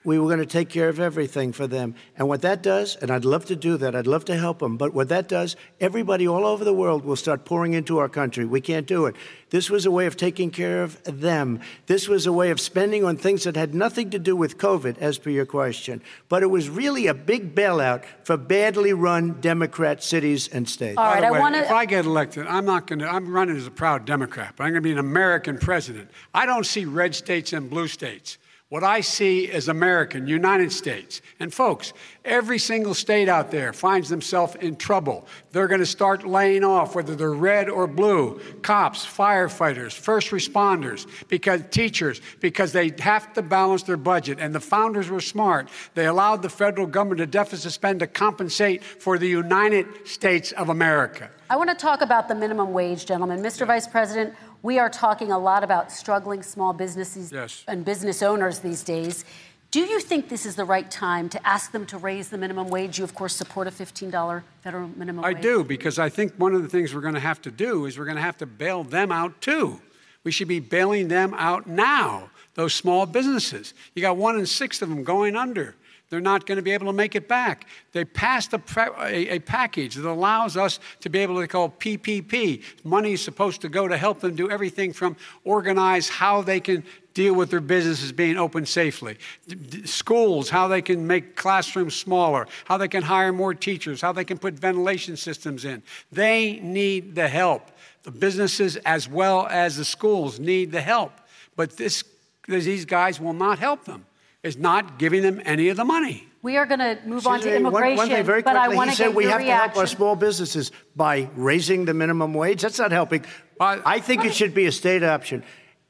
we 0.04 0.18
were 0.18 0.26
going 0.26 0.40
to 0.40 0.46
take 0.46 0.70
care 0.70 0.90
of 0.90 1.00
everything 1.00 1.52
for 1.52 1.68
them. 1.68 1.94
And 2.18 2.28
what 2.28 2.42
that 2.42 2.64
does, 2.64 2.96
and 2.96 3.12
I'd 3.12 3.26
love 3.26 3.46
to 3.46 3.56
do 3.56 3.78
that, 3.78 3.96
I'd 3.96 4.08
love 4.08 4.26
to 4.26 4.36
help 4.36 4.60
them, 4.60 4.78
but 4.78 4.94
what 4.94 5.10
that 5.10 5.28
does, 5.28 5.56
everybody 5.80 6.28
all 6.28 6.46
over 6.46 6.64
the 6.64 6.74
world 6.74 7.06
will 7.06 7.16
start 7.16 7.46
pouring 7.46 7.74
into 7.74 8.00
our 8.00 8.10
country. 8.10 8.46
We 8.46 8.62
can't 8.62 8.88
do 8.88 9.06
it. 9.06 9.16
This 9.52 9.70
was 9.70 9.86
a 9.86 9.92
way 9.92 10.08
of 10.08 10.18
taking 10.18 10.50
care 10.50 10.82
of 10.82 11.04
them. 11.04 11.60
This 11.86 12.08
was 12.08 12.26
a 12.26 12.34
way 12.34 12.52
of 12.52 12.60
spending 12.60 13.04
on 13.04 13.18
things 13.18 13.44
that 13.44 13.56
had 13.56 13.76
nothing 13.76 14.10
to 14.12 14.20
do 14.20 14.36
with 14.36 14.58
COVID, 14.58 14.98
as 15.00 15.18
per 15.18 15.30
your 15.30 15.46
question. 15.46 16.02
But 16.30 16.42
it 16.42 16.48
was 16.48 16.70
really 16.70 17.08
a 17.08 17.14
big 17.14 17.54
bailout 17.54 18.06
for 18.24 18.38
badly 18.38 18.94
run 18.94 19.40
Democrat 19.42 20.02
cities 20.04 20.48
and 20.48 20.68
states. 20.68 20.98
All 20.98 21.04
right, 21.04 21.22
By 21.22 21.30
the 21.30 21.36
I 21.36 21.40
want 21.40 21.56
to. 21.56 21.62
If 21.62 21.72
I 21.72 21.86
get 21.86 22.06
elected, 22.06 22.48
I'm 22.48 22.66
not 22.66 22.88
going 22.88 23.00
to. 23.00 23.08
I'm 23.08 23.32
running 23.32 23.58
as 23.58 23.68
a 23.68 23.72
proud 23.72 24.06
Democrat, 24.06 24.54
but 24.56 24.64
I'm 24.64 24.72
going 24.72 24.82
to 24.82 24.88
be 24.88 24.94
an 24.94 25.00
American 25.00 25.58
president. 25.58 26.10
I 26.34 26.46
don't 26.46 26.66
see 26.66 26.86
red 26.86 27.14
states 27.14 27.52
and 27.54 27.70
blue 27.70 27.90
states. 27.90 28.38
What 28.72 28.86
I 28.86 29.02
see 29.02 29.52
is 29.52 29.68
American, 29.68 30.28
United 30.28 30.72
States. 30.72 31.22
And 31.42 31.54
folks, 31.54 31.92
every 32.24 32.58
single 32.58 32.94
state 32.94 33.28
out 33.28 33.52
there 33.52 33.74
finds 33.74 34.08
themselves 34.08 34.56
in 34.56 34.78
trouble. 34.78 35.28
They're 35.52 35.68
going 35.68 35.82
to 35.82 35.86
start 35.86 36.26
laying 36.26 36.64
off, 36.64 36.96
whether 36.96 37.14
they're 37.14 37.34
red 37.34 37.68
or 37.68 37.86
blue, 37.86 38.40
cops, 38.62 39.06
firefighters, 39.06 39.92
first 39.92 40.30
responders, 40.32 41.06
because 41.28 41.64
teachers, 41.70 42.22
because 42.40 42.72
they 42.72 42.94
have 43.00 43.34
to 43.34 43.42
balance 43.42 43.84
their 43.84 43.98
budget. 43.98 44.38
And 44.40 44.56
the 44.56 44.62
founders 44.62 45.10
were 45.10 45.20
smart. 45.20 45.68
They 45.94 46.06
allowed 46.06 46.42
the 46.42 46.48
federal 46.48 46.88
government 46.88 47.18
to 47.18 47.26
deficit 47.26 47.74
spend 47.74 48.00
to 48.00 48.08
compensate 48.08 48.86
for 48.86 49.18
the 49.18 49.28
United 49.28 50.08
States 50.08 50.54
of 50.54 50.70
America. 50.70 51.30
I 51.50 51.58
want 51.58 51.70
to 51.70 51.76
talk 51.76 52.00
about 52.00 52.30
the 52.30 52.36
minimum 52.36 52.72
wage, 52.72 53.06
gentlemen. 53.06 53.42
Mr. 53.42 53.68
Vice 53.68 53.86
President, 53.86 54.34
we 54.64 54.80
are 54.80 54.90
talking 54.90 55.32
a 55.32 55.40
lot 55.40 55.64
about 55.64 55.92
struggling 55.92 56.44
small 56.44 56.74
businesses 56.74 57.32
yes. 57.32 57.64
and 57.68 57.84
business 57.84 58.22
owners 58.22 58.60
these 58.60 58.84
days. 58.84 59.26
Do 59.72 59.80
you 59.80 60.02
think 60.02 60.28
this 60.28 60.46
is 60.46 60.56
the 60.56 60.66
right 60.66 60.90
time 60.92 61.30
to 61.30 61.48
ask 61.48 61.72
them 61.72 61.86
to 61.88 61.98
raise 61.98 62.28
the 62.30 62.38
minimum 62.38 62.68
wage? 62.68 62.98
You, 62.98 63.06
of 63.06 63.16
course, 63.16 63.34
support 63.34 63.68
a 63.68 63.72
$15 63.72 64.44
federal 64.62 64.90
minimum 64.90 65.24
I 65.24 65.30
wage. 65.30 65.38
I 65.38 65.42
do, 65.42 65.64
because 65.64 65.98
I 65.98 66.10
think 66.10 66.34
one 66.36 66.54
of 66.54 66.62
the 66.62 66.68
things 66.68 66.94
we're 66.94 67.02
going 67.02 67.14
to 67.14 67.22
have 67.22 67.42
to 67.44 67.52
do 67.52 67.86
is 67.86 67.98
we're 67.98 68.06
going 68.06 68.18
to 68.18 68.22
have 68.22 68.38
to 68.40 68.46
bail 68.46 68.84
them 68.84 69.12
out 69.12 69.40
too. 69.40 69.80
We 70.24 70.32
should 70.32 70.50
be 70.50 70.60
bailing 70.60 71.08
them 71.08 71.34
out 71.36 71.68
now, 71.68 72.30
those 72.54 72.76
small 72.76 73.06
businesses. 73.06 73.74
You 73.96 74.02
got 74.02 74.18
one 74.18 74.38
in 74.38 74.46
six 74.46 74.82
of 74.82 74.90
them 74.90 75.04
going 75.04 75.36
under. 75.36 75.76
They're 76.12 76.20
not 76.20 76.46
going 76.46 76.58
to 76.58 76.62
be 76.62 76.72
able 76.72 76.88
to 76.88 76.94
make 76.94 77.16
it 77.16 77.30
back. 77.30 77.68
They 77.94 78.04
passed 78.04 78.52
a, 78.52 78.62
a, 79.00 79.36
a, 79.36 79.40
package 79.40 79.96
that 79.96 80.06
allows 80.06 80.58
us 80.58 80.82
to 81.00 81.10
be 81.10 81.20
able 81.20 81.40
to 81.40 81.48
call 81.48 81.70
PPP. 81.70 82.64
Money 82.84 83.14
is 83.14 83.24
supposed 83.24 83.62
to 83.62 83.70
go 83.70 83.88
to 83.88 83.96
help 83.96 84.20
them 84.20 84.36
do 84.36 84.52
everything 84.52 84.92
from 84.92 85.16
organize 85.46 86.10
how 86.10 86.42
they 86.42 86.60
can 86.60 86.84
deal 87.14 87.34
with 87.34 87.50
their 87.50 87.62
businesses 87.62 88.12
being 88.12 88.36
open 88.36 88.66
safely. 88.66 89.18
D- 89.48 89.86
schools, 89.86 90.50
how 90.50 90.68
they 90.68 90.82
can 90.82 91.08
make 91.08 91.38
classrooms 91.38 91.96
smaller, 91.96 92.46
how 92.66 92.78
they 92.78 92.90
can 92.90 93.04
hire 93.04 93.32
more 93.32 93.54
teachers, 93.54 94.02
how 94.02 94.12
they 94.12 94.26
can 94.26 94.38
put 94.38 94.56
ventilation 94.56 95.16
systems 95.16 95.64
in. 95.64 95.82
They 96.12 96.60
need 96.60 97.16
the 97.16 97.30
help. 97.30 97.72
The 98.04 98.12
businesses 98.12 98.76
as 98.76 99.08
well 99.08 99.48
as 99.50 99.78
the 99.78 99.86
schools 99.86 100.42
need 100.42 100.74
the 100.74 100.82
help. 100.82 101.14
But 101.56 101.78
this, 101.78 102.04
these 102.50 102.84
guys 102.84 103.18
will 103.22 103.32
not 103.32 103.60
help 103.60 103.86
them 103.86 104.06
is 104.44 104.58
not 104.58 104.98
giving 104.98 105.22
them 105.22 105.42
any 105.46 105.70
of 105.70 105.78
the 105.78 105.86
money. 105.86 106.28
We 106.42 106.58
are 106.58 106.66
going 106.66 106.80
to 106.80 106.98
move 107.06 107.20
Excuse 107.20 107.26
on 107.28 107.40
to 107.42 107.56
immigration, 107.56 107.98
one, 107.98 107.98
one 107.98 108.10
thing 108.10 108.26
very 108.26 108.42
but 108.42 108.52
quickly, 108.56 108.74
I 108.74 108.76
want 108.76 108.90
he 108.90 108.96
to 108.96 108.98
said 108.98 109.08
get 109.10 109.16
we 109.16 109.24
your 109.26 109.32
have 109.34 109.42
reaction. 109.42 109.58
to 109.60 109.74
help 109.74 109.78
our 109.78 109.88
small 109.88 110.16
businesses 110.16 110.72
by 110.96 111.30
raising 111.36 111.86
the 111.86 111.94
minimum 111.94 112.34
wage. 112.34 112.64
That's 112.64 112.80
not 112.80 112.92
helping. 112.92 113.24
Uh, 113.60 113.80
I 113.86 114.00
think 114.00 114.26
it 114.26 114.34
should 114.34 114.56
be 114.56 114.66
a 114.66 114.72
state 114.72 115.04
option. 115.04 115.44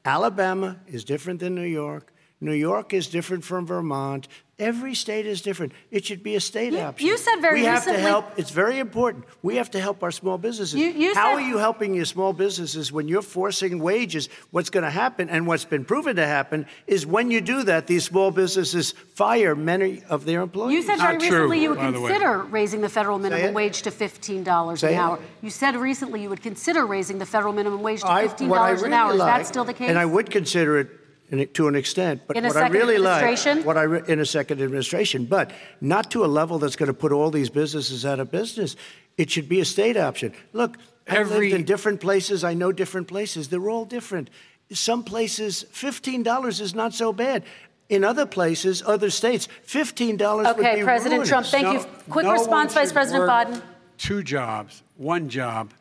Alabama 0.04 0.78
is 0.86 1.04
different 1.04 1.40
than 1.40 1.54
New 1.54 1.62
York. 1.62 2.11
New 2.42 2.52
York 2.52 2.92
is 2.92 3.06
different 3.06 3.44
from 3.44 3.66
Vermont. 3.66 4.26
Every 4.58 4.94
state 4.94 5.26
is 5.26 5.42
different. 5.42 5.72
It 5.90 6.04
should 6.04 6.22
be 6.22 6.34
a 6.36 6.40
state 6.40 6.72
You- 6.72 6.80
option. 6.80 7.06
you 7.08 7.16
said 7.16 7.36
very 7.40 7.60
we 7.60 7.66
have 7.66 7.84
to 7.84 7.94
help. 7.98 8.26
It's 8.36 8.50
very 8.50 8.78
important. 8.80 9.24
We 9.42 9.56
have 9.56 9.70
to 9.72 9.80
help 9.80 10.02
our 10.02 10.10
small 10.10 10.38
businesses. 10.38 10.74
You- 10.74 10.88
you 10.90 11.14
How 11.14 11.30
said- 11.36 11.42
are 11.44 11.48
you 11.48 11.58
helping 11.58 11.94
your 11.94 12.04
small 12.04 12.32
businesses 12.32 12.92
when 12.92 13.08
you're 13.08 13.22
forcing 13.22 13.78
wages? 13.80 14.28
What's 14.50 14.70
going 14.70 14.84
to 14.84 14.90
happen, 14.90 15.28
and 15.30 15.46
what's 15.46 15.64
been 15.64 15.84
proven 15.84 16.16
to 16.16 16.26
happen, 16.26 16.66
is 16.86 17.06
when 17.06 17.30
you 17.30 17.40
do 17.40 17.62
that, 17.64 17.86
these 17.86 18.04
small 18.04 18.30
businesses 18.30 18.92
fire 19.14 19.54
many 19.56 20.02
of 20.08 20.24
their 20.26 20.42
employees. 20.42 20.74
You 20.74 20.82
said 20.82 20.98
very 20.98 21.12
Not 21.18 21.20
true, 21.26 21.30
recently 21.38 21.62
you 21.62 21.68
would 21.70 21.78
by 21.78 21.90
the 21.90 21.98
consider 21.98 22.38
raising 22.50 22.80
the 22.82 22.88
federal 22.88 23.18
minimum 23.18 23.46
it. 23.46 23.54
wage 23.54 23.82
to 23.82 23.90
$15 23.90 24.80
Say 24.80 24.88
an 24.88 24.94
it. 24.94 24.96
hour. 25.02 25.18
You 25.42 25.50
said 25.50 25.76
recently 25.76 26.22
you 26.22 26.28
would 26.28 26.42
consider 26.42 26.84
raising 26.86 27.18
the 27.18 27.26
federal 27.26 27.52
minimum 27.52 27.82
wage 27.82 28.02
to 28.02 28.06
$15 28.06 28.80
what 28.80 28.86
an 28.86 28.92
really 28.92 28.92
hour. 28.94 29.12
Is 29.14 29.18
like- 29.18 29.40
that 29.40 29.46
still 29.46 29.64
the 29.64 29.74
case? 29.74 29.88
And 29.88 29.98
I 29.98 30.04
would 30.04 30.30
consider 30.30 30.78
it 30.78 30.88
in, 31.32 31.48
to 31.54 31.66
an 31.66 31.74
extent, 31.74 32.22
but 32.26 32.36
In 32.36 32.44
a 32.44 32.48
what 32.48 32.56
I 32.56 32.60
second 32.60 32.76
really 32.76 32.98
like, 32.98 33.64
what 33.64 33.76
I 33.78 33.82
re- 33.82 34.02
in 34.06 34.20
a 34.20 34.26
second 34.26 34.60
administration, 34.60 35.24
but 35.24 35.50
not 35.80 36.10
to 36.12 36.24
a 36.24 36.26
level 36.28 36.58
that's 36.58 36.76
going 36.76 36.88
to 36.88 36.94
put 36.94 37.10
all 37.10 37.30
these 37.30 37.48
businesses 37.50 38.04
out 38.04 38.20
of 38.20 38.30
business. 38.30 38.76
It 39.16 39.30
should 39.30 39.48
be 39.48 39.60
a 39.60 39.64
state 39.64 39.96
option. 39.96 40.32
Look, 40.52 40.76
I've 41.08 41.30
lived 41.30 41.54
in 41.54 41.64
different 41.64 42.00
places. 42.00 42.44
I 42.44 42.54
know 42.54 42.70
different 42.70 43.08
places. 43.08 43.48
They're 43.48 43.70
all 43.70 43.84
different. 43.84 44.30
Some 44.70 45.02
places, 45.02 45.64
fifteen 45.72 46.22
dollars 46.22 46.60
is 46.60 46.74
not 46.74 46.94
so 46.94 47.12
bad. 47.12 47.42
In 47.88 48.04
other 48.04 48.24
places, 48.24 48.82
other 48.86 49.10
states, 49.10 49.48
fifteen 49.62 50.16
dollars 50.16 50.46
would 50.46 50.58
Okay, 50.60 50.76
be 50.76 50.82
President 50.84 51.12
ruinous. 51.24 51.28
Trump, 51.28 51.46
thank 51.46 51.72
you. 51.72 51.86
Quick 52.10 52.24
no 52.26 52.32
response, 52.32 52.72
Vice 52.74 52.92
President 52.92 53.28
Biden. 53.28 53.62
Two 53.98 54.22
jobs, 54.22 54.82
one 54.96 55.28
job, 55.28 55.72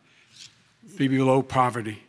be 0.98 1.08
below 1.08 1.42
poverty. 1.42 2.04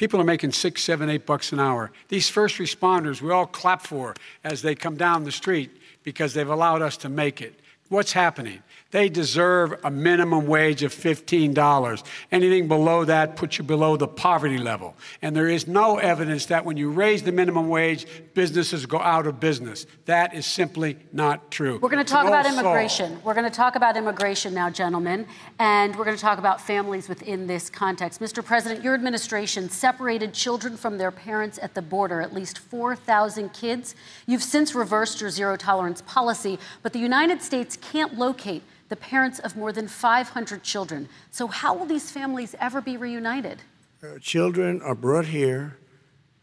People 0.00 0.18
are 0.18 0.24
making 0.24 0.52
six, 0.52 0.82
seven, 0.82 1.10
eight 1.10 1.26
bucks 1.26 1.52
an 1.52 1.60
hour. 1.60 1.92
These 2.08 2.30
first 2.30 2.56
responders, 2.56 3.20
we 3.20 3.32
all 3.32 3.44
clap 3.44 3.82
for 3.82 4.14
as 4.42 4.62
they 4.62 4.74
come 4.74 4.96
down 4.96 5.24
the 5.24 5.30
street 5.30 5.70
because 6.04 6.32
they've 6.32 6.48
allowed 6.48 6.80
us 6.80 6.96
to 6.96 7.10
make 7.10 7.42
it. 7.42 7.60
What's 7.90 8.12
happening? 8.12 8.62
They 8.90 9.08
deserve 9.08 9.78
a 9.84 9.90
minimum 9.90 10.46
wage 10.46 10.82
of 10.82 10.92
$15. 10.92 12.02
Anything 12.32 12.66
below 12.66 13.04
that 13.04 13.36
puts 13.36 13.58
you 13.58 13.64
below 13.64 13.96
the 13.96 14.08
poverty 14.08 14.58
level. 14.58 14.96
And 15.22 15.34
there 15.36 15.48
is 15.48 15.68
no 15.68 15.98
evidence 15.98 16.46
that 16.46 16.64
when 16.64 16.76
you 16.76 16.90
raise 16.90 17.22
the 17.22 17.30
minimum 17.30 17.68
wage, 17.68 18.06
businesses 18.34 18.86
go 18.86 18.98
out 18.98 19.28
of 19.28 19.38
business. 19.38 19.86
That 20.06 20.34
is 20.34 20.44
simply 20.44 20.98
not 21.12 21.52
true. 21.52 21.78
We're 21.80 21.88
going 21.88 22.04
to 22.04 22.12
talk 22.12 22.26
an 22.26 22.28
about 22.28 22.46
immigration. 22.46 23.20
We're 23.22 23.34
going 23.34 23.48
to 23.48 23.56
talk 23.56 23.76
about 23.76 23.96
immigration 23.96 24.54
now, 24.54 24.70
gentlemen, 24.70 25.26
and 25.60 25.94
we're 25.94 26.04
going 26.04 26.16
to 26.16 26.22
talk 26.22 26.38
about 26.38 26.60
families 26.60 27.08
within 27.08 27.46
this 27.46 27.70
context. 27.70 28.20
Mr. 28.20 28.44
President, 28.44 28.82
your 28.82 28.94
administration 28.94 29.70
separated 29.70 30.34
children 30.34 30.76
from 30.76 30.98
their 30.98 31.12
parents 31.12 31.60
at 31.62 31.74
the 31.74 31.82
border, 31.82 32.20
at 32.20 32.34
least 32.34 32.58
4,000 32.58 33.52
kids. 33.52 33.94
You've 34.26 34.42
since 34.42 34.74
reversed 34.74 35.20
your 35.20 35.30
zero 35.30 35.56
tolerance 35.56 36.02
policy, 36.02 36.58
but 36.82 36.92
the 36.92 36.98
United 36.98 37.40
States 37.40 37.76
can't 37.76 38.18
locate 38.18 38.64
the 38.90 38.96
parents 38.96 39.38
of 39.38 39.56
more 39.56 39.72
than 39.72 39.88
500 39.88 40.62
children. 40.62 41.08
So, 41.30 41.46
how 41.46 41.74
will 41.74 41.86
these 41.86 42.10
families 42.10 42.54
ever 42.60 42.82
be 42.82 42.98
reunited? 42.98 43.62
Uh, 44.02 44.18
children 44.18 44.82
are 44.82 44.94
brought 44.94 45.26
here 45.26 45.78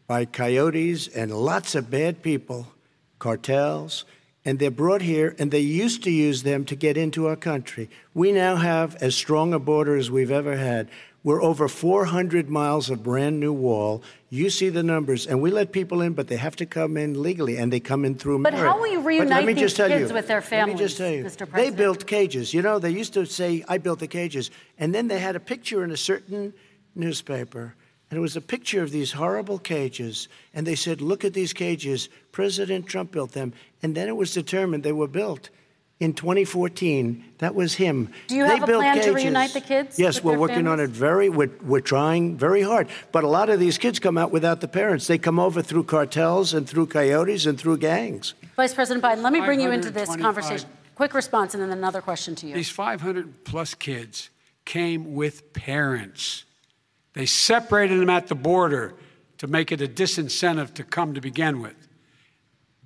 by 0.06 0.24
coyotes 0.24 1.06
and 1.08 1.30
lots 1.30 1.74
of 1.74 1.90
bad 1.90 2.22
people, 2.22 2.66
cartels, 3.18 4.04
and 4.44 4.58
they're 4.58 4.70
brought 4.70 5.02
here 5.02 5.36
and 5.38 5.50
they 5.50 5.60
used 5.60 6.02
to 6.04 6.10
use 6.10 6.42
them 6.42 6.64
to 6.64 6.74
get 6.74 6.96
into 6.96 7.26
our 7.26 7.36
country. 7.36 7.90
We 8.14 8.32
now 8.32 8.56
have 8.56 8.96
as 8.96 9.14
strong 9.14 9.52
a 9.52 9.58
border 9.58 9.96
as 9.96 10.10
we've 10.10 10.30
ever 10.30 10.56
had. 10.56 10.88
We're 11.28 11.42
over 11.42 11.68
400 11.68 12.48
miles 12.48 12.88
of 12.88 13.02
brand 13.02 13.38
new 13.38 13.52
wall. 13.52 14.02
You 14.30 14.48
see 14.48 14.70
the 14.70 14.82
numbers, 14.82 15.26
and 15.26 15.42
we 15.42 15.50
let 15.50 15.72
people 15.72 16.00
in, 16.00 16.14
but 16.14 16.28
they 16.28 16.38
have 16.38 16.56
to 16.56 16.64
come 16.64 16.96
in 16.96 17.22
legally, 17.22 17.58
and 17.58 17.70
they 17.70 17.80
come 17.80 18.06
in 18.06 18.14
through 18.14 18.38
But 18.38 18.54
merit. 18.54 18.66
how 18.66 18.80
will 18.80 18.90
you 18.90 19.00
reunite 19.00 19.28
let 19.28 19.44
me 19.44 19.52
these 19.52 19.60
just 19.60 19.76
tell 19.76 19.88
kids 19.88 20.08
you, 20.08 20.14
with 20.14 20.26
their 20.26 20.38
Let 20.38 20.48
families, 20.48 20.78
me 20.78 20.84
just 20.86 20.96
tell 20.96 21.12
you, 21.12 21.24
Mr. 21.24 21.52
they 21.52 21.68
built 21.68 22.06
cages. 22.06 22.54
You 22.54 22.62
know, 22.62 22.78
they 22.78 22.88
used 22.88 23.12
to 23.12 23.26
say, 23.26 23.62
"I 23.68 23.76
built 23.76 23.98
the 23.98 24.06
cages," 24.06 24.50
and 24.78 24.94
then 24.94 25.08
they 25.08 25.18
had 25.18 25.36
a 25.36 25.40
picture 25.40 25.84
in 25.84 25.90
a 25.90 25.98
certain 25.98 26.54
newspaper, 26.94 27.74
and 28.10 28.16
it 28.16 28.22
was 28.22 28.34
a 28.34 28.40
picture 28.40 28.82
of 28.82 28.90
these 28.90 29.12
horrible 29.12 29.58
cages, 29.58 30.28
and 30.54 30.66
they 30.66 30.76
said, 30.76 31.02
"Look 31.02 31.26
at 31.26 31.34
these 31.34 31.52
cages. 31.52 32.08
President 32.32 32.86
Trump 32.86 33.12
built 33.12 33.32
them," 33.32 33.52
and 33.82 33.94
then 33.94 34.08
it 34.08 34.16
was 34.16 34.32
determined 34.32 34.82
they 34.82 34.92
were 34.92 35.06
built. 35.06 35.50
In 36.00 36.12
2014, 36.12 37.24
that 37.38 37.56
was 37.56 37.74
him. 37.74 38.12
Do 38.28 38.36
you 38.36 38.44
They 38.44 38.50
have 38.50 38.62
a 38.62 38.66
built 38.66 38.82
plan 38.82 39.02
to 39.02 39.12
reunite 39.12 39.52
the 39.52 39.60
kids 39.60 39.98
Yes, 39.98 40.16
with 40.16 40.24
we're 40.24 40.30
their 40.32 40.40
working 40.40 40.66
on 40.68 40.78
it 40.78 40.90
very. 40.90 41.28
We're, 41.28 41.50
we're 41.60 41.80
trying 41.80 42.36
very 42.36 42.62
hard. 42.62 42.86
But 43.10 43.24
a 43.24 43.28
lot 43.28 43.50
of 43.50 43.58
these 43.58 43.78
kids 43.78 43.98
come 43.98 44.16
out 44.16 44.30
without 44.30 44.60
the 44.60 44.68
parents. 44.68 45.08
They 45.08 45.18
come 45.18 45.40
over 45.40 45.60
through 45.60 45.84
cartels 45.84 46.54
and 46.54 46.68
through 46.68 46.86
coyotes 46.86 47.46
and 47.46 47.58
through 47.58 47.78
gangs. 47.78 48.34
Vice 48.54 48.74
President 48.74 49.04
Biden, 49.04 49.22
let 49.22 49.32
me 49.32 49.40
bring 49.40 49.60
you 49.60 49.72
into 49.72 49.90
this 49.90 50.14
conversation. 50.14 50.68
Quick 50.94 51.14
response 51.14 51.54
and 51.54 51.62
then 51.62 51.70
another 51.70 52.00
question 52.00 52.36
to 52.36 52.46
you. 52.46 52.54
These 52.54 52.70
500 52.70 53.44
plus 53.44 53.74
kids 53.74 54.30
came 54.64 55.14
with 55.14 55.52
parents. 55.52 56.44
They 57.14 57.26
separated 57.26 57.98
them 57.98 58.10
at 58.10 58.28
the 58.28 58.36
border 58.36 58.94
to 59.38 59.48
make 59.48 59.72
it 59.72 59.80
a 59.80 59.88
disincentive 59.88 60.74
to 60.74 60.84
come 60.84 61.14
to 61.14 61.20
begin 61.20 61.60
with. 61.60 61.88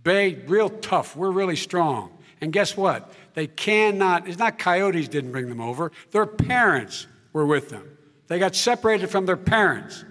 Bay, 0.02 0.34
real 0.46 0.70
tough. 0.70 1.14
We're 1.14 1.30
really 1.30 1.56
strong. 1.56 2.10
And 2.42 2.52
guess 2.52 2.76
what? 2.76 3.10
They 3.34 3.46
cannot, 3.46 4.28
it's 4.28 4.36
not 4.38 4.58
coyotes 4.58 5.08
didn't 5.08 5.30
bring 5.32 5.48
them 5.48 5.60
over, 5.60 5.92
their 6.10 6.26
parents 6.26 7.06
were 7.32 7.46
with 7.46 7.70
them. 7.70 7.96
They 8.26 8.38
got 8.38 8.54
separated 8.56 9.08
from 9.10 9.24
their 9.26 9.36
parents. 9.36 10.04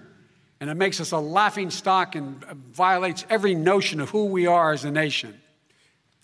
And 0.58 0.70
it 0.70 0.74
makes 0.74 1.00
us 1.00 1.12
a 1.12 1.18
laughing 1.18 1.70
stock 1.70 2.14
and 2.14 2.42
violates 2.72 3.26
every 3.28 3.54
notion 3.54 4.00
of 4.00 4.10
who 4.10 4.26
we 4.26 4.46
are 4.46 4.72
as 4.72 4.84
a 4.84 4.90
nation. 4.90 5.38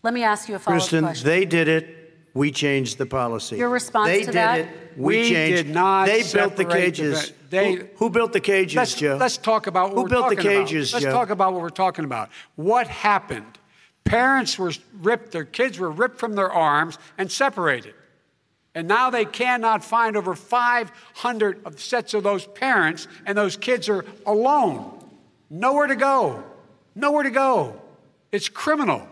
Let 0.02 0.14
me 0.14 0.22
ask 0.22 0.48
you 0.48 0.54
a 0.54 0.58
follow-up 0.58 0.80
Kristen, 0.80 1.04
question. 1.04 1.26
they 1.26 1.44
did 1.44 1.68
it. 1.68 1.94
We 2.34 2.52
changed 2.52 2.98
the 2.98 3.06
policy. 3.06 3.56
Your 3.56 3.68
response 3.68 4.08
they 4.08 4.20
to 4.20 4.26
did 4.26 4.34
that? 4.34 4.58
it. 4.60 4.68
We, 4.96 5.16
We 5.18 5.28
changed. 5.28 5.64
did 5.66 5.74
not 5.74 6.06
They 6.06 6.18
built 6.22 6.24
the 6.24 6.28
separate 6.30 6.56
the 6.56 6.64
cages. 6.64 7.32
they- 7.50 7.74
who, 7.74 7.88
who 7.96 8.10
built 8.10 8.32
the 8.32 8.40
cages, 8.40 8.76
Let's, 8.76 8.94
Joe? 8.94 9.16
let's 9.20 9.36
talk 9.36 9.66
about 9.66 9.88
what 9.88 9.96
Who 9.96 10.02
we're 10.04 10.08
built 10.08 10.28
the 10.30 10.36
talking 10.36 10.52
about. 10.52 10.66
cages, 10.68 10.92
Let's 10.94 11.04
Joe? 11.04 11.10
talk 11.12 11.30
about 11.30 11.52
what 11.52 11.60
we're 11.62 11.68
talking 11.70 12.04
about. 12.04 12.30
What 12.54 12.86
happened? 12.86 13.58
Parents 14.08 14.58
were 14.58 14.72
ripped, 15.00 15.32
their 15.32 15.44
kids 15.44 15.78
were 15.78 15.90
ripped 15.90 16.18
from 16.18 16.34
their 16.34 16.50
arms 16.50 16.98
and 17.18 17.30
separated. 17.30 17.94
And 18.74 18.88
now 18.88 19.10
they 19.10 19.24
cannot 19.24 19.84
find 19.84 20.16
over 20.16 20.34
500 20.34 21.66
of 21.66 21.80
sets 21.80 22.14
of 22.14 22.22
those 22.22 22.46
parents, 22.46 23.08
and 23.26 23.36
those 23.36 23.56
kids 23.56 23.88
are 23.88 24.04
alone. 24.24 25.04
Nowhere 25.50 25.86
to 25.88 25.96
go. 25.96 26.42
Nowhere 26.94 27.22
to 27.22 27.30
go. 27.30 27.80
It's 28.32 28.48
criminal. 28.48 29.06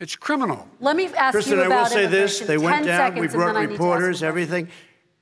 It's 0.00 0.16
criminal. 0.16 0.66
Let 0.80 0.96
me 0.96 1.06
ask 1.06 1.32
Kristen, 1.32 1.58
you 1.58 1.64
I 1.64 1.68
will 1.68 1.86
say 1.86 2.06
this. 2.06 2.40
They 2.40 2.58
went 2.58 2.84
down. 2.84 3.14
We 3.14 3.28
brought 3.28 3.54
then 3.54 3.56
I 3.56 3.60
need 3.60 3.66
to 3.68 3.72
ask 3.72 3.80
reporters, 3.80 4.20
you 4.20 4.26
a 4.28 4.32
question. 4.32 4.58
everything. 4.58 4.68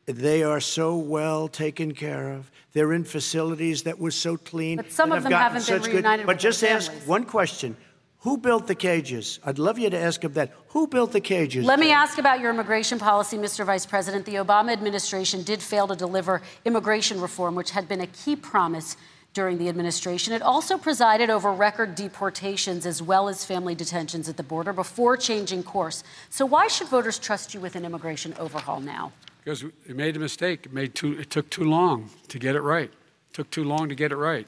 They 0.06 0.42
are 0.42 0.60
so 0.60 0.96
well 0.96 1.48
taken 1.48 1.92
care 1.92 2.32
of. 2.32 2.50
They're 2.72 2.92
in 2.92 3.04
facilities 3.04 3.84
that 3.84 3.98
were 3.98 4.10
so 4.10 4.36
clean. 4.36 4.76
But 4.76 4.92
some 4.92 5.12
of 5.12 5.22
them 5.22 5.30
gotten 5.30 5.42
haven't 5.42 5.66
been 5.66 5.82
such 5.82 5.90
good- 5.90 5.96
reunited 5.96 6.26
But 6.26 6.36
with 6.36 6.42
their 6.42 6.50
just 6.50 6.64
ask 6.64 6.92
one 7.06 7.24
question. 7.24 7.76
Who 8.24 8.38
built 8.38 8.66
the 8.66 8.74
cages? 8.74 9.38
I'd 9.44 9.58
love 9.58 9.78
you 9.78 9.90
to 9.90 9.98
ask 9.98 10.24
him 10.24 10.32
that. 10.32 10.50
Who 10.68 10.86
built 10.86 11.12
the 11.12 11.20
cages? 11.20 11.62
Let 11.66 11.78
me 11.78 11.92
ask 11.92 12.16
about 12.16 12.40
your 12.40 12.48
immigration 12.48 12.98
policy, 12.98 13.36
Mr. 13.36 13.66
Vice 13.66 13.84
President. 13.84 14.24
The 14.24 14.36
Obama 14.36 14.72
administration 14.72 15.42
did 15.42 15.60
fail 15.60 15.86
to 15.88 15.94
deliver 15.94 16.40
immigration 16.64 17.20
reform, 17.20 17.54
which 17.54 17.72
had 17.72 17.86
been 17.86 18.00
a 18.00 18.06
key 18.06 18.34
promise 18.34 18.96
during 19.34 19.58
the 19.58 19.68
administration. 19.68 20.32
It 20.32 20.40
also 20.40 20.78
presided 20.78 21.28
over 21.28 21.52
record 21.52 21.94
deportations 21.94 22.86
as 22.86 23.02
well 23.02 23.28
as 23.28 23.44
family 23.44 23.74
detentions 23.74 24.26
at 24.26 24.38
the 24.38 24.42
border 24.42 24.72
before 24.72 25.18
changing 25.18 25.62
course. 25.62 26.02
So, 26.30 26.46
why 26.46 26.66
should 26.68 26.88
voters 26.88 27.18
trust 27.18 27.52
you 27.52 27.60
with 27.60 27.76
an 27.76 27.84
immigration 27.84 28.32
overhaul 28.38 28.80
now? 28.80 29.12
Because 29.44 29.64
it 29.64 29.96
made 29.96 30.16
a 30.16 30.20
mistake. 30.20 30.64
It, 30.64 30.72
made 30.72 30.94
too, 30.94 31.20
it 31.20 31.28
took 31.28 31.50
too 31.50 31.64
long 31.64 32.08
to 32.28 32.38
get 32.38 32.56
it 32.56 32.62
right. 32.62 32.88
It 32.88 33.34
took 33.34 33.50
too 33.50 33.64
long 33.64 33.90
to 33.90 33.94
get 33.94 34.12
it 34.12 34.16
right. 34.16 34.46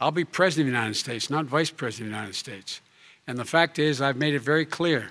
I'll 0.00 0.10
be 0.10 0.24
president 0.24 0.66
of 0.68 0.72
the 0.72 0.78
United 0.78 0.96
States, 0.96 1.30
not 1.30 1.44
vice 1.44 1.70
president 1.70 2.08
of 2.08 2.12
the 2.12 2.16
United 2.16 2.34
States. 2.34 2.80
And 3.26 3.38
the 3.38 3.44
fact 3.44 3.78
is, 3.78 4.00
I've 4.00 4.16
made 4.16 4.34
it 4.34 4.40
very 4.40 4.64
clear. 4.64 5.10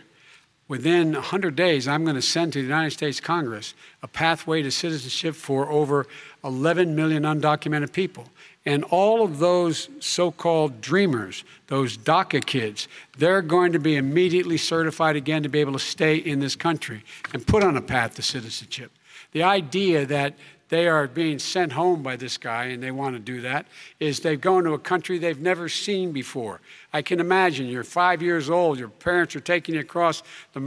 Within 0.68 1.14
100 1.14 1.56
days, 1.56 1.88
I'm 1.88 2.04
going 2.04 2.16
to 2.16 2.22
send 2.22 2.54
to 2.54 2.60
the 2.60 2.66
United 2.66 2.92
States 2.92 3.20
Congress 3.20 3.76
a 4.02 4.08
pathway 4.08 4.64
to 4.64 4.72
citizenship 4.72 5.36
for 5.36 5.70
over 5.70 6.08
11 6.44 6.96
million 6.96 7.24
undocumented 7.24 7.92
people. 7.92 8.30
And 8.66 8.84
all 8.86 9.24
of 9.24 9.38
those 9.38 9.90
so 10.00 10.32
called 10.32 10.82
dreamers, 10.82 11.44
those 11.68 11.98
DACA 11.98 12.44
kids, 12.44 12.88
they're 13.16 13.44
going 13.44 13.74
to 13.74 13.80
be 13.80 13.96
immediately 13.96 14.58
certified 14.58 15.16
again 15.16 15.44
to 15.44 15.50
be 15.50 15.60
able 15.60 15.74
to 15.74 15.80
stay 15.80 16.16
in 16.16 16.40
this 16.40 16.56
country 16.56 17.04
and 17.32 17.46
put 17.46 17.64
on 17.64 17.78
a 17.78 17.82
path 17.82 18.16
to 18.16 18.24
citizenship. 18.24 18.92
The 19.36 19.44
idea 19.44 20.06
that 20.06 20.34
they 20.70 20.88
are 20.88 21.10
being 21.10 21.40
sent 21.40 21.74
home 21.74 22.02
by 22.02 22.16
this 22.16 22.38
guy 22.38 22.68
and 22.68 22.82
they 22.82 22.92
want 22.92 23.18
to 23.18 23.20
do 23.20 23.42
that 23.42 23.66
is 24.00 24.22
they've 24.22 24.40
gone 24.40 24.64
to 24.64 24.72
a 24.72 24.80
country 24.80 25.18
they've 25.18 25.38
never 25.38 25.68
seen 25.68 26.14
before. 26.14 26.62
I 26.94 27.02
can 27.02 27.20
imagine 27.20 27.68
you're 27.68 27.84
five 27.84 28.22
years 28.22 28.50
old, 28.50 28.80
your 28.80 28.88
parents 28.88 29.36
are 29.36 29.42
taking 29.42 29.76
you 29.76 29.82
across 29.82 30.24
the, 30.54 30.62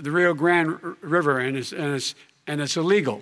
the 0.00 0.10
Rio 0.10 0.32
Grande 0.32 0.78
River 1.02 1.40
and 1.40 1.54
it's, 1.54 1.72
and, 1.72 1.96
it's, 1.96 2.14
and 2.46 2.62
it's 2.62 2.78
illegal. 2.78 3.20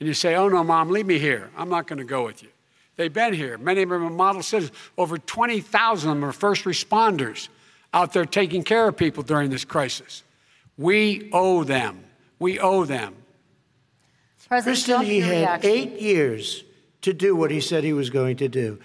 And 0.00 0.06
you 0.06 0.14
say, 0.14 0.34
Oh 0.34 0.48
no, 0.48 0.64
mom, 0.64 0.88
leave 0.88 1.04
me 1.04 1.18
here. 1.18 1.50
I'm 1.54 1.68
not 1.68 1.86
going 1.86 1.98
to 1.98 2.04
go 2.04 2.24
with 2.24 2.42
you. 2.42 2.48
They've 2.96 3.12
been 3.12 3.34
here. 3.34 3.58
Many 3.58 3.82
of 3.82 3.90
them 3.90 4.02
are 4.02 4.08
model 4.08 4.42
citizens. 4.42 4.74
Over 4.96 5.18
20,000 5.18 6.08
of 6.08 6.16
them 6.16 6.24
are 6.24 6.32
first 6.32 6.64
responders 6.64 7.50
out 7.92 8.14
there 8.14 8.24
taking 8.24 8.64
care 8.64 8.88
of 8.88 8.96
people 8.96 9.24
during 9.24 9.50
this 9.50 9.66
crisis. 9.66 10.22
We 10.78 11.28
owe 11.34 11.64
them. 11.64 12.02
We 12.38 12.58
owe 12.58 12.86
them. 12.86 13.16
President 14.52 14.74
Kristen, 14.74 14.94
Trump, 14.96 15.08
he 15.08 15.18
your 15.20 15.26
had 15.28 15.40
reaction. 15.40 15.70
eight 15.70 16.00
years 16.02 16.64
to 17.00 17.14
do 17.14 17.34
what 17.34 17.50
he 17.50 17.58
said 17.58 17.84
he 17.84 17.94
was 17.94 18.10
going 18.10 18.36
to 18.36 18.48
do. 18.48 18.78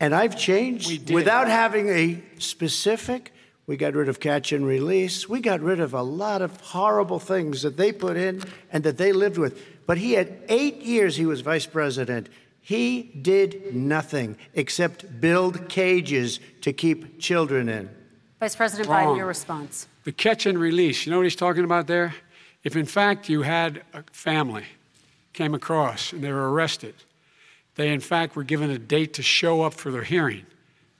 And 0.00 0.12
I've 0.12 0.36
changed 0.36 1.12
without 1.12 1.46
having 1.46 1.88
a 1.88 2.20
specific. 2.40 3.32
We 3.68 3.76
got 3.76 3.94
rid 3.94 4.08
of 4.08 4.18
catch 4.18 4.50
and 4.50 4.66
release. 4.66 5.28
We 5.28 5.40
got 5.40 5.60
rid 5.60 5.78
of 5.78 5.94
a 5.94 6.02
lot 6.02 6.42
of 6.42 6.60
horrible 6.60 7.20
things 7.20 7.62
that 7.62 7.76
they 7.76 7.92
put 7.92 8.16
in 8.16 8.42
and 8.72 8.82
that 8.82 8.98
they 8.98 9.12
lived 9.12 9.38
with. 9.38 9.64
But 9.86 9.98
he 9.98 10.14
had 10.14 10.36
eight 10.48 10.82
years 10.82 11.14
he 11.14 11.26
was 11.26 11.42
vice 11.42 11.66
president. 11.66 12.28
He 12.60 13.04
did 13.22 13.76
nothing 13.76 14.36
except 14.54 15.20
build 15.20 15.68
cages 15.68 16.40
to 16.62 16.72
keep 16.72 17.20
children 17.20 17.68
in. 17.68 17.88
Vice 18.40 18.56
President 18.56 18.88
Wrong. 18.88 19.14
Biden, 19.14 19.16
your 19.18 19.26
response. 19.26 19.86
The 20.02 20.10
catch 20.10 20.44
and 20.44 20.58
release, 20.58 21.06
you 21.06 21.12
know 21.12 21.18
what 21.18 21.26
he's 21.26 21.36
talking 21.36 21.62
about 21.62 21.86
there? 21.86 22.16
If 22.64 22.74
in 22.74 22.86
fact 22.86 23.28
you 23.28 23.42
had 23.42 23.84
a 23.94 24.02
family 24.10 24.64
came 25.38 25.54
across 25.54 26.12
and 26.12 26.22
they 26.22 26.32
were 26.32 26.50
arrested, 26.52 26.94
they 27.76 27.92
in 27.92 28.00
fact 28.00 28.34
were 28.34 28.42
given 28.42 28.70
a 28.70 28.78
date 28.78 29.14
to 29.14 29.22
show 29.22 29.62
up 29.62 29.72
for 29.72 29.92
their 29.92 30.02
hearing. 30.02 30.44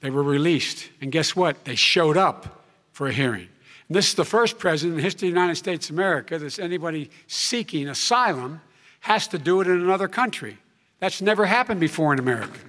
They 0.00 0.10
were 0.10 0.22
released. 0.22 0.90
And 1.00 1.10
guess 1.10 1.34
what? 1.34 1.64
They 1.64 1.74
showed 1.74 2.16
up 2.16 2.64
for 2.92 3.08
a 3.08 3.12
hearing. 3.12 3.48
And 3.88 3.96
this 3.96 4.10
is 4.10 4.14
the 4.14 4.24
first 4.24 4.56
president 4.60 4.92
in 4.92 4.96
the 4.98 5.02
history 5.02 5.28
of 5.28 5.34
the 5.34 5.40
United 5.40 5.56
States 5.56 5.90
of 5.90 5.96
America 5.96 6.38
that 6.38 6.58
anybody 6.60 7.10
seeking 7.26 7.88
asylum 7.88 8.60
has 9.00 9.26
to 9.28 9.38
do 9.38 9.60
it 9.60 9.66
in 9.66 9.80
another 9.80 10.06
country. 10.06 10.56
That's 11.00 11.20
never 11.20 11.44
happened 11.44 11.80
before 11.80 12.12
in 12.12 12.20
America. 12.20 12.60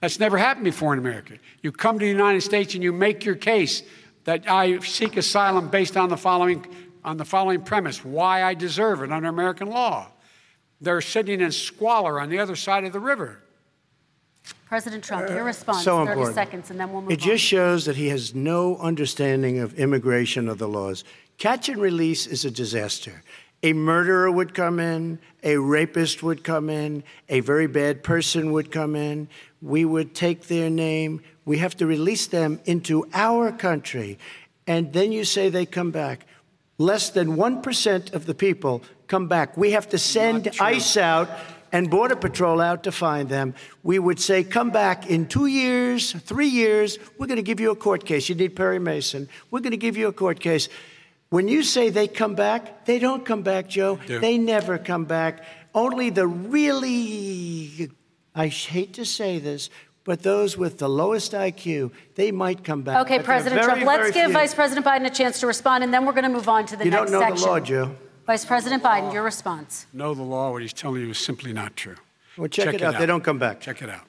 That's 0.00 0.20
never 0.20 0.38
happened 0.38 0.64
before 0.64 0.92
in 0.92 1.00
America. 1.00 1.34
You 1.62 1.72
come 1.72 1.98
to 1.98 2.04
the 2.04 2.12
United 2.12 2.42
States 2.42 2.74
and 2.74 2.82
you 2.84 2.92
make 2.92 3.24
your 3.24 3.34
case 3.34 3.82
that 4.22 4.48
I 4.48 4.78
seek 4.80 5.16
asylum 5.16 5.68
based 5.68 5.96
on 5.96 6.10
the 6.10 6.16
following 6.16 6.64
on 7.02 7.16
the 7.16 7.24
following 7.24 7.62
premise: 7.62 8.04
why 8.04 8.44
I 8.44 8.54
deserve 8.54 9.02
it 9.02 9.10
under 9.10 9.28
American 9.28 9.68
law. 9.68 10.06
They're 10.80 11.00
sitting 11.00 11.40
in 11.40 11.52
squalor 11.52 12.20
on 12.20 12.28
the 12.28 12.38
other 12.38 12.56
side 12.56 12.84
of 12.84 12.92
the 12.92 13.00
river. 13.00 13.40
President 14.66 15.02
Trump, 15.02 15.28
your 15.28 15.42
uh, 15.42 15.44
response. 15.44 15.84
so 15.84 15.98
30 15.98 16.10
important. 16.10 16.34
seconds, 16.34 16.70
and 16.70 16.78
then 16.78 16.92
we'll 16.92 17.00
move 17.00 17.08
on. 17.08 17.12
It 17.12 17.22
on. 17.22 17.28
just 17.28 17.44
shows 17.44 17.84
that 17.86 17.96
he 17.96 18.08
has 18.08 18.34
no 18.34 18.76
understanding 18.78 19.58
of 19.58 19.74
immigration 19.74 20.48
or 20.48 20.54
the 20.54 20.68
laws. 20.68 21.04
Catch 21.38 21.68
and 21.68 21.80
release 21.80 22.26
is 22.26 22.44
a 22.44 22.50
disaster. 22.50 23.22
A 23.62 23.72
murderer 23.72 24.30
would 24.30 24.54
come 24.54 24.78
in, 24.78 25.18
a 25.42 25.56
rapist 25.56 26.22
would 26.22 26.44
come 26.44 26.70
in, 26.70 27.02
a 27.28 27.40
very 27.40 27.66
bad 27.66 28.04
person 28.04 28.52
would 28.52 28.70
come 28.70 28.94
in. 28.94 29.28
We 29.60 29.84
would 29.84 30.14
take 30.14 30.46
their 30.46 30.70
name. 30.70 31.22
We 31.44 31.58
have 31.58 31.76
to 31.78 31.86
release 31.86 32.26
them 32.26 32.60
into 32.66 33.08
our 33.12 33.50
country. 33.50 34.18
And 34.66 34.92
then 34.92 35.10
you 35.10 35.24
say 35.24 35.48
they 35.48 35.66
come 35.66 35.90
back. 35.90 36.26
Less 36.76 37.10
than 37.10 37.36
1% 37.36 38.12
of 38.12 38.26
the 38.26 38.34
people 38.34 38.82
come 39.08 39.26
back. 39.26 39.56
We 39.56 39.72
have 39.72 39.88
to 39.90 39.98
send 39.98 40.48
ICE 40.60 40.96
out 40.98 41.28
and 41.72 41.90
Border 41.90 42.16
Patrol 42.16 42.60
out 42.60 42.84
to 42.84 42.92
find 42.92 43.28
them. 43.28 43.54
We 43.82 43.98
would 43.98 44.20
say, 44.20 44.44
come 44.44 44.70
back 44.70 45.10
in 45.10 45.26
two 45.26 45.46
years, 45.46 46.12
three 46.12 46.48
years, 46.48 46.98
we're 47.18 47.26
going 47.26 47.36
to 47.36 47.42
give 47.42 47.60
you 47.60 47.70
a 47.70 47.76
court 47.76 48.04
case. 48.04 48.28
You 48.28 48.34
need 48.34 48.56
Perry 48.56 48.78
Mason. 48.78 49.28
We're 49.50 49.60
going 49.60 49.72
to 49.72 49.76
give 49.76 49.96
you 49.96 50.08
a 50.08 50.12
court 50.12 50.40
case. 50.40 50.68
When 51.30 51.46
you 51.48 51.62
say 51.62 51.90
they 51.90 52.08
come 52.08 52.34
back, 52.34 52.86
they 52.86 52.98
don't 52.98 53.24
come 53.24 53.42
back, 53.42 53.68
Joe. 53.68 53.98
do. 54.06 54.18
They 54.18 54.38
never 54.38 54.78
come 54.78 55.04
back. 55.04 55.42
only 55.74 56.08
the 56.10 56.26
really, 56.26 57.90
I 58.34 58.46
hate 58.48 58.94
to 58.94 59.04
say 59.04 59.38
this, 59.38 59.68
but 60.04 60.22
those 60.22 60.56
with 60.56 60.78
the 60.78 60.88
lowest 60.88 61.32
IQ, 61.32 61.92
they 62.14 62.32
might 62.32 62.64
come 62.64 62.80
back. 62.80 63.02
Okay, 63.02 63.18
But 63.18 63.26
President 63.26 63.60
very, 63.62 63.82
Trump, 63.82 63.86
let's 63.86 64.14
give 64.14 64.24
few. 64.24 64.32
Vice 64.32 64.54
President 64.54 64.86
Biden 64.86 65.04
a 65.06 65.10
chance 65.10 65.38
to 65.40 65.46
respond, 65.46 65.84
and 65.84 65.92
then 65.92 66.06
we're 66.06 66.12
going 66.12 66.24
to 66.24 66.30
move 66.30 66.48
on 66.48 66.64
to 66.66 66.76
the 66.76 66.86
You 66.86 66.90
next 66.90 67.10
don't 67.10 67.20
know 67.20 67.28
section. 67.28 67.44
the 67.44 67.46
law, 67.46 67.60
Joe. 67.60 67.94
Vice 68.28 68.44
President 68.44 68.82
Biden, 68.82 69.10
your 69.10 69.22
response. 69.22 69.86
Know 69.94 70.12
the 70.12 70.20
law, 70.20 70.52
what 70.52 70.60
he's 70.60 70.74
telling 70.74 71.00
you 71.00 71.08
is 71.08 71.18
simply 71.18 71.54
not 71.54 71.74
true. 71.76 71.94
Well, 72.36 72.46
check, 72.46 72.74
it 72.74 72.82
out. 72.82 72.98
They 72.98 73.06
don't 73.06 73.24
come 73.24 73.38
back. 73.38 73.58
Check 73.58 73.80
it 73.80 73.88
out. 73.88 74.02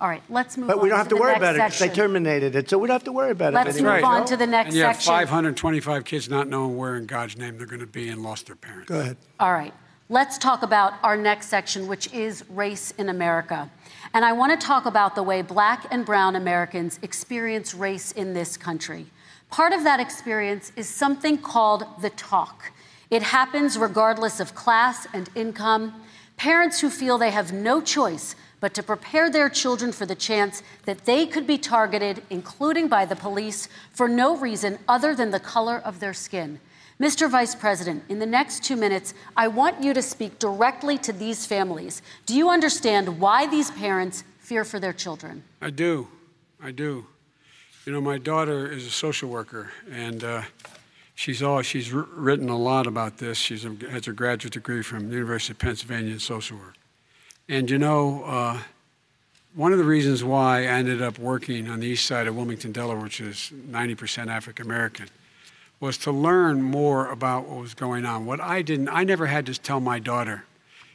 All 0.00 0.08
right, 0.08 0.22
let's 0.30 0.56
move 0.56 0.70
on. 0.70 0.76
But 0.76 0.78
on 0.78 0.82
we 0.82 0.88
don't 0.88 0.96
have 0.96 1.08
to 1.08 1.14
the 1.14 1.20
worry 1.20 1.32
next 1.32 1.42
about 1.42 1.54
it 1.56 1.58
because 1.58 1.78
they 1.78 1.88
terminated 1.90 2.56
it, 2.56 2.70
so 2.70 2.78
we 2.78 2.88
don't 2.88 2.94
have 2.94 3.04
to 3.04 3.12
worry 3.12 3.32
about 3.32 3.52
it. 3.52 3.56
Let's 3.56 3.76
it 3.76 3.80
anymore. 3.80 3.96
move 3.96 4.04
on 4.04 4.24
to 4.28 4.38
the 4.38 4.46
next 4.46 4.68
And 4.68 4.76
you 4.76 4.84
have 4.84 4.96
section. 4.96 5.12
525 5.12 6.06
kids 6.06 6.30
not 6.30 6.48
knowing 6.48 6.78
where 6.78 6.96
in 6.96 7.04
God's 7.04 7.36
name 7.36 7.58
they're 7.58 7.66
going 7.66 7.80
to 7.80 7.86
be 7.86 8.08
and 8.08 8.22
lost 8.22 8.46
their 8.46 8.56
parents. 8.56 8.88
Go 8.88 9.00
ahead. 9.00 9.18
All 9.38 9.52
right, 9.52 9.74
let's 10.08 10.38
talk 10.38 10.62
about 10.62 10.94
our 11.02 11.14
next 11.18 11.48
section, 11.48 11.86
which 11.86 12.10
is 12.14 12.48
race 12.48 12.92
in 12.92 13.10
America. 13.10 13.70
And 14.14 14.24
I 14.24 14.32
want 14.32 14.58
to 14.58 14.66
talk 14.66 14.86
about 14.86 15.16
the 15.16 15.22
way 15.22 15.42
black 15.42 15.86
and 15.90 16.06
brown 16.06 16.34
Americans 16.34 16.98
experience 17.02 17.74
race 17.74 18.10
in 18.10 18.32
this 18.32 18.56
country. 18.56 19.04
Part 19.50 19.74
of 19.74 19.84
that 19.84 20.00
experience 20.00 20.72
is 20.76 20.88
something 20.88 21.36
called 21.36 21.84
the 22.00 22.08
talk. 22.08 22.72
It 23.14 23.22
happens 23.22 23.78
regardless 23.78 24.40
of 24.40 24.56
class 24.56 25.06
and 25.14 25.30
income. 25.36 25.94
Parents 26.36 26.80
who 26.80 26.90
feel 26.90 27.16
they 27.16 27.30
have 27.30 27.52
no 27.52 27.80
choice 27.80 28.34
but 28.58 28.74
to 28.74 28.82
prepare 28.82 29.30
their 29.30 29.48
children 29.48 29.92
for 29.92 30.04
the 30.04 30.16
chance 30.16 30.64
that 30.84 31.04
they 31.04 31.24
could 31.24 31.46
be 31.46 31.56
targeted, 31.56 32.24
including 32.28 32.88
by 32.88 33.04
the 33.04 33.14
police, 33.14 33.68
for 33.92 34.08
no 34.08 34.36
reason 34.36 34.80
other 34.88 35.14
than 35.14 35.30
the 35.30 35.38
color 35.38 35.80
of 35.84 36.00
their 36.00 36.12
skin. 36.12 36.58
Mr. 36.98 37.30
Vice 37.30 37.54
President, 37.54 38.02
in 38.08 38.18
the 38.18 38.26
next 38.26 38.64
two 38.64 38.74
minutes, 38.74 39.14
I 39.36 39.46
want 39.46 39.80
you 39.80 39.94
to 39.94 40.02
speak 40.02 40.40
directly 40.40 40.98
to 40.98 41.12
these 41.12 41.46
families. 41.46 42.02
Do 42.26 42.34
you 42.34 42.50
understand 42.50 43.20
why 43.20 43.46
these 43.46 43.70
parents 43.70 44.24
fear 44.40 44.64
for 44.64 44.80
their 44.80 44.92
children? 44.92 45.44
I 45.62 45.70
do. 45.70 46.08
I 46.60 46.72
do. 46.72 47.06
You 47.86 47.92
know, 47.92 48.00
my 48.00 48.18
daughter 48.18 48.66
is 48.66 48.84
a 48.84 48.90
social 48.90 49.28
worker, 49.28 49.70
and 49.88 50.24
uh, 50.24 50.42
she's 51.14 51.42
all 51.42 51.62
she's 51.62 51.92
written 51.92 52.48
a 52.48 52.56
lot 52.56 52.86
about 52.86 53.18
this. 53.18 53.38
She 53.38 53.56
has 53.90 54.08
a 54.08 54.12
graduate 54.12 54.52
degree 54.52 54.82
from 54.82 55.08
the 55.08 55.14
University 55.14 55.52
of 55.52 55.58
Pennsylvania 55.58 56.12
in 56.12 56.20
social 56.20 56.58
work. 56.58 56.76
And 57.48 57.70
you 57.70 57.78
know, 57.78 58.24
uh, 58.24 58.58
one 59.54 59.72
of 59.72 59.78
the 59.78 59.84
reasons 59.84 60.24
why 60.24 60.62
I 60.62 60.66
ended 60.66 61.00
up 61.00 61.18
working 61.18 61.68
on 61.68 61.80
the 61.80 61.86
east 61.86 62.06
side 62.06 62.26
of 62.26 62.34
Wilmington, 62.34 62.72
Delaware, 62.72 63.02
which 63.02 63.20
is 63.20 63.52
90% 63.70 64.28
African 64.28 64.66
American, 64.66 65.06
was 65.78 65.96
to 65.98 66.10
learn 66.10 66.62
more 66.62 67.10
about 67.10 67.46
what 67.46 67.60
was 67.60 67.74
going 67.74 68.04
on. 68.04 68.26
What 68.26 68.40
I 68.40 68.62
didn't, 68.62 68.88
I 68.88 69.04
never 69.04 69.26
had 69.26 69.46
to 69.46 69.54
tell 69.54 69.80
my 69.80 69.98
daughter 69.98 70.44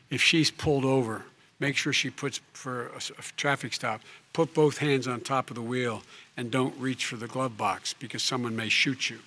if 0.10 0.22
she's 0.22 0.52
pulled 0.52 0.84
over, 0.84 1.24
make 1.60 1.78
sure 1.78 1.94
she 1.94 2.10
puts 2.10 2.42
for 2.54 2.88
a 2.88 3.22
traffic 3.38 3.74
stop, 3.74 4.02
put 4.34 4.54
both 4.54 4.80
hands 4.80 5.08
on 5.08 5.22
top 5.22 5.50
of 5.50 5.56
the 5.56 5.62
wheel 5.62 6.02
and 6.36 6.52
don't 6.52 6.76
reach 6.80 7.06
for 7.06 7.16
the 7.16 7.28
glove 7.28 7.56
box 7.58 7.94
because 7.94 8.24
someone 8.24 8.56
may 8.56 8.70
shoot 8.70 9.10
you. 9.10 9.20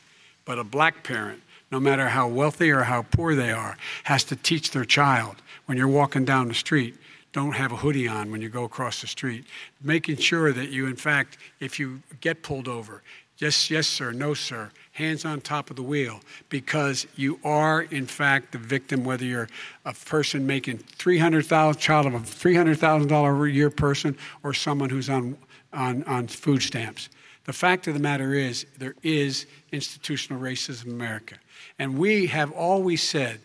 But 0.45 0.59
a 0.59 0.65
black 0.65 1.05
parent, 1.05 1.43
no 1.71 1.81
matter 1.81 2.09
how 2.09 2.29
wealthy 2.29 2.71
or 2.71 2.83
how 2.83 3.03
poor 3.03 3.35
they 3.35 3.51
are, 3.51 3.77
has 4.05 4.25
to 4.25 4.37
teach 4.37 4.71
their 4.73 4.85
child 4.85 5.37
when 5.67 5.79
you're 5.79 5.89
walking 5.89 6.25
down 6.25 6.49
the 6.49 6.55
street, 6.55 6.97
don't 7.33 7.53
have 7.53 7.73
a 7.73 7.77
hoodie 7.77 8.09
on 8.09 8.31
when 8.31 8.43
you 8.43 8.49
go 8.49 8.65
across 8.65 9.01
the 9.01 9.07
street. 9.07 9.45
Making 9.83 10.17
sure 10.17 10.53
that 10.53 10.69
you, 10.69 10.87
in 10.87 10.97
fact, 10.97 11.39
if 11.61 11.79
you 11.79 12.03
get 12.21 12.43
pulled 12.43 12.69
over, 12.69 13.03
yes, 13.39 13.71
yes, 13.71 13.87
sir, 13.87 14.13
no, 14.13 14.35
sir, 14.35 14.71
hands 14.93 15.25
on 15.25 15.41
top 15.41 15.71
of 15.71 15.77
the 15.77 15.83
wheel, 15.83 16.21
because 16.51 17.07
you 17.17 17.41
are, 17.43 17.83
in 17.83 18.07
fact, 18.07 18.53
the 18.53 18.59
victim, 18.59 19.03
whether 19.05 19.25
you're 19.25 19.49
a 19.87 19.95
person 19.95 20.47
making 20.47 20.79
300000 20.79 21.81
child 21.81 22.07
of 22.07 22.15
a 22.15 22.19
$300,000 22.19 23.49
a 23.49 23.51
year 23.51 23.71
person 23.71 24.17
or 24.43 24.53
someone 24.53 24.91
who's 24.91 25.09
on, 25.09 25.37
on, 25.73 26.05
on 26.05 26.27
food 26.27 26.63
stamps. 26.63 27.09
The 27.45 27.53
fact 27.53 27.87
of 27.89 27.95
the 27.95 28.01
matter 28.01 28.35
is, 28.35 28.67
there 28.79 28.95
is 29.03 29.47
institutional 29.73 30.41
racism 30.41 30.87
in 30.87 30.93
America. 30.93 31.37
And 31.79 31.99
we 31.99 32.27
have 32.27 32.53
always 32.53 33.03
said, 33.03 33.41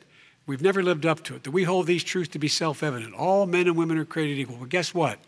we've 0.45 0.61
never 0.61 0.83
lived 0.83 1.05
up 1.05 1.23
to 1.23 1.35
it, 1.35 1.43
that 1.43 1.51
we 1.51 1.63
hold 1.63 1.87
these 1.87 2.03
truths 2.03 2.29
to 2.29 2.39
be 2.39 2.47
self 2.47 2.83
evident. 2.83 3.15
All 3.15 3.47
men 3.47 3.67
and 3.67 3.75
women 3.75 3.97
are 3.97 4.05
created 4.05 4.39
equal. 4.39 4.57
But 4.57 4.69
guess 4.69 4.93
what? 4.93 5.19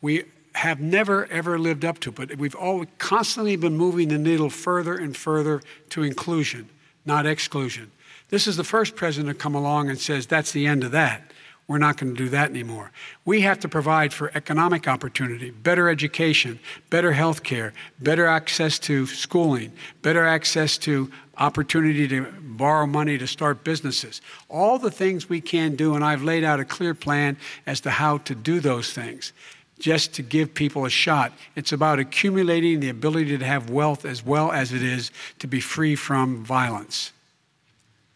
We 0.00 0.24
have 0.54 0.80
never, 0.80 1.26
ever 1.26 1.58
lived 1.58 1.84
up 1.84 2.00
to 2.00 2.10
it, 2.10 2.16
but 2.16 2.36
we've 2.36 2.54
always 2.54 2.88
constantly 2.98 3.56
been 3.56 3.76
moving 3.76 4.08
the 4.08 4.18
needle 4.18 4.50
further 4.50 4.96
and 4.96 5.16
further 5.16 5.62
to 5.90 6.02
inclusion, 6.02 6.68
not 7.04 7.26
exclusion. 7.26 7.90
This 8.30 8.46
is 8.46 8.56
the 8.56 8.64
first 8.64 8.96
president 8.96 9.36
to 9.36 9.40
come 9.40 9.54
along 9.54 9.90
and 9.90 9.98
says, 9.98 10.26
that's 10.26 10.52
the 10.52 10.66
end 10.66 10.84
of 10.84 10.92
that. 10.92 11.30
We're 11.70 11.78
not 11.78 11.98
going 11.98 12.16
to 12.16 12.18
do 12.18 12.28
that 12.30 12.50
anymore. 12.50 12.90
We 13.24 13.42
have 13.42 13.60
to 13.60 13.68
provide 13.68 14.12
for 14.12 14.32
economic 14.34 14.88
opportunity, 14.88 15.52
better 15.52 15.88
education, 15.88 16.58
better 16.90 17.12
health 17.12 17.44
care, 17.44 17.72
better 18.00 18.26
access 18.26 18.76
to 18.80 19.06
schooling, 19.06 19.70
better 20.02 20.26
access 20.26 20.76
to 20.78 21.12
opportunity 21.38 22.08
to 22.08 22.26
borrow 22.40 22.88
money 22.88 23.18
to 23.18 23.26
start 23.28 23.62
businesses. 23.62 24.20
All 24.48 24.80
the 24.80 24.90
things 24.90 25.28
we 25.28 25.40
can 25.40 25.76
do, 25.76 25.94
and 25.94 26.04
I've 26.04 26.24
laid 26.24 26.42
out 26.42 26.58
a 26.58 26.64
clear 26.64 26.92
plan 26.92 27.36
as 27.66 27.80
to 27.82 27.90
how 27.90 28.18
to 28.18 28.34
do 28.34 28.58
those 28.58 28.92
things 28.92 29.32
just 29.78 30.12
to 30.14 30.22
give 30.22 30.52
people 30.52 30.86
a 30.86 30.90
shot. 30.90 31.32
It's 31.54 31.70
about 31.70 32.00
accumulating 32.00 32.80
the 32.80 32.88
ability 32.88 33.38
to 33.38 33.44
have 33.44 33.70
wealth 33.70 34.04
as 34.04 34.26
well 34.26 34.50
as 34.50 34.72
it 34.72 34.82
is 34.82 35.12
to 35.38 35.46
be 35.46 35.60
free 35.60 35.94
from 35.94 36.44
violence. 36.44 37.12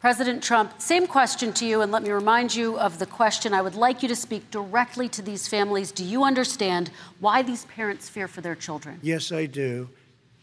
President 0.04 0.42
Trump, 0.42 0.82
same 0.82 1.06
question 1.06 1.50
to 1.54 1.64
you, 1.64 1.80
and 1.80 1.90
let 1.90 2.02
me 2.02 2.10
remind 2.10 2.54
you 2.54 2.78
of 2.78 2.98
the 2.98 3.06
question. 3.06 3.54
I 3.54 3.62
would 3.62 3.74
like 3.74 4.02
you 4.02 4.08
to 4.10 4.14
speak 4.14 4.50
directly 4.50 5.08
to 5.08 5.22
these 5.22 5.48
families. 5.48 5.92
Do 5.92 6.04
you 6.04 6.24
understand 6.24 6.90
why 7.20 7.40
these 7.40 7.64
parents 7.64 8.06
fear 8.06 8.28
for 8.28 8.42
their 8.42 8.54
children? 8.54 8.98
Yes, 9.00 9.32
I 9.32 9.46
do. 9.46 9.88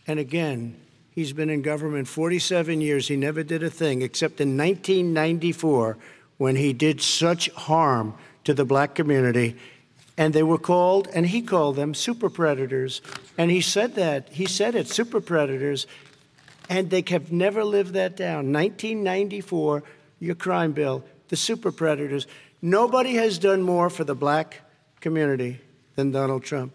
And 0.07 0.17
again, 0.17 0.77
he's 1.11 1.31
been 1.31 1.51
in 1.51 1.61
government 1.61 2.07
47 2.07 2.81
years. 2.81 3.07
He 3.07 3.15
never 3.15 3.43
did 3.43 3.61
a 3.61 3.69
thing 3.69 4.01
except 4.01 4.41
in 4.41 4.57
1994 4.57 5.95
when 6.39 6.55
he 6.55 6.73
did 6.73 6.99
such 6.99 7.51
harm 7.51 8.15
to 8.45 8.55
the 8.55 8.65
black 8.65 8.95
community. 8.95 9.55
And 10.17 10.33
they 10.33 10.41
were 10.41 10.57
called, 10.57 11.07
and 11.13 11.27
he 11.27 11.43
called 11.43 11.75
them 11.75 11.93
super 11.93 12.31
predators. 12.31 13.03
And 13.37 13.51
he 13.51 13.61
said 13.61 13.93
that. 13.93 14.29
He 14.29 14.47
said 14.47 14.73
it, 14.73 14.87
super 14.87 15.21
predators. 15.21 15.85
And 16.71 16.89
they 16.89 17.03
have 17.09 17.33
never 17.33 17.65
lived 17.65 17.95
that 17.95 18.15
down. 18.15 18.53
1994, 18.53 19.83
your 20.21 20.35
crime 20.35 20.71
bill, 20.71 21.03
the 21.27 21.35
super 21.35 21.69
predators. 21.69 22.27
Nobody 22.61 23.15
has 23.15 23.37
done 23.37 23.61
more 23.61 23.89
for 23.89 24.05
the 24.05 24.15
black 24.15 24.61
community 25.01 25.59
than 25.95 26.11
Donald 26.11 26.45
Trump. 26.45 26.71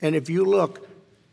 And 0.00 0.16
if 0.16 0.30
you 0.30 0.46
look, 0.46 0.88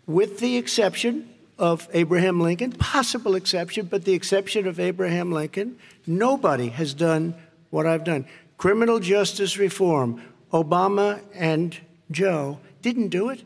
with 0.07 0.39
the 0.39 0.57
exception 0.57 1.29
of 1.57 1.87
Abraham 1.93 2.41
Lincoln, 2.41 2.73
possible 2.73 3.33
exception, 3.33 3.85
but 3.85 4.03
the 4.03 4.13
exception 4.13 4.67
of 4.67 4.77
Abraham 4.77 5.31
Lincoln, 5.31 5.77
nobody 6.05 6.67
has 6.67 6.93
done 6.93 7.33
what 7.69 7.87
I've 7.87 8.03
done. 8.03 8.25
Criminal 8.57 8.99
justice 8.99 9.57
reform, 9.57 10.21
Obama 10.51 11.21
and 11.33 11.77
Joe 12.11 12.59
didn't 12.81 13.07
do 13.07 13.29
it. 13.29 13.41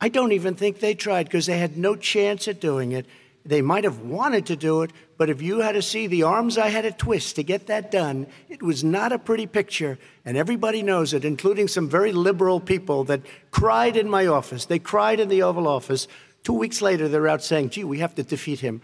I 0.00 0.08
don't 0.08 0.32
even 0.32 0.54
think 0.54 0.80
they 0.80 0.94
tried 0.94 1.24
because 1.24 1.44
they 1.44 1.58
had 1.58 1.76
no 1.76 1.96
chance 1.96 2.48
at 2.48 2.62
doing 2.62 2.92
it. 2.92 3.04
They 3.46 3.62
might 3.62 3.84
have 3.84 4.00
wanted 4.00 4.46
to 4.46 4.56
do 4.56 4.82
it, 4.82 4.90
but 5.16 5.30
if 5.30 5.40
you 5.40 5.60
had 5.60 5.72
to 5.72 5.82
see 5.82 6.06
the 6.06 6.24
arms 6.24 6.58
I 6.58 6.68
had 6.68 6.82
to 6.82 6.90
twist 6.90 7.36
to 7.36 7.44
get 7.44 7.68
that 7.68 7.90
done, 7.90 8.26
it 8.48 8.62
was 8.62 8.82
not 8.82 9.12
a 9.12 9.18
pretty 9.18 9.46
picture. 9.46 9.98
And 10.24 10.36
everybody 10.36 10.82
knows 10.82 11.14
it, 11.14 11.24
including 11.24 11.68
some 11.68 11.88
very 11.88 12.12
liberal 12.12 12.58
people 12.58 13.04
that 13.04 13.22
cried 13.52 13.96
in 13.96 14.10
my 14.10 14.26
office. 14.26 14.64
They 14.64 14.80
cried 14.80 15.20
in 15.20 15.28
the 15.28 15.42
Oval 15.42 15.68
Office. 15.68 16.08
Two 16.42 16.54
weeks 16.54 16.82
later, 16.82 17.08
they're 17.08 17.28
out 17.28 17.42
saying, 17.42 17.70
gee, 17.70 17.84
we 17.84 18.00
have 18.00 18.14
to 18.16 18.24
defeat 18.24 18.60
him. 18.60 18.82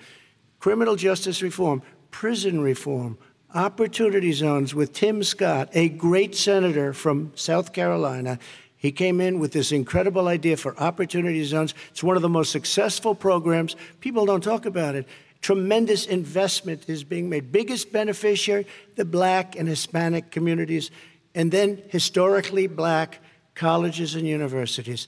Criminal 0.60 0.94
justice 0.94 1.42
reform, 1.42 1.82
prison 2.12 2.60
reform, 2.60 3.18
opportunity 3.54 4.32
zones 4.32 4.74
with 4.74 4.92
Tim 4.92 5.22
Scott, 5.22 5.68
a 5.72 5.88
great 5.88 6.34
senator 6.34 6.92
from 6.92 7.32
South 7.34 7.72
Carolina. 7.72 8.38
He 8.82 8.90
came 8.90 9.20
in 9.20 9.38
with 9.38 9.52
this 9.52 9.70
incredible 9.70 10.26
idea 10.26 10.56
for 10.56 10.76
opportunity 10.76 11.44
zones. 11.44 11.72
It's 11.92 12.02
one 12.02 12.16
of 12.16 12.22
the 12.22 12.28
most 12.28 12.50
successful 12.50 13.14
programs. 13.14 13.76
People 14.00 14.26
don't 14.26 14.42
talk 14.42 14.66
about 14.66 14.96
it. 14.96 15.06
Tremendous 15.40 16.04
investment 16.04 16.88
is 16.88 17.04
being 17.04 17.28
made. 17.28 17.52
Biggest 17.52 17.92
beneficiary, 17.92 18.66
the 18.96 19.04
black 19.04 19.54
and 19.54 19.68
Hispanic 19.68 20.32
communities, 20.32 20.90
and 21.32 21.52
then 21.52 21.80
historically 21.90 22.66
black 22.66 23.20
colleges 23.54 24.16
and 24.16 24.26
universities. 24.26 25.06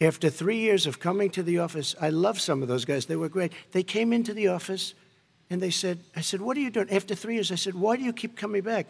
After 0.00 0.28
three 0.28 0.58
years 0.58 0.88
of 0.88 0.98
coming 0.98 1.30
to 1.30 1.44
the 1.44 1.60
office, 1.60 1.94
I 2.00 2.08
love 2.08 2.40
some 2.40 2.60
of 2.60 2.66
those 2.66 2.84
guys. 2.84 3.06
They 3.06 3.14
were 3.14 3.28
great. 3.28 3.52
They 3.70 3.84
came 3.84 4.12
into 4.12 4.34
the 4.34 4.48
office 4.48 4.94
and 5.48 5.62
they 5.62 5.70
said, 5.70 6.00
I 6.16 6.22
said, 6.22 6.40
what 6.40 6.56
are 6.56 6.60
you 6.60 6.70
doing? 6.70 6.90
After 6.90 7.14
three 7.14 7.34
years, 7.34 7.52
I 7.52 7.54
said, 7.54 7.74
why 7.74 7.96
do 7.96 8.02
you 8.02 8.12
keep 8.12 8.36
coming 8.36 8.62
back? 8.62 8.88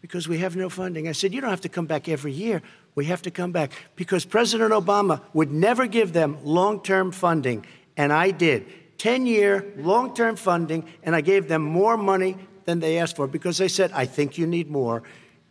Because 0.00 0.28
we 0.28 0.38
have 0.38 0.54
no 0.54 0.68
funding. 0.68 1.08
I 1.08 1.12
said, 1.12 1.34
you 1.34 1.40
don't 1.40 1.50
have 1.50 1.62
to 1.62 1.68
come 1.68 1.86
back 1.86 2.08
every 2.08 2.32
year. 2.32 2.62
We 2.94 3.06
have 3.06 3.22
to 3.22 3.30
come 3.30 3.52
back 3.52 3.72
because 3.96 4.24
President 4.24 4.72
Obama 4.72 5.20
would 5.32 5.50
never 5.52 5.86
give 5.86 6.12
them 6.12 6.38
long 6.44 6.80
term 6.80 7.10
funding. 7.12 7.66
And 7.96 8.12
I 8.12 8.30
did. 8.30 8.66
10 8.98 9.26
year 9.26 9.72
long 9.76 10.14
term 10.14 10.36
funding, 10.36 10.84
and 11.02 11.14
I 11.16 11.20
gave 11.20 11.48
them 11.48 11.62
more 11.62 11.96
money 11.96 12.36
than 12.64 12.80
they 12.80 12.98
asked 12.98 13.16
for 13.16 13.26
because 13.26 13.58
they 13.58 13.68
said, 13.68 13.92
I 13.92 14.06
think 14.06 14.38
you 14.38 14.46
need 14.46 14.70
more. 14.70 15.02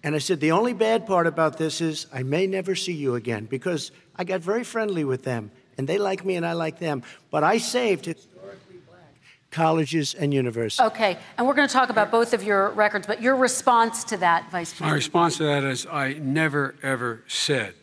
And 0.03 0.15
I 0.15 0.17
said, 0.17 0.39
the 0.39 0.51
only 0.51 0.73
bad 0.73 1.05
part 1.05 1.27
about 1.27 1.57
this 1.57 1.79
is 1.79 2.07
I 2.11 2.23
may 2.23 2.47
never 2.47 2.75
see 2.75 2.93
you 2.93 3.15
again 3.15 3.45
because 3.45 3.91
I 4.15 4.25
got 4.25 4.41
very 4.41 4.63
friendly 4.63 5.05
with 5.05 5.23
them 5.23 5.51
and 5.77 5.87
they 5.87 5.97
like 5.97 6.25
me 6.25 6.35
and 6.35 6.45
I 6.45 6.53
like 6.53 6.79
them. 6.79 7.03
But 7.31 7.43
I 7.43 7.57
saved 7.57 8.07
black 8.07 8.17
colleges 9.53 10.13
and 10.13 10.33
universities. 10.33 10.85
Okay, 10.87 11.17
and 11.37 11.47
we're 11.47 11.53
going 11.53 11.67
to 11.67 11.73
talk 11.73 11.89
about 11.89 12.11
both 12.11 12.33
of 12.33 12.43
your 12.43 12.71
records, 12.71 13.07
but 13.07 13.21
your 13.21 13.35
response 13.35 14.03
to 14.05 14.17
that, 14.17 14.49
Vice 14.51 14.71
President. 14.71 14.89
My 14.89 14.95
response 14.95 15.37
to 15.37 15.43
that 15.43 15.63
is 15.63 15.85
I 15.85 16.13
never, 16.13 16.75
ever 16.83 17.23
said 17.27 17.75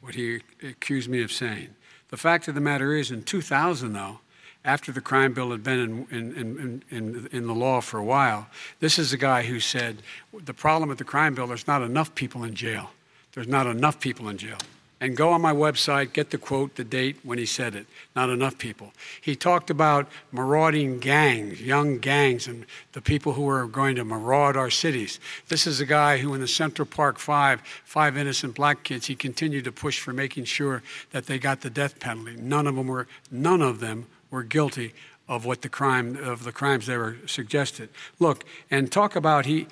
what 0.00 0.14
he 0.14 0.40
accused 0.62 1.08
me 1.08 1.22
of 1.22 1.30
saying. 1.30 1.68
The 2.08 2.16
fact 2.16 2.48
of 2.48 2.54
the 2.54 2.60
matter 2.60 2.94
is, 2.94 3.10
in 3.10 3.22
2000, 3.22 3.92
though, 3.92 4.20
after 4.64 4.90
the 4.90 5.00
crime 5.00 5.32
bill 5.32 5.52
had 5.52 5.62
been 5.62 6.06
in, 6.10 6.34
in, 6.34 6.82
in, 6.90 7.28
in, 7.30 7.46
the 7.46 7.54
law 7.54 7.80
for 7.80 7.98
a 7.98 8.04
while, 8.04 8.48
this 8.80 8.98
is 8.98 9.12
a 9.12 9.16
guy 9.16 9.42
who 9.42 9.60
said 9.60 10.02
the 10.32 10.52
problem 10.52 10.88
with 10.88 10.98
the 10.98 11.04
crime 11.04 11.34
bill, 11.34 11.46
there's 11.46 11.66
not 11.66 11.82
enough 11.82 12.14
people 12.14 12.44
in 12.44 12.54
jail. 12.54 12.90
There's 13.32 13.48
not 13.48 13.66
enough 13.66 14.00
people 14.00 14.28
in 14.28 14.38
jail 14.38 14.58
and 15.00 15.16
go 15.16 15.30
on 15.30 15.40
my 15.40 15.52
website, 15.52 16.12
get 16.12 16.30
the 16.30 16.38
quote, 16.38 16.76
the 16.76 16.84
date 16.84 17.16
when 17.22 17.38
he 17.38 17.46
said 17.46 17.74
it. 17.74 17.86
Not 18.14 18.28
enough 18.28 18.58
people. 18.58 18.92
He 19.20 19.34
talked 19.34 19.70
about 19.70 20.08
marauding 20.30 20.98
gangs, 20.98 21.62
young 21.62 21.98
gangs, 21.98 22.46
and 22.46 22.66
the 22.92 23.00
people 23.00 23.32
who 23.32 23.48
are 23.48 23.66
going 23.66 23.96
to 23.96 24.04
maraud 24.04 24.56
our 24.56 24.68
cities. 24.68 25.18
This 25.48 25.66
is 25.66 25.80
a 25.80 25.86
guy 25.86 26.18
who, 26.18 26.34
in 26.34 26.40
the 26.40 26.48
Central 26.48 26.84
Park 26.84 27.18
Five, 27.18 27.62
five 27.84 28.18
innocent 28.18 28.54
black 28.54 28.82
kids, 28.82 29.06
he 29.06 29.14
continued 29.14 29.64
to 29.64 29.72
push 29.72 29.98
for 29.98 30.12
making 30.12 30.44
sure 30.44 30.82
that 31.12 31.26
they 31.26 31.38
got 31.38 31.62
the 31.62 31.70
death 31.70 31.98
penalty. 31.98 32.36
None 32.36 32.66
of 32.66 32.76
them 32.76 32.86
were, 32.86 33.06
none 33.30 33.62
of 33.62 33.80
them 33.80 34.06
were 34.30 34.42
guilty 34.42 34.92
of 35.28 35.46
what 35.46 35.62
the 35.62 35.68
crime 35.68 36.16
of 36.16 36.44
the 36.44 36.52
crimes 36.52 36.86
they 36.86 36.96
were 36.96 37.16
suggested. 37.26 37.88
Look, 38.18 38.44
and 38.70 38.92
talk 38.92 39.16
about 39.16 39.46
he. 39.46 39.66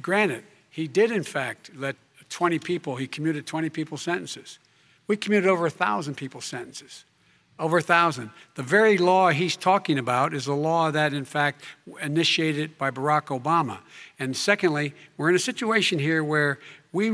Granted, 0.00 0.44
he 0.70 0.86
did 0.86 1.10
in 1.10 1.22
fact 1.22 1.70
let 1.74 1.96
20 2.32 2.58
people. 2.58 2.96
He 2.96 3.06
commuted 3.06 3.46
20 3.46 3.68
people 3.70 3.96
sentences. 3.96 4.58
We 5.06 5.16
commuted 5.16 5.48
over 5.48 5.66
a 5.66 5.70
thousand 5.70 6.16
people's 6.16 6.44
sentences. 6.44 7.04
Over 7.58 7.78
a 7.78 7.82
thousand. 7.82 8.30
The 8.54 8.62
very 8.62 8.98
law 8.98 9.30
he's 9.30 9.56
talking 9.56 9.98
about 9.98 10.34
is 10.34 10.46
a 10.46 10.54
law 10.54 10.90
that, 10.90 11.12
in 11.12 11.24
fact, 11.24 11.62
initiated 12.00 12.78
by 12.78 12.90
Barack 12.90 13.26
Obama. 13.26 13.78
And 14.18 14.36
secondly, 14.36 14.94
we're 15.16 15.28
in 15.28 15.36
a 15.36 15.40
situation 15.40 15.98
here 15.98 16.24
where 16.24 16.58
we, 16.92 17.12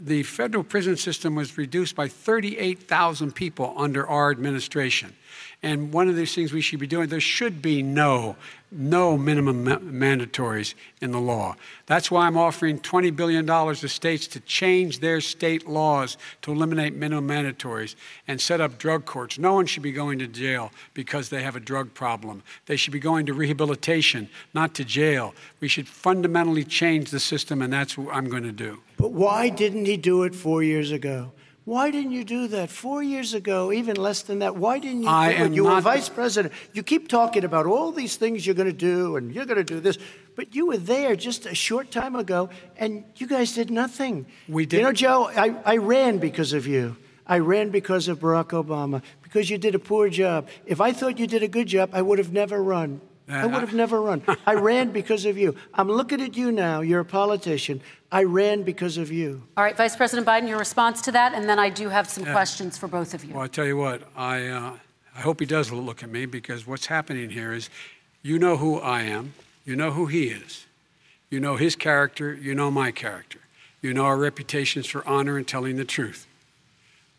the 0.00 0.22
federal 0.22 0.64
prison 0.64 0.96
system 0.96 1.34
was 1.34 1.58
reduced 1.58 1.94
by 1.94 2.08
38,000 2.08 3.32
people 3.34 3.74
under 3.76 4.06
our 4.08 4.30
administration. 4.30 5.14
And 5.62 5.92
one 5.92 6.08
of 6.08 6.16
these 6.16 6.34
things 6.34 6.52
we 6.52 6.60
should 6.60 6.80
be 6.80 6.86
doing, 6.86 7.08
there 7.08 7.20
should 7.20 7.62
be 7.62 7.82
no, 7.82 8.36
no 8.70 9.16
minimum 9.16 9.64
ma- 9.64 9.78
mandatories 9.78 10.74
in 11.00 11.10
the 11.10 11.20
law. 11.20 11.56
That's 11.86 12.10
why 12.10 12.26
I'm 12.26 12.36
offering 12.36 12.78
$20 12.80 13.14
billion 13.14 13.46
to 13.46 13.88
states 13.88 14.26
to 14.28 14.40
change 14.40 15.00
their 15.00 15.20
state 15.20 15.68
laws 15.68 16.16
to 16.42 16.52
eliminate 16.52 16.94
minimum 16.94 17.28
mandatories 17.28 17.94
and 18.28 18.40
set 18.40 18.60
up 18.60 18.78
drug 18.78 19.06
courts. 19.06 19.38
No 19.38 19.54
one 19.54 19.66
should 19.66 19.82
be 19.82 19.92
going 19.92 20.18
to 20.18 20.26
jail 20.26 20.70
because 20.92 21.28
they 21.28 21.42
have 21.42 21.56
a 21.56 21.60
drug 21.60 21.94
problem. 21.94 22.42
They 22.66 22.76
should 22.76 22.92
be 22.92 23.00
going 23.00 23.26
to 23.26 23.32
rehabilitation, 23.32 24.28
not 24.52 24.74
to 24.74 24.84
jail. 24.84 25.34
We 25.60 25.68
should 25.68 25.88
fundamentally 25.88 26.64
change 26.64 27.10
the 27.10 27.20
system, 27.20 27.62
and 27.62 27.72
that's 27.72 27.96
what 27.96 28.14
I'm 28.14 28.28
going 28.28 28.42
to 28.42 28.52
do. 28.52 28.80
But 28.96 29.12
why 29.12 29.48
didn't 29.48 29.86
he 29.86 29.96
do 29.96 30.22
it 30.24 30.34
four 30.34 30.62
years 30.62 30.92
ago? 30.92 31.32
Why 31.64 31.90
didn't 31.90 32.12
you 32.12 32.24
do 32.24 32.46
that 32.48 32.68
four 32.68 33.02
years 33.02 33.32
ago, 33.32 33.72
even 33.72 33.96
less 33.96 34.20
than 34.20 34.40
that? 34.40 34.54
Why 34.54 34.78
didn't 34.78 35.04
you 35.04 35.08
I 35.08 35.34
do 35.34 35.44
it? 35.44 35.52
You 35.52 35.64
were 35.64 35.80
vice 35.80 36.10
president. 36.10 36.52
You 36.74 36.82
keep 36.82 37.08
talking 37.08 37.42
about 37.42 37.64
all 37.64 37.90
these 37.90 38.16
things 38.16 38.44
you're 38.44 38.54
going 38.54 38.68
to 38.68 38.72
do 38.72 39.16
and 39.16 39.34
you're 39.34 39.46
going 39.46 39.56
to 39.56 39.64
do 39.64 39.80
this, 39.80 39.96
but 40.36 40.54
you 40.54 40.66
were 40.66 40.76
there 40.76 41.16
just 41.16 41.46
a 41.46 41.54
short 41.54 41.90
time 41.90 42.16
ago 42.16 42.50
and 42.76 43.04
you 43.16 43.26
guys 43.26 43.54
did 43.54 43.70
nothing. 43.70 44.26
We 44.46 44.66
did. 44.66 44.76
You 44.76 44.82
know, 44.82 44.92
Joe, 44.92 45.30
I, 45.34 45.54
I 45.64 45.76
ran 45.78 46.18
because 46.18 46.52
of 46.52 46.66
you. 46.66 46.96
I 47.26 47.38
ran 47.38 47.70
because 47.70 48.08
of 48.08 48.18
Barack 48.18 48.48
Obama, 48.48 49.02
because 49.22 49.48
you 49.48 49.56
did 49.56 49.74
a 49.74 49.78
poor 49.78 50.10
job. 50.10 50.48
If 50.66 50.82
I 50.82 50.92
thought 50.92 51.18
you 51.18 51.26
did 51.26 51.42
a 51.42 51.48
good 51.48 51.68
job, 51.68 51.88
I 51.94 52.02
would 52.02 52.18
have 52.18 52.32
never 52.32 52.62
run. 52.62 53.00
I 53.28 53.46
would 53.46 53.60
have 53.60 53.74
never 53.74 54.00
run. 54.00 54.22
I 54.46 54.54
ran 54.54 54.90
because 54.90 55.24
of 55.24 55.38
you. 55.38 55.54
I'm 55.72 55.88
looking 55.88 56.20
at 56.20 56.36
you 56.36 56.52
now. 56.52 56.82
You're 56.82 57.00
a 57.00 57.04
politician. 57.04 57.80
I 58.12 58.24
ran 58.24 58.62
because 58.62 58.98
of 58.98 59.10
you. 59.10 59.42
All 59.56 59.64
right, 59.64 59.76
Vice 59.76 59.96
President 59.96 60.26
Biden, 60.26 60.48
your 60.48 60.58
response 60.58 61.00
to 61.02 61.12
that, 61.12 61.34
and 61.34 61.48
then 61.48 61.58
I 61.58 61.70
do 61.70 61.88
have 61.88 62.08
some 62.08 62.24
yeah. 62.24 62.32
questions 62.32 62.76
for 62.76 62.86
both 62.86 63.14
of 63.14 63.24
you. 63.24 63.34
Well, 63.34 63.42
I 63.42 63.48
tell 63.48 63.66
you 63.66 63.76
what, 63.76 64.02
I, 64.14 64.46
uh, 64.48 64.76
I 65.16 65.20
hope 65.20 65.40
he 65.40 65.46
does 65.46 65.72
look 65.72 66.02
at 66.02 66.10
me 66.10 66.26
because 66.26 66.66
what's 66.66 66.86
happening 66.86 67.30
here 67.30 67.52
is 67.52 67.70
you 68.22 68.38
know 68.38 68.56
who 68.56 68.78
I 68.78 69.02
am, 69.02 69.32
you 69.64 69.74
know 69.74 69.90
who 69.90 70.06
he 70.06 70.28
is, 70.28 70.66
you 71.30 71.40
know 71.40 71.56
his 71.56 71.76
character, 71.76 72.34
you 72.34 72.54
know 72.54 72.70
my 72.70 72.90
character, 72.90 73.40
you 73.80 73.94
know 73.94 74.04
our 74.04 74.16
reputations 74.16 74.86
for 74.86 75.06
honor 75.08 75.36
and 75.36 75.48
telling 75.48 75.76
the 75.76 75.84
truth. 75.84 76.26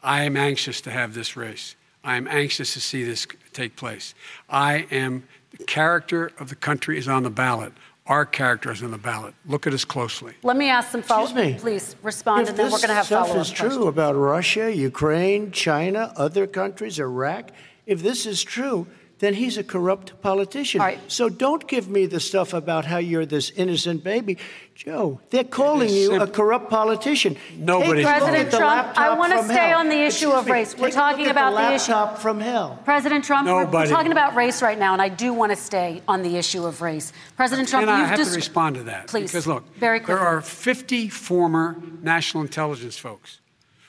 I 0.03 0.23
am 0.23 0.37
anxious 0.37 0.81
to 0.81 0.91
have 0.91 1.15
this 1.15 1.35
race. 1.35 1.75
I 2.03 2.17
am 2.17 2.27
anxious 2.27 2.73
to 2.73 2.79
see 2.79 3.03
this 3.03 3.25
take 3.51 3.75
place. 3.75 4.13
I 4.47 4.85
am 4.91 5.23
the 5.57 5.63
character 5.65 6.31
of 6.39 6.49
the 6.49 6.55
country 6.55 6.97
is 6.97 7.07
on 7.07 7.23
the 7.23 7.29
ballot. 7.29 7.73
Our 8.07 8.25
character 8.25 8.71
is 8.71 8.83
on 8.83 8.91
the 8.91 8.97
ballot. 8.99 9.33
Look 9.47 9.65
at 9.65 9.73
us 9.73 9.83
closely. 9.83 10.33
Let 10.43 10.57
me 10.57 10.69
ask 10.69 10.91
some 10.91 11.01
follow 11.01 11.25
up. 11.25 11.57
Please 11.57 11.95
respond, 12.03 12.43
if 12.43 12.49
and 12.49 12.57
then 12.57 12.65
we're 12.71 12.77
going 12.77 12.89
to 12.89 12.93
have 12.93 13.07
follow 13.07 13.21
up. 13.21 13.29
If 13.29 13.35
this 13.35 13.47
stuff 13.47 13.65
is 13.65 13.73
true 13.73 13.87
about 13.87 14.15
Russia, 14.15 14.75
Ukraine, 14.75 15.51
China, 15.51 16.13
other 16.15 16.45
countries, 16.45 16.99
Iraq, 16.99 17.49
if 17.87 18.03
this 18.03 18.25
is 18.27 18.43
true, 18.43 18.85
then 19.19 19.33
he's 19.33 19.57
a 19.57 19.63
corrupt 19.63 20.21
politician. 20.21 20.81
Right. 20.81 20.99
So 21.07 21.29
don't 21.29 21.65
give 21.67 21.87
me 21.87 22.05
the 22.05 22.19
stuff 22.19 22.53
about 22.53 22.85
how 22.85 22.97
you're 22.97 23.25
this 23.25 23.49
innocent 23.51 24.03
baby. 24.03 24.37
Joe, 24.75 25.21
they're 25.29 25.45
calling 25.45 25.89
you 25.89 26.21
a 26.21 26.27
corrupt 26.27 26.69
politician. 26.69 27.37
Nobody. 27.57 28.03
President 28.03 28.51
Trump, 28.51 28.97
I 28.97 29.17
want 29.17 29.31
to 29.31 29.43
stay 29.45 29.69
hell. 29.69 29.79
on 29.79 29.87
the 29.87 29.95
issue 29.95 30.27
Excuse 30.27 30.33
of 30.33 30.45
me, 30.45 30.51
race. 30.51 30.77
We're 30.77 30.91
talking 30.91 31.27
about 31.27 31.51
the, 31.51 31.69
the 31.69 31.73
issue. 31.75 32.21
from 32.21 32.41
hell. 32.41 32.77
President 32.83 33.23
Trump, 33.23 33.47
Nobody. 33.47 33.71
We're, 33.71 33.79
we're, 33.79 33.87
talking 33.87 34.11
about 34.11 34.35
race 34.35 34.61
right 34.61 34.77
now, 34.77 34.91
and 34.91 35.01
I 35.01 35.07
do 35.07 35.33
want 35.33 35.53
to 35.53 35.55
stay 35.55 36.01
on 36.09 36.23
the 36.23 36.35
issue 36.35 36.65
of 36.65 36.81
race. 36.81 37.13
President 37.37 37.69
Trump, 37.69 37.83
you've 37.83 37.95
I 37.95 38.03
have 38.03 38.17
dis- 38.17 38.31
to 38.31 38.35
respond 38.35 38.75
to 38.75 38.83
that. 38.83 39.07
Please. 39.07 39.31
Because 39.31 39.47
look, 39.47 39.63
Very 39.77 39.99
quickly. 39.99 40.15
there 40.15 40.23
are 40.23 40.41
50 40.41 41.07
former 41.07 41.81
national 42.01 42.43
intelligence 42.43 42.97
folks 42.97 43.39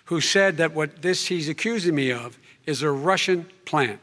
who 0.04 0.20
said 0.20 0.56
that 0.58 0.72
what 0.72 1.02
this 1.02 1.26
he's 1.26 1.48
accusing 1.48 1.96
me 1.96 2.12
of 2.12 2.38
is 2.64 2.82
a 2.82 2.90
Russian 2.90 3.46
plant. 3.64 3.98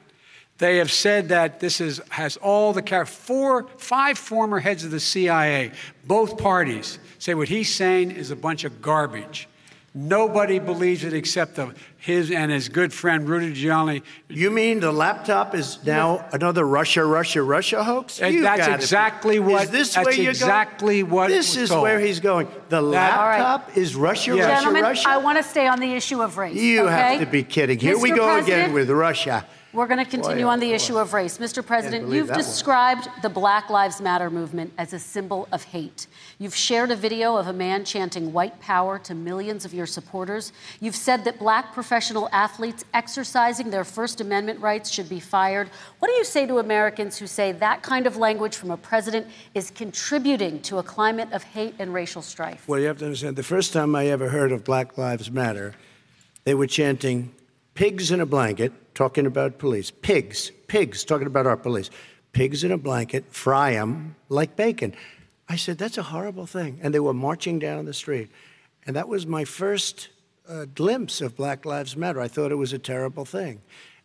They 0.64 0.78
have 0.78 0.94
said 0.94 1.28
that 1.28 1.60
this 1.60 1.82
is, 1.82 2.00
has 2.08 2.38
all 2.38 2.72
the 2.72 3.06
four, 3.06 3.68
five 3.78 4.18
former 4.18 4.62
heads 4.62 4.86
of 4.86 4.92
the 4.92 5.00
CIA, 5.02 5.74
both 6.06 6.38
parties, 6.38 7.00
say 7.20 7.34
what 7.34 7.50
he's 7.50 7.76
saying 7.76 8.12
is 8.12 8.32
a 8.32 8.36
bunch 8.38 8.64
of 8.64 8.82
garbage. 8.82 9.50
Nobody 9.94 10.60
believes 10.60 11.04
it 11.04 11.14
except 11.14 11.56
the, 11.56 11.76
his 11.98 12.32
and 12.32 12.50
his 12.50 12.70
good 12.70 12.94
friend 12.94 13.28
Rudy 13.28 13.54
Giuliani. 13.54 14.04
You 14.30 14.52
mean 14.52 14.80
the 14.80 14.94
laptop 14.94 15.54
is 15.54 15.84
now 15.86 16.26
another 16.32 16.66
Russia, 16.66 17.04
Russia, 17.04 17.44
Russia 17.44 17.84
hoax? 17.84 18.22
You 18.22 18.44
that's 18.44 18.66
exactly 18.66 19.40
be. 19.40 19.40
what. 19.40 19.66
Is 19.66 19.70
this 19.70 19.94
that's 19.96 20.06
where 20.06 20.16
you're 20.16 20.30
exactly 20.30 21.02
going? 21.02 21.12
what. 21.12 21.28
This 21.28 21.58
is 21.58 21.72
told. 21.72 21.84
where 21.84 22.00
he's 22.00 22.22
going. 22.22 22.48
The 22.70 22.78
that, 22.78 22.82
laptop 22.84 23.68
right. 23.68 23.78
is 23.78 23.98
Russia, 23.98 24.34
yes. 24.34 24.46
Russia, 24.46 24.56
Gentlemen, 24.62 24.84
Russia. 24.84 25.10
I 25.10 25.18
want 25.18 25.40
to 25.40 25.44
stay 25.44 25.68
on 25.68 25.82
the 25.82 25.92
issue 25.92 26.22
of 26.22 26.38
race. 26.38 26.56
You 26.56 26.84
okay? 26.86 26.94
have 26.94 27.20
to 27.20 27.26
be 27.26 27.44
kidding. 27.44 27.78
Here 27.78 27.98
Mr. 27.98 28.02
we 28.02 28.12
go 28.12 28.28
President, 28.28 28.62
again 28.62 28.74
with 28.74 28.90
Russia. 28.90 29.46
We're 29.74 29.88
going 29.88 30.06
to 30.06 30.10
continue 30.10 30.46
on 30.46 30.60
the 30.60 30.72
oh, 30.72 30.76
issue 30.76 31.00
of 31.00 31.14
race. 31.14 31.40
Mr. 31.40 31.66
President, 31.66 32.08
you've 32.08 32.32
described 32.32 33.08
one. 33.08 33.16
the 33.24 33.30
Black 33.30 33.72
Lives 33.72 34.00
Matter 34.00 34.30
movement 34.30 34.72
as 34.78 34.94
a 34.94 35.00
symbol 35.00 35.48
of 35.52 35.64
hate. 35.64 36.06
You've 36.38 36.56
shared 36.56 36.92
a 36.92 36.96
video 36.96 37.36
of 37.38 37.48
a 37.48 37.54
man 37.54 37.84
chanting 37.84 38.32
white 38.32 38.60
power 38.60 39.00
to 39.00 39.16
millions 39.16 39.66
of 39.66 39.74
your 39.74 39.88
supporters. 39.88 40.54
You've 40.80 40.96
said 40.96 41.26
that 41.26 41.40
black 41.40 41.74
professional 41.74 42.30
athletes 42.32 42.86
exercising 42.94 43.72
their 43.72 43.84
First 43.84 44.22
Amendment 44.22 44.60
rights 44.60 44.92
should 44.92 45.10
be 45.10 45.20
fired. 45.20 45.72
What 45.98 46.08
do 46.08 46.14
you 46.14 46.24
say 46.24 46.46
to 46.46 46.60
Americans 46.60 47.18
who 47.18 47.26
say 47.26 47.52
that 47.54 47.82
kind 47.82 48.06
of 48.06 48.16
language 48.16 48.56
from 48.56 48.70
a 48.70 48.78
president 48.78 49.26
is 49.56 49.72
contributing 49.72 50.62
to 50.64 50.78
a 50.78 50.84
climate 50.84 51.30
of 51.32 51.42
hate 51.42 51.74
and 51.80 51.92
racial 51.92 52.22
strife? 52.22 52.68
Well, 52.68 52.80
you 52.80 52.86
have 52.86 53.00
to 53.00 53.06
understand 53.06 53.38
the 53.38 53.42
first 53.42 53.74
time 53.74 53.96
I 53.96 54.06
ever 54.06 54.30
heard 54.30 54.52
of 54.52 54.64
Black 54.64 55.00
Lives 55.00 55.32
Matter, 55.32 55.74
they 56.44 56.54
were 56.54 56.68
chanting 56.68 57.34
pigs 57.74 58.12
in 58.12 58.22
a 58.22 58.28
blanket 58.28 58.72
talking 58.94 59.26
about 59.26 59.58
police. 59.58 59.92
Pigs, 59.92 60.52
pigs, 60.68 61.04
talking 61.04 61.28
about 61.28 61.48
our 61.48 61.58
police. 61.58 61.90
Pigs 62.32 62.64
in 62.64 62.72
a 62.72 62.78
blanket, 62.78 63.26
fry 63.30 63.74
them 63.74 64.16
like 64.30 64.56
bacon. 64.56 64.96
I 65.48 65.56
said, 65.56 65.78
that's 65.78 65.98
a 65.98 66.04
horrible 66.04 66.46
thing. 66.46 66.80
And 66.82 66.94
they 66.94 67.00
were 67.00 67.14
marching 67.14 67.60
down 67.60 67.86
the 67.86 67.94
street. 67.94 68.30
And 68.86 68.96
that 68.96 69.08
was 69.08 69.26
my 69.26 69.46
first 69.46 70.10
uh, 70.48 70.66
glimpse 70.74 71.22
of 71.22 71.36
Black 71.36 71.66
Lives 71.66 71.96
Matter. 71.96 72.20
I 72.20 72.28
thought 72.28 72.52
it 72.52 72.56
was 72.56 72.74
a 72.74 72.80
terrible 72.80 73.26
thing. 73.26 73.62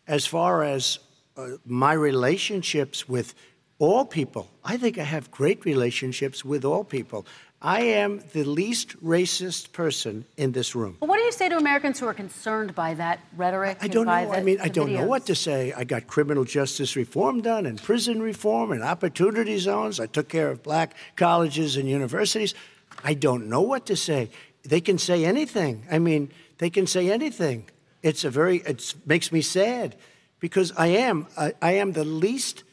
As 0.07 0.25
far 0.25 0.63
as 0.63 0.99
uh, 1.37 1.57
my 1.65 1.93
relationships 1.93 3.07
with 3.07 3.33
all 3.77 4.05
people, 4.05 4.49
I 4.63 4.77
think 4.77 4.97
I 4.97 5.03
have 5.03 5.31
great 5.31 5.65
relationships 5.65 6.45
with 6.45 6.65
all 6.65 6.83
people. 6.83 7.25
I 7.61 7.81
am 7.81 8.21
the 8.31 8.45
least 8.45 9.03
racist 9.03 9.73
person 9.73 10.23
in 10.37 10.53
this 10.53 10.75
room. 10.75 10.95
Well, 11.01 11.09
what 11.09 11.17
do 11.17 11.23
you 11.23 11.31
say 11.33 11.49
to 11.49 11.57
Americans 11.57 11.99
who 11.99 12.05
are 12.05 12.13
concerned 12.13 12.73
by 12.73 12.93
that 12.93 13.19
rhetoric? 13.35 13.79
I 13.81 13.89
don't 13.89 14.05
know. 14.05 14.11
I 14.11 14.41
mean, 14.41 14.59
I 14.61 14.69
don't 14.69 14.87
videos? 14.89 14.99
know 14.99 15.05
what 15.05 15.25
to 15.25 15.35
say. 15.35 15.73
I 15.73 15.83
got 15.83 16.07
criminal 16.07 16.45
justice 16.45 16.95
reform 16.95 17.41
done 17.41 17.65
and 17.65 17.81
prison 17.81 18.21
reform 18.21 18.71
and 18.71 18.81
opportunity 18.81 19.57
zones. 19.57 19.99
I 19.99 20.05
took 20.05 20.29
care 20.29 20.49
of 20.49 20.63
black 20.63 20.95
colleges 21.17 21.75
and 21.75 21.89
universities. 21.89 22.55
I 23.03 23.13
don't 23.13 23.49
know 23.49 23.61
what 23.61 23.85
to 23.87 23.95
say. 23.97 24.29
they 24.63 24.81
can 24.81 24.97
say 24.97 25.25
anything. 25.25 25.85
I 25.91 25.99
mean, 25.99 26.31
they 26.59 26.69
can 26.69 26.87
say 26.87 27.11
anything. 27.11 27.69
It's 28.03 28.23
a 28.23 28.29
very, 28.29 28.57
it 28.57 28.93
makes 29.05 29.31
me 29.31 29.41
sad 29.41 29.95
because 30.39 30.71
I 30.77 30.87
am, 30.87 31.27
I, 31.37 31.53
I 31.61 31.71
am 31.73 31.91
the 31.91 32.03
least 32.05 32.63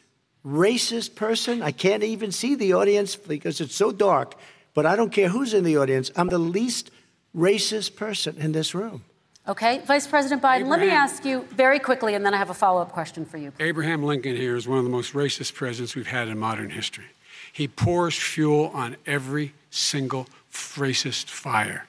racist 0.45 1.17
person. 1.17 1.63
I 1.63 1.73
can't 1.73 2.05
even 2.05 2.31
see 2.31 2.55
the 2.55 2.75
audience 2.75 3.17
because 3.17 3.61
it's 3.61 3.75
so 3.75 3.91
dark, 3.91 4.35
but 4.77 4.85
I 4.85 4.95
don't 4.95 5.11
care 5.11 5.31
who's 5.31 5.55
in 5.55 5.65
the 5.65 5.79
audience. 5.79 6.13
I'm 6.17 6.29
the 6.29 6.39
least 6.39 6.91
racist 7.35 7.97
person 7.97 8.37
in 8.39 8.53
this 8.53 8.75
room. 8.75 9.03
Okay, 9.49 9.81
Vice 9.87 10.07
President 10.07 10.43
Biden, 10.43 10.67
Abraham, 10.67 10.69
let 10.69 10.81
me 10.81 10.91
ask 10.91 11.25
you 11.25 11.47
very 11.53 11.79
quickly, 11.79 12.15
and 12.15 12.27
then 12.27 12.35
I 12.35 12.37
have 12.37 12.51
a 12.51 12.55
follow 12.55 12.83
up 12.83 12.93
question 12.93 13.25
for 13.25 13.39
you. 13.39 13.53
Abraham 13.59 14.03
Lincoln 14.03 14.37
here 14.37 14.55
is 14.55 14.69
one 14.69 14.79
of 14.79 14.85
the 14.85 14.91
most 14.91 15.15
racist 15.15 15.55
presidents 15.55 15.95
we've 15.95 16.07
had 16.07 16.29
in 16.29 16.39
modern 16.39 16.71
history. 16.71 17.07
He 17.53 17.69
pours 17.69 18.15
fuel 18.15 18.71
on 18.75 18.97
every 19.07 19.55
single 19.71 20.29
racist 20.53 21.31
fire 21.31 21.87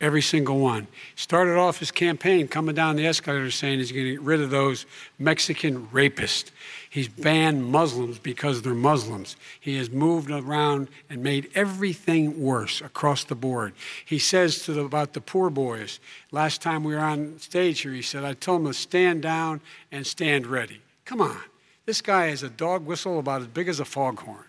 every 0.00 0.22
single 0.22 0.58
one. 0.58 0.86
Started 1.16 1.56
off 1.56 1.78
his 1.78 1.90
campaign 1.90 2.46
coming 2.46 2.74
down 2.74 2.96
the 2.96 3.06
escalator 3.06 3.50
saying 3.50 3.78
he's 3.78 3.90
going 3.90 4.04
to 4.04 4.10
get 4.12 4.20
rid 4.20 4.40
of 4.40 4.50
those 4.50 4.86
Mexican 5.18 5.86
rapists. 5.88 6.50
He's 6.94 7.08
banned 7.08 7.64
Muslims 7.64 8.20
because 8.20 8.62
they're 8.62 8.72
Muslims. 8.72 9.34
He 9.58 9.78
has 9.78 9.90
moved 9.90 10.30
around 10.30 10.86
and 11.10 11.24
made 11.24 11.50
everything 11.52 12.40
worse 12.40 12.80
across 12.80 13.24
the 13.24 13.34
board. 13.34 13.72
He 14.04 14.20
says 14.20 14.62
to 14.62 14.72
the, 14.72 14.84
about 14.84 15.12
the 15.12 15.20
Proud 15.20 15.54
Boys, 15.54 15.98
last 16.30 16.62
time 16.62 16.84
we 16.84 16.94
were 16.94 17.00
on 17.00 17.40
stage 17.40 17.80
here, 17.80 17.92
he 17.92 18.00
said, 18.00 18.22
I 18.22 18.34
told 18.34 18.60
them 18.60 18.72
to 18.72 18.78
stand 18.78 19.22
down 19.22 19.60
and 19.90 20.06
stand 20.06 20.46
ready. 20.46 20.82
Come 21.04 21.20
on. 21.20 21.40
This 21.84 22.00
guy 22.00 22.28
has 22.28 22.44
a 22.44 22.48
dog 22.48 22.86
whistle 22.86 23.18
about 23.18 23.40
as 23.40 23.48
big 23.48 23.66
as 23.66 23.80
a 23.80 23.84
foghorn. 23.84 24.44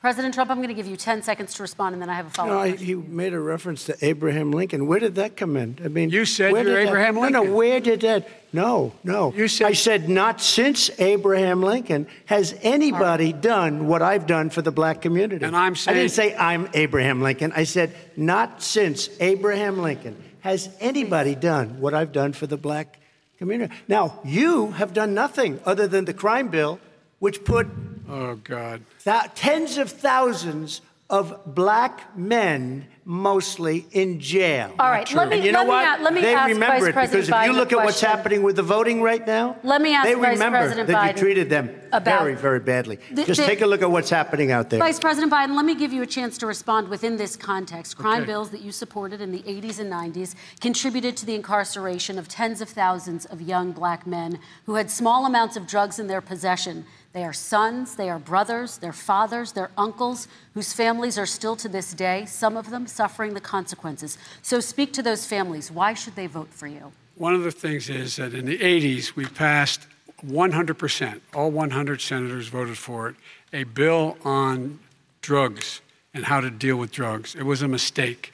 President 0.00 0.32
Trump, 0.32 0.48
I'm 0.48 0.58
going 0.58 0.68
to 0.68 0.74
give 0.74 0.86
you 0.86 0.96
10 0.96 1.22
seconds 1.22 1.54
to 1.54 1.62
respond, 1.62 1.94
and 1.94 2.00
then 2.00 2.08
I 2.08 2.14
have 2.14 2.26
a 2.28 2.30
follow-up. 2.30 2.68
No, 2.68 2.76
he 2.76 2.94
made 2.94 3.34
a 3.34 3.40
reference 3.40 3.84
to 3.86 3.96
Abraham 4.00 4.52
Lincoln. 4.52 4.86
Where 4.86 5.00
did 5.00 5.16
that 5.16 5.36
come 5.36 5.56
in? 5.56 5.76
I 5.84 5.88
mean, 5.88 6.10
you 6.10 6.24
said 6.24 6.52
you're 6.52 6.78
Abraham 6.78 7.16
that, 7.16 7.20
Lincoln. 7.20 7.32
No, 7.32 7.42
no. 7.42 7.52
Where 7.52 7.80
did 7.80 8.02
that? 8.02 8.28
No, 8.52 8.92
no. 9.02 9.32
You 9.34 9.48
said 9.48 9.66
I 9.66 9.72
said 9.72 10.08
not 10.08 10.40
since 10.40 10.88
Abraham 11.00 11.62
Lincoln 11.64 12.06
has 12.26 12.56
anybody 12.62 13.32
right. 13.32 13.42
done 13.42 13.88
what 13.88 14.00
I've 14.00 14.28
done 14.28 14.50
for 14.50 14.62
the 14.62 14.70
black 14.70 15.02
community. 15.02 15.44
And 15.44 15.56
I'm 15.56 15.74
saying 15.74 15.96
I 15.96 16.00
didn't 16.00 16.12
say 16.12 16.36
I'm 16.36 16.68
Abraham 16.74 17.20
Lincoln. 17.20 17.52
I 17.56 17.64
said 17.64 17.92
not 18.16 18.62
since 18.62 19.10
Abraham 19.18 19.82
Lincoln 19.82 20.16
has 20.40 20.70
anybody 20.78 21.34
done 21.34 21.80
what 21.80 21.92
I've 21.92 22.12
done 22.12 22.32
for 22.32 22.46
the 22.46 22.56
black 22.56 23.00
community. 23.36 23.74
Now 23.88 24.20
you 24.24 24.70
have 24.70 24.94
done 24.94 25.12
nothing 25.12 25.60
other 25.66 25.88
than 25.88 26.04
the 26.04 26.14
crime 26.14 26.48
bill, 26.48 26.78
which 27.18 27.44
put 27.44 27.66
Oh, 28.08 28.36
God. 28.36 28.82
Th- 29.04 29.22
tens 29.34 29.76
of 29.76 29.90
thousands 29.90 30.80
of 31.10 31.54
black 31.54 32.16
men 32.16 32.86
mostly 33.04 33.86
in 33.92 34.20
jail. 34.20 34.74
All 34.78 34.90
right, 34.90 35.10
let 35.14 35.30
me, 35.30 35.36
and 35.36 35.44
you 35.44 35.52
know 35.52 35.60
let 35.60 35.68
what? 35.68 35.98
Me, 35.98 36.04
let 36.04 36.12
me 36.12 36.20
they 36.20 36.34
ask 36.34 36.48
remember 36.52 36.80
Vice 36.80 36.88
it 36.88 36.92
President 36.92 37.26
because 37.26 37.42
if 37.42 37.46
you 37.46 37.52
look 37.58 37.70
Biden 37.70 37.78
at 37.80 37.84
what's 37.86 38.00
happening 38.02 38.42
with 38.42 38.56
the 38.56 38.62
voting 38.62 39.00
right 39.00 39.26
now, 39.26 39.56
let 39.62 39.80
me 39.80 39.94
ask 39.94 40.06
they 40.06 40.14
Vice 40.14 40.32
remember 40.32 40.58
President 40.58 40.88
that 40.88 40.96
Biden 40.96 41.16
you 41.16 41.18
treated 41.18 41.48
them 41.48 41.74
about 41.92 42.20
very, 42.20 42.34
very 42.34 42.60
badly. 42.60 42.98
The, 43.10 43.24
Just 43.24 43.40
the, 43.40 43.46
take 43.46 43.62
a 43.62 43.66
look 43.66 43.80
at 43.80 43.90
what's 43.90 44.10
happening 44.10 44.50
out 44.50 44.68
there. 44.68 44.78
Vice 44.78 45.00
President 45.00 45.32
Biden, 45.32 45.56
let 45.56 45.64
me 45.64 45.74
give 45.74 45.94
you 45.94 46.02
a 46.02 46.06
chance 46.06 46.36
to 46.38 46.46
respond 46.46 46.88
within 46.88 47.16
this 47.16 47.36
context. 47.36 47.96
Crime 47.96 48.22
okay. 48.22 48.26
bills 48.26 48.50
that 48.50 48.60
you 48.60 48.70
supported 48.70 49.22
in 49.22 49.32
the 49.32 49.40
80s 49.40 49.78
and 49.80 49.90
90s 49.90 50.34
contributed 50.60 51.16
to 51.16 51.24
the 51.24 51.34
incarceration 51.34 52.18
of 52.18 52.28
tens 52.28 52.60
of 52.60 52.68
thousands 52.68 53.24
of 53.24 53.40
young 53.40 53.72
black 53.72 54.06
men 54.06 54.38
who 54.66 54.74
had 54.74 54.90
small 54.90 55.24
amounts 55.24 55.56
of 55.56 55.66
drugs 55.66 55.98
in 55.98 56.06
their 56.06 56.20
possession 56.20 56.84
they 57.12 57.24
are 57.24 57.32
sons, 57.32 57.96
they 57.96 58.10
are 58.10 58.18
brothers, 58.18 58.78
they're 58.78 58.92
fathers, 58.92 59.52
they're 59.52 59.70
uncles, 59.78 60.28
whose 60.54 60.72
families 60.72 61.18
are 61.18 61.26
still 61.26 61.56
to 61.56 61.68
this 61.68 61.92
day, 61.94 62.26
some 62.26 62.56
of 62.56 62.70
them 62.70 62.86
suffering 62.86 63.34
the 63.34 63.40
consequences. 63.40 64.18
So 64.42 64.60
speak 64.60 64.92
to 64.94 65.02
those 65.02 65.26
families. 65.26 65.70
Why 65.70 65.94
should 65.94 66.16
they 66.16 66.26
vote 66.26 66.48
for 66.50 66.66
you? 66.66 66.92
One 67.16 67.34
of 67.34 67.42
the 67.42 67.50
things 67.50 67.88
is 67.88 68.16
that 68.16 68.34
in 68.34 68.44
the 68.44 68.58
80s, 68.58 69.16
we 69.16 69.24
passed 69.24 69.86
100%, 70.26 71.20
all 71.34 71.50
100 71.50 72.00
senators 72.00 72.48
voted 72.48 72.76
for 72.76 73.08
it, 73.08 73.16
a 73.52 73.64
bill 73.64 74.18
on 74.24 74.78
drugs 75.20 75.80
and 76.14 76.24
how 76.24 76.40
to 76.40 76.50
deal 76.50 76.76
with 76.76 76.92
drugs. 76.92 77.34
It 77.34 77.44
was 77.44 77.62
a 77.62 77.68
mistake. 77.68 78.32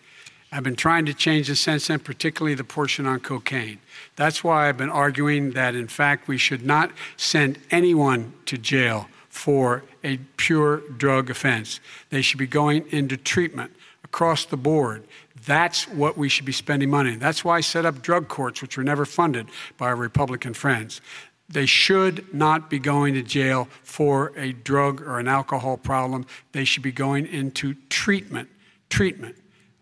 I've 0.54 0.62
been 0.62 0.76
trying 0.76 1.04
to 1.06 1.14
change 1.14 1.48
the 1.48 1.84
then, 1.88 1.98
particularly 1.98 2.54
the 2.54 2.62
portion 2.62 3.06
on 3.06 3.18
cocaine. 3.18 3.80
That's 4.14 4.44
why 4.44 4.68
I've 4.68 4.76
been 4.76 4.88
arguing 4.88 5.50
that, 5.50 5.74
in 5.74 5.88
fact, 5.88 6.28
we 6.28 6.38
should 6.38 6.64
not 6.64 6.92
send 7.16 7.58
anyone 7.72 8.32
to 8.46 8.56
jail 8.56 9.08
for 9.28 9.82
a 10.04 10.18
pure 10.36 10.76
drug 10.96 11.28
offense. 11.28 11.80
They 12.10 12.22
should 12.22 12.38
be 12.38 12.46
going 12.46 12.86
into 12.92 13.16
treatment 13.16 13.72
across 14.04 14.44
the 14.44 14.56
board. 14.56 15.02
That's 15.44 15.88
what 15.88 16.16
we 16.16 16.28
should 16.28 16.44
be 16.44 16.52
spending 16.52 16.88
money. 16.88 17.16
That's 17.16 17.44
why 17.44 17.56
I 17.56 17.60
set 17.60 17.84
up 17.84 18.00
drug 18.00 18.28
courts, 18.28 18.62
which 18.62 18.76
were 18.76 18.84
never 18.84 19.04
funded 19.04 19.48
by 19.76 19.86
our 19.86 19.96
Republican 19.96 20.54
friends. 20.54 21.00
They 21.48 21.66
should 21.66 22.32
not 22.32 22.70
be 22.70 22.78
going 22.78 23.14
to 23.14 23.22
jail 23.22 23.66
for 23.82 24.32
a 24.36 24.52
drug 24.52 25.02
or 25.02 25.18
an 25.18 25.26
alcohol 25.26 25.78
problem. 25.78 26.26
They 26.52 26.64
should 26.64 26.84
be 26.84 26.92
going 26.92 27.26
into 27.26 27.74
treatment. 27.90 28.50
Treatment. 28.88 29.34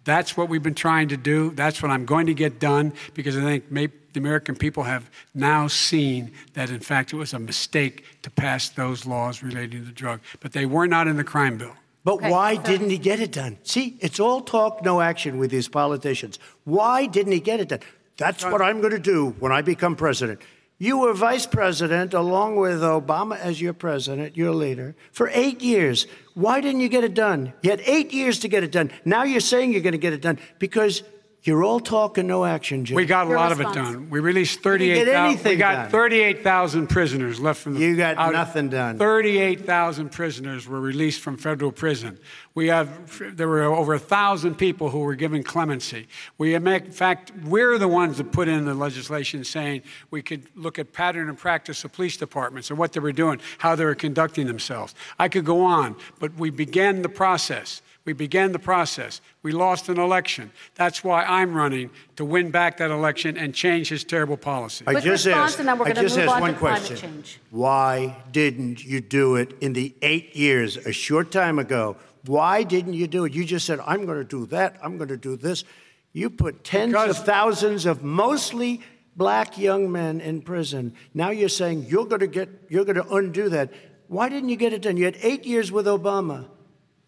That's 0.04 0.36
what 0.36 0.48
we've 0.48 0.62
been 0.62 0.74
trying 0.74 1.08
to 1.08 1.16
do. 1.16 1.50
That's 1.50 1.82
what 1.82 1.90
I'm 1.90 2.04
going 2.04 2.26
to 2.26 2.34
get 2.34 2.58
done 2.58 2.92
because 3.14 3.36
I 3.36 3.40
think 3.40 3.68
the 3.70 4.20
American 4.20 4.56
people 4.56 4.82
have 4.82 5.08
now 5.34 5.68
seen 5.68 6.32
that, 6.54 6.70
in 6.70 6.80
fact, 6.80 7.12
it 7.12 7.16
was 7.16 7.32
a 7.32 7.38
mistake 7.38 8.04
to 8.22 8.30
pass 8.30 8.68
those 8.68 9.06
laws 9.06 9.42
relating 9.42 9.86
to 9.86 9.92
drug. 9.92 10.20
But 10.40 10.52
they 10.52 10.66
were 10.66 10.86
not 10.86 11.06
in 11.06 11.16
the 11.16 11.24
crime 11.24 11.58
bill. 11.58 11.74
But 12.04 12.14
okay, 12.14 12.30
why 12.30 12.56
so 12.56 12.62
didn't 12.62 12.90
he 12.90 12.98
get 12.98 13.20
it 13.20 13.30
done? 13.30 13.58
See, 13.62 13.96
it's 14.00 14.18
all 14.18 14.40
talk, 14.40 14.84
no 14.84 15.00
action 15.00 15.38
with 15.38 15.50
these 15.50 15.68
politicians. 15.68 16.38
Why 16.64 17.06
didn't 17.06 17.32
he 17.32 17.40
get 17.40 17.60
it 17.60 17.68
done? 17.68 17.80
That's 18.16 18.44
what 18.44 18.60
I'm 18.60 18.80
going 18.80 18.92
to 18.92 18.98
do 18.98 19.36
when 19.38 19.52
I 19.52 19.62
become 19.62 19.96
president. 19.96 20.40
You 20.82 20.98
were 20.98 21.12
vice 21.12 21.46
president 21.46 22.12
along 22.12 22.56
with 22.56 22.80
Obama 22.80 23.38
as 23.38 23.60
your 23.60 23.72
president, 23.72 24.36
your 24.36 24.52
leader, 24.52 24.96
for 25.12 25.30
eight 25.32 25.62
years. 25.62 26.08
Why 26.34 26.60
didn't 26.60 26.80
you 26.80 26.88
get 26.88 27.04
it 27.04 27.14
done? 27.14 27.52
You 27.62 27.70
had 27.70 27.80
eight 27.86 28.12
years 28.12 28.40
to 28.40 28.48
get 28.48 28.64
it 28.64 28.72
done. 28.72 28.90
Now 29.04 29.22
you're 29.22 29.38
saying 29.38 29.70
you're 29.70 29.80
going 29.80 29.92
to 29.92 29.98
get 29.98 30.12
it 30.12 30.20
done 30.20 30.40
because 30.58 31.04
you're 31.44 31.64
all 31.64 31.80
talk 31.80 32.18
and 32.18 32.28
no 32.28 32.44
action, 32.44 32.84
Jim. 32.84 32.94
We 32.94 33.04
got 33.04 33.26
Your 33.26 33.34
a 33.34 33.38
lot 33.40 33.50
response. 33.56 33.76
of 33.76 33.82
it 33.82 33.94
done. 33.94 34.10
We 34.10 34.20
released 34.20 34.60
38,000. 34.60 35.44
We 35.44 35.56
got 35.56 35.90
38,000 35.90 36.86
prisoners 36.86 37.40
left 37.40 37.60
from 37.60 37.74
the. 37.74 37.80
You 37.80 37.96
got 37.96 38.16
out, 38.16 38.32
nothing 38.32 38.68
done. 38.68 38.96
38,000 38.96 40.10
prisoners 40.10 40.68
were 40.68 40.80
released 40.80 41.20
from 41.20 41.36
federal 41.36 41.72
prison. 41.72 42.20
We 42.54 42.68
have. 42.68 43.36
There 43.36 43.48
were 43.48 43.64
over 43.64 43.94
a 43.94 43.98
thousand 43.98 44.54
people 44.54 44.90
who 44.90 45.00
were 45.00 45.16
given 45.16 45.42
clemency. 45.42 46.06
We, 46.38 46.54
in 46.54 46.92
fact, 46.92 47.32
we're 47.44 47.76
the 47.76 47.88
ones 47.88 48.18
that 48.18 48.30
put 48.30 48.46
in 48.46 48.64
the 48.64 48.74
legislation 48.74 49.42
saying 49.42 49.82
we 50.12 50.22
could 50.22 50.46
look 50.54 50.78
at 50.78 50.92
pattern 50.92 51.28
and 51.28 51.36
practice 51.36 51.82
of 51.82 51.90
police 51.90 52.16
departments 52.16 52.70
and 52.70 52.78
what 52.78 52.92
they 52.92 53.00
were 53.00 53.10
doing, 53.10 53.40
how 53.58 53.74
they 53.74 53.84
were 53.84 53.96
conducting 53.96 54.46
themselves. 54.46 54.94
I 55.18 55.28
could 55.28 55.44
go 55.44 55.62
on, 55.62 55.96
but 56.20 56.34
we 56.34 56.50
began 56.50 57.02
the 57.02 57.08
process. 57.08 57.82
We 58.04 58.12
began 58.12 58.50
the 58.50 58.58
process. 58.58 59.20
We 59.42 59.52
lost 59.52 59.88
an 59.88 59.98
election. 59.98 60.50
That's 60.74 61.04
why 61.04 61.22
I'm 61.24 61.54
running 61.54 61.90
to 62.16 62.24
win 62.24 62.50
back 62.50 62.78
that 62.78 62.90
election 62.90 63.36
and 63.36 63.54
change 63.54 63.88
his 63.88 64.02
terrible 64.02 64.36
policy. 64.36 64.84
I 64.88 65.00
just 65.00 65.26
asked, 65.26 65.60
and 65.60 65.70
I 65.70 65.92
just 65.92 66.18
asked 66.18 66.34
on 66.34 66.40
one 66.40 66.52
to 66.54 66.58
question. 66.58 67.22
Why 67.50 68.16
didn't 68.32 68.84
you 68.84 69.00
do 69.00 69.36
it 69.36 69.56
in 69.60 69.72
the 69.72 69.94
eight 70.02 70.34
years, 70.34 70.76
a 70.78 70.92
short 70.92 71.30
time 71.30 71.60
ago? 71.60 71.96
Why 72.26 72.64
didn't 72.64 72.94
you 72.94 73.06
do 73.06 73.24
it? 73.24 73.32
You 73.32 73.44
just 73.44 73.66
said, 73.66 73.78
I'm 73.86 74.04
going 74.04 74.18
to 74.18 74.24
do 74.24 74.46
that, 74.46 74.76
I'm 74.82 74.96
going 74.96 75.08
to 75.08 75.16
do 75.16 75.36
this. 75.36 75.64
You 76.12 76.28
put 76.28 76.64
tens 76.64 76.92
because 76.92 77.18
of 77.20 77.24
thousands 77.24 77.86
of 77.86 78.02
mostly 78.02 78.80
black 79.16 79.58
young 79.58 79.90
men 79.90 80.20
in 80.20 80.42
prison. 80.42 80.94
Now 81.14 81.30
you're 81.30 81.48
saying 81.48 81.86
you're 81.88 82.06
going 82.06 82.20
to 82.20 82.26
get, 82.26 82.48
you're 82.68 82.84
going 82.84 82.96
to 82.96 83.08
undo 83.14 83.48
that. 83.48 83.72
Why 84.08 84.28
didn't 84.28 84.48
you 84.48 84.56
get 84.56 84.72
it 84.72 84.82
done? 84.82 84.96
You 84.96 85.04
had 85.04 85.18
eight 85.22 85.46
years 85.46 85.72
with 85.72 85.86
Obama. 85.86 86.46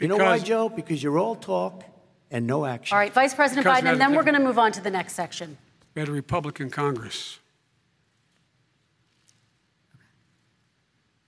You 0.00 0.08
know 0.08 0.16
why, 0.16 0.38
Joe? 0.38 0.68
Because 0.68 1.02
you're 1.02 1.18
all 1.18 1.36
talk 1.36 1.84
and 2.30 2.46
no 2.46 2.64
action. 2.64 2.94
All 2.94 2.98
right, 3.00 3.12
Vice 3.12 3.34
President 3.34 3.64
Because 3.64 3.82
Biden, 3.82 3.92
and 3.92 4.00
then 4.00 4.14
we're 4.14 4.24
going 4.24 4.34
to 4.34 4.40
move 4.40 4.58
on 4.58 4.72
to 4.72 4.80
the 4.80 4.90
next 4.90 5.14
section. 5.14 5.56
We 5.94 6.00
had 6.00 6.08
a 6.08 6.12
Republican 6.12 6.70
Congress. 6.70 7.38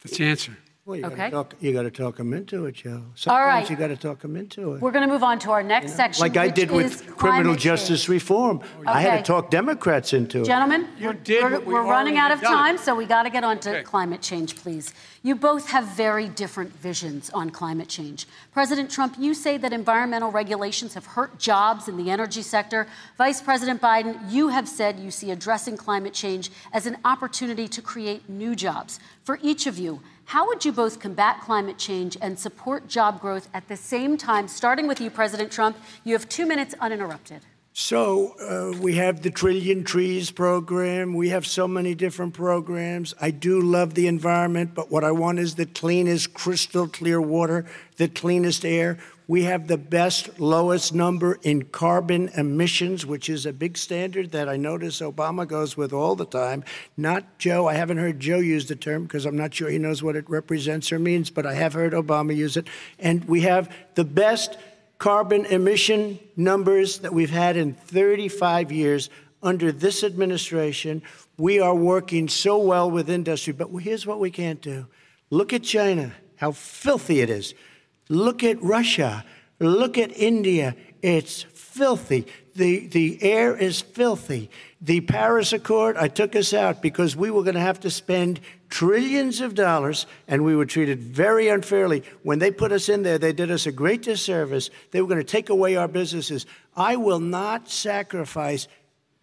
That's 0.03 0.19
the 0.19 0.25
answer. 0.25 0.57
Well, 0.87 0.97
you 0.97 1.05
Okay. 1.07 1.31
got 1.31 1.51
to 1.83 1.91
talk 1.91 2.15
them 2.17 2.33
into 2.33 2.67
it, 2.67 2.77
Joe. 2.77 3.03
Sometimes 3.17 3.27
All 3.27 3.45
right. 3.45 3.69
you 3.69 3.75
got 3.75 3.89
to 3.89 3.97
talk 3.97 4.21
them 4.21 4.37
into 4.37 4.75
it. 4.75 4.81
We're 4.81 4.93
going 4.93 5.05
to 5.05 5.13
move 5.13 5.25
on 5.25 5.41
to 5.41 5.51
our 5.51 5.65
next 5.65 5.95
section. 5.97 6.21
like 6.23 6.37
I 6.37 6.47
did 6.47 6.71
with 6.71 7.05
criminal 7.17 7.57
justice 7.57 8.03
change. 8.03 8.09
reform. 8.09 8.61
I 8.87 9.01
had 9.01 9.17
to 9.17 9.23
talk 9.25 9.51
Democrats 9.51 10.13
into 10.13 10.43
it. 10.43 10.45
Gentlemen, 10.45 10.87
You 10.97 11.09
we're, 11.09 11.13
did 11.15 11.43
we're, 11.43 11.59
we 11.59 11.75
we're 11.75 11.83
running 11.83 12.19
out 12.19 12.31
of 12.31 12.41
done. 12.41 12.55
time, 12.55 12.79
so 12.79 12.95
we 12.95 13.05
got 13.05 13.25
to 13.25 13.31
get 13.31 13.43
on 13.43 13.59
to 13.61 13.71
Okay. 13.71 13.83
climate 13.83 14.23
change, 14.23 14.55
please. 14.55 14.95
You 15.25 15.35
both 15.35 15.71
have 15.71 15.87
very 15.87 16.29
different 16.29 16.73
visions 16.73 17.31
on 17.31 17.51
climate 17.51 17.89
change. 17.89 18.29
President 18.53 18.89
Trump, 18.89 19.17
you 19.19 19.35
say 19.35 19.57
that 19.59 19.73
environmental 19.73 20.31
regulations 20.31 20.95
have 20.95 21.05
hurt 21.05 21.37
jobs 21.41 21.89
in 21.89 21.97
the 21.97 22.11
energy 22.13 22.43
sector. 22.43 22.87
Vice 23.19 23.43
President 23.43 23.83
Biden, 23.83 24.31
you 24.31 24.49
have 24.51 24.69
said 24.69 25.01
you 25.01 25.11
see 25.11 25.33
addressing 25.33 25.77
climate 25.77 26.13
change 26.15 26.53
as 26.73 26.87
an 26.87 26.97
opportunity 27.05 27.67
to 27.67 27.83
create 27.83 28.29
new 28.31 28.55
jobs. 28.55 29.01
For 29.25 29.41
each 29.43 29.67
of 29.67 29.79
you, 29.79 30.01
how 30.27 30.49
would 30.49 30.65
you 30.65 30.73
both 30.73 30.99
combat 30.99 31.41
climate 31.41 31.79
change 31.79 32.17
and 32.21 32.37
support 32.37 32.89
job 32.89 33.21
growth 33.21 33.49
at 33.55 33.69
the 33.69 33.77
same 33.77 34.17
time? 34.17 34.49
Starting 34.49 34.89
with 34.89 35.01
you, 35.01 35.09
President 35.09 35.53
Trump, 35.53 35.77
you 36.03 36.15
have 36.15 36.29
two 36.29 36.47
minutes 36.47 36.75
uninterrupted. 36.81 37.43
So 37.79 38.31
uh, 38.41 38.81
we 38.81 38.95
have 38.95 39.21
the 39.21 39.31
Trillion 39.31 39.85
Trees 39.85 40.31
program. 40.31 41.13
We 41.13 41.29
have 41.29 41.47
so 41.47 41.69
many 41.69 41.95
different 41.95 42.33
programs. 42.33 43.15
I 43.21 43.31
do 43.31 43.61
love 43.61 43.93
the 43.93 44.07
environment, 44.07 44.75
but 44.75 44.91
what 44.91 45.05
I 45.05 45.11
want 45.13 45.41
is 45.41 45.57
the 45.57 45.67
cleanest, 45.67 46.33
crystal 46.33 46.89
clear 46.89 47.21
water, 47.21 47.67
the 47.99 48.09
cleanest 48.09 48.65
air. 48.65 48.97
We 49.29 49.43
have 49.43 49.69
the 49.69 49.77
best, 49.77 50.41
lowest 50.41 50.95
number 50.95 51.39
in 51.43 51.65
carbon 51.65 52.31
emissions, 52.35 53.05
which 53.05 53.29
is 53.29 53.45
a 53.45 53.53
big 53.53 53.77
standard 53.77 54.31
that 54.31 54.49
I 54.49 54.57
notice 54.57 55.01
Obama 55.01 55.47
goes 55.47 55.77
with 55.77 55.93
all 55.93 56.17
the 56.17 56.25
time. 56.25 56.65
Not 56.97 57.37
Joe. 57.37 57.69
I 57.69 57.75
haven't 57.75 57.99
heard 57.99 58.21
Joe 58.21 58.39
use 58.39 58.65
the 58.65 58.77
term 58.77 59.03
because 59.03 59.27
I'm 59.27 59.37
not 59.37 59.53
sure 59.53 59.69
he 59.69 59.77
knows 59.77 60.03
what 60.03 60.17
it 60.17 60.31
represents 60.31 60.91
or 60.93 60.99
means, 60.99 61.29
but 61.29 61.45
I 61.45 61.53
have 61.53 61.75
heard 61.75 61.93
Obama 61.93 62.35
use 62.35 62.57
it. 62.57 62.69
And 62.99 63.27
we 63.27 63.43
have 63.43 63.71
the 63.97 64.05
best 64.05 64.57
carbon 64.99 65.45
emission 65.47 66.19
numbers 66.37 67.01
that 67.01 67.13
we've 67.13 67.31
had 67.31 67.57
in 67.57 67.75
35 67.75 68.73
years 68.73 69.11
under 69.43 69.71
this 69.73 70.03
administration. 70.03 71.03
We 71.39 71.61
are 71.61 71.75
working 71.75 72.29
so 72.29 72.59
well 72.59 72.91
with 72.91 73.11
industry, 73.11 73.53
but 73.53 73.69
here's 73.79 74.07
what 74.07 74.21
we 74.21 74.31
can't 74.31 74.61
do. 74.61 74.87
Look 75.31 75.53
at 75.53 75.63
China, 75.63 76.13
how 76.37 76.53
filthy 76.53 77.21
it 77.21 77.31
is. 77.31 77.55
Look 78.09 78.45
at 78.45 78.63
Russia. 78.63 79.25
Look 79.59 79.99
at 79.99 80.17
India. 80.17 80.77
It's 81.03 81.43
filthy. 81.43 82.27
The, 82.57 82.87
the 82.87 83.23
air 83.23 83.57
is 83.57 83.81
filthy. 83.81 84.51
The 84.81 85.01
Paris 85.03 85.53
Accord, 85.53 85.97
I 85.97 86.09
took 86.09 86.35
us 86.35 86.55
out 86.55 86.83
because 86.83 87.15
we 87.15 87.31
were 87.31 87.43
going 87.43 87.55
to 87.55 87.61
have 87.61 87.81
to 87.81 87.91
spend 87.91 88.41
trillions 88.69 89.41
of 89.41 89.55
dollars 89.55 90.07
and 90.27 90.45
we 90.45 90.57
were 90.57 90.67
treated 90.67 91.01
very 91.01 91.49
unfairly. 91.49 92.03
When 92.23 92.39
they 92.39 92.51
put 92.51 92.73
us 92.73 92.89
in 92.89 93.03
there, 93.03 93.19
they 93.19 93.33
did 93.33 93.51
us 93.51 93.67
a 93.67 93.73
great 93.73 94.03
disservice. 94.03 94.71
They 94.91 95.01
were 95.01 95.09
going 95.09 95.21
to 95.21 95.25
take 95.25 95.51
away 95.51 95.77
our 95.77 95.89
businesses. 95.89 96.47
I 96.75 96.97
will 96.97 97.21
not 97.21 97.69
sacrifice 97.69 98.69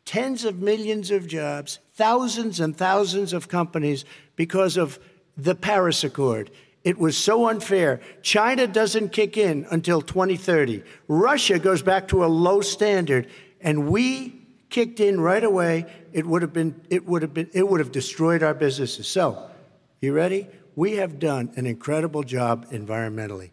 tens 0.05 0.45
of 0.45 0.61
millions 0.61 1.11
of 1.11 1.27
jobs, 1.27 1.79
thousands 1.93 2.59
and 2.59 2.75
thousands 2.75 3.33
of 3.33 3.47
companies 3.47 4.05
because 4.35 4.77
of 4.77 4.99
the 5.37 5.55
Paris 5.55 6.03
Accord. 6.03 6.51
It 6.83 6.97
was 6.99 7.17
so 7.17 7.47
unfair. 7.47 8.01
China 8.21 8.67
doesn't 8.67 9.13
kick 9.13 9.37
in 9.37 9.65
until 9.71 10.01
2030. 10.01 10.83
Russia 11.07 11.57
goes 11.57 11.81
back 11.81 12.09
to 12.09 12.25
a 12.25 12.27
low 12.27 12.59
standard, 12.59 13.27
and 13.61 13.87
we 13.87 14.35
kicked 14.69 14.99
in 14.99 15.21
right 15.21 15.43
away. 15.43 15.85
It 16.11 16.25
would 16.25 16.41
have 16.41 16.51
been, 16.51 16.81
it 16.89 17.07
would 17.07 17.21
have 17.21 17.33
been, 17.33 17.49
it 17.53 17.69
would 17.69 17.79
have 17.79 17.91
destroyed 17.91 18.43
our 18.43 18.53
businesses. 18.53 19.07
So, 19.07 19.49
you 20.01 20.11
ready? 20.11 20.47
We 20.75 20.93
have 20.93 21.19
done 21.19 21.53
an 21.55 21.65
incredible 21.65 22.23
job 22.23 22.69
environmentally. 22.71 23.51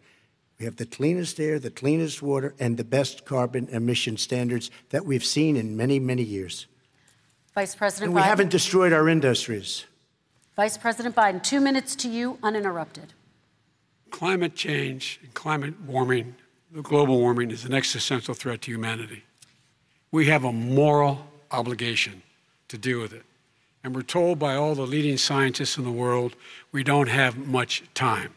We 0.59 0.65
have 0.65 0.75
the 0.75 0.85
cleanest 0.85 1.39
air, 1.39 1.57
the 1.57 1.71
cleanest 1.71 2.21
water, 2.21 2.53
and 2.59 2.75
the 2.75 2.83
best 2.83 3.25
carbon 3.25 3.69
emission 3.69 4.17
standards 4.17 4.69
that 4.89 5.05
we've 5.05 5.23
seen 5.25 5.55
in 5.55 5.77
many, 5.77 5.99
many 5.99 6.23
years. 6.23 6.67
Vice 7.55 7.75
President 7.75 8.09
and 8.09 8.15
we 8.15 8.21
Biden. 8.21 8.25
haven't 8.25 8.49
destroyed 8.49 8.93
our 8.93 9.07
industries. 9.07 9.85
Vice 10.55 10.77
President 10.77 11.15
Biden, 11.15 11.41
two 11.41 11.61
minutes 11.61 11.95
to 11.95 12.09
you, 12.09 12.37
uninterrupted. 12.43 13.13
Climate 14.11 14.55
change 14.55 15.19
and 15.23 15.33
climate 15.33 15.73
warming, 15.81 16.35
the 16.71 16.81
global 16.81 17.19
warming, 17.19 17.49
is 17.49 17.65
an 17.65 17.73
existential 17.73 18.33
threat 18.33 18.61
to 18.63 18.71
humanity. 18.71 19.23
We 20.11 20.27
have 20.27 20.43
a 20.43 20.51
moral 20.51 21.25
obligation 21.49 22.21
to 22.67 22.77
deal 22.77 23.01
with 23.01 23.13
it. 23.13 23.23
And 23.83 23.95
we're 23.95 24.03
told 24.03 24.37
by 24.37 24.55
all 24.55 24.75
the 24.75 24.83
leading 24.83 25.17
scientists 25.17 25.77
in 25.77 25.83
the 25.83 25.91
world 25.91 26.35
we 26.71 26.83
don't 26.83 27.09
have 27.09 27.37
much 27.37 27.83
time. 27.93 28.33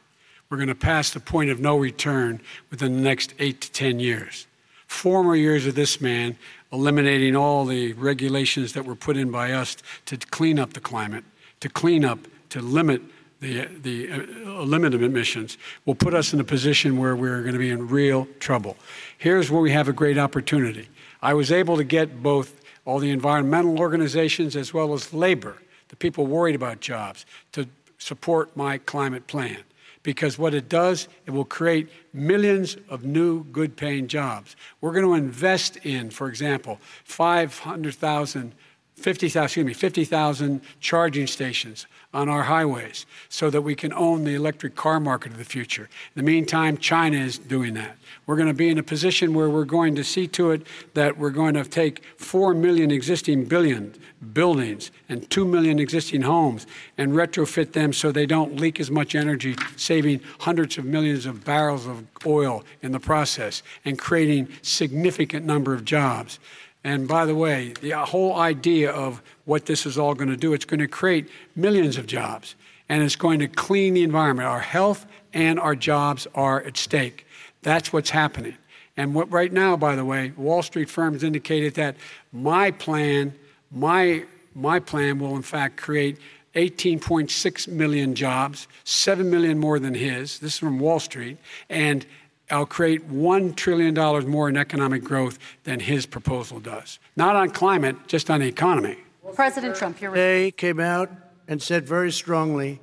We're 0.49 0.57
going 0.57 0.69
to 0.69 0.75
pass 0.75 1.11
the 1.11 1.21
point 1.21 1.51
of 1.51 1.61
no 1.61 1.77
return 1.77 2.41
within 2.71 2.97
the 2.97 3.03
next 3.03 3.35
eight 3.39 3.61
to 3.63 3.73
10 3.73 4.01
years. 4.01 4.47
Four 4.87 5.25
more 5.25 5.37
years 5.37 5.67
of 5.67 5.75
this 5.75 6.01
man 6.01 6.39
eliminating 6.73 7.37
all 7.37 7.65
the 7.65 7.93
regulations 7.95 8.73
that 8.73 8.85
were 8.85 8.95
put 8.95 9.17
in 9.17 9.31
by 9.31 9.53
us 9.53 9.77
to 10.07 10.17
clean 10.17 10.59
up 10.59 10.73
the 10.73 10.81
climate, 10.81 11.25
to 11.61 11.69
clean 11.69 12.05
up, 12.05 12.19
to 12.51 12.61
limit 12.61 13.03
the, 13.45 13.67
the 13.83 14.11
uh, 14.11 14.63
limit 14.63 14.95
of 14.95 15.03
emissions 15.03 15.59
will 15.85 15.95
put 15.95 16.15
us 16.15 16.33
in 16.33 16.41
a 16.41 16.45
position 16.45 16.97
where 16.97 17.15
we're 17.15 17.43
going 17.43 17.53
to 17.53 17.59
be 17.59 17.71
in 17.71 17.89
real 17.89 18.27
trouble. 18.41 18.77
Here's 19.19 19.51
where 19.51 19.61
we 19.61 19.71
have 19.73 19.87
a 19.87 19.93
great 19.93 20.17
opportunity. 20.17 20.89
I 21.21 21.35
was 21.35 21.53
able 21.53 21.77
to 21.77 21.85
get 21.85 22.23
both 22.23 22.61
all 22.87 22.99
the 22.99 23.11
environmental 23.11 23.79
organizations 23.79 24.57
as 24.57 24.73
well 24.73 24.95
as 24.95 25.13
labor, 25.13 25.59
the 25.89 25.97
people 25.97 26.27
worried 26.27 26.55
about 26.55 26.81
jobs, 26.81 27.27
to 27.53 27.69
support 27.99 28.57
my 28.57 28.79
climate 28.79 29.27
plan. 29.27 29.59
Because 30.03 30.39
what 30.39 30.53
it 30.53 30.69
does, 30.69 31.09
it 31.27 31.31
will 31.31 31.47
create 31.47 31.89
millions 32.13 32.77
of 32.91 33.05
new 33.05 33.45
good 33.45 33.77
paying 33.77 34.07
jobs. 34.07 34.55
We're 34.81 34.93
going 34.93 35.07
to 35.07 35.15
invest 35.15 35.77
in, 35.79 36.11
for 36.11 36.29
example, 36.29 36.79
500,000 37.05 38.53
50,000, 38.97 39.45
excuse 39.45 39.67
me, 39.67 39.75
50,000 39.75 40.61
charging 40.81 41.27
stations 41.27 41.87
on 42.15 42.29
our 42.29 42.45
highways 42.45 43.07
so 43.29 43.51
that 43.51 43.63
we 43.63 43.75
can 43.75 43.93
own 43.93 44.23
the 44.23 44.35
electric 44.35 44.77
car 44.77 45.01
market 45.01 45.33
of 45.33 45.39
the 45.39 45.45
future. 45.45 45.91
In 46.15 46.25
the 46.25 46.31
meantime, 46.31 46.79
China 46.79 47.19
is 47.19 47.37
doing 47.37 47.75
that. 47.75 47.97
We're 48.27 48.37
going 48.37 48.49
to 48.49 48.55
be 48.55 48.69
in 48.69 48.79
a 48.79 48.83
position 48.85 49.35
where 49.35 49.51
we're 49.51 49.65
going 49.65 49.97
to 49.97 50.05
see 50.05 50.29
to 50.29 50.53
it 50.53 50.67
that 50.95 51.19
we're 51.19 51.31
going 51.31 51.55
to 51.55 51.65
take 51.65 52.05
4 52.19 52.55
million 52.55 52.93
existing 52.93 53.47
billion 53.47 53.95
buildings 54.33 54.93
and 55.09 55.29
2 55.29 55.45
million 55.45 55.79
existing 55.81 56.23
homes 56.23 56.67
and 56.97 57.13
retrofit 57.13 57.73
them 57.73 57.93
so 57.93 58.13
they 58.13 58.27
don't 58.27 58.61
leak 58.61 58.79
as 58.79 58.91
much 58.91 59.15
energy, 59.17 59.57
saving 59.77 60.21
hundreds 60.41 60.79
of 60.79 60.85
millions 60.85 61.27
of 61.27 61.45
barrels 61.45 61.85
of 61.87 62.07
oil 62.25 62.65
in 62.81 62.93
the 62.93 63.01
process 63.01 63.63
and 63.85 63.99
creating 63.99 64.49
significant 64.63 65.45
number 65.45 65.75
of 65.75 65.85
jobs. 65.85 66.39
And 66.85 67.09
by 67.09 67.25
the 67.25 67.35
way, 67.35 67.73
the 67.81 67.93
whole 67.93 68.37
idea 68.37 68.93
of 68.93 69.23
what 69.47 69.67
this 69.67 69.87
is 69.87 69.97
all 69.97 70.15
going 70.15 70.29
to 70.29 70.37
do, 70.37 70.53
it's 70.53 70.67
going 70.67 70.81
to 70.81 70.87
create 70.87 71.29
millions 71.57 71.97
of 71.97 72.07
jobs 72.07 72.55
and 72.89 73.03
it's 73.03 73.17
going 73.17 73.39
to 73.39 73.49
clean 73.49 73.95
the 73.95 74.03
environment. 74.03 74.47
Our 74.47 74.61
health 74.61 75.07
and 75.33 75.59
our 75.59 75.75
jobs 75.75 76.27
are 76.35 76.61
at 76.63 76.77
stake. 76.77 77.27
That's 77.63 77.93
what's 77.93 78.11
happening. 78.11 78.57
And 78.97 79.15
what 79.15 79.33
right 79.33 79.53
now, 79.53 79.77
by 79.77 79.97
the 79.97 80.05
way, 80.05 80.33
Wall 80.37 80.63
Street 80.63 80.91
firms 80.91 81.25
indicated 81.25 81.75
that 81.75 81.97
my 82.33 82.71
plan, 82.71 83.35
my 83.73 84.25
my 84.55 84.79
plan 84.79 85.19
will 85.19 85.35
in 85.35 85.43
fact 85.43 85.77
create 85.77 86.19
18.6 86.55 87.67
million 87.67 88.15
jobs, 88.15 88.69
7 88.85 89.29
million 89.29 89.59
more 89.59 89.81
than 89.81 89.95
his. 89.95 90.39
This 90.39 90.53
is 90.53 90.59
from 90.61 90.79
Wall 90.79 91.01
Street. 91.01 91.39
And 91.69 92.07
I'll 92.51 92.67
create 92.67 93.11
$1 93.11 93.57
trillion 93.57 93.95
more 94.29 94.49
in 94.49 94.57
economic 94.57 95.03
growth 95.03 95.39
than 95.65 95.81
his 95.81 96.07
proposal 96.07 96.61
does. 96.61 96.99
Not 97.17 97.37
on 97.37 97.51
climate, 97.51 97.97
just 98.07 98.31
on 98.31 98.41
the 98.41 98.47
economy. 98.47 98.99
President 99.35 99.75
Trump, 99.75 100.01
you're 100.01 100.13
They 100.13 100.51
came 100.51 100.79
out 100.79 101.11
and 101.49 101.63
said 101.63 101.87
very 101.87 102.13
strongly 102.13 102.81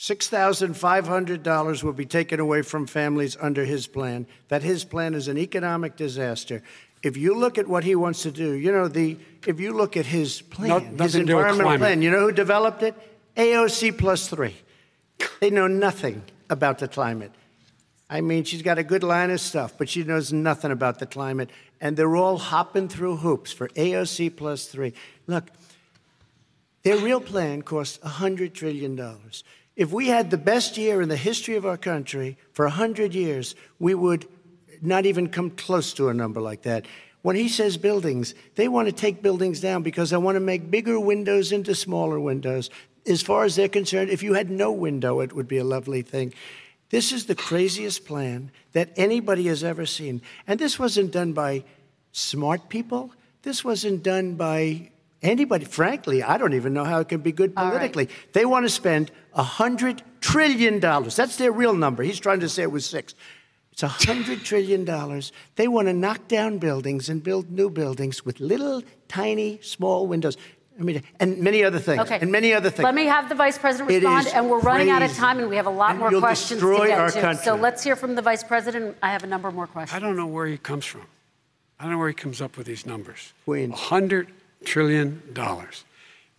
$6,500 0.00 1.82
will 1.82 1.92
be 1.92 2.06
taken 2.06 2.40
away 2.40 2.62
from 2.62 2.86
families 2.86 3.36
under 3.38 3.66
his 3.66 3.86
plan, 3.86 4.26
that 4.48 4.62
his 4.62 4.82
plan 4.82 5.12
is 5.12 5.28
an 5.28 5.36
economic 5.36 5.94
disaster. 5.94 6.62
If 7.02 7.18
you 7.18 7.34
look 7.34 7.58
at 7.58 7.68
what 7.68 7.84
he 7.84 7.94
wants 7.94 8.22
to 8.22 8.30
do, 8.30 8.52
you 8.52 8.72
know, 8.72 8.88
the 8.88 9.18
if 9.46 9.60
you 9.60 9.74
look 9.74 9.98
at 9.98 10.06
his 10.06 10.40
plan, 10.40 10.96
his 10.96 11.16
environmental 11.16 11.76
plan, 11.76 12.00
you 12.00 12.10
know 12.10 12.20
who 12.20 12.32
developed 12.32 12.82
it? 12.82 12.94
AOC 13.36 13.98
plus 13.98 14.28
three. 14.28 14.56
They 15.40 15.50
know 15.50 15.66
nothing 15.66 16.22
about 16.48 16.78
the 16.78 16.88
climate. 16.88 17.32
I 18.12 18.20
mean, 18.20 18.42
she's 18.42 18.62
got 18.62 18.76
a 18.76 18.82
good 18.82 19.04
line 19.04 19.30
of 19.30 19.40
stuff, 19.40 19.74
but 19.78 19.88
she 19.88 20.02
knows 20.02 20.32
nothing 20.32 20.72
about 20.72 20.98
the 20.98 21.06
climate. 21.06 21.48
And 21.80 21.96
they're 21.96 22.16
all 22.16 22.38
hopping 22.38 22.88
through 22.88 23.18
hoops 23.18 23.52
for 23.52 23.68
AOC 23.68 24.36
plus 24.36 24.66
three. 24.66 24.92
Look, 25.28 25.44
their 26.82 26.96
real 26.96 27.20
plan 27.20 27.62
cost 27.62 28.02
$100 28.02 28.52
trillion. 28.52 29.00
If 29.76 29.92
we 29.92 30.08
had 30.08 30.30
the 30.30 30.36
best 30.36 30.76
year 30.76 31.00
in 31.00 31.08
the 31.08 31.16
history 31.16 31.54
of 31.54 31.64
our 31.64 31.76
country 31.76 32.36
for 32.52 32.64
100 32.64 33.14
years, 33.14 33.54
we 33.78 33.94
would 33.94 34.26
not 34.82 35.06
even 35.06 35.28
come 35.28 35.50
close 35.50 35.92
to 35.94 36.08
a 36.08 36.14
number 36.14 36.40
like 36.40 36.62
that. 36.62 36.86
When 37.22 37.36
he 37.36 37.48
says 37.48 37.76
buildings, 37.76 38.34
they 38.56 38.66
want 38.66 38.88
to 38.88 38.92
take 38.92 39.22
buildings 39.22 39.60
down 39.60 39.82
because 39.82 40.10
they 40.10 40.16
want 40.16 40.36
to 40.36 40.40
make 40.40 40.70
bigger 40.70 40.98
windows 40.98 41.52
into 41.52 41.76
smaller 41.76 42.18
windows. 42.18 42.70
As 43.06 43.22
far 43.22 43.44
as 43.44 43.54
they're 43.56 43.68
concerned, 43.68 44.10
if 44.10 44.22
you 44.22 44.34
had 44.34 44.50
no 44.50 44.72
window, 44.72 45.20
it 45.20 45.32
would 45.32 45.46
be 45.46 45.58
a 45.58 45.64
lovely 45.64 46.02
thing. 46.02 46.34
This 46.90 47.12
is 47.12 47.26
the 47.26 47.34
craziest 47.34 48.04
plan 48.04 48.50
that 48.72 48.90
anybody 48.96 49.46
has 49.46 49.64
ever 49.64 49.86
seen. 49.86 50.22
And 50.46 50.58
this 50.58 50.78
wasn't 50.78 51.12
done 51.12 51.32
by 51.32 51.64
smart 52.12 52.68
people. 52.68 53.12
This 53.42 53.64
wasn't 53.64 54.02
done 54.02 54.34
by 54.34 54.90
anybody. 55.22 55.64
Frankly, 55.64 56.22
I 56.22 56.36
don't 56.36 56.52
even 56.52 56.74
know 56.74 56.84
how 56.84 56.98
it 57.00 57.08
can 57.08 57.20
be 57.20 57.32
good 57.32 57.54
politically. 57.54 58.06
Right. 58.06 58.32
They 58.32 58.44
want 58.44 58.66
to 58.66 58.70
spend 58.70 59.12
$100 59.36 60.00
trillion. 60.20 60.80
That's 60.80 61.36
their 61.36 61.52
real 61.52 61.74
number. 61.74 62.02
He's 62.02 62.20
trying 62.20 62.40
to 62.40 62.48
say 62.48 62.62
it 62.62 62.72
was 62.72 62.86
six. 62.86 63.14
It's 63.72 63.82
$100 63.82 64.42
trillion. 64.44 64.84
They 65.54 65.68
want 65.68 65.86
to 65.86 65.92
knock 65.92 66.26
down 66.26 66.58
buildings 66.58 67.08
and 67.08 67.22
build 67.22 67.50
new 67.50 67.70
buildings 67.70 68.24
with 68.24 68.40
little, 68.40 68.82
tiny, 69.08 69.60
small 69.62 70.08
windows. 70.08 70.36
I 70.80 70.82
mean, 70.82 71.02
and 71.20 71.38
many 71.38 71.62
other 71.62 71.78
things. 71.78 72.00
Okay. 72.00 72.18
And 72.20 72.32
many 72.32 72.54
other 72.54 72.70
things. 72.70 72.84
Let 72.84 72.94
me 72.94 73.04
have 73.04 73.28
the 73.28 73.34
vice 73.34 73.58
president 73.58 73.90
respond, 73.90 74.28
and 74.28 74.48
we're 74.48 74.60
running 74.60 74.88
out 74.88 75.02
of 75.02 75.12
time, 75.14 75.38
and 75.38 75.50
we 75.50 75.56
have 75.56 75.66
a 75.66 75.70
lot 75.70 75.90
and 75.90 76.00
more 76.00 76.10
questions 76.18 76.60
to 76.62 76.86
get 76.86 77.12
to. 77.12 77.20
Country. 77.20 77.44
So 77.44 77.54
let's 77.54 77.84
hear 77.84 77.96
from 77.96 78.14
the 78.14 78.22
vice 78.22 78.42
president. 78.42 78.96
I 79.02 79.10
have 79.10 79.22
a 79.22 79.26
number 79.26 79.50
more 79.52 79.66
questions. 79.66 79.94
I 79.94 80.04
don't 80.04 80.16
know 80.16 80.26
where 80.26 80.46
he 80.46 80.56
comes 80.56 80.86
from. 80.86 81.02
I 81.78 81.84
don't 81.84 81.92
know 81.92 81.98
where 81.98 82.08
he 82.08 82.14
comes 82.14 82.40
up 82.40 82.56
with 82.56 82.66
these 82.66 82.86
numbers. 82.86 83.32
Queens. 83.44 83.74
$100 83.74 84.28
trillion. 84.64 85.22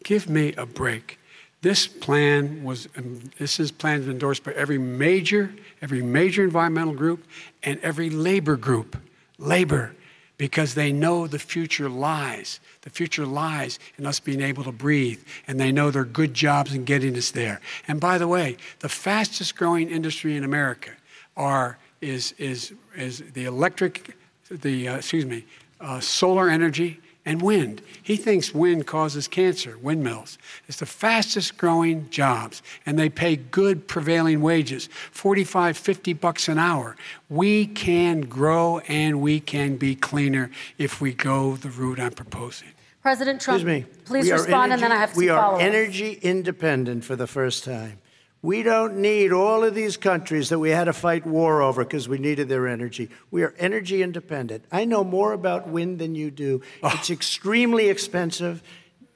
Give 0.04 0.30
me 0.30 0.54
a 0.54 0.66
break. 0.66 1.20
This 1.62 1.88
plan 1.88 2.64
was, 2.64 2.90
um, 2.98 3.22
this 3.38 3.60
is 3.60 3.72
plan 3.72 4.04
endorsed 4.10 4.44
by 4.44 4.54
every 4.54 4.80
major, 4.80 5.54
every 5.82 6.02
major 6.02 6.44
environmental 6.44 6.94
group 6.94 7.24
and 7.62 7.80
every 7.82 8.10
labor 8.10 8.56
group. 8.56 8.98
Labor, 9.38 9.94
because 10.42 10.74
they 10.74 10.92
know 10.92 11.28
the 11.28 11.38
future 11.38 11.88
lies. 11.88 12.60
The 12.82 12.90
future 12.90 13.28
lies 13.28 13.78
in 14.00 14.08
us 14.08 14.20
being 14.20 14.42
able 14.42 14.64
to 14.64 14.72
breathe, 14.72 15.22
and 15.46 15.60
they 15.60 15.72
know 15.72 15.92
there 15.92 16.02
are 16.02 16.06
good 16.06 16.34
jobs 16.34 16.74
in 16.74 16.84
getting 16.84 17.16
us 17.16 17.30
there. 17.30 17.62
And 17.88 18.00
by 18.00 18.18
the 18.18 18.28
way, 18.28 18.58
the 18.80 18.90
fastest 18.90 19.56
growing 19.56 19.92
industry 19.92 20.36
in 20.36 20.44
America 20.44 20.90
are, 21.38 21.78
is, 22.02 22.34
is, 22.40 22.74
is 22.98 23.20
the 23.34 23.46
electric, 23.46 24.16
the, 24.50 24.88
uh, 24.88 24.98
excuse 24.98 25.28
me, 25.28 25.46
uh, 25.80 26.00
solar 26.00 26.50
energy 26.50 27.00
and 27.26 27.42
wind. 27.42 27.82
He 28.02 28.16
thinks 28.16 28.54
wind 28.54 28.88
causes 28.88 29.28
cancer, 29.28 29.78
windmills. 29.78 30.38
It's 30.68 30.80
the 30.80 30.86
fastest 30.86 31.58
growing 31.58 32.10
jobs, 32.10 32.62
and 32.86 32.98
they 32.98 33.10
pay 33.10 33.36
good 33.36 33.88
prevailing 33.88 34.42
wages 34.42 34.90
45, 35.12 35.78
50 35.78 36.14
bucks 36.14 36.48
an 36.50 36.58
hour. 36.58 36.96
We 37.30 37.68
can 37.68 38.22
grow 38.22 38.80
and 38.88 39.22
we 39.22 39.40
can 39.40 39.78
be 39.78 39.96
cleaner 39.96 40.50
if 40.78 41.00
we 41.00 41.14
go 41.14 41.56
the 41.56 41.70
route 41.70 42.00
I'm 42.00 42.12
proposing. 42.14 42.70
President 43.02 43.42
Trump, 43.42 43.62
Excuse 43.62 43.86
me. 43.86 43.86
please 44.06 44.26
We 44.26 44.32
are 44.32 44.36
respond, 44.36 44.74
and 44.74 44.82
then 44.82 44.92
I 44.92 44.96
energy- 44.96 45.00
have 45.02 45.10
some 45.12 45.18
We 45.24 45.30
are 45.30 45.60
energy 45.60 46.20
independent 46.22 47.04
for 47.04 47.16
the 47.16 47.26
first 47.28 47.64
time. 47.64 47.98
We 48.44 48.64
don't 48.64 48.98
need 48.98 49.32
all 49.32 49.64
of 49.64 49.76
these 49.76 49.98
countries 49.98 50.50
that 50.50 50.58
we 50.58 50.72
had 50.72 50.86
to 50.86 50.94
fight 50.94 51.28
war 51.28 51.62
over 51.62 51.84
because 51.84 52.10
we 52.10 52.18
needed 52.18 52.50
their 52.50 52.68
energy. 52.68 53.10
We 53.30 53.44
are 53.44 53.54
energy 53.60 54.02
independent. 54.02 54.66
I 54.72 54.86
know 54.86 55.04
more 55.04 55.34
about 55.34 55.68
wind 55.68 56.00
than 56.00 56.16
you 56.16 56.32
do. 56.32 56.62
Ah. 56.82 56.98
It's 56.98 57.12
extremely 57.12 57.90
expensive, 57.90 58.64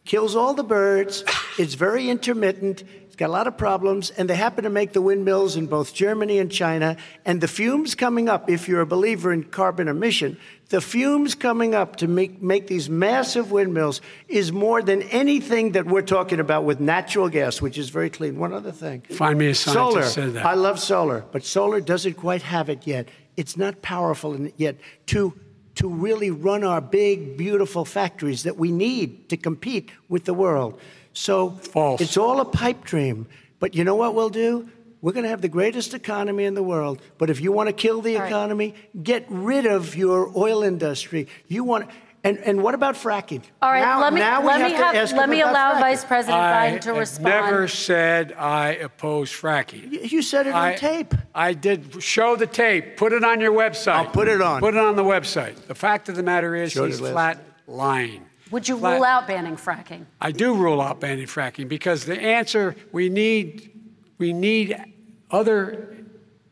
kills 0.05 0.35
all 0.35 0.53
the 0.53 0.63
birds, 0.63 1.23
it's 1.57 1.73
very 1.73 2.09
intermittent, 2.09 2.83
it's 3.15 3.19
got 3.21 3.27
a 3.27 3.31
lot 3.31 3.47
of 3.47 3.57
problems, 3.57 4.09
and 4.09 4.29
they 4.29 4.35
happen 4.35 4.65
to 4.65 4.69
make 4.69 4.91
the 4.91 5.01
windmills 5.01 5.55
in 5.55 5.67
both 5.67 5.93
Germany 5.93 6.37
and 6.37 6.51
China. 6.51 6.97
And 7.23 7.39
the 7.39 7.47
fumes 7.47 7.95
coming 7.95 8.27
up, 8.27 8.49
if 8.49 8.67
you're 8.67 8.81
a 8.81 8.85
believer 8.85 9.31
in 9.31 9.45
carbon 9.45 9.87
emission, 9.87 10.37
the 10.67 10.81
fumes 10.81 11.33
coming 11.33 11.73
up 11.73 11.95
to 11.97 12.09
make, 12.09 12.41
make 12.41 12.67
these 12.67 12.89
massive 12.89 13.51
windmills 13.51 14.01
is 14.27 14.51
more 14.51 14.81
than 14.81 15.01
anything 15.03 15.71
that 15.71 15.85
we're 15.85 16.01
talking 16.01 16.41
about 16.41 16.65
with 16.65 16.81
natural 16.81 17.29
gas, 17.29 17.61
which 17.61 17.77
is 17.77 17.87
very 17.87 18.09
clean. 18.09 18.37
One 18.37 18.51
other 18.51 18.73
thing. 18.73 18.99
Find 19.11 19.39
me 19.39 19.47
a 19.47 19.55
scientist 19.55 20.15
solar. 20.15 20.31
that. 20.31 20.45
I 20.45 20.55
love 20.55 20.77
solar, 20.77 21.23
but 21.31 21.45
solar 21.45 21.79
doesn't 21.79 22.15
quite 22.15 22.41
have 22.41 22.67
it 22.67 22.85
yet. 22.85 23.07
It's 23.37 23.55
not 23.55 23.81
powerful 23.81 24.49
yet 24.57 24.75
to 25.05 25.39
to 25.75 25.89
really 25.89 26.31
run 26.31 26.63
our 26.63 26.79
big, 26.79 27.37
beautiful 27.37 27.83
factories 27.85 28.43
that 28.43 28.57
we 28.57 28.71
need 28.71 29.27
to 29.29 29.35
compete 29.35 29.91
with 30.07 30.23
the 30.23 30.33
world. 30.33 30.79
So 31.15 31.49
False. 31.51 32.01
it's 32.01 32.17
all 32.17 32.39
a 32.41 32.45
pipe 32.45 32.83
dream. 32.83 33.25
But 33.59 33.73
you 33.73 33.83
know 33.83 33.95
what 33.95 34.13
we'll 34.13 34.29
do? 34.29 34.69
We're 35.01 35.13
going 35.13 35.23
to 35.23 35.29
have 35.29 35.41
the 35.41 35.47
greatest 35.49 35.93
economy 35.93 36.45
in 36.45 36.55
the 36.55 36.63
world. 36.63 37.01
But 37.17 37.29
if 37.29 37.39
you 37.39 37.51
want 37.51 37.67
to 37.69 37.73
kill 37.73 38.01
the 38.01 38.15
All 38.15 38.21
right. 38.23 38.27
economy, 38.27 38.75
get 39.01 39.25
rid 39.29 39.65
of 39.65 39.95
your 39.95 40.31
oil 40.37 40.61
industry. 40.63 41.27
You 41.47 41.63
want 41.63 41.89
and, 42.23 42.39
and 42.39 42.63
what 42.63 42.73
about 42.73 42.95
fracking? 42.95 43.43
All 43.61 43.71
right, 43.71 43.81
Now- 43.81 44.01
let 44.01 44.11
me 44.11 44.19
now 44.19 44.43
let 44.43 44.59
me 44.59 44.69
to 44.71 44.75
have 44.77 45.11
let 45.13 45.29
me 45.29 45.41
allow 45.41 45.75
fracking. 45.75 45.79
Vice 45.81 46.03
President 46.05 46.39
I 46.41 46.71
Biden 46.71 46.81
to 46.81 46.89
have 46.89 46.97
respond. 46.97 47.23
never 47.25 47.67
said 47.67 48.33
I 48.33 48.69
oppose 48.71 49.29
fracking. 49.31 49.91
You- 49.91 49.99
You 50.01 50.21
said 50.23 50.47
it 50.47 50.53
on 50.53 50.75
tape. 50.75 51.13
I 51.35 51.53
did 51.53 52.01
show 52.01 52.35
the 52.35 52.47
tape. 52.47 52.97
Put 52.97 53.13
it 53.13 53.23
on 53.23 53.39
your 53.41 53.53
website. 53.53 53.93
I'll 53.93 54.05
put 54.07 54.27
it 54.27 54.41
on. 54.41 54.59
Put 54.59 54.73
it 54.73 54.79
on 54.79 54.95
the 54.95 55.03
website. 55.03 55.67
The 55.67 55.75
fact 55.75 56.09
of 56.09 56.15
the 56.15 56.23
matter 56.23 56.55
is, 56.55 56.71
Showed 56.71 56.87
he's 56.87 56.99
it 56.99 57.11
flat 57.11 57.37
lying. 57.67 58.25
Would 58.51 58.67
you 58.67 58.75
rule 58.75 59.03
out 59.03 59.27
banning 59.27 59.55
fracking? 59.55 60.05
I 60.21 60.31
do 60.31 60.53
rule 60.55 60.81
out 60.81 60.99
banning 60.99 61.25
fracking 61.25 61.67
because 61.67 62.05
the 62.05 62.19
answer 62.19 62.75
we 62.91 63.09
need 63.09 63.71
we 64.17 64.33
need 64.33 64.77
other 65.31 65.95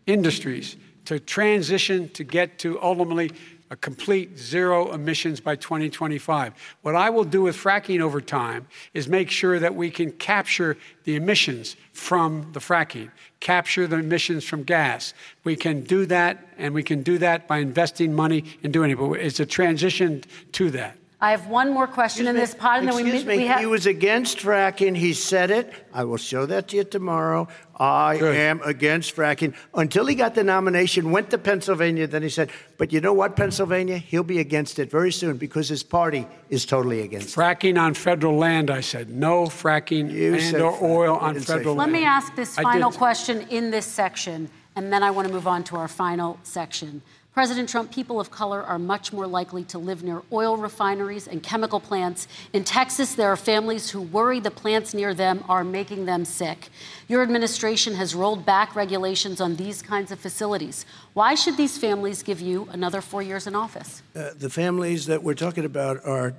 industries 0.06 0.76
to 1.06 1.20
transition 1.20 2.10
to 2.10 2.24
get 2.24 2.60
to 2.60 2.82
ultimately 2.82 3.32
a 3.70 3.76
complete 3.76 4.38
zero 4.38 4.92
emissions 4.92 5.40
by 5.40 5.56
2025. 5.56 6.54
What 6.82 6.96
I 6.96 7.10
will 7.10 7.24
do 7.24 7.42
with 7.42 7.56
fracking 7.56 8.02
over 8.02 8.22
time 8.22 8.68
is 8.94 9.08
make 9.08 9.32
sure 9.32 9.58
that 9.58 9.74
we 9.74 9.90
can 9.90 10.12
capture 10.12 10.78
the 11.06 11.16
emissions 11.16 11.76
from 11.92 12.52
the 12.54 12.60
fracking, 12.60 13.10
capture 13.40 13.88
the 13.88 13.98
emissions 13.98 14.44
from 14.44 14.64
gas. 14.64 15.14
We 15.44 15.56
can 15.56 15.82
do 15.82 16.06
that, 16.06 16.46
and 16.58 16.74
we 16.74 16.84
can 16.84 17.02
do 17.02 17.18
that 17.18 17.48
by 17.48 17.60
investing 17.60 18.14
money 18.14 18.44
in 18.62 18.72
doing 18.72 18.92
it. 18.92 19.00
But 19.00 19.14
it's 19.14 19.40
a 19.40 19.46
transition 19.46 20.24
to 20.52 20.70
that. 20.72 20.98
I 21.24 21.32
have 21.32 21.48
one 21.48 21.72
more 21.72 21.88
question 21.88 22.28
in 22.28 22.36
this 22.36 22.54
pod, 22.54 22.80
and 22.80 22.88
then 22.90 22.96
we, 22.98 23.04
Excuse 23.04 23.26
me. 23.26 23.38
we 23.38 23.48
have. 23.48 23.62
he 23.62 23.66
was 23.66 23.86
against 23.86 24.40
fracking. 24.40 24.94
He 24.98 25.14
said 25.14 25.52
it. 25.52 25.72
I 25.94 26.04
will 26.04 26.18
show 26.18 26.46
that 26.48 26.68
to 26.68 26.76
you 26.76 26.84
tomorrow. 26.84 27.48
I 27.80 28.18
Good. 28.18 28.36
am 28.36 28.62
against 28.66 29.16
fracking. 29.16 29.54
Until 29.74 30.06
he 30.06 30.16
got 30.16 30.36
the 30.36 30.44
nomination, 30.44 31.12
went 31.12 31.30
to 31.30 31.38
Pennsylvania. 31.38 32.08
Then 32.08 32.24
he 32.24 32.30
said, 32.30 32.52
"But 32.78 32.92
you 32.92 33.00
know 33.00 33.14
what, 33.14 33.38
Pennsylvania? 33.38 34.00
He'll 34.00 34.24
be 34.24 34.40
against 34.40 34.80
it 34.80 34.92
very 34.92 35.14
soon 35.14 35.38
because 35.38 35.70
his 35.70 35.82
party 35.82 36.28
is 36.50 36.66
totally 36.66 37.00
against 37.00 37.30
it." 37.30 37.40
Fracking 37.40 37.80
on 37.80 37.94
federal 37.94 38.36
land, 38.36 38.70
I 38.70 38.82
said. 38.82 39.10
No 39.10 39.46
fracking 39.46 40.12
You 40.12 40.34
and 40.34 40.42
said 40.44 40.60
or 40.62 40.74
fracking. 40.74 40.82
oil 40.82 41.16
on 41.16 41.40
federal 41.40 41.76
fracking. 41.76 41.78
Let 41.78 41.90
land. 41.90 41.92
me 41.94 42.04
ask 42.04 42.36
this 42.36 42.58
final 42.58 42.92
question 42.92 43.48
in 43.50 43.72
this 43.72 43.86
section, 43.86 44.50
and 44.76 44.92
then 44.92 45.04
I 45.04 45.12
want 45.12 45.30
to 45.30 45.34
move 45.34 45.48
on 45.48 45.64
to 45.66 45.78
our 45.78 45.88
final 45.88 46.38
section. 46.44 47.02
President 47.34 47.68
Trump, 47.68 47.92
people 47.92 48.20
of 48.20 48.30
color 48.30 48.62
are 48.62 48.78
much 48.78 49.12
more 49.12 49.26
likely 49.26 49.64
to 49.64 49.80
live 49.80 50.04
near 50.04 50.22
oil 50.32 50.56
refineries 50.56 51.28
and 51.28 51.42
chemical 51.42 51.80
plants. 51.80 52.28
In 52.54 52.64
Texas, 52.64 53.16
there 53.16 53.28
are 53.28 53.36
families 53.36 53.90
who 53.90 54.04
worry 54.04 54.40
the 54.40 54.52
plants 54.52 54.94
near 54.94 55.16
them 55.16 55.44
are 55.50 55.64
making 55.64 56.06
them 56.06 56.26
sick. 56.26 56.70
Your 57.08 57.24
administration 57.24 57.96
has 57.96 58.14
rolled 58.14 58.46
back 58.46 58.76
regulations 58.76 59.42
on 59.42 59.56
these 59.56 59.82
kinds 59.82 60.12
of 60.12 60.20
facilities. 60.20 60.86
Why 61.14 61.34
should 61.34 61.58
these 61.58 61.76
families 61.76 62.22
give 62.22 62.40
you 62.40 62.70
another 62.72 63.02
four 63.02 63.24
years 63.24 63.48
in 63.48 63.56
office? 63.56 64.04
Uh, 64.16 64.30
the 64.38 64.50
families 64.50 65.08
that 65.08 65.24
we're 65.24 65.34
talking 65.34 65.66
about 65.66 66.06
are 66.06 66.36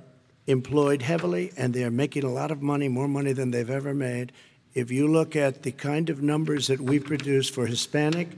employed 0.47 1.01
heavily 1.01 1.51
and 1.57 1.73
they're 1.73 1.91
making 1.91 2.23
a 2.23 2.31
lot 2.31 2.51
of 2.51 2.61
money, 2.61 2.87
more 2.87 3.09
money 3.09 3.33
than 3.33 3.51
they've 3.51 3.69
ever 3.69 3.93
made. 3.93 4.31
If 4.73 4.91
you 4.91 5.09
look 5.09 5.35
at 5.35 5.63
the 5.63 5.73
kind 5.73 6.09
of 6.09 6.21
numbers 6.21 6.67
that 6.67 6.79
we 6.79 6.99
produce 6.99 7.49
for 7.49 7.67
Hispanic, 7.67 8.29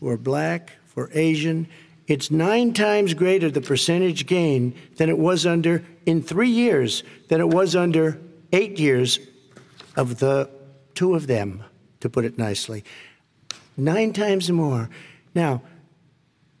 for 0.00 0.16
Black, 0.16 0.72
for 0.86 1.08
Asian, 1.14 1.68
it's 2.10 2.30
nine 2.30 2.72
times 2.72 3.14
greater 3.14 3.50
the 3.50 3.60
percentage 3.60 4.26
gain 4.26 4.74
than 4.96 5.08
it 5.08 5.16
was 5.16 5.46
under, 5.46 5.84
in 6.06 6.22
three 6.22 6.50
years, 6.50 7.04
than 7.28 7.40
it 7.40 7.48
was 7.48 7.76
under 7.76 8.20
eight 8.52 8.80
years 8.80 9.20
of 9.96 10.18
the 10.18 10.50
two 10.94 11.14
of 11.14 11.28
them, 11.28 11.62
to 12.00 12.10
put 12.10 12.24
it 12.24 12.36
nicely. 12.36 12.84
Nine 13.76 14.12
times 14.12 14.50
more. 14.50 14.90
Now, 15.36 15.62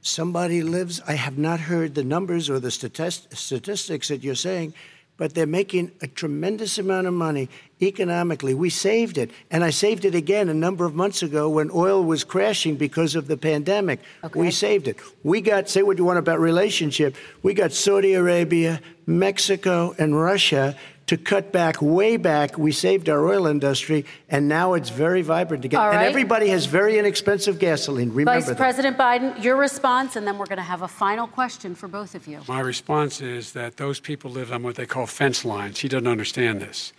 somebody 0.00 0.62
lives, 0.62 1.00
I 1.06 1.14
have 1.14 1.36
not 1.36 1.58
heard 1.58 1.96
the 1.96 2.04
numbers 2.04 2.48
or 2.48 2.60
the 2.60 2.70
statist- 2.70 3.36
statistics 3.36 4.06
that 4.06 4.22
you're 4.22 4.36
saying, 4.36 4.72
but 5.20 5.34
they're 5.34 5.46
making 5.46 5.92
a 6.00 6.06
tremendous 6.06 6.78
amount 6.78 7.06
of 7.06 7.12
money 7.12 7.46
economically. 7.82 8.54
We 8.54 8.70
saved 8.70 9.18
it. 9.18 9.30
And 9.50 9.62
I 9.62 9.68
saved 9.68 10.06
it 10.06 10.14
again 10.14 10.48
a 10.48 10.54
number 10.54 10.86
of 10.86 10.94
months 10.94 11.22
ago 11.22 11.46
when 11.46 11.70
oil 11.74 12.02
was 12.02 12.24
crashing 12.24 12.76
because 12.76 13.14
of 13.14 13.26
the 13.26 13.36
pandemic. 13.36 14.00
Okay. 14.24 14.40
We 14.40 14.50
saved 14.50 14.88
it. 14.88 14.96
We 15.22 15.42
got, 15.42 15.68
say 15.68 15.82
what 15.82 15.98
you 15.98 16.06
want 16.06 16.18
about 16.18 16.40
relationship, 16.40 17.16
we 17.42 17.52
got 17.52 17.72
Saudi 17.72 18.14
Arabia, 18.14 18.80
Mexico, 19.04 19.94
and 19.98 20.18
Russia 20.18 20.74
to 21.10 21.16
cut 21.16 21.50
back 21.50 21.82
way 21.82 22.16
back. 22.16 22.56
We 22.56 22.70
saved 22.70 23.08
our 23.08 23.26
oil 23.26 23.48
industry, 23.48 24.04
and 24.28 24.46
now 24.46 24.74
it's 24.74 24.90
very 24.90 25.22
vibrant 25.22 25.64
again. 25.64 25.80
All 25.80 25.90
And 25.90 26.02
everybody 26.02 26.46
has 26.50 26.66
very 26.66 27.00
inexpensive 27.00 27.58
gasoline. 27.58 28.10
Remember 28.10 28.38
Vice 28.38 28.46
that. 28.46 28.56
President 28.56 28.96
Biden, 28.96 29.42
your 29.42 29.56
response, 29.56 30.14
and 30.14 30.24
then 30.24 30.38
we're 30.38 30.46
going 30.46 30.58
to 30.58 30.62
have 30.62 30.82
a 30.82 30.88
final 30.88 31.26
question 31.26 31.74
for 31.74 31.88
both 31.88 32.14
of 32.14 32.28
you. 32.28 32.38
My 32.46 32.60
response 32.60 33.20
is 33.20 33.54
that 33.54 33.76
those 33.76 33.98
people 33.98 34.30
live 34.30 34.52
on 34.52 34.62
what 34.62 34.76
they 34.76 34.86
call 34.86 35.06
fence 35.06 35.44
lines. 35.44 35.80
He 35.80 35.88
doesn't 35.88 36.06
understand 36.06 36.62
this. 36.62 36.92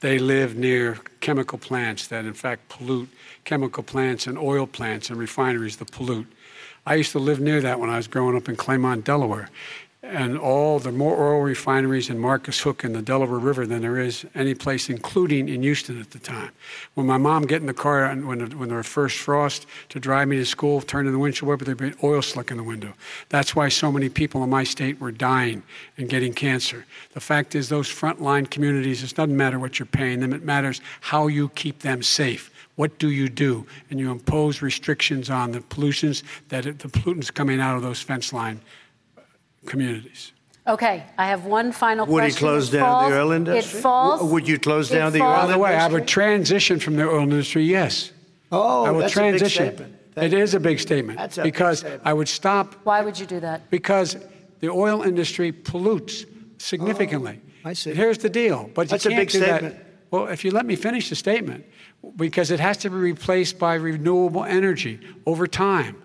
They 0.00 0.18
live 0.18 0.56
near 0.56 0.98
chemical 1.20 1.56
plants 1.56 2.08
that, 2.08 2.26
in 2.26 2.34
fact, 2.34 2.68
pollute 2.68 3.08
chemical 3.44 3.82
plants 3.82 4.26
and 4.26 4.36
oil 4.36 4.66
plants 4.66 5.08
and 5.08 5.18
refineries 5.18 5.78
that 5.78 5.90
pollute. 5.90 6.30
I 6.86 6.96
used 6.96 7.12
to 7.12 7.18
live 7.18 7.40
near 7.40 7.62
that 7.62 7.80
when 7.80 7.88
I 7.88 7.96
was 7.96 8.08
growing 8.08 8.36
up 8.36 8.46
in 8.46 8.56
Claymont, 8.56 9.04
Delaware. 9.04 9.48
And 10.04 10.36
all 10.36 10.78
the 10.78 10.92
more 10.92 11.32
oil 11.32 11.40
refineries 11.40 12.10
in 12.10 12.18
Marcus 12.18 12.60
Hook 12.60 12.84
and 12.84 12.94
the 12.94 13.00
Delaware 13.00 13.38
River 13.38 13.66
than 13.66 13.80
there 13.80 13.98
is 13.98 14.26
any 14.34 14.54
place, 14.54 14.90
including 14.90 15.48
in 15.48 15.62
Houston 15.62 15.98
at 15.98 16.10
the 16.10 16.18
time. 16.18 16.50
When 16.92 17.06
my 17.06 17.16
mom 17.16 17.44
get 17.46 17.62
in 17.62 17.66
the 17.66 17.72
car 17.72 18.04
and 18.04 18.28
when, 18.28 18.58
when 18.58 18.68
there 18.68 18.76
was 18.76 18.86
first 18.86 19.16
frost 19.16 19.66
to 19.88 19.98
drive 19.98 20.28
me 20.28 20.36
to 20.36 20.44
school, 20.44 20.82
turn 20.82 21.06
in 21.06 21.12
the 21.14 21.18
windshield 21.18 21.48
wiper, 21.48 21.64
there'd 21.64 21.78
be 21.78 21.94
oil 22.04 22.20
slick 22.20 22.50
in 22.50 22.58
the 22.58 22.62
window. 22.62 22.92
That's 23.30 23.56
why 23.56 23.70
so 23.70 23.90
many 23.90 24.10
people 24.10 24.44
in 24.44 24.50
my 24.50 24.62
state 24.62 25.00
were 25.00 25.10
dying 25.10 25.62
and 25.96 26.06
getting 26.08 26.34
cancer. 26.34 26.84
The 27.14 27.20
fact 27.20 27.54
is, 27.54 27.70
those 27.70 27.88
frontline 27.88 28.50
communities, 28.50 29.02
it 29.02 29.14
doesn't 29.14 29.36
matter 29.36 29.58
what 29.58 29.78
you're 29.78 29.86
paying 29.86 30.20
them, 30.20 30.34
it 30.34 30.42
matters 30.42 30.82
how 31.00 31.28
you 31.28 31.48
keep 31.50 31.78
them 31.78 32.02
safe. 32.02 32.50
What 32.76 32.98
do 32.98 33.08
you 33.10 33.28
do? 33.28 33.66
And 33.88 33.98
you 33.98 34.10
impose 34.10 34.60
restrictions 34.60 35.30
on 35.30 35.52
the 35.52 35.60
pollutions 35.62 36.24
that 36.48 36.64
the 36.64 36.88
pollutants 36.88 37.32
coming 37.32 37.60
out 37.60 37.76
of 37.76 37.82
those 37.82 38.02
fence 38.02 38.32
line 38.32 38.60
communities. 39.66 40.32
Okay, 40.66 41.04
I 41.18 41.26
have 41.26 41.44
one 41.44 41.72
final 41.72 42.06
question. 42.06 42.14
Would 42.14 42.32
he 42.32 42.38
close 42.38 42.68
It 42.72 42.78
down 42.78 42.86
falls- 42.88 43.10
the 43.12 43.18
oil 43.20 43.32
industry? 43.32 43.78
It 43.78 43.82
falls. 43.82 44.20
W- 44.20 44.32
would 44.32 44.48
you 44.48 44.58
close 44.58 44.90
it 44.90 44.94
down 44.94 45.12
the 45.12 45.18
falls- 45.18 45.36
oil 45.40 45.46
By 45.46 45.52
the 45.52 45.58
way, 45.58 45.76
I 45.76 45.88
would 45.88 46.06
transition 46.06 46.80
from 46.80 46.96
the 46.96 47.04
oil 47.06 47.20
industry, 47.22 47.64
yes. 47.64 48.10
Oh, 48.50 48.84
I 48.84 48.90
would 48.90 49.02
that's 49.04 49.12
transition. 49.12 49.62
a 49.64 49.66
big 49.70 49.76
statement. 49.76 50.00
Thank 50.14 50.32
It 50.32 50.54
a 50.54 50.60
big 50.60 50.78
statement. 50.80 51.18
That's 51.18 51.38
a 51.38 51.42
big 51.42 51.52
because 51.52 51.78
statement. 51.80 52.02
I 52.04 52.12
would 52.14 52.28
stop 52.28 52.76
Why 52.84 53.02
would 53.02 53.18
you 53.18 53.26
do 53.26 53.40
that? 53.40 53.68
because 53.70 54.16
the 54.60 54.68
oil 54.70 55.02
industry 55.02 55.50
pollutes 55.52 56.24
significantly. 56.58 57.40
Oh, 57.64 57.68
I 57.70 57.72
see. 57.74 57.92
Here's 57.92 58.18
the 58.18 58.30
deal, 58.30 58.70
but 58.74 58.82
you 58.82 58.88
That's 58.88 59.06
a 59.06 59.08
can't 59.10 59.20
big 59.20 59.30
do 59.30 59.40
that- 59.40 59.46
statement. 59.60 59.76
Well, 60.10 60.28
if 60.28 60.44
you 60.44 60.50
let 60.52 60.64
me 60.64 60.76
finish 60.76 61.08
the 61.10 61.16
statement, 61.16 61.64
because 62.16 62.50
it 62.52 62.60
has 62.60 62.76
to 62.78 62.90
be 62.90 62.96
replaced 62.96 63.58
by 63.58 63.74
renewable 63.74 64.44
energy 64.44 65.00
over 65.26 65.46
time, 65.48 65.96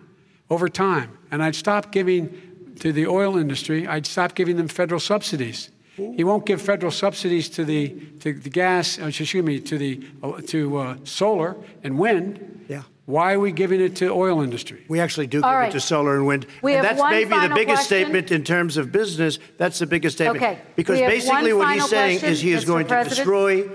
over 0.50 0.68
time, 0.68 1.12
and 1.32 1.44
I'd 1.44 1.56
stop 1.56 1.92
giving 1.92 2.32
to 2.80 2.92
the 2.92 3.08
oil 3.08 3.38
industry. 3.38 3.88
I'd 3.88 4.06
stop 4.06 4.36
giving 4.36 4.58
them 4.58 4.68
federal 4.68 5.00
subsidies. 5.00 5.70
He 5.96 6.24
won't 6.24 6.46
give 6.46 6.62
federal 6.62 6.92
subsidies 6.92 7.50
to 7.50 7.66
the 7.66 7.90
to 8.22 8.34
the 8.34 8.50
gas. 8.50 8.98
uh, 9.00 9.08
Excuse 9.08 9.44
me, 9.44 9.60
to 9.60 9.78
the 9.78 10.02
uh, 10.24 10.40
to 10.48 10.78
uh, 10.78 10.98
solar 11.04 11.58
and 11.84 12.00
wind. 12.00 12.66
Yeah. 12.70 12.84
Why 13.06 13.34
are 13.34 13.40
we 13.40 13.52
giving 13.52 13.82
it 13.82 13.96
to 13.98 14.10
oil 14.12 14.42
industry? 14.42 14.86
We 14.88 15.00
actually 15.02 15.28
do 15.28 15.42
All 15.42 15.50
give 15.52 15.58
right. 15.58 15.70
it 15.70 15.72
to 15.74 15.80
solar 15.82 16.16
and 16.16 16.26
wind. 16.26 16.46
We 16.62 16.76
and 16.76 16.86
have 16.86 16.96
that's 16.96 17.00
one 17.02 17.12
maybe 17.12 17.32
the 17.32 17.54
biggest 17.54 17.90
question. 17.90 18.06
statement 18.06 18.32
in 18.32 18.44
terms 18.44 18.78
of 18.78 18.92
business. 18.92 19.40
That's 19.58 19.80
the 19.80 19.88
biggest 19.88 20.18
statement. 20.18 20.42
Okay. 20.44 20.62
Because 20.76 21.00
basically 21.00 21.52
what 21.54 21.74
he's 21.74 21.82
final 21.82 21.88
saying 21.90 22.20
question, 22.20 22.32
is 22.34 22.42
he 22.42 22.52
is 22.52 22.64
Mr. 22.64 22.68
going 22.68 22.88
to 22.88 23.04
destroy 23.04 23.70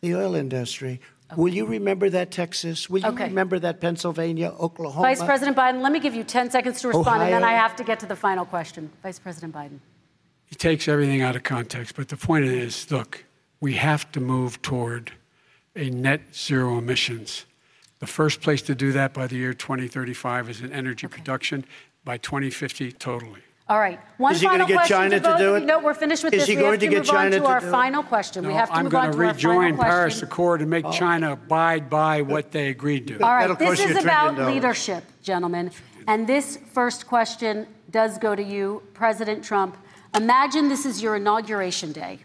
the 0.00 0.14
oil 0.14 0.34
industry. 0.34 1.00
Will 1.36 1.52
you 1.54 1.66
remember 1.66 2.10
that, 2.10 2.30
Texas? 2.30 2.88
Will 2.90 3.00
you 3.00 3.08
Okay. 3.08 3.24
remember 3.24 3.58
that, 3.58 3.80
Pennsylvania, 3.80 4.52
Oklahoma? 4.58 5.06
Vice 5.08 5.22
President 5.22 5.56
Biden, 5.56 5.80
let 5.82 5.92
me 5.92 6.00
give 6.00 6.14
you 6.14 6.24
10 6.24 6.50
seconds 6.50 6.80
to 6.82 6.88
respond, 6.88 7.22
and 7.22 7.32
then 7.32 7.44
I 7.44 7.52
have 7.52 7.76
to 7.76 7.84
get 7.84 8.00
to 8.00 8.06
the 8.06 8.16
final 8.16 8.44
question. 8.44 8.90
Vice 9.02 9.18
President 9.18 9.54
Biden. 9.54 9.78
he 10.46 10.54
takes 10.56 10.86
everything 10.86 11.20
out 11.22 11.34
of 11.34 11.42
context. 11.42 11.96
But 11.96 12.08
the 12.10 12.16
point 12.16 12.44
is, 12.44 12.88
look, 12.90 13.24
we 13.60 13.74
have 13.74 14.12
to 14.12 14.20
move 14.20 14.60
toward 14.62 15.10
a 15.74 15.90
net 15.90 16.20
zero 16.34 16.78
emissions. 16.78 17.44
The 17.98 18.06
first 18.06 18.40
place 18.40 18.62
to 18.62 18.74
do 18.74 18.92
that 18.92 19.12
by 19.14 19.26
the 19.26 19.36
year 19.36 19.52
2035 19.54 20.50
is 20.50 20.60
in 20.60 20.70
energy 20.72 21.06
production, 21.08 21.64
by 22.04 22.18
2050 22.18 22.92
totally. 22.92 23.40
All 23.66 23.78
right. 23.80 23.98
One 24.18 24.32
Is 24.34 24.40
he 24.42 24.46
gonna 24.46 24.58
final 24.58 24.66
get 24.68 24.74
question 24.76 24.96
China 24.96 25.10
to 25.16 25.20
to 25.20 25.28
both 25.28 25.38
do 25.38 25.54
it? 25.54 25.64
No, 25.64 25.78
we're 25.78 25.94
finished 25.94 26.22
with 26.22 26.34
Is 26.34 26.40
this. 26.40 26.48
he 26.48 26.56
we 26.56 26.60
going 26.60 26.72
have 26.72 26.80
to 26.80 26.86
to 26.86 26.90
get 26.90 26.98
move 26.98 27.06
China 27.06 27.24
on 27.24 27.30
to 27.30 27.38
to 27.40 27.46
our 27.46 27.60
do 27.60 27.66
it? 27.66 27.70
final 27.70 28.02
question. 28.02 28.42
we 28.46 28.52
No, 28.52 28.58
have 28.58 28.68
to 28.68 28.74
I'm 28.74 28.82
move 28.84 28.92
going 28.92 29.04
on 29.06 29.12
to 29.12 29.16
to 29.18 29.24
our 29.24 29.32
rejoin 29.32 29.70
final 29.76 29.84
Paris 29.84 30.14
question. 30.14 30.28
Accord 30.28 30.60
and 30.60 30.70
make 30.70 30.84
oh. 30.84 30.92
China 30.92 31.32
abide 31.32 31.88
by 31.88 32.20
what 32.20 32.52
they 32.52 32.68
agreed 32.68 33.08
to. 33.08 33.22
All 33.22 33.32
right, 33.34 33.40
That'll 33.42 33.56
cost 33.56 33.70
this 33.70 33.80
you 33.80 33.84
is 33.86 33.90
a 33.96 34.02
trillion 34.02 34.08
about 34.08 34.36
dollars. 34.36 34.54
leadership, 34.54 35.04
gentlemen. 35.22 35.70
And 36.06 36.26
this 36.26 36.58
first 36.72 37.06
question 37.06 37.66
does 37.90 38.18
go 38.18 38.34
to 38.34 38.42
you, 38.42 38.82
President 38.92 39.42
Trump. 39.42 39.78
Imagine 40.14 40.68
this 40.68 40.84
is 40.84 41.02
your 41.02 41.16
inauguration 41.16 41.92
day. 41.92 42.18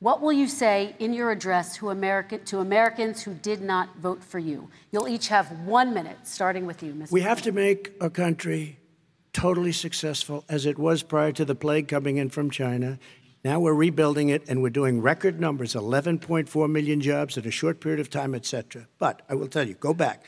What 0.00 0.20
will 0.20 0.34
you 0.34 0.48
say 0.48 0.94
in 0.98 1.14
your 1.14 1.30
address 1.30 1.76
to, 1.76 1.88
America, 1.88 2.36
to 2.36 2.58
Americans 2.58 3.22
who 3.22 3.32
did 3.32 3.62
not 3.62 3.96
vote 3.96 4.22
for 4.22 4.38
you? 4.38 4.68
You'll 4.92 5.08
each 5.08 5.28
have 5.28 5.50
one 5.60 5.94
minute, 5.94 6.18
starting 6.24 6.66
with 6.66 6.82
you, 6.82 6.92
Mr. 6.92 7.10
We 7.10 7.22
have 7.22 7.40
to 7.42 7.52
make 7.52 7.92
a 8.02 8.10
country 8.10 8.76
totally 9.34 9.72
successful 9.72 10.44
as 10.48 10.64
it 10.64 10.78
was 10.78 11.02
prior 11.02 11.32
to 11.32 11.44
the 11.44 11.54
plague 11.54 11.88
coming 11.88 12.16
in 12.16 12.30
from 12.30 12.48
China. 12.48 12.98
Now 13.44 13.60
we're 13.60 13.74
rebuilding 13.74 14.30
it 14.30 14.48
and 14.48 14.62
we're 14.62 14.70
doing 14.70 15.02
record 15.02 15.38
numbers 15.38 15.74
11.4 15.74 16.70
million 16.70 17.02
jobs 17.02 17.36
in 17.36 17.46
a 17.46 17.50
short 17.50 17.80
period 17.80 18.00
of 18.00 18.08
time, 18.08 18.34
et 18.34 18.46
cetera. 18.46 18.86
But 18.98 19.20
I 19.28 19.34
will 19.34 19.48
tell 19.48 19.68
you, 19.68 19.74
go 19.74 19.92
back. 19.92 20.24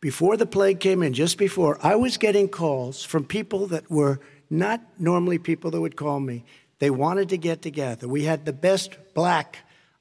Before 0.00 0.36
the 0.36 0.46
plague 0.46 0.78
came 0.78 1.02
in, 1.02 1.14
just 1.14 1.38
before, 1.38 1.78
I 1.82 1.96
was 1.96 2.18
getting 2.18 2.48
calls 2.48 3.02
from 3.02 3.24
people 3.24 3.66
that 3.68 3.90
were 3.90 4.20
not 4.48 4.80
normally 5.00 5.38
people 5.38 5.72
that 5.72 5.80
would 5.80 5.96
call 5.96 6.20
me. 6.20 6.44
They 6.78 6.90
wanted 6.90 7.30
to 7.30 7.38
get 7.38 7.62
together. 7.62 8.06
We 8.06 8.22
had 8.22 8.44
the 8.44 8.52
best 8.52 8.96
black 9.14 9.58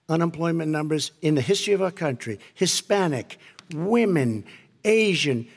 unemployment 0.07 0.71
numbers 0.71 1.11
in 1.23 1.33
the 1.33 1.41
history 1.41 1.73
of 1.73 1.81
our 1.81 1.91
country 1.91 2.39
Hispanic, 2.53 3.39
women, 3.73 4.45
Asian, 4.85 5.47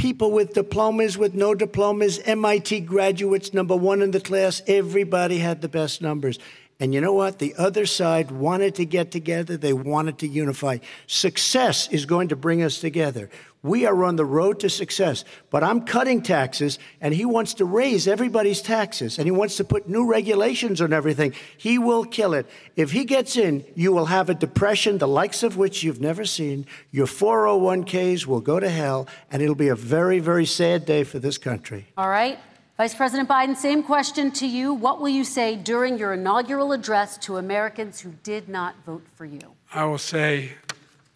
people 0.00 0.30
with 0.30 0.54
diplomas, 0.54 1.18
with 1.18 1.34
no 1.34 1.54
diplomas, 1.54 2.18
MIT 2.20 2.80
graduates, 2.80 3.52
number 3.52 3.76
one 3.76 4.00
in 4.00 4.12
the 4.12 4.20
class. 4.20 4.62
Everybody 4.66 5.36
had 5.36 5.60
the 5.60 5.68
best 5.68 6.00
numbers. 6.00 6.38
And 6.80 6.94
you 6.94 7.02
know 7.02 7.12
what? 7.12 7.38
The 7.38 7.54
other 7.56 7.84
side 7.84 8.30
wanted 8.30 8.74
to 8.76 8.86
get 8.86 9.10
together. 9.10 9.58
They 9.58 9.74
wanted 9.74 10.18
to 10.20 10.26
unify. 10.26 10.78
Success 11.06 11.88
is 11.88 12.06
going 12.06 12.28
to 12.28 12.36
bring 12.36 12.62
us 12.62 12.80
together. 12.80 13.28
We 13.62 13.84
are 13.84 14.04
on 14.04 14.16
the 14.16 14.24
road 14.24 14.60
to 14.60 14.70
success. 14.70 15.26
But 15.50 15.62
I'm 15.62 15.82
cutting 15.82 16.22
taxes, 16.22 16.78
and 17.02 17.12
he 17.12 17.26
wants 17.26 17.52
to 17.54 17.66
raise 17.66 18.08
everybody's 18.08 18.62
taxes, 18.62 19.18
and 19.18 19.26
he 19.26 19.30
wants 19.30 19.58
to 19.58 19.64
put 19.64 19.86
new 19.86 20.06
regulations 20.06 20.80
on 20.80 20.94
everything. 20.94 21.34
He 21.58 21.76
will 21.76 22.06
kill 22.06 22.32
it. 22.32 22.46
If 22.76 22.92
he 22.92 23.04
gets 23.04 23.36
in, 23.36 23.62
you 23.74 23.92
will 23.92 24.06
have 24.06 24.30
a 24.30 24.34
depression, 24.34 24.96
the 24.96 25.06
likes 25.06 25.42
of 25.42 25.58
which 25.58 25.82
you've 25.82 26.00
never 26.00 26.24
seen. 26.24 26.64
Your 26.90 27.06
401ks 27.06 28.24
will 28.24 28.40
go 28.40 28.58
to 28.58 28.70
hell, 28.70 29.06
and 29.30 29.42
it'll 29.42 29.54
be 29.54 29.68
a 29.68 29.76
very, 29.76 30.18
very 30.18 30.46
sad 30.46 30.86
day 30.86 31.04
for 31.04 31.18
this 31.18 31.36
country. 31.36 31.88
All 31.98 32.08
right. 32.08 32.38
Vice 32.80 32.94
President 32.94 33.28
Biden, 33.28 33.54
same 33.54 33.82
question 33.82 34.30
to 34.30 34.46
you. 34.46 34.72
What 34.72 35.02
will 35.02 35.10
you 35.10 35.22
say 35.22 35.54
during 35.54 35.98
your 35.98 36.14
inaugural 36.14 36.72
address 36.72 37.18
to 37.18 37.36
Americans 37.36 38.00
who 38.00 38.14
did 38.22 38.48
not 38.48 38.74
vote 38.86 39.02
for 39.16 39.26
you? 39.26 39.52
I 39.70 39.84
will 39.84 39.98
say, 39.98 40.52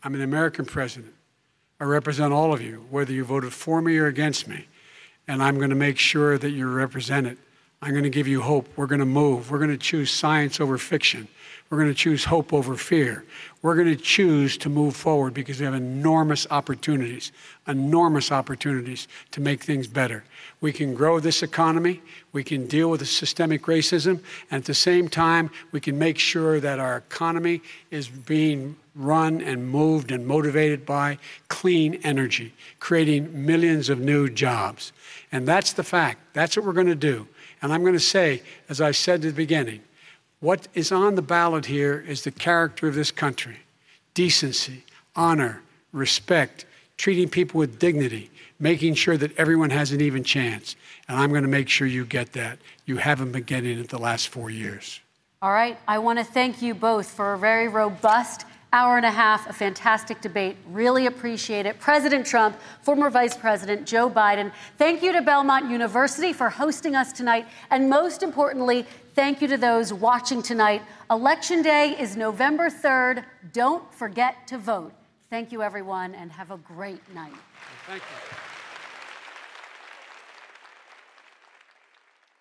I'm 0.02 0.14
an 0.14 0.20
American 0.20 0.66
president. 0.66 1.14
I 1.80 1.84
represent 1.84 2.34
all 2.34 2.52
of 2.52 2.60
you, 2.60 2.84
whether 2.90 3.14
you 3.14 3.24
voted 3.24 3.54
for 3.54 3.80
me 3.80 3.96
or 3.96 4.08
against 4.08 4.46
me. 4.46 4.66
And 5.26 5.42
I'm 5.42 5.56
going 5.56 5.70
to 5.70 5.74
make 5.74 5.98
sure 5.98 6.36
that 6.36 6.50
you're 6.50 6.68
represented. 6.68 7.38
I'm 7.80 7.92
going 7.92 8.04
to 8.04 8.10
give 8.10 8.28
you 8.28 8.42
hope. 8.42 8.68
We're 8.76 8.86
going 8.86 8.98
to 8.98 9.06
move. 9.06 9.50
We're 9.50 9.56
going 9.56 9.70
to 9.70 9.78
choose 9.78 10.10
science 10.10 10.60
over 10.60 10.76
fiction. 10.76 11.28
We're 11.70 11.78
going 11.78 11.90
to 11.90 11.94
choose 11.94 12.24
hope 12.24 12.52
over 12.52 12.76
fear. 12.76 13.24
We're 13.62 13.74
going 13.74 13.88
to 13.88 13.96
choose 13.96 14.58
to 14.58 14.68
move 14.68 14.94
forward 14.94 15.32
because 15.32 15.60
we 15.60 15.64
have 15.64 15.74
enormous 15.74 16.46
opportunities, 16.50 17.32
enormous 17.66 18.30
opportunities 18.30 19.08
to 19.30 19.40
make 19.40 19.62
things 19.64 19.86
better. 19.86 20.24
We 20.64 20.72
can 20.72 20.94
grow 20.94 21.20
this 21.20 21.42
economy. 21.42 22.00
We 22.32 22.42
can 22.42 22.66
deal 22.66 22.88
with 22.88 23.00
the 23.00 23.06
systemic 23.06 23.64
racism. 23.64 24.20
And 24.50 24.60
at 24.60 24.64
the 24.64 24.72
same 24.72 25.10
time, 25.10 25.50
we 25.72 25.78
can 25.78 25.98
make 25.98 26.18
sure 26.18 26.58
that 26.58 26.78
our 26.78 26.96
economy 26.96 27.60
is 27.90 28.08
being 28.08 28.74
run 28.94 29.42
and 29.42 29.68
moved 29.68 30.10
and 30.10 30.26
motivated 30.26 30.86
by 30.86 31.18
clean 31.48 32.00
energy, 32.02 32.54
creating 32.80 33.44
millions 33.44 33.90
of 33.90 34.00
new 34.00 34.30
jobs. 34.30 34.94
And 35.30 35.46
that's 35.46 35.74
the 35.74 35.84
fact. 35.84 36.32
That's 36.32 36.56
what 36.56 36.64
we're 36.64 36.72
going 36.72 36.86
to 36.86 36.94
do. 36.94 37.28
And 37.60 37.70
I'm 37.70 37.82
going 37.82 37.92
to 37.92 38.00
say, 38.00 38.40
as 38.70 38.80
I 38.80 38.92
said 38.92 39.16
at 39.16 39.20
the 39.20 39.32
beginning, 39.32 39.82
what 40.40 40.66
is 40.72 40.90
on 40.90 41.14
the 41.14 41.20
ballot 41.20 41.66
here 41.66 42.02
is 42.08 42.24
the 42.24 42.30
character 42.30 42.88
of 42.88 42.94
this 42.94 43.10
country 43.10 43.58
decency, 44.14 44.82
honor, 45.14 45.60
respect, 45.92 46.64
treating 46.96 47.28
people 47.28 47.58
with 47.58 47.78
dignity, 47.78 48.30
making 48.58 48.94
sure 48.94 49.16
that 49.16 49.36
everyone 49.36 49.70
has 49.70 49.92
an 49.92 50.00
even 50.00 50.24
chance. 50.24 50.76
And 51.08 51.18
I'm 51.18 51.30
going 51.30 51.42
to 51.42 51.48
make 51.48 51.68
sure 51.68 51.86
you 51.86 52.04
get 52.04 52.32
that. 52.32 52.58
You 52.86 52.96
haven't 52.96 53.32
been 53.32 53.42
getting 53.42 53.78
it 53.78 53.88
the 53.88 53.98
last 53.98 54.28
four 54.28 54.50
years. 54.50 55.00
All 55.42 55.52
right. 55.52 55.78
I 55.86 55.98
want 55.98 56.18
to 56.18 56.24
thank 56.24 56.62
you 56.62 56.74
both 56.74 57.10
for 57.10 57.34
a 57.34 57.38
very 57.38 57.68
robust 57.68 58.46
hour 58.74 58.96
and 58.96 59.06
a 59.06 59.10
half, 59.10 59.48
a 59.48 59.52
fantastic 59.52 60.20
debate. 60.20 60.56
Really 60.68 61.06
appreciate 61.06 61.64
it. 61.64 61.78
President 61.78 62.26
Trump, 62.26 62.56
former 62.82 63.08
Vice 63.08 63.36
President 63.36 63.86
Joe 63.86 64.10
Biden, 64.10 64.50
thank 64.78 65.00
you 65.00 65.12
to 65.12 65.22
Belmont 65.22 65.70
University 65.70 66.32
for 66.32 66.50
hosting 66.50 66.96
us 66.96 67.12
tonight. 67.12 67.46
And 67.70 67.88
most 67.88 68.24
importantly, 68.24 68.84
thank 69.14 69.40
you 69.40 69.46
to 69.46 69.56
those 69.56 69.92
watching 69.92 70.42
tonight. 70.42 70.82
Election 71.08 71.62
Day 71.62 71.90
is 71.90 72.16
November 72.16 72.68
3rd. 72.68 73.24
Don't 73.52 73.94
forget 73.94 74.44
to 74.48 74.58
vote. 74.58 74.92
Thank 75.30 75.52
you, 75.52 75.62
everyone, 75.62 76.14
and 76.16 76.32
have 76.32 76.50
a 76.50 76.56
great 76.56 77.00
night. 77.14 77.32
Thank 77.86 78.02
you. 78.02 78.43